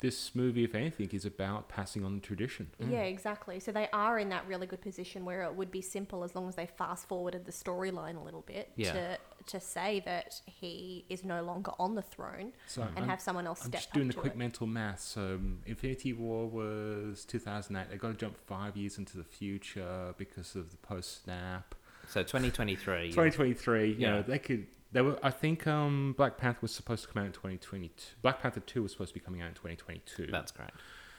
this 0.01 0.35
movie, 0.35 0.65
if 0.65 0.75
anything, 0.75 1.11
is 1.11 1.27
about 1.27 1.69
passing 1.69 2.07
on 2.07 2.15
the 2.15 2.21
tradition. 2.23 2.71
Yeah, 2.79 3.03
exactly. 3.03 3.61
So 3.61 3.71
they 3.71 3.87
are 3.93 4.19
in 4.19 4.31
that 4.31 4.47
really 4.47 4.67
good 4.67 4.81
position 4.81 5.27
where 5.27 5.43
it 5.43 5.55
would 5.55 5.71
be 5.71 5.83
simple 5.83 6.25
as 6.25 6.35
long 6.35 6.49
as 6.49 6.57
they 6.57 6.65
fast 6.65 7.07
forwarded 7.07 7.45
the 7.45 7.53
storyline 7.53 8.17
a 8.17 8.21
little 8.21 8.41
bit 8.41 8.73
Yeah. 8.77 8.93
to 8.95 9.19
to 9.47 9.61
say 9.61 10.01
that 10.05 10.41
he 10.47 11.05
is 11.09 11.25
no 11.25 11.43
longer 11.43 11.73
on 11.79 11.95
the 11.95 12.03
throne 12.03 12.53
So 12.67 12.83
and 12.83 12.91
I'm, 13.05 13.09
have 13.09 13.21
someone 13.21 13.47
else 13.47 13.61
I'm 13.63 13.69
step 13.69 13.81
just 13.81 13.93
doing 13.93 14.07
up 14.07 14.11
the 14.11 14.15
to 14.15 14.21
quick 14.21 14.33
it. 14.35 14.39
mental 14.39 14.67
math. 14.67 15.01
So 15.01 15.35
um, 15.35 15.61
Infinity 15.67 16.13
War 16.13 16.47
was 16.49 17.25
2008. 17.25 17.91
They 17.91 17.97
got 17.97 18.09
to 18.09 18.15
jump 18.15 18.37
five 18.47 18.77
years 18.77 18.99
into 18.99 19.17
the 19.17 19.25
future 19.25 20.15
because 20.19 20.55
of 20.55 20.71
the 20.71 20.77
post 20.79 21.25
snap. 21.25 21.75
so 22.09 22.23
2023. 22.23 23.09
2023. 23.09 23.89
You 23.89 23.95
Yeah. 23.99 24.11
know, 24.11 24.23
they 24.23 24.39
could. 24.39 24.67
They 24.93 25.03
were. 25.03 25.19
I 25.23 25.31
think 25.31 25.67
um, 25.69 26.15
Black 26.17 26.37
Panther 26.37 26.59
was 26.63 26.75
supposed 26.75 27.03
to 27.07 27.09
come 27.13 27.23
out 27.23 27.27
in 27.27 27.33
2022. 27.33 28.17
Black 28.23 28.41
Panther 28.43 28.61
2 28.61 28.83
was 28.83 28.93
supposed 28.93 29.11
to 29.11 29.15
be 29.15 29.25
coming 29.25 29.41
out 29.41 29.49
in 29.49 29.55
2022. 29.55 30.27
That's 30.33 30.51
correct. 30.51 30.77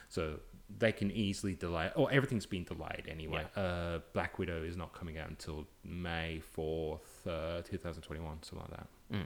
So 0.09 0.39
they 0.77 0.91
can 0.91 1.09
easily 1.11 1.53
delay, 1.55 1.89
or 1.95 2.11
everything's 2.11 2.45
been 2.45 2.65
delayed 2.65 3.03
anyway. 3.09 3.45
Uh, 3.55 3.99
Black 4.13 4.37
Widow 4.39 4.63
is 4.63 4.75
not 4.75 4.93
coming 4.93 5.17
out 5.17 5.29
until 5.29 5.67
May 5.85 6.41
4th, 6.57 6.99
uh, 7.27 7.61
2021, 7.63 8.43
something 8.43 8.67
like 8.69 8.79
that. 8.79 8.87
Mm. 9.13 9.25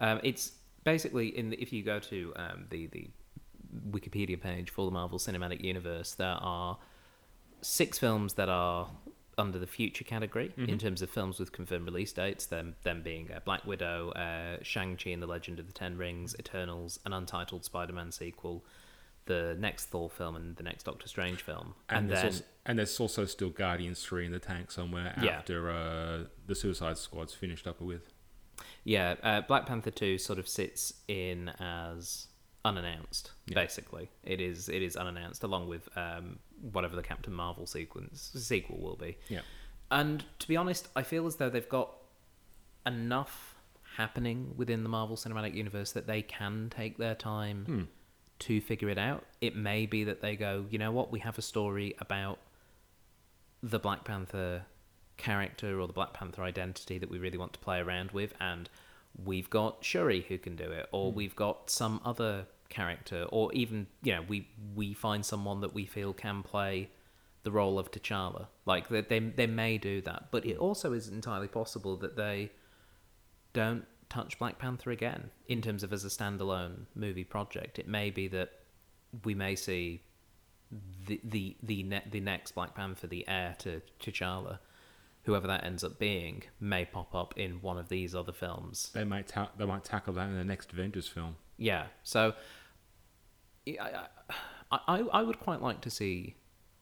Um, 0.00 0.20
it's 0.22 0.52
basically 0.84 1.36
in 1.36 1.50
the, 1.50 1.60
if 1.60 1.72
you 1.72 1.82
go 1.82 1.98
to 1.98 2.32
um, 2.36 2.66
the 2.70 2.86
the 2.88 3.08
Wikipedia 3.90 4.40
page 4.40 4.70
for 4.70 4.84
the 4.86 4.90
Marvel 4.90 5.18
Cinematic 5.18 5.62
Universe, 5.62 6.14
there 6.14 6.38
are 6.40 6.78
six 7.60 7.98
films 7.98 8.34
that 8.34 8.48
are 8.48 8.88
under 9.38 9.58
the 9.58 9.66
future 9.66 10.04
category 10.04 10.52
in 10.56 10.78
terms 10.78 11.00
of 11.00 11.08
films 11.08 11.38
with 11.38 11.50
confirmed 11.50 11.86
release 11.86 12.12
dates. 12.12 12.46
Them 12.46 12.74
them 12.82 13.02
being 13.02 13.30
uh, 13.32 13.40
Black 13.44 13.64
Widow, 13.66 14.10
uh, 14.10 14.62
Shang 14.62 14.96
Chi 14.96 15.10
and 15.10 15.22
the 15.22 15.26
Legend 15.26 15.58
of 15.58 15.66
the 15.66 15.72
Ten 15.72 15.96
Rings, 15.96 16.34
Eternals, 16.38 17.00
an 17.06 17.12
untitled 17.12 17.64
Spider-Man 17.64 18.12
sequel, 18.12 18.64
the 19.32 19.56
next 19.58 19.86
Thor 19.86 20.08
film, 20.10 20.34
and 20.36 20.56
the 20.56 20.62
next 20.70 20.82
Doctor 20.84 21.06
Strange 21.08 21.40
film. 21.42 21.74
And, 21.88 21.98
And, 21.98 22.10
there's 22.10 22.20
then 22.22 22.26
also, 22.32 22.44
and 22.66 22.78
there's 22.78 23.00
also 23.00 23.24
still 23.26 23.50
Guardians 23.50 24.02
3 24.04 24.26
in 24.26 24.32
the 24.32 24.38
tank 24.38 24.70
somewhere 24.70 25.14
Yeah. 25.22 25.38
after 25.38 25.70
uh, 25.70 26.24
the 26.46 26.54
Suicide 26.54 26.98
Squad's 26.98 27.34
finished 27.34 27.66
up 27.66 27.80
with. 27.80 28.04
Yeah, 28.84 29.14
uh, 29.22 29.40
Black 29.42 29.66
Panther 29.66 29.90
two 29.90 30.18
sort 30.18 30.38
of 30.38 30.46
sits 30.48 30.92
in 31.08 31.48
as 31.60 32.28
unannounced. 32.64 33.30
Yeah. 33.46 33.54
Basically, 33.54 34.10
it 34.24 34.40
is 34.40 34.68
it 34.68 34.82
is 34.82 34.96
unannounced 34.96 35.42
along 35.44 35.68
with 35.68 35.88
um, 35.96 36.38
whatever 36.72 36.94
the 36.96 37.02
Captain 37.02 37.32
Marvel 37.32 37.66
sequence 37.66 38.30
sequel 38.34 38.78
will 38.80 38.96
be. 38.96 39.16
Yeah. 39.28 39.40
And 39.90 40.24
to 40.40 40.48
be 40.48 40.56
honest, 40.56 40.88
I 40.94 41.02
feel 41.02 41.26
as 41.26 41.36
though 41.36 41.50
they've 41.50 41.68
got 41.80 41.90
enough 42.86 43.54
happening 43.96 44.54
within 44.56 44.82
the 44.82 44.88
Marvel 44.88 45.16
Cinematic 45.16 45.54
Universe 45.54 45.92
that 45.92 46.06
they 46.06 46.22
can 46.22 46.70
take 46.70 46.96
their 46.98 47.14
time 47.14 47.64
Hmm. 47.64 47.82
To 48.40 48.60
figure 48.60 48.88
it 48.88 48.98
out. 48.98 49.24
It 49.40 49.56
may 49.56 49.86
be 49.86 50.04
that 50.04 50.20
they 50.20 50.36
go, 50.36 50.66
you 50.70 50.78
know 50.78 50.92
what, 50.92 51.12
we 51.12 51.20
have 51.20 51.38
a 51.38 51.42
story 51.42 51.94
about 51.98 52.38
the 53.62 53.78
Black 53.78 54.04
Panther 54.04 54.64
character 55.16 55.78
or 55.78 55.86
the 55.86 55.92
Black 55.92 56.14
Panther 56.14 56.42
identity 56.42 56.98
that 56.98 57.10
we 57.10 57.18
really 57.18 57.38
want 57.38 57.52
to 57.52 57.58
play 57.58 57.78
around 57.78 58.10
with, 58.10 58.32
and 58.40 58.68
we've 59.22 59.50
got 59.50 59.84
Shuri 59.84 60.22
who 60.28 60.38
can 60.38 60.56
do 60.56 60.70
it, 60.70 60.88
or 60.92 61.10
hmm. 61.10 61.16
we've 61.16 61.36
got 61.36 61.70
some 61.70 62.00
other 62.04 62.46
character, 62.68 63.26
or 63.30 63.52
even 63.52 63.86
you 64.02 64.14
know 64.14 64.22
we 64.26 64.48
we 64.74 64.94
find 64.94 65.24
someone 65.24 65.60
that 65.60 65.74
we 65.74 65.86
feel 65.86 66.12
can 66.12 66.42
play 66.42 66.88
the 67.42 67.50
role 67.50 67.78
of 67.78 67.90
T'Challa. 67.90 68.46
Like 68.64 68.88
they 68.88 69.02
they, 69.02 69.18
they 69.20 69.46
may 69.46 69.78
do 69.78 70.00
that, 70.02 70.28
but 70.30 70.44
it 70.46 70.56
hmm. 70.56 70.62
also 70.62 70.92
is 70.92 71.08
entirely 71.08 71.48
possible 71.48 71.96
that 71.98 72.16
they 72.16 72.50
don't 73.52 73.86
touch 74.10 74.38
Black 74.38 74.58
Panther 74.58 74.90
again 74.90 75.30
in 75.48 75.62
terms 75.62 75.82
of 75.82 75.92
as 75.92 76.04
a 76.04 76.08
standalone 76.08 76.84
movie 76.94 77.24
project. 77.24 77.78
It 77.78 77.88
may 77.88 78.10
be 78.10 78.28
that 78.28 78.50
we 79.24 79.34
may 79.34 79.56
see 79.56 80.02
the 81.06 81.20
the 81.24 81.56
the 81.62 81.82
ne- 81.82 82.04
the 82.10 82.20
next 82.20 82.52
Black 82.52 82.74
Panther, 82.74 83.06
the 83.06 83.26
heir 83.26 83.56
to 83.60 83.80
T'Challa, 84.00 84.58
whoever 85.22 85.46
that 85.46 85.64
ends 85.64 85.82
up 85.82 85.98
being, 85.98 86.42
may 86.60 86.84
pop 86.84 87.14
up 87.14 87.34
in 87.38 87.62
one 87.62 87.78
of 87.78 87.88
these 87.88 88.14
other 88.14 88.32
films. 88.32 88.90
They 88.92 89.04
might 89.04 89.28
ta- 89.28 89.50
they 89.56 89.64
might 89.64 89.84
tackle 89.84 90.12
that 90.14 90.28
in 90.28 90.36
the 90.36 90.44
next 90.44 90.72
Avengers 90.72 91.08
film. 91.08 91.36
Yeah, 91.56 91.86
so 92.02 92.34
I 93.66 94.06
I, 94.70 95.00
I, 95.12 95.22
would 95.22 95.40
quite 95.40 95.60
like 95.60 95.80
to 95.82 95.90
see 95.90 96.36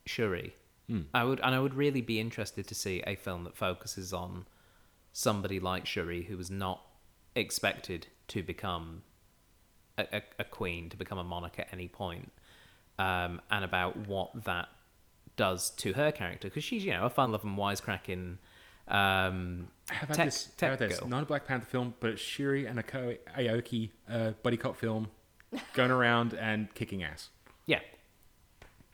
Shuri. 0.05 0.55
Hmm. 0.89 1.02
I 1.12 1.24
would, 1.24 1.40
and 1.40 1.55
I 1.55 1.61
would 1.61 1.74
really 1.74 2.01
be 2.01 2.20
interested 2.20 2.66
to 2.69 2.74
see 2.74 3.02
a 3.07 3.16
film 3.16 3.44
that 3.44 3.57
focuses 3.57 4.12
on 4.12 4.47
somebody 5.12 5.59
like 5.59 5.86
Shuri 5.86 6.23
who 6.23 6.36
was 6.36 6.51
not 6.51 6.82
expected 7.34 8.09
to 8.28 8.42
become 8.42 9.02
a, 9.96 10.06
a, 10.12 10.22
a 10.40 10.44
queen, 10.44 10.88
to 10.90 10.96
become 10.96 11.18
a 11.18 11.24
monarch 11.24 11.59
at 11.59 11.68
any 11.72 11.88
point, 11.88 12.32
um, 12.98 13.40
and 13.50 13.64
about 13.64 13.96
what 14.09 14.44
that 14.44 14.68
does 15.36 15.70
to 15.70 15.92
her 15.92 16.10
character 16.10 16.48
because 16.48 16.64
she's 16.64 16.84
you 16.84 16.92
know 16.92 17.05
a 17.05 17.10
fun-loving, 17.10 17.55
wisecracking 17.56 18.36
um, 18.88 19.68
Have 19.88 20.09
had 20.09 20.16
tech, 20.16 20.26
this, 20.26 20.48
tech 20.56 20.70
have 20.70 20.80
had 20.80 20.90
this 20.90 20.98
girl. 21.00 21.09
not 21.09 21.22
a 21.22 21.26
Black 21.26 21.46
Panther 21.46 21.66
film, 21.66 21.94
but 22.00 22.10
it's 22.10 22.22
Shuri 22.22 22.66
and 22.66 22.78
Okoye 22.78 23.90
uh, 24.10 24.30
buddy 24.42 24.56
cop 24.56 24.76
film, 24.76 25.09
going 25.74 25.90
around 25.90 26.34
and 26.34 26.72
kicking 26.74 27.02
ass. 27.02 27.30
Yeah. 27.66 27.80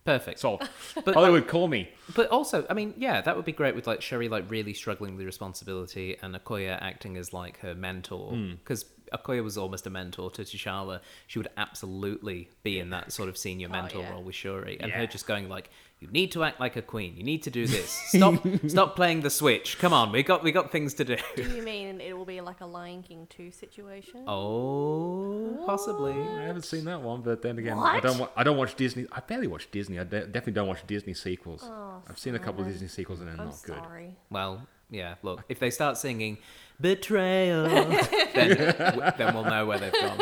Perfect. 0.05 0.39
Solved. 0.41 0.69
But- 1.05 1.15
Hollywood, 1.15 1.49
call 1.49 1.67
me. 1.69 1.89
But 2.15 2.29
also, 2.29 2.67
I 2.69 2.75
mean, 2.75 2.93
yeah, 2.99 3.23
that 3.23 3.37
would 3.37 3.45
be 3.47 3.53
great 3.53 3.75
with 3.75 3.87
like 3.87 4.03
Shuri 4.03 4.29
like 4.29 4.51
really 4.51 4.75
struggling 4.75 5.13
with 5.13 5.21
the 5.21 5.27
responsibility 5.27 6.17
and 6.23 6.35
Okoye 6.35 6.69
acting 6.81 7.17
as 7.17 7.33
like 7.33 7.59
her 7.61 7.75
mentor 7.75 8.33
Hmm. 8.33 8.51
because 8.63 8.85
Okoye 9.13 9.43
was 9.43 9.59
almost 9.59 9.87
a 9.87 9.91
mentor 9.91 10.31
to 10.31 10.43
T'Challa. 10.43 11.01
She 11.27 11.39
would 11.39 11.49
absolutely 11.57 12.49
be 12.63 12.79
in 12.79 12.91
that 12.91 13.13
sort 13.13 13.29
of 13.29 13.37
senior 13.37 13.69
oh, 13.69 13.73
mentor 13.73 14.01
yeah. 14.01 14.11
role 14.11 14.23
with 14.23 14.35
Shuri, 14.35 14.77
and 14.81 14.91
Yeah. 14.91 14.99
her 14.99 15.07
just 15.07 15.27
going 15.27 15.49
like, 15.49 15.71
"You 16.01 16.09
need 16.09 16.33
to 16.33 16.45
act 16.45 16.61
like 16.61 16.77
a 16.77 16.83
queen. 16.83 17.17
You 17.17 17.23
need 17.23 17.43
to 17.45 17.51
do 17.51 17.67
this. 17.67 17.91
Stop, 18.09 18.43
stop 18.69 18.97
playing 18.97 19.21
the 19.21 19.31
switch. 19.31 19.79
Come 19.79 19.93
on, 19.93 20.13
we 20.13 20.23
got 20.23 20.43
we 20.43 20.53
got 20.53 20.71
things 20.71 20.95
to 20.95 21.05
do." 21.05 21.17
Do 21.37 21.43
you 21.43 21.63
mean 21.63 22.01
it 22.01 22.17
will 22.17 22.25
be 22.25 22.41
like 22.41 22.61
a 22.61 22.67
Lion 22.67 23.03
King 23.03 23.27
2 23.31 23.51
situation? 23.51 24.25
Oh, 24.27 25.63
possibly. 25.67 26.13
I 26.13 26.43
haven't 26.43 26.65
seen 26.65 26.85
that 26.87 27.01
one, 27.01 27.23
but 27.23 27.43
then 27.43 27.59
again, 27.59 27.79
I 27.79 28.01
don't. 28.01 28.19
Wa- 28.19 28.31
I 28.37 28.43
don't 28.45 28.57
watch 28.57 28.75
Disney. 28.75 29.07
I 29.13 29.21
barely 29.21 29.47
watch 29.47 29.71
Disney. 29.71 29.99
I 29.99 30.05
de- 30.05 30.27
definitely 30.27 30.53
don't 30.55 30.69
watch 30.69 30.87
Disney 30.87 31.15
sequels. 31.15 31.63
Oh, 31.65 32.03
I've 32.09 32.19
seen 32.19 32.35
a 32.35 32.39
couple 32.39 32.63
of 32.63 32.69
Disney 32.69 32.89
sequels 32.89 33.21
and 33.21 33.29
they're 33.29 33.41
I'm 33.41 33.47
not 33.49 33.63
good. 33.65 34.15
Well, 34.31 34.67
yeah. 34.91 35.15
Look, 35.23 35.45
if 35.49 35.59
they 35.59 35.71
start 35.71 35.97
singing 35.99 36.39
"Betrayal," 36.81 37.65
then 38.35 38.57
w- 38.77 39.13
then 39.17 39.35
we'll 39.35 39.45
know 39.45 39.67
where 39.67 39.79
they've 39.79 39.93
gone. 39.93 40.21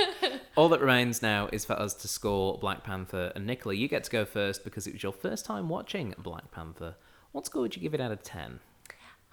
All 0.56 0.68
that 0.68 0.80
remains 0.80 1.22
now 1.22 1.48
is 1.52 1.64
for 1.64 1.72
us 1.74 1.94
to 1.94 2.08
score 2.08 2.58
Black 2.58 2.84
Panther. 2.84 3.32
And 3.34 3.46
Nicola, 3.46 3.74
you 3.74 3.88
get 3.88 4.04
to 4.04 4.10
go 4.10 4.24
first 4.24 4.64
because 4.64 4.86
it 4.86 4.92
was 4.92 5.02
your 5.02 5.12
first 5.12 5.44
time 5.46 5.68
watching 5.68 6.14
Black 6.18 6.50
Panther. 6.50 6.96
What 7.32 7.46
score 7.46 7.62
would 7.62 7.74
you 7.74 7.80
give 7.82 7.94
it 7.94 8.00
out 8.00 8.12
of 8.12 8.22
ten? 8.22 8.60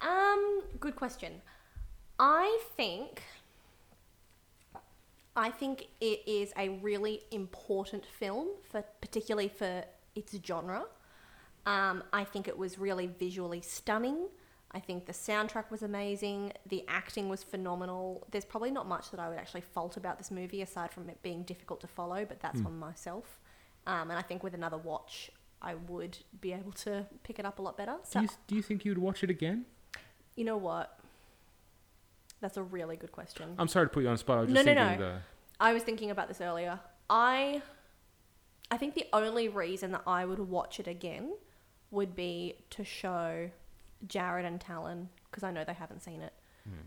Um, 0.00 0.62
good 0.78 0.96
question. 0.96 1.42
I 2.18 2.58
think 2.76 3.22
I 5.36 5.50
think 5.50 5.88
it 6.00 6.20
is 6.26 6.52
a 6.58 6.70
really 6.80 7.22
important 7.30 8.04
film 8.04 8.48
for 8.70 8.82
particularly 9.00 9.48
for 9.48 9.84
its 10.14 10.36
genre. 10.44 10.84
Um, 11.66 12.02
I 12.12 12.24
think 12.24 12.48
it 12.48 12.56
was 12.58 12.78
really 12.78 13.06
visually 13.06 13.60
stunning. 13.60 14.28
I 14.72 14.78
think 14.80 15.06
the 15.06 15.12
soundtrack 15.12 15.70
was 15.70 15.82
amazing. 15.82 16.52
The 16.66 16.84
acting 16.86 17.28
was 17.28 17.42
phenomenal. 17.42 18.26
There's 18.30 18.44
probably 18.44 18.70
not 18.70 18.86
much 18.86 19.10
that 19.10 19.18
I 19.18 19.28
would 19.28 19.38
actually 19.38 19.62
fault 19.62 19.96
about 19.96 20.18
this 20.18 20.30
movie 20.30 20.62
aside 20.62 20.92
from 20.92 21.08
it 21.08 21.20
being 21.22 21.42
difficult 21.42 21.80
to 21.80 21.88
follow, 21.88 22.24
but 22.24 22.40
that's 22.40 22.60
on 22.64 22.78
myself. 22.78 23.40
Um, 23.86 24.10
and 24.10 24.18
I 24.18 24.22
think 24.22 24.44
with 24.44 24.54
another 24.54 24.78
watch, 24.78 25.30
I 25.60 25.74
would 25.74 26.18
be 26.40 26.52
able 26.52 26.72
to 26.72 27.06
pick 27.24 27.38
it 27.40 27.44
up 27.44 27.58
a 27.58 27.62
lot 27.62 27.76
better. 27.76 27.96
So 28.04 28.20
Do 28.20 28.26
you, 28.26 28.30
do 28.46 28.54
you 28.56 28.62
think 28.62 28.84
you 28.84 28.92
would 28.92 28.98
watch 28.98 29.24
it 29.24 29.30
again? 29.30 29.64
you 30.36 30.44
know 30.44 30.56
what? 30.56 30.98
That's 32.40 32.56
a 32.56 32.62
really 32.62 32.96
good 32.96 33.12
question. 33.12 33.54
I'm 33.58 33.68
sorry 33.68 33.86
to 33.86 33.90
put 33.90 34.02
you 34.02 34.08
on 34.08 34.14
the 34.14 34.18
spot. 34.18 34.38
I 34.38 34.40
was 34.42 34.50
No, 34.50 34.54
just 34.62 34.66
no, 34.66 34.74
thinking 34.74 35.00
no. 35.00 35.12
the. 35.14 35.18
I 35.58 35.72
was 35.74 35.82
thinking 35.82 36.10
about 36.10 36.28
this 36.28 36.40
earlier. 36.40 36.80
I 37.10 37.60
I 38.70 38.76
think 38.78 38.94
the 38.94 39.06
only 39.12 39.48
reason 39.48 39.90
that 39.92 40.02
I 40.06 40.24
would 40.24 40.38
watch 40.38 40.78
it 40.80 40.86
again 40.86 41.34
would 41.90 42.14
be 42.14 42.54
to 42.70 42.84
show 42.84 43.50
Jared 44.06 44.44
and 44.44 44.60
Talon 44.60 45.08
because 45.30 45.42
I 45.42 45.50
know 45.50 45.64
they 45.64 45.74
haven't 45.74 46.02
seen 46.02 46.22
it. 46.22 46.32
Hmm. 46.64 46.86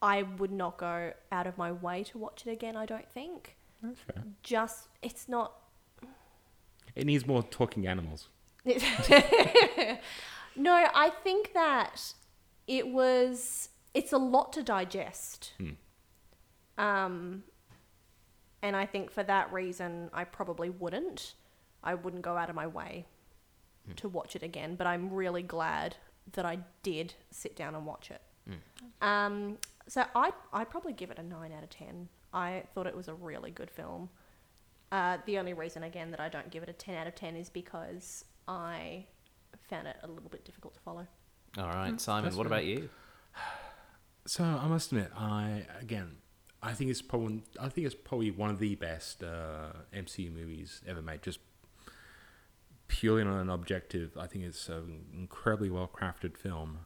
I 0.00 0.22
would 0.22 0.52
not 0.52 0.78
go 0.78 1.12
out 1.32 1.46
of 1.46 1.58
my 1.58 1.72
way 1.72 2.04
to 2.04 2.18
watch 2.18 2.46
it 2.46 2.50
again, 2.50 2.76
I 2.76 2.86
don't 2.86 3.08
think. 3.08 3.56
That's 3.82 4.00
fair. 4.00 4.24
Just 4.42 4.88
it's 5.02 5.28
not 5.28 5.52
It 6.94 7.06
needs 7.06 7.26
more 7.26 7.42
talking 7.42 7.86
animals. 7.86 8.28
no, 8.64 8.74
I 10.94 11.10
think 11.22 11.52
that 11.54 12.14
it 12.66 12.88
was. 12.88 13.70
It's 13.94 14.12
a 14.12 14.18
lot 14.18 14.52
to 14.54 14.62
digest. 14.62 15.52
Um, 16.76 17.44
and 18.62 18.76
I 18.76 18.86
think 18.86 19.10
for 19.10 19.22
that 19.22 19.52
reason, 19.52 20.10
I 20.12 20.24
probably 20.24 20.70
wouldn't. 20.70 21.34
I 21.82 21.94
wouldn't 21.94 22.22
go 22.22 22.36
out 22.36 22.50
of 22.50 22.56
my 22.56 22.66
way 22.66 23.06
to 23.96 24.08
watch 24.08 24.36
it 24.36 24.42
again. 24.42 24.74
But 24.74 24.86
I'm 24.86 25.12
really 25.12 25.42
glad 25.42 25.96
that 26.32 26.44
I 26.44 26.58
did 26.82 27.14
sit 27.30 27.56
down 27.56 27.74
and 27.74 27.86
watch 27.86 28.10
it. 28.10 28.22
Um, 29.02 29.58
so 29.86 30.04
I 30.14 30.32
I'd 30.52 30.70
probably 30.70 30.92
give 30.92 31.10
it 31.10 31.18
a 31.18 31.22
nine 31.22 31.52
out 31.52 31.62
of 31.62 31.70
ten. 31.70 32.08
I 32.32 32.64
thought 32.74 32.86
it 32.86 32.96
was 32.96 33.08
a 33.08 33.14
really 33.14 33.50
good 33.50 33.70
film. 33.70 34.10
Uh, 34.90 35.18
the 35.26 35.38
only 35.38 35.52
reason, 35.52 35.82
again, 35.82 36.10
that 36.10 36.20
I 36.20 36.28
don't 36.28 36.50
give 36.50 36.62
it 36.62 36.68
a 36.68 36.72
10 36.72 36.94
out 36.96 37.06
of 37.06 37.14
10 37.14 37.36
is 37.36 37.50
because 37.50 38.24
I 38.46 39.04
found 39.68 39.86
it 39.86 39.96
a 40.02 40.08
little 40.08 40.30
bit 40.30 40.44
difficult 40.44 40.74
to 40.74 40.80
follow. 40.80 41.06
All 41.58 41.66
right, 41.68 42.00
Simon. 42.00 42.24
that's 42.24 42.36
What 42.36 42.46
about 42.46 42.64
you? 42.64 42.88
So 44.26 44.44
I 44.44 44.66
must 44.68 44.92
admit, 44.92 45.10
I 45.16 45.64
again, 45.80 46.16
I 46.62 46.72
think 46.72 46.90
it's 46.90 47.00
probably, 47.00 47.42
I 47.60 47.68
think 47.68 47.86
it's 47.86 47.94
probably 47.94 48.30
one 48.30 48.50
of 48.50 48.58
the 48.58 48.74
best 48.74 49.22
uh, 49.22 49.72
MCU 49.94 50.30
movies 50.32 50.82
ever 50.86 51.00
made. 51.00 51.22
Just 51.22 51.38
purely 52.88 53.22
on 53.22 53.28
an 53.28 53.50
objective, 53.50 54.16
I 54.18 54.26
think 54.26 54.44
it's 54.44 54.68
an 54.68 55.04
incredibly 55.12 55.70
well 55.70 55.88
crafted 55.92 56.36
film. 56.36 56.80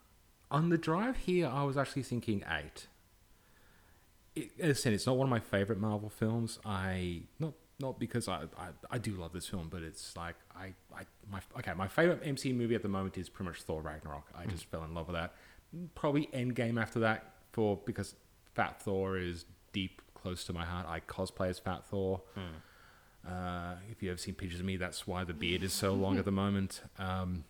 On 0.50 0.68
the 0.68 0.78
drive 0.78 1.16
here, 1.16 1.48
I 1.48 1.62
was 1.62 1.78
actually 1.78 2.02
thinking 2.02 2.44
eight. 2.50 2.88
It, 4.34 4.50
as 4.60 4.78
I 4.78 4.80
said, 4.80 4.92
it's 4.92 5.06
not 5.06 5.16
one 5.16 5.26
of 5.26 5.30
my 5.30 5.40
favorite 5.40 5.78
Marvel 5.78 6.10
films. 6.10 6.58
I 6.64 7.22
not 7.38 7.54
not 7.80 7.98
because 7.98 8.28
I, 8.28 8.42
I, 8.58 8.68
I 8.90 8.98
do 8.98 9.12
love 9.12 9.32
this 9.32 9.46
film, 9.46 9.68
but 9.70 9.82
it's 9.82 10.16
like 10.16 10.36
I, 10.54 10.74
I 10.94 11.04
my 11.30 11.40
okay 11.58 11.72
my 11.74 11.88
favorite 11.88 12.22
MCU 12.22 12.54
movie 12.54 12.74
at 12.74 12.82
the 12.82 12.88
moment 12.88 13.16
is 13.16 13.28
pretty 13.28 13.50
much 13.50 13.62
Thor 13.62 13.80
Ragnarok. 13.80 14.28
I 14.34 14.46
just 14.46 14.66
fell 14.66 14.84
in 14.84 14.94
love 14.94 15.08
with 15.08 15.16
that. 15.16 15.34
Probably 15.94 16.28
Endgame 16.34 16.80
after 16.80 17.00
that 17.00 17.32
for 17.52 17.78
because 17.84 18.14
Fat 18.54 18.82
Thor 18.82 19.16
is 19.16 19.46
deep 19.72 20.02
close 20.14 20.44
to 20.44 20.52
my 20.52 20.64
heart. 20.64 20.86
I 20.88 21.00
cosplay 21.00 21.48
as 21.48 21.58
Fat 21.58 21.84
Thor. 21.86 22.22
Hmm. 22.34 22.56
Uh, 23.26 23.74
if 23.90 24.02
you 24.02 24.08
have 24.10 24.18
seen 24.20 24.34
pictures 24.34 24.60
of 24.60 24.66
me, 24.66 24.76
that's 24.76 25.06
why 25.06 25.24
the 25.24 25.32
beard 25.34 25.62
is 25.62 25.72
so 25.72 25.94
long 25.94 26.18
at 26.18 26.24
the 26.24 26.32
moment. 26.44 26.82
Um, 26.98 27.44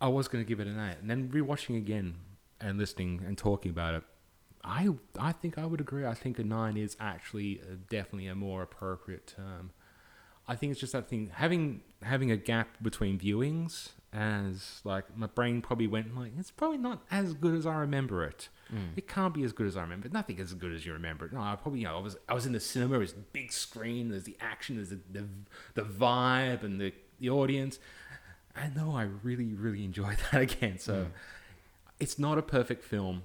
I 0.00 0.08
was 0.08 0.28
going 0.28 0.42
to 0.42 0.48
give 0.48 0.60
it 0.60 0.66
an 0.66 0.78
eight, 0.78 0.96
and 1.00 1.10
then 1.10 1.28
rewatching 1.28 1.76
again 1.76 2.16
and 2.60 2.78
listening 2.78 3.22
and 3.26 3.36
talking 3.36 3.70
about 3.70 3.94
it, 3.94 4.02
I 4.64 4.90
I 5.18 5.32
think 5.32 5.58
I 5.58 5.66
would 5.66 5.80
agree. 5.80 6.06
I 6.06 6.14
think 6.14 6.38
a 6.38 6.44
nine 6.44 6.76
is 6.76 6.96
actually 7.00 7.60
uh 7.60 7.76
definitely 7.88 8.26
a 8.28 8.34
more 8.34 8.62
appropriate 8.62 9.26
term. 9.26 9.72
I 10.48 10.56
think 10.56 10.72
it's 10.72 10.80
just 10.80 10.92
that 10.92 11.08
thing 11.08 11.30
having 11.34 11.82
having 12.02 12.30
a 12.30 12.36
gap 12.36 12.82
between 12.82 13.18
viewings, 13.18 13.90
as 14.12 14.80
like 14.82 15.16
my 15.16 15.26
brain 15.28 15.62
probably 15.62 15.86
went 15.86 16.16
like 16.18 16.32
it's 16.36 16.50
probably 16.50 16.78
not 16.78 17.02
as 17.12 17.32
good 17.32 17.54
as 17.54 17.64
I 17.64 17.76
remember 17.76 18.24
it. 18.24 18.48
It 18.96 19.08
can't 19.08 19.32
be 19.32 19.44
as 19.44 19.52
good 19.52 19.66
as 19.66 19.76
I 19.76 19.82
remember. 19.82 20.08
Nothing 20.08 20.38
is 20.38 20.50
as 20.50 20.54
good 20.54 20.72
as 20.72 20.84
you 20.84 20.92
remember 20.92 21.26
it. 21.26 21.32
No, 21.32 21.40
I 21.40 21.56
probably 21.56 21.80
you 21.80 21.86
know 21.86 21.96
I 21.96 22.00
was 22.00 22.16
I 22.28 22.34
was 22.34 22.46
in 22.46 22.52
the 22.52 22.60
cinema. 22.60 22.96
It 22.96 22.98
was 22.98 23.12
big 23.12 23.52
screen. 23.52 24.10
There's 24.10 24.24
the 24.24 24.36
action. 24.40 24.76
There's 24.76 24.90
the 24.90 25.00
the, 25.10 25.24
the 25.74 25.82
vibe 25.82 26.64
and 26.64 26.80
the 26.80 26.92
the 27.18 27.30
audience. 27.30 27.78
I 28.56 28.68
know 28.68 28.96
I 28.96 29.04
really 29.22 29.54
really 29.54 29.84
enjoyed 29.84 30.16
that 30.32 30.40
again. 30.40 30.78
So 30.78 31.06
it's 32.00 32.18
not 32.18 32.38
a 32.38 32.42
perfect 32.42 32.82
film. 32.82 33.22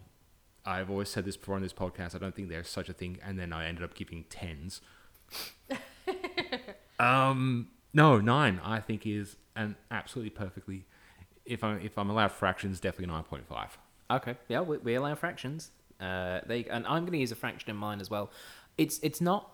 I've 0.65 0.89
always 0.89 1.09
said 1.09 1.25
this 1.25 1.37
before 1.37 1.55
on 1.55 1.61
this 1.61 1.73
podcast. 1.73 2.15
I 2.15 2.17
don't 2.17 2.35
think 2.35 2.49
there's 2.49 2.69
such 2.69 2.89
a 2.89 2.93
thing. 2.93 3.19
And 3.23 3.39
then 3.39 3.53
I 3.53 3.67
ended 3.67 3.83
up 3.83 3.93
giving 3.93 4.25
tens. 4.29 4.81
um, 6.99 7.69
no, 7.93 8.19
nine. 8.19 8.59
I 8.63 8.79
think 8.79 9.05
is 9.05 9.37
an 9.55 9.75
absolutely 9.91 10.29
perfectly. 10.31 10.85
If 11.45 11.63
I 11.63 11.75
if 11.75 11.97
I'm 11.97 12.09
allowed 12.09 12.31
fractions, 12.31 12.79
definitely 12.79 13.13
nine 13.13 13.23
point 13.23 13.47
five. 13.47 13.77
Okay, 14.09 14.35
yeah, 14.47 14.61
we, 14.61 14.77
we 14.77 14.95
allow 14.95 15.15
fractions. 15.15 15.71
Uh, 15.99 16.41
they 16.45 16.65
and 16.65 16.85
I'm 16.87 17.03
going 17.03 17.13
to 17.13 17.17
use 17.19 17.31
a 17.31 17.35
fraction 17.35 17.69
in 17.69 17.75
mine 17.77 18.01
as 18.01 18.09
well. 18.09 18.31
It's 18.77 18.99
it's 18.99 19.21
not 19.21 19.51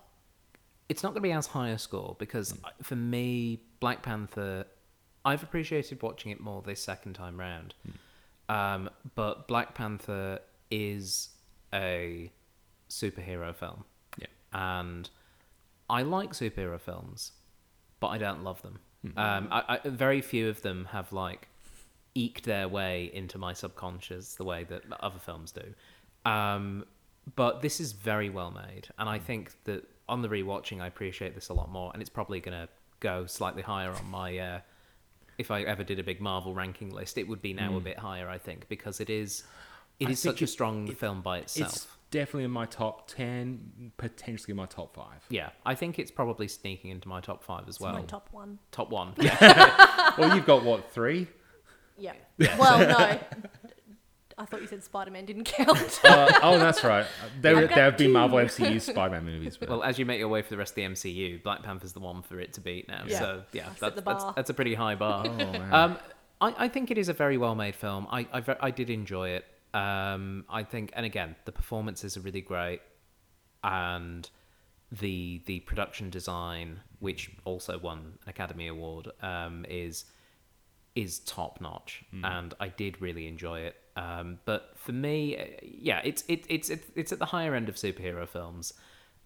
it's 0.88 1.02
not 1.02 1.10
going 1.10 1.22
to 1.22 1.28
be 1.28 1.32
as 1.32 1.46
high 1.48 1.68
a 1.70 1.78
score 1.78 2.16
because 2.18 2.54
I- 2.64 2.70
for 2.82 2.96
me, 2.96 3.60
Black 3.80 4.02
Panther, 4.02 4.66
I've 5.24 5.42
appreciated 5.42 6.02
watching 6.02 6.32
it 6.32 6.40
more 6.40 6.60
this 6.62 6.82
second 6.82 7.14
time 7.14 7.38
round. 7.38 7.74
Um, 8.48 8.90
but 9.14 9.46
Black 9.48 9.74
Panther 9.74 10.40
is 10.70 11.30
a 11.72 12.30
superhero 12.90 13.54
film, 13.54 13.84
Yeah. 14.18 14.26
and 14.52 15.08
I 15.88 16.02
like 16.02 16.30
superhero 16.32 16.78
films, 16.80 17.32
but 18.00 18.08
I 18.08 18.18
don't 18.18 18.42
love 18.42 18.60
them. 18.62 18.80
Um, 19.16 19.48
I, 19.50 19.80
I, 19.84 19.88
very 19.88 20.20
few 20.20 20.48
of 20.48 20.62
them 20.62 20.86
have 20.92 21.12
like 21.12 21.48
eked 22.14 22.44
their 22.44 22.68
way 22.68 23.10
into 23.12 23.38
my 23.38 23.52
subconscious 23.52 24.34
the 24.34 24.44
way 24.44 24.64
that 24.64 24.82
other 25.00 25.18
films 25.18 25.52
do. 25.52 26.30
Um, 26.30 26.84
but 27.34 27.62
this 27.62 27.80
is 27.80 27.92
very 27.92 28.30
well 28.30 28.50
made, 28.50 28.88
and 28.98 29.08
I 29.08 29.18
think 29.18 29.52
that 29.64 29.88
on 30.08 30.22
the 30.22 30.28
rewatching, 30.28 30.80
I 30.80 30.86
appreciate 30.86 31.34
this 31.34 31.48
a 31.48 31.54
lot 31.54 31.70
more, 31.70 31.90
and 31.92 32.00
it's 32.00 32.10
probably 32.10 32.40
going 32.40 32.58
to 32.58 32.68
go 33.00 33.26
slightly 33.26 33.62
higher 33.62 33.90
on 33.90 34.06
my. 34.10 34.38
Uh, 34.38 34.60
if 35.38 35.50
I 35.50 35.62
ever 35.62 35.82
did 35.82 35.98
a 35.98 36.02
big 36.02 36.20
Marvel 36.20 36.54
ranking 36.54 36.90
list, 36.90 37.16
it 37.18 37.26
would 37.26 37.40
be 37.40 37.54
now 37.54 37.76
a 37.76 37.80
bit 37.80 37.98
higher, 37.98 38.28
I 38.28 38.38
think, 38.38 38.68
because 38.68 39.00
it 39.00 39.08
is. 39.08 39.44
It 39.98 40.08
I 40.08 40.10
is 40.12 40.20
such 40.20 40.42
a 40.42 40.46
strong 40.46 40.88
it- 40.88 40.98
film 40.98 41.22
by 41.22 41.38
itself. 41.38 41.72
It's 41.72 41.86
definitely 42.12 42.44
in 42.44 42.52
my 42.52 42.66
top 42.66 43.08
ten, 43.08 43.90
potentially 43.96 44.52
in 44.52 44.56
my 44.56 44.66
top 44.66 44.94
five. 44.94 45.24
Yeah, 45.28 45.48
I 45.66 45.74
think 45.74 45.98
it's 45.98 46.12
probably 46.12 46.46
sneaking 46.46 46.90
into 46.90 47.08
my 47.08 47.20
top 47.20 47.42
five 47.42 47.68
as 47.68 47.80
well. 47.80 47.94
My 47.94 48.02
top 48.02 48.28
one. 48.30 48.60
Top 48.70 48.90
one. 48.90 49.14
Yeah. 49.20 50.12
well, 50.18 50.36
you've 50.36 50.46
got 50.46 50.64
what 50.64 50.92
three? 50.92 51.26
Yeah. 51.98 52.12
Well, 52.58 52.78
no. 52.78 53.18
I 54.38 54.44
thought 54.46 54.62
you 54.62 54.66
said 54.66 54.82
Spider 54.82 55.10
Man 55.10 55.24
didn't 55.26 55.44
count. 55.44 56.00
Uh, 56.04 56.32
oh, 56.42 56.58
that's 56.58 56.82
right. 56.82 57.06
There, 57.40 57.56
I've 57.56 57.68
there 57.68 57.84
have 57.84 57.96
been 57.98 58.08
two. 58.08 58.12
Marvel 58.12 58.38
MCU 58.38 58.80
Spider-Man 58.80 59.24
movies, 59.24 59.56
but 59.58 59.68
Well, 59.68 59.82
as 59.82 59.98
you 59.98 60.06
make 60.06 60.18
your 60.18 60.28
way 60.28 60.42
for 60.42 60.48
the 60.48 60.56
rest 60.56 60.72
of 60.72 60.76
the 60.76 60.82
MCU, 60.82 61.42
Black 61.42 61.62
Panther's 61.62 61.92
the 61.92 62.00
one 62.00 62.22
for 62.22 62.40
it 62.40 62.54
to 62.54 62.60
beat 62.60 62.88
now. 62.88 63.04
Yeah. 63.06 63.18
So 63.18 63.42
yeah, 63.52 63.68
that's, 63.78 64.00
that's 64.00 64.24
that's 64.34 64.50
a 64.50 64.54
pretty 64.54 64.74
high 64.74 64.94
bar. 64.94 65.26
oh, 65.26 65.36
man. 65.36 65.72
Um, 65.74 65.98
I, 66.40 66.64
I 66.64 66.68
think 66.68 66.90
it 66.90 66.98
is 66.98 67.08
a 67.08 67.12
very 67.12 67.38
well 67.38 67.54
made 67.54 67.76
film. 67.76 68.06
I, 68.10 68.26
I, 68.32 68.56
I 68.60 68.70
did 68.70 68.90
enjoy 68.90 69.28
it. 69.30 69.44
Um, 69.74 70.44
I 70.48 70.64
think, 70.64 70.92
and 70.94 71.06
again, 71.06 71.36
the 71.44 71.52
performances 71.52 72.16
are 72.16 72.20
really 72.20 72.40
great, 72.42 72.80
and 73.64 74.28
the 74.90 75.42
the 75.46 75.60
production 75.60 76.10
design, 76.10 76.80
which 76.98 77.30
also 77.44 77.78
won 77.78 77.98
an 78.22 78.28
Academy 78.28 78.68
Award, 78.68 79.08
um, 79.22 79.64
is 79.68 80.04
is 80.94 81.20
top 81.20 81.60
notch, 81.60 82.04
and 82.22 82.54
I 82.60 82.68
did 82.68 83.00
really 83.00 83.26
enjoy 83.26 83.60
it. 83.60 83.76
Um, 83.96 84.38
but 84.44 84.72
for 84.76 84.92
me, 84.92 85.36
uh, 85.38 85.44
yeah, 85.62 86.00
it's 86.04 86.22
it, 86.28 86.44
it's 86.48 86.68
it's 86.68 86.86
it's 86.94 87.12
at 87.12 87.18
the 87.18 87.26
higher 87.26 87.54
end 87.54 87.68
of 87.70 87.76
superhero 87.76 88.28
films, 88.28 88.74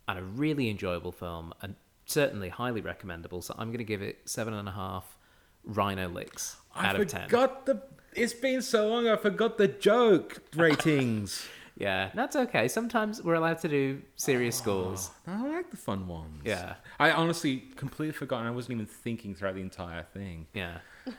and 0.07 0.19
a 0.19 0.23
really 0.23 0.71
enjoyable 0.71 1.13
film, 1.13 1.53
and 1.63 1.75
certainly 2.05 2.49
highly 2.49 2.81
recommendable. 2.81 3.43
So 3.43 3.55
I'm 3.59 3.69
going 3.69 3.79
to 3.79 3.85
give 3.85 4.03
it 4.03 4.19
seven 4.27 4.55
and 4.55 4.69
a 4.69 4.73
half 4.73 5.19
Rhino 5.65 6.09
licks 6.09 6.57
I 6.75 6.87
out 6.87 7.01
of 7.01 7.09
ten. 7.09 7.25
forgot 7.25 7.67
the. 7.67 7.83
It's 8.17 8.33
been 8.33 8.63
so 8.63 8.89
long. 8.89 9.07
I 9.09 9.17
forgot 9.17 9.59
the 9.59 9.69
joke 9.69 10.43
ratings. 10.55 11.47
Yeah, 11.79 12.09
that's 12.15 12.35
okay. 12.37 12.69
Sometimes 12.69 13.23
we're 13.23 13.35
allowed 13.35 13.59
to 13.59 13.69
do 13.69 14.01
serious 14.17 14.59
Oh. 14.61 14.63
scores. 14.63 15.11
I 15.27 15.47
like 15.47 15.71
the 15.71 15.77
fun 15.77 16.09
ones. 16.09 16.41
Yeah. 16.43 16.77
I 16.99 17.11
honestly 17.11 17.65
completely 17.77 18.15
forgotten. 18.15 18.47
I 18.47 18.51
wasn't 18.51 18.77
even 18.77 18.87
thinking 18.87 19.35
throughout 19.35 19.57
the 19.57 19.61
entire 19.61 20.03
thing. 20.05 20.47
Yeah. 20.55 20.79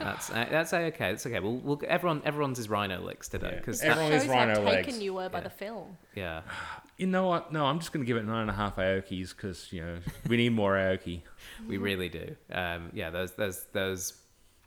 that's 0.00 0.30
uh, 0.30 0.46
that's 0.50 0.72
okay. 0.72 1.10
That's 1.10 1.26
okay. 1.26 1.40
We'll, 1.40 1.56
we'll 1.58 1.78
everyone 1.86 2.22
everyone's 2.24 2.58
is 2.58 2.70
Rhino 2.70 3.02
licks 3.02 3.28
today 3.28 3.50
Yeah. 3.52 3.58
because 3.58 3.82
Everyone- 3.82 4.12
Shows 4.12 4.22
is 4.22 4.28
how 4.28 4.34
rhino 4.34 4.54
taken 4.64 4.66
legs. 4.94 4.98
you 5.02 5.12
were 5.12 5.28
by 5.28 5.38
Yeah. 5.40 5.44
the 5.44 5.50
film. 5.50 5.98
yeah. 6.14 6.40
You 6.98 7.06
know 7.06 7.26
what? 7.26 7.52
No, 7.52 7.66
I'm 7.66 7.78
just 7.78 7.92
going 7.92 8.02
to 8.02 8.06
give 8.06 8.16
it 8.16 8.24
nine 8.24 8.40
and 8.40 8.50
a 8.50 8.54
half 8.54 8.76
Okoyes 8.76 9.36
because 9.36 9.70
you 9.70 9.82
know 9.84 9.98
we 10.26 10.38
need 10.38 10.54
more 10.54 10.72
Okoye. 10.76 11.20
We 11.68 11.76
really 11.76 12.08
do. 12.08 12.34
Um, 12.50 12.88
yeah, 12.94 13.10
those 13.10 13.32
those 13.32 13.66
those 13.74 14.14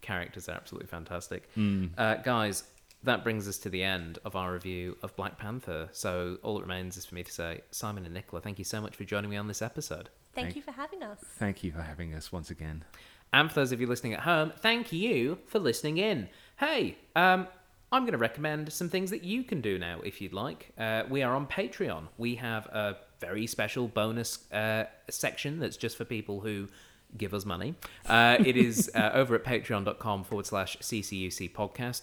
characters 0.01 0.49
are 0.49 0.53
absolutely 0.53 0.87
fantastic. 0.87 1.53
Mm. 1.55 1.91
Uh, 1.97 2.15
guys, 2.15 2.63
that 3.03 3.23
brings 3.23 3.47
us 3.47 3.57
to 3.59 3.69
the 3.69 3.83
end 3.83 4.19
of 4.25 4.35
our 4.35 4.53
review 4.53 4.97
of 5.03 5.15
Black 5.15 5.37
Panther. 5.37 5.89
So 5.91 6.37
all 6.43 6.55
that 6.55 6.61
remains 6.63 6.97
is 6.97 7.05
for 7.05 7.15
me 7.15 7.23
to 7.23 7.31
say, 7.31 7.61
Simon 7.71 8.05
and 8.05 8.13
Nicola, 8.13 8.41
thank 8.41 8.59
you 8.59 8.65
so 8.65 8.81
much 8.81 8.95
for 8.95 9.03
joining 9.03 9.29
me 9.29 9.37
on 9.37 9.47
this 9.47 9.61
episode. 9.61 10.09
Thank, 10.33 10.47
Thank- 10.47 10.55
you 10.57 10.61
for 10.61 10.71
having 10.71 11.03
us. 11.03 11.19
Thank 11.37 11.63
you 11.63 11.71
for 11.71 11.81
having 11.81 12.13
us 12.13 12.31
once 12.31 12.49
again. 12.49 12.83
And 13.31 13.49
for 13.49 13.55
those 13.55 13.71
of 13.71 13.79
you 13.79 13.87
listening 13.87 14.13
at 14.13 14.21
home, 14.21 14.51
thank 14.57 14.91
you 14.91 15.37
for 15.45 15.59
listening 15.59 15.97
in. 15.97 16.29
Hey, 16.57 16.97
um, 17.15 17.47
I'm 17.91 18.03
going 18.03 18.13
to 18.13 18.17
recommend 18.19 18.71
some 18.73 18.89
things 18.89 19.11
that 19.11 19.23
you 19.23 19.43
can 19.43 19.61
do 19.61 19.79
now 19.79 19.99
if 20.03 20.19
you'd 20.19 20.33
like. 20.33 20.71
Uh, 20.77 21.03
we 21.09 21.23
are 21.23 21.35
on 21.35 21.47
Patreon. 21.47 22.07
We 22.17 22.35
have 22.35 22.65
a 22.67 22.97
very 23.19 23.47
special 23.47 23.87
bonus 23.87 24.51
uh, 24.51 24.85
section 25.09 25.59
that's 25.59 25.77
just 25.77 25.95
for 25.97 26.05
people 26.05 26.39
who 26.39 26.67
give 27.17 27.33
us 27.33 27.45
money. 27.45 27.75
Uh, 28.05 28.37
it 28.45 28.57
is 28.57 28.91
uh, 28.95 29.11
over 29.13 29.35
at 29.35 29.43
patreon.com 29.43 30.23
forward 30.23 30.45
slash 30.45 30.77
CCUC 30.77 31.51
podcast. 31.51 32.01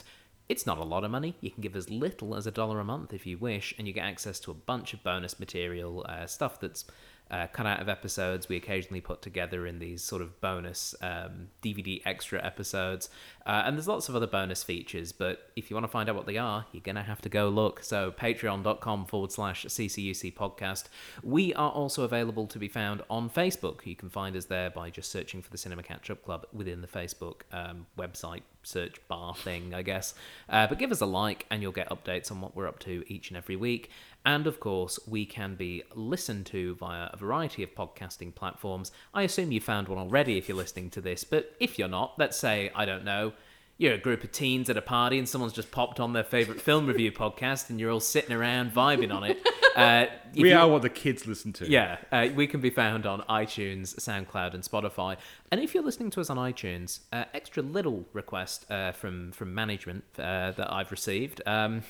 It's 0.48 0.66
not 0.66 0.78
a 0.78 0.84
lot 0.84 1.02
of 1.02 1.10
money. 1.10 1.36
You 1.40 1.50
can 1.50 1.60
give 1.60 1.74
as 1.74 1.90
little 1.90 2.36
as 2.36 2.46
a 2.46 2.52
dollar 2.52 2.78
a 2.78 2.84
month 2.84 3.12
if 3.12 3.26
you 3.26 3.36
wish, 3.36 3.74
and 3.78 3.86
you 3.86 3.92
get 3.92 4.04
access 4.04 4.38
to 4.40 4.50
a 4.50 4.54
bunch 4.54 4.94
of 4.94 5.02
bonus 5.02 5.40
material, 5.40 6.06
uh, 6.08 6.26
stuff 6.26 6.60
that's 6.60 6.84
uh, 7.30 7.46
cut 7.48 7.66
out 7.66 7.80
of 7.80 7.88
episodes 7.88 8.48
we 8.48 8.56
occasionally 8.56 9.00
put 9.00 9.20
together 9.20 9.66
in 9.66 9.78
these 9.78 10.02
sort 10.02 10.22
of 10.22 10.40
bonus 10.40 10.94
um, 11.02 11.48
DVD 11.62 12.00
extra 12.04 12.44
episodes. 12.44 13.10
Uh, 13.46 13.62
and 13.64 13.76
there's 13.76 13.86
lots 13.86 14.08
of 14.08 14.16
other 14.16 14.26
bonus 14.26 14.64
features, 14.64 15.12
but 15.12 15.50
if 15.54 15.70
you 15.70 15.76
want 15.76 15.84
to 15.84 15.88
find 15.88 16.08
out 16.08 16.16
what 16.16 16.26
they 16.26 16.36
are, 16.36 16.66
you're 16.72 16.82
going 16.82 16.96
to 16.96 17.02
have 17.02 17.22
to 17.22 17.28
go 17.28 17.48
look. 17.48 17.82
So, 17.84 18.10
patreon.com 18.10 19.06
forward 19.06 19.30
slash 19.30 19.64
CCUC 19.64 20.34
podcast. 20.34 20.84
We 21.22 21.54
are 21.54 21.70
also 21.70 22.02
available 22.02 22.48
to 22.48 22.58
be 22.58 22.66
found 22.66 23.02
on 23.08 23.30
Facebook. 23.30 23.86
You 23.86 23.94
can 23.94 24.10
find 24.10 24.34
us 24.36 24.46
there 24.46 24.70
by 24.70 24.90
just 24.90 25.12
searching 25.12 25.42
for 25.42 25.50
the 25.50 25.58
Cinema 25.58 25.84
Catch 25.84 26.10
Up 26.10 26.24
Club 26.24 26.46
within 26.52 26.80
the 26.80 26.88
Facebook 26.88 27.42
um, 27.52 27.86
website 27.96 28.42
search 28.66 28.96
bar 29.06 29.34
thing, 29.34 29.72
I 29.72 29.82
guess. 29.82 30.14
Uh, 30.48 30.66
but 30.66 30.78
give 30.78 30.90
us 30.90 31.00
a 31.00 31.06
like, 31.06 31.46
and 31.50 31.62
you'll 31.62 31.72
get 31.72 31.88
updates 31.88 32.32
on 32.32 32.40
what 32.40 32.56
we're 32.56 32.66
up 32.66 32.80
to 32.80 33.04
each 33.06 33.30
and 33.30 33.36
every 33.36 33.56
week. 33.56 33.90
And 34.24 34.48
of 34.48 34.58
course, 34.58 34.98
we 35.06 35.24
can 35.24 35.54
be 35.54 35.84
listened 35.94 36.46
to 36.46 36.74
via 36.74 37.10
a 37.12 37.16
variety 37.16 37.62
of 37.62 37.74
podcasting 37.76 38.34
platforms. 38.34 38.90
I 39.14 39.22
assume 39.22 39.52
you 39.52 39.60
found 39.60 39.86
one 39.86 39.98
already 39.98 40.36
if 40.36 40.48
you're 40.48 40.56
listening 40.56 40.90
to 40.90 41.00
this, 41.00 41.22
but 41.22 41.54
if 41.60 41.78
you're 41.78 41.86
not, 41.86 42.14
let's 42.18 42.36
say, 42.36 42.72
I 42.74 42.84
don't 42.84 43.04
know, 43.04 43.34
you're 43.78 43.94
a 43.94 43.98
group 43.98 44.24
of 44.24 44.32
teens 44.32 44.70
at 44.70 44.76
a 44.76 44.82
party 44.82 45.18
and 45.18 45.28
someone's 45.28 45.52
just 45.52 45.70
popped 45.70 46.00
on 46.00 46.12
their 46.14 46.24
favorite 46.24 46.60
film 46.60 46.86
review 46.86 47.12
podcast 47.12 47.68
and 47.68 47.78
you're 47.78 47.90
all 47.90 48.00
sitting 48.00 48.34
around 48.34 48.72
vibing 48.72 49.14
on 49.14 49.24
it. 49.24 49.38
Uh, 49.76 50.06
we 50.34 50.48
you- 50.50 50.56
are 50.56 50.66
what 50.66 50.80
the 50.80 50.88
kids 50.88 51.26
listen 51.26 51.52
to. 51.52 51.70
yeah, 51.70 51.98
uh, 52.10 52.28
we 52.34 52.46
can 52.46 52.62
be 52.62 52.70
found 52.70 53.04
on 53.04 53.20
iTunes, 53.28 53.94
SoundCloud, 53.96 54.54
and 54.54 54.62
Spotify. 54.62 55.18
And 55.52 55.60
if 55.60 55.74
you're 55.74 55.82
listening 55.84 56.08
to 56.12 56.20
us 56.22 56.30
on 56.30 56.38
iTunes, 56.38 57.00
uh, 57.12 57.24
extra 57.34 57.62
little 57.62 58.06
request 58.14 58.64
uh, 58.70 58.92
from 58.92 59.32
from 59.32 59.54
management 59.54 60.04
uh, 60.18 60.52
that 60.52 60.72
I've 60.72 60.90
received. 60.90 61.42
Um, 61.46 61.82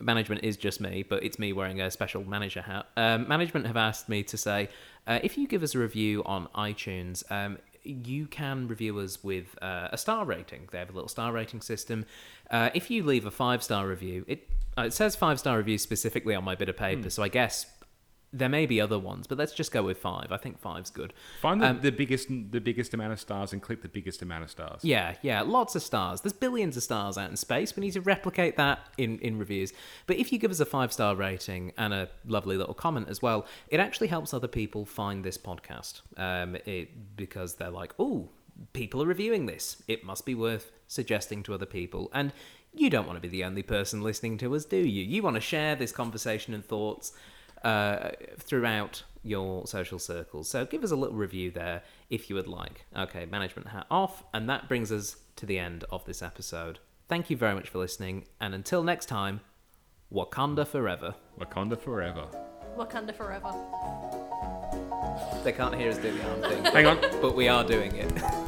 management 0.00 0.44
is 0.44 0.56
just 0.58 0.80
me, 0.80 1.02
but 1.02 1.22
it's 1.24 1.38
me 1.38 1.52
wearing 1.54 1.80
a 1.80 1.90
special 1.90 2.22
manager 2.24 2.60
hat. 2.62 2.86
Um, 2.96 3.26
management 3.26 3.66
have 3.66 3.76
asked 3.78 4.08
me 4.10 4.22
to 4.24 4.36
say 4.36 4.68
uh, 5.06 5.18
if 5.22 5.38
you 5.38 5.48
give 5.48 5.62
us 5.62 5.74
a 5.74 5.78
review 5.78 6.22
on 6.24 6.48
iTunes. 6.54 7.24
Um, 7.32 7.56
you 7.82 8.26
can 8.26 8.68
review 8.68 8.98
us 8.98 9.22
with 9.22 9.56
uh, 9.62 9.88
a 9.92 9.98
star 9.98 10.24
rating. 10.24 10.68
They 10.70 10.78
have 10.78 10.90
a 10.90 10.92
little 10.92 11.08
star 11.08 11.32
rating 11.32 11.60
system. 11.60 12.04
Uh, 12.50 12.70
if 12.74 12.90
you 12.90 13.02
leave 13.02 13.26
a 13.26 13.30
five 13.30 13.62
star 13.62 13.86
review, 13.86 14.24
it 14.26 14.48
uh, 14.76 14.82
it 14.82 14.92
says 14.92 15.16
five 15.16 15.38
star 15.38 15.58
review 15.58 15.78
specifically 15.78 16.34
on 16.34 16.44
my 16.44 16.54
bit 16.54 16.68
of 16.68 16.76
paper, 16.76 17.10
so 17.10 17.22
I 17.22 17.28
guess 17.28 17.66
there 18.32 18.48
may 18.48 18.66
be 18.66 18.80
other 18.80 18.98
ones, 18.98 19.26
but 19.26 19.38
let's 19.38 19.52
just 19.52 19.72
go 19.72 19.82
with 19.82 19.98
five. 19.98 20.30
I 20.30 20.36
think 20.36 20.58
five's 20.60 20.90
good. 20.90 21.14
Find 21.40 21.60
the, 21.60 21.68
Um, 21.68 21.80
the 21.80 21.90
biggest 21.90 22.28
the 22.28 22.60
biggest 22.60 22.92
amount 22.92 23.12
of 23.12 23.20
stars 23.20 23.52
and 23.52 23.62
click 23.62 23.80
the 23.82 23.88
biggest 23.88 24.20
amount 24.20 24.44
of 24.44 24.50
stars. 24.50 24.84
Yeah, 24.84 25.14
yeah, 25.22 25.40
lots 25.42 25.74
of 25.74 25.82
stars. 25.82 26.20
There's 26.20 26.34
billions 26.34 26.76
of 26.76 26.82
stars 26.82 27.16
out 27.16 27.30
in 27.30 27.36
space. 27.36 27.74
We 27.74 27.80
need 27.80 27.92
to 27.92 28.02
replicate 28.02 28.56
that 28.56 28.80
in, 28.98 29.18
in 29.20 29.38
reviews. 29.38 29.72
But 30.06 30.16
if 30.16 30.30
you 30.32 30.38
give 30.38 30.50
us 30.50 30.60
a 30.60 30.66
five 30.66 30.92
star 30.92 31.16
rating 31.16 31.72
and 31.78 31.94
a 31.94 32.08
lovely 32.26 32.56
little 32.56 32.74
comment 32.74 33.08
as 33.08 33.22
well, 33.22 33.46
it 33.68 33.80
actually 33.80 34.08
helps 34.08 34.34
other 34.34 34.48
people 34.48 34.84
find 34.84 35.24
this 35.24 35.38
podcast. 35.38 36.02
Um, 36.16 36.56
it, 36.66 37.16
because 37.16 37.54
they're 37.54 37.70
like, 37.70 37.94
oh, 37.98 38.28
people 38.72 39.02
are 39.02 39.06
reviewing 39.06 39.46
this. 39.46 39.82
It 39.88 40.04
must 40.04 40.26
be 40.26 40.34
worth 40.34 40.70
suggesting 40.86 41.42
to 41.44 41.54
other 41.54 41.66
people. 41.66 42.10
And 42.12 42.32
you 42.74 42.90
don't 42.90 43.06
want 43.06 43.16
to 43.16 43.20
be 43.20 43.28
the 43.28 43.44
only 43.44 43.62
person 43.62 44.02
listening 44.02 44.36
to 44.38 44.54
us, 44.54 44.66
do 44.66 44.76
you? 44.76 45.02
You 45.02 45.22
want 45.22 45.36
to 45.36 45.40
share 45.40 45.76
this 45.76 45.92
conversation 45.92 46.52
and 46.52 46.64
thoughts 46.64 47.12
uh, 47.64 48.10
throughout 48.38 49.02
your 49.22 49.66
social 49.66 49.98
circles. 49.98 50.48
So 50.48 50.64
give 50.64 50.84
us 50.84 50.90
a 50.90 50.96
little 50.96 51.16
review 51.16 51.50
there 51.50 51.82
if 52.10 52.28
you 52.30 52.36
would 52.36 52.46
like. 52.48 52.84
Okay, 52.96 53.26
management 53.26 53.68
hat 53.68 53.86
off, 53.90 54.24
and 54.32 54.48
that 54.48 54.68
brings 54.68 54.90
us 54.92 55.16
to 55.36 55.46
the 55.46 55.58
end 55.58 55.84
of 55.90 56.04
this 56.04 56.22
episode. 56.22 56.78
Thank 57.08 57.30
you 57.30 57.36
very 57.36 57.54
much 57.54 57.68
for 57.68 57.78
listening, 57.78 58.26
and 58.40 58.54
until 58.54 58.82
next 58.82 59.06
time, 59.06 59.40
Wakanda 60.12 60.66
forever. 60.66 61.14
Wakanda 61.40 61.78
forever. 61.78 62.26
Wakanda 62.76 63.14
forever. 63.14 63.52
They 65.44 65.52
can't 65.52 65.74
hear 65.74 65.90
us 65.90 65.98
do 65.98 66.12
the 66.16 66.28
arm 66.28 66.40
thing, 66.42 66.64
Hang 66.64 66.86
on. 66.86 67.00
but 67.20 67.34
we 67.34 67.48
are 67.48 67.64
doing 67.64 67.94
it. 67.96 68.12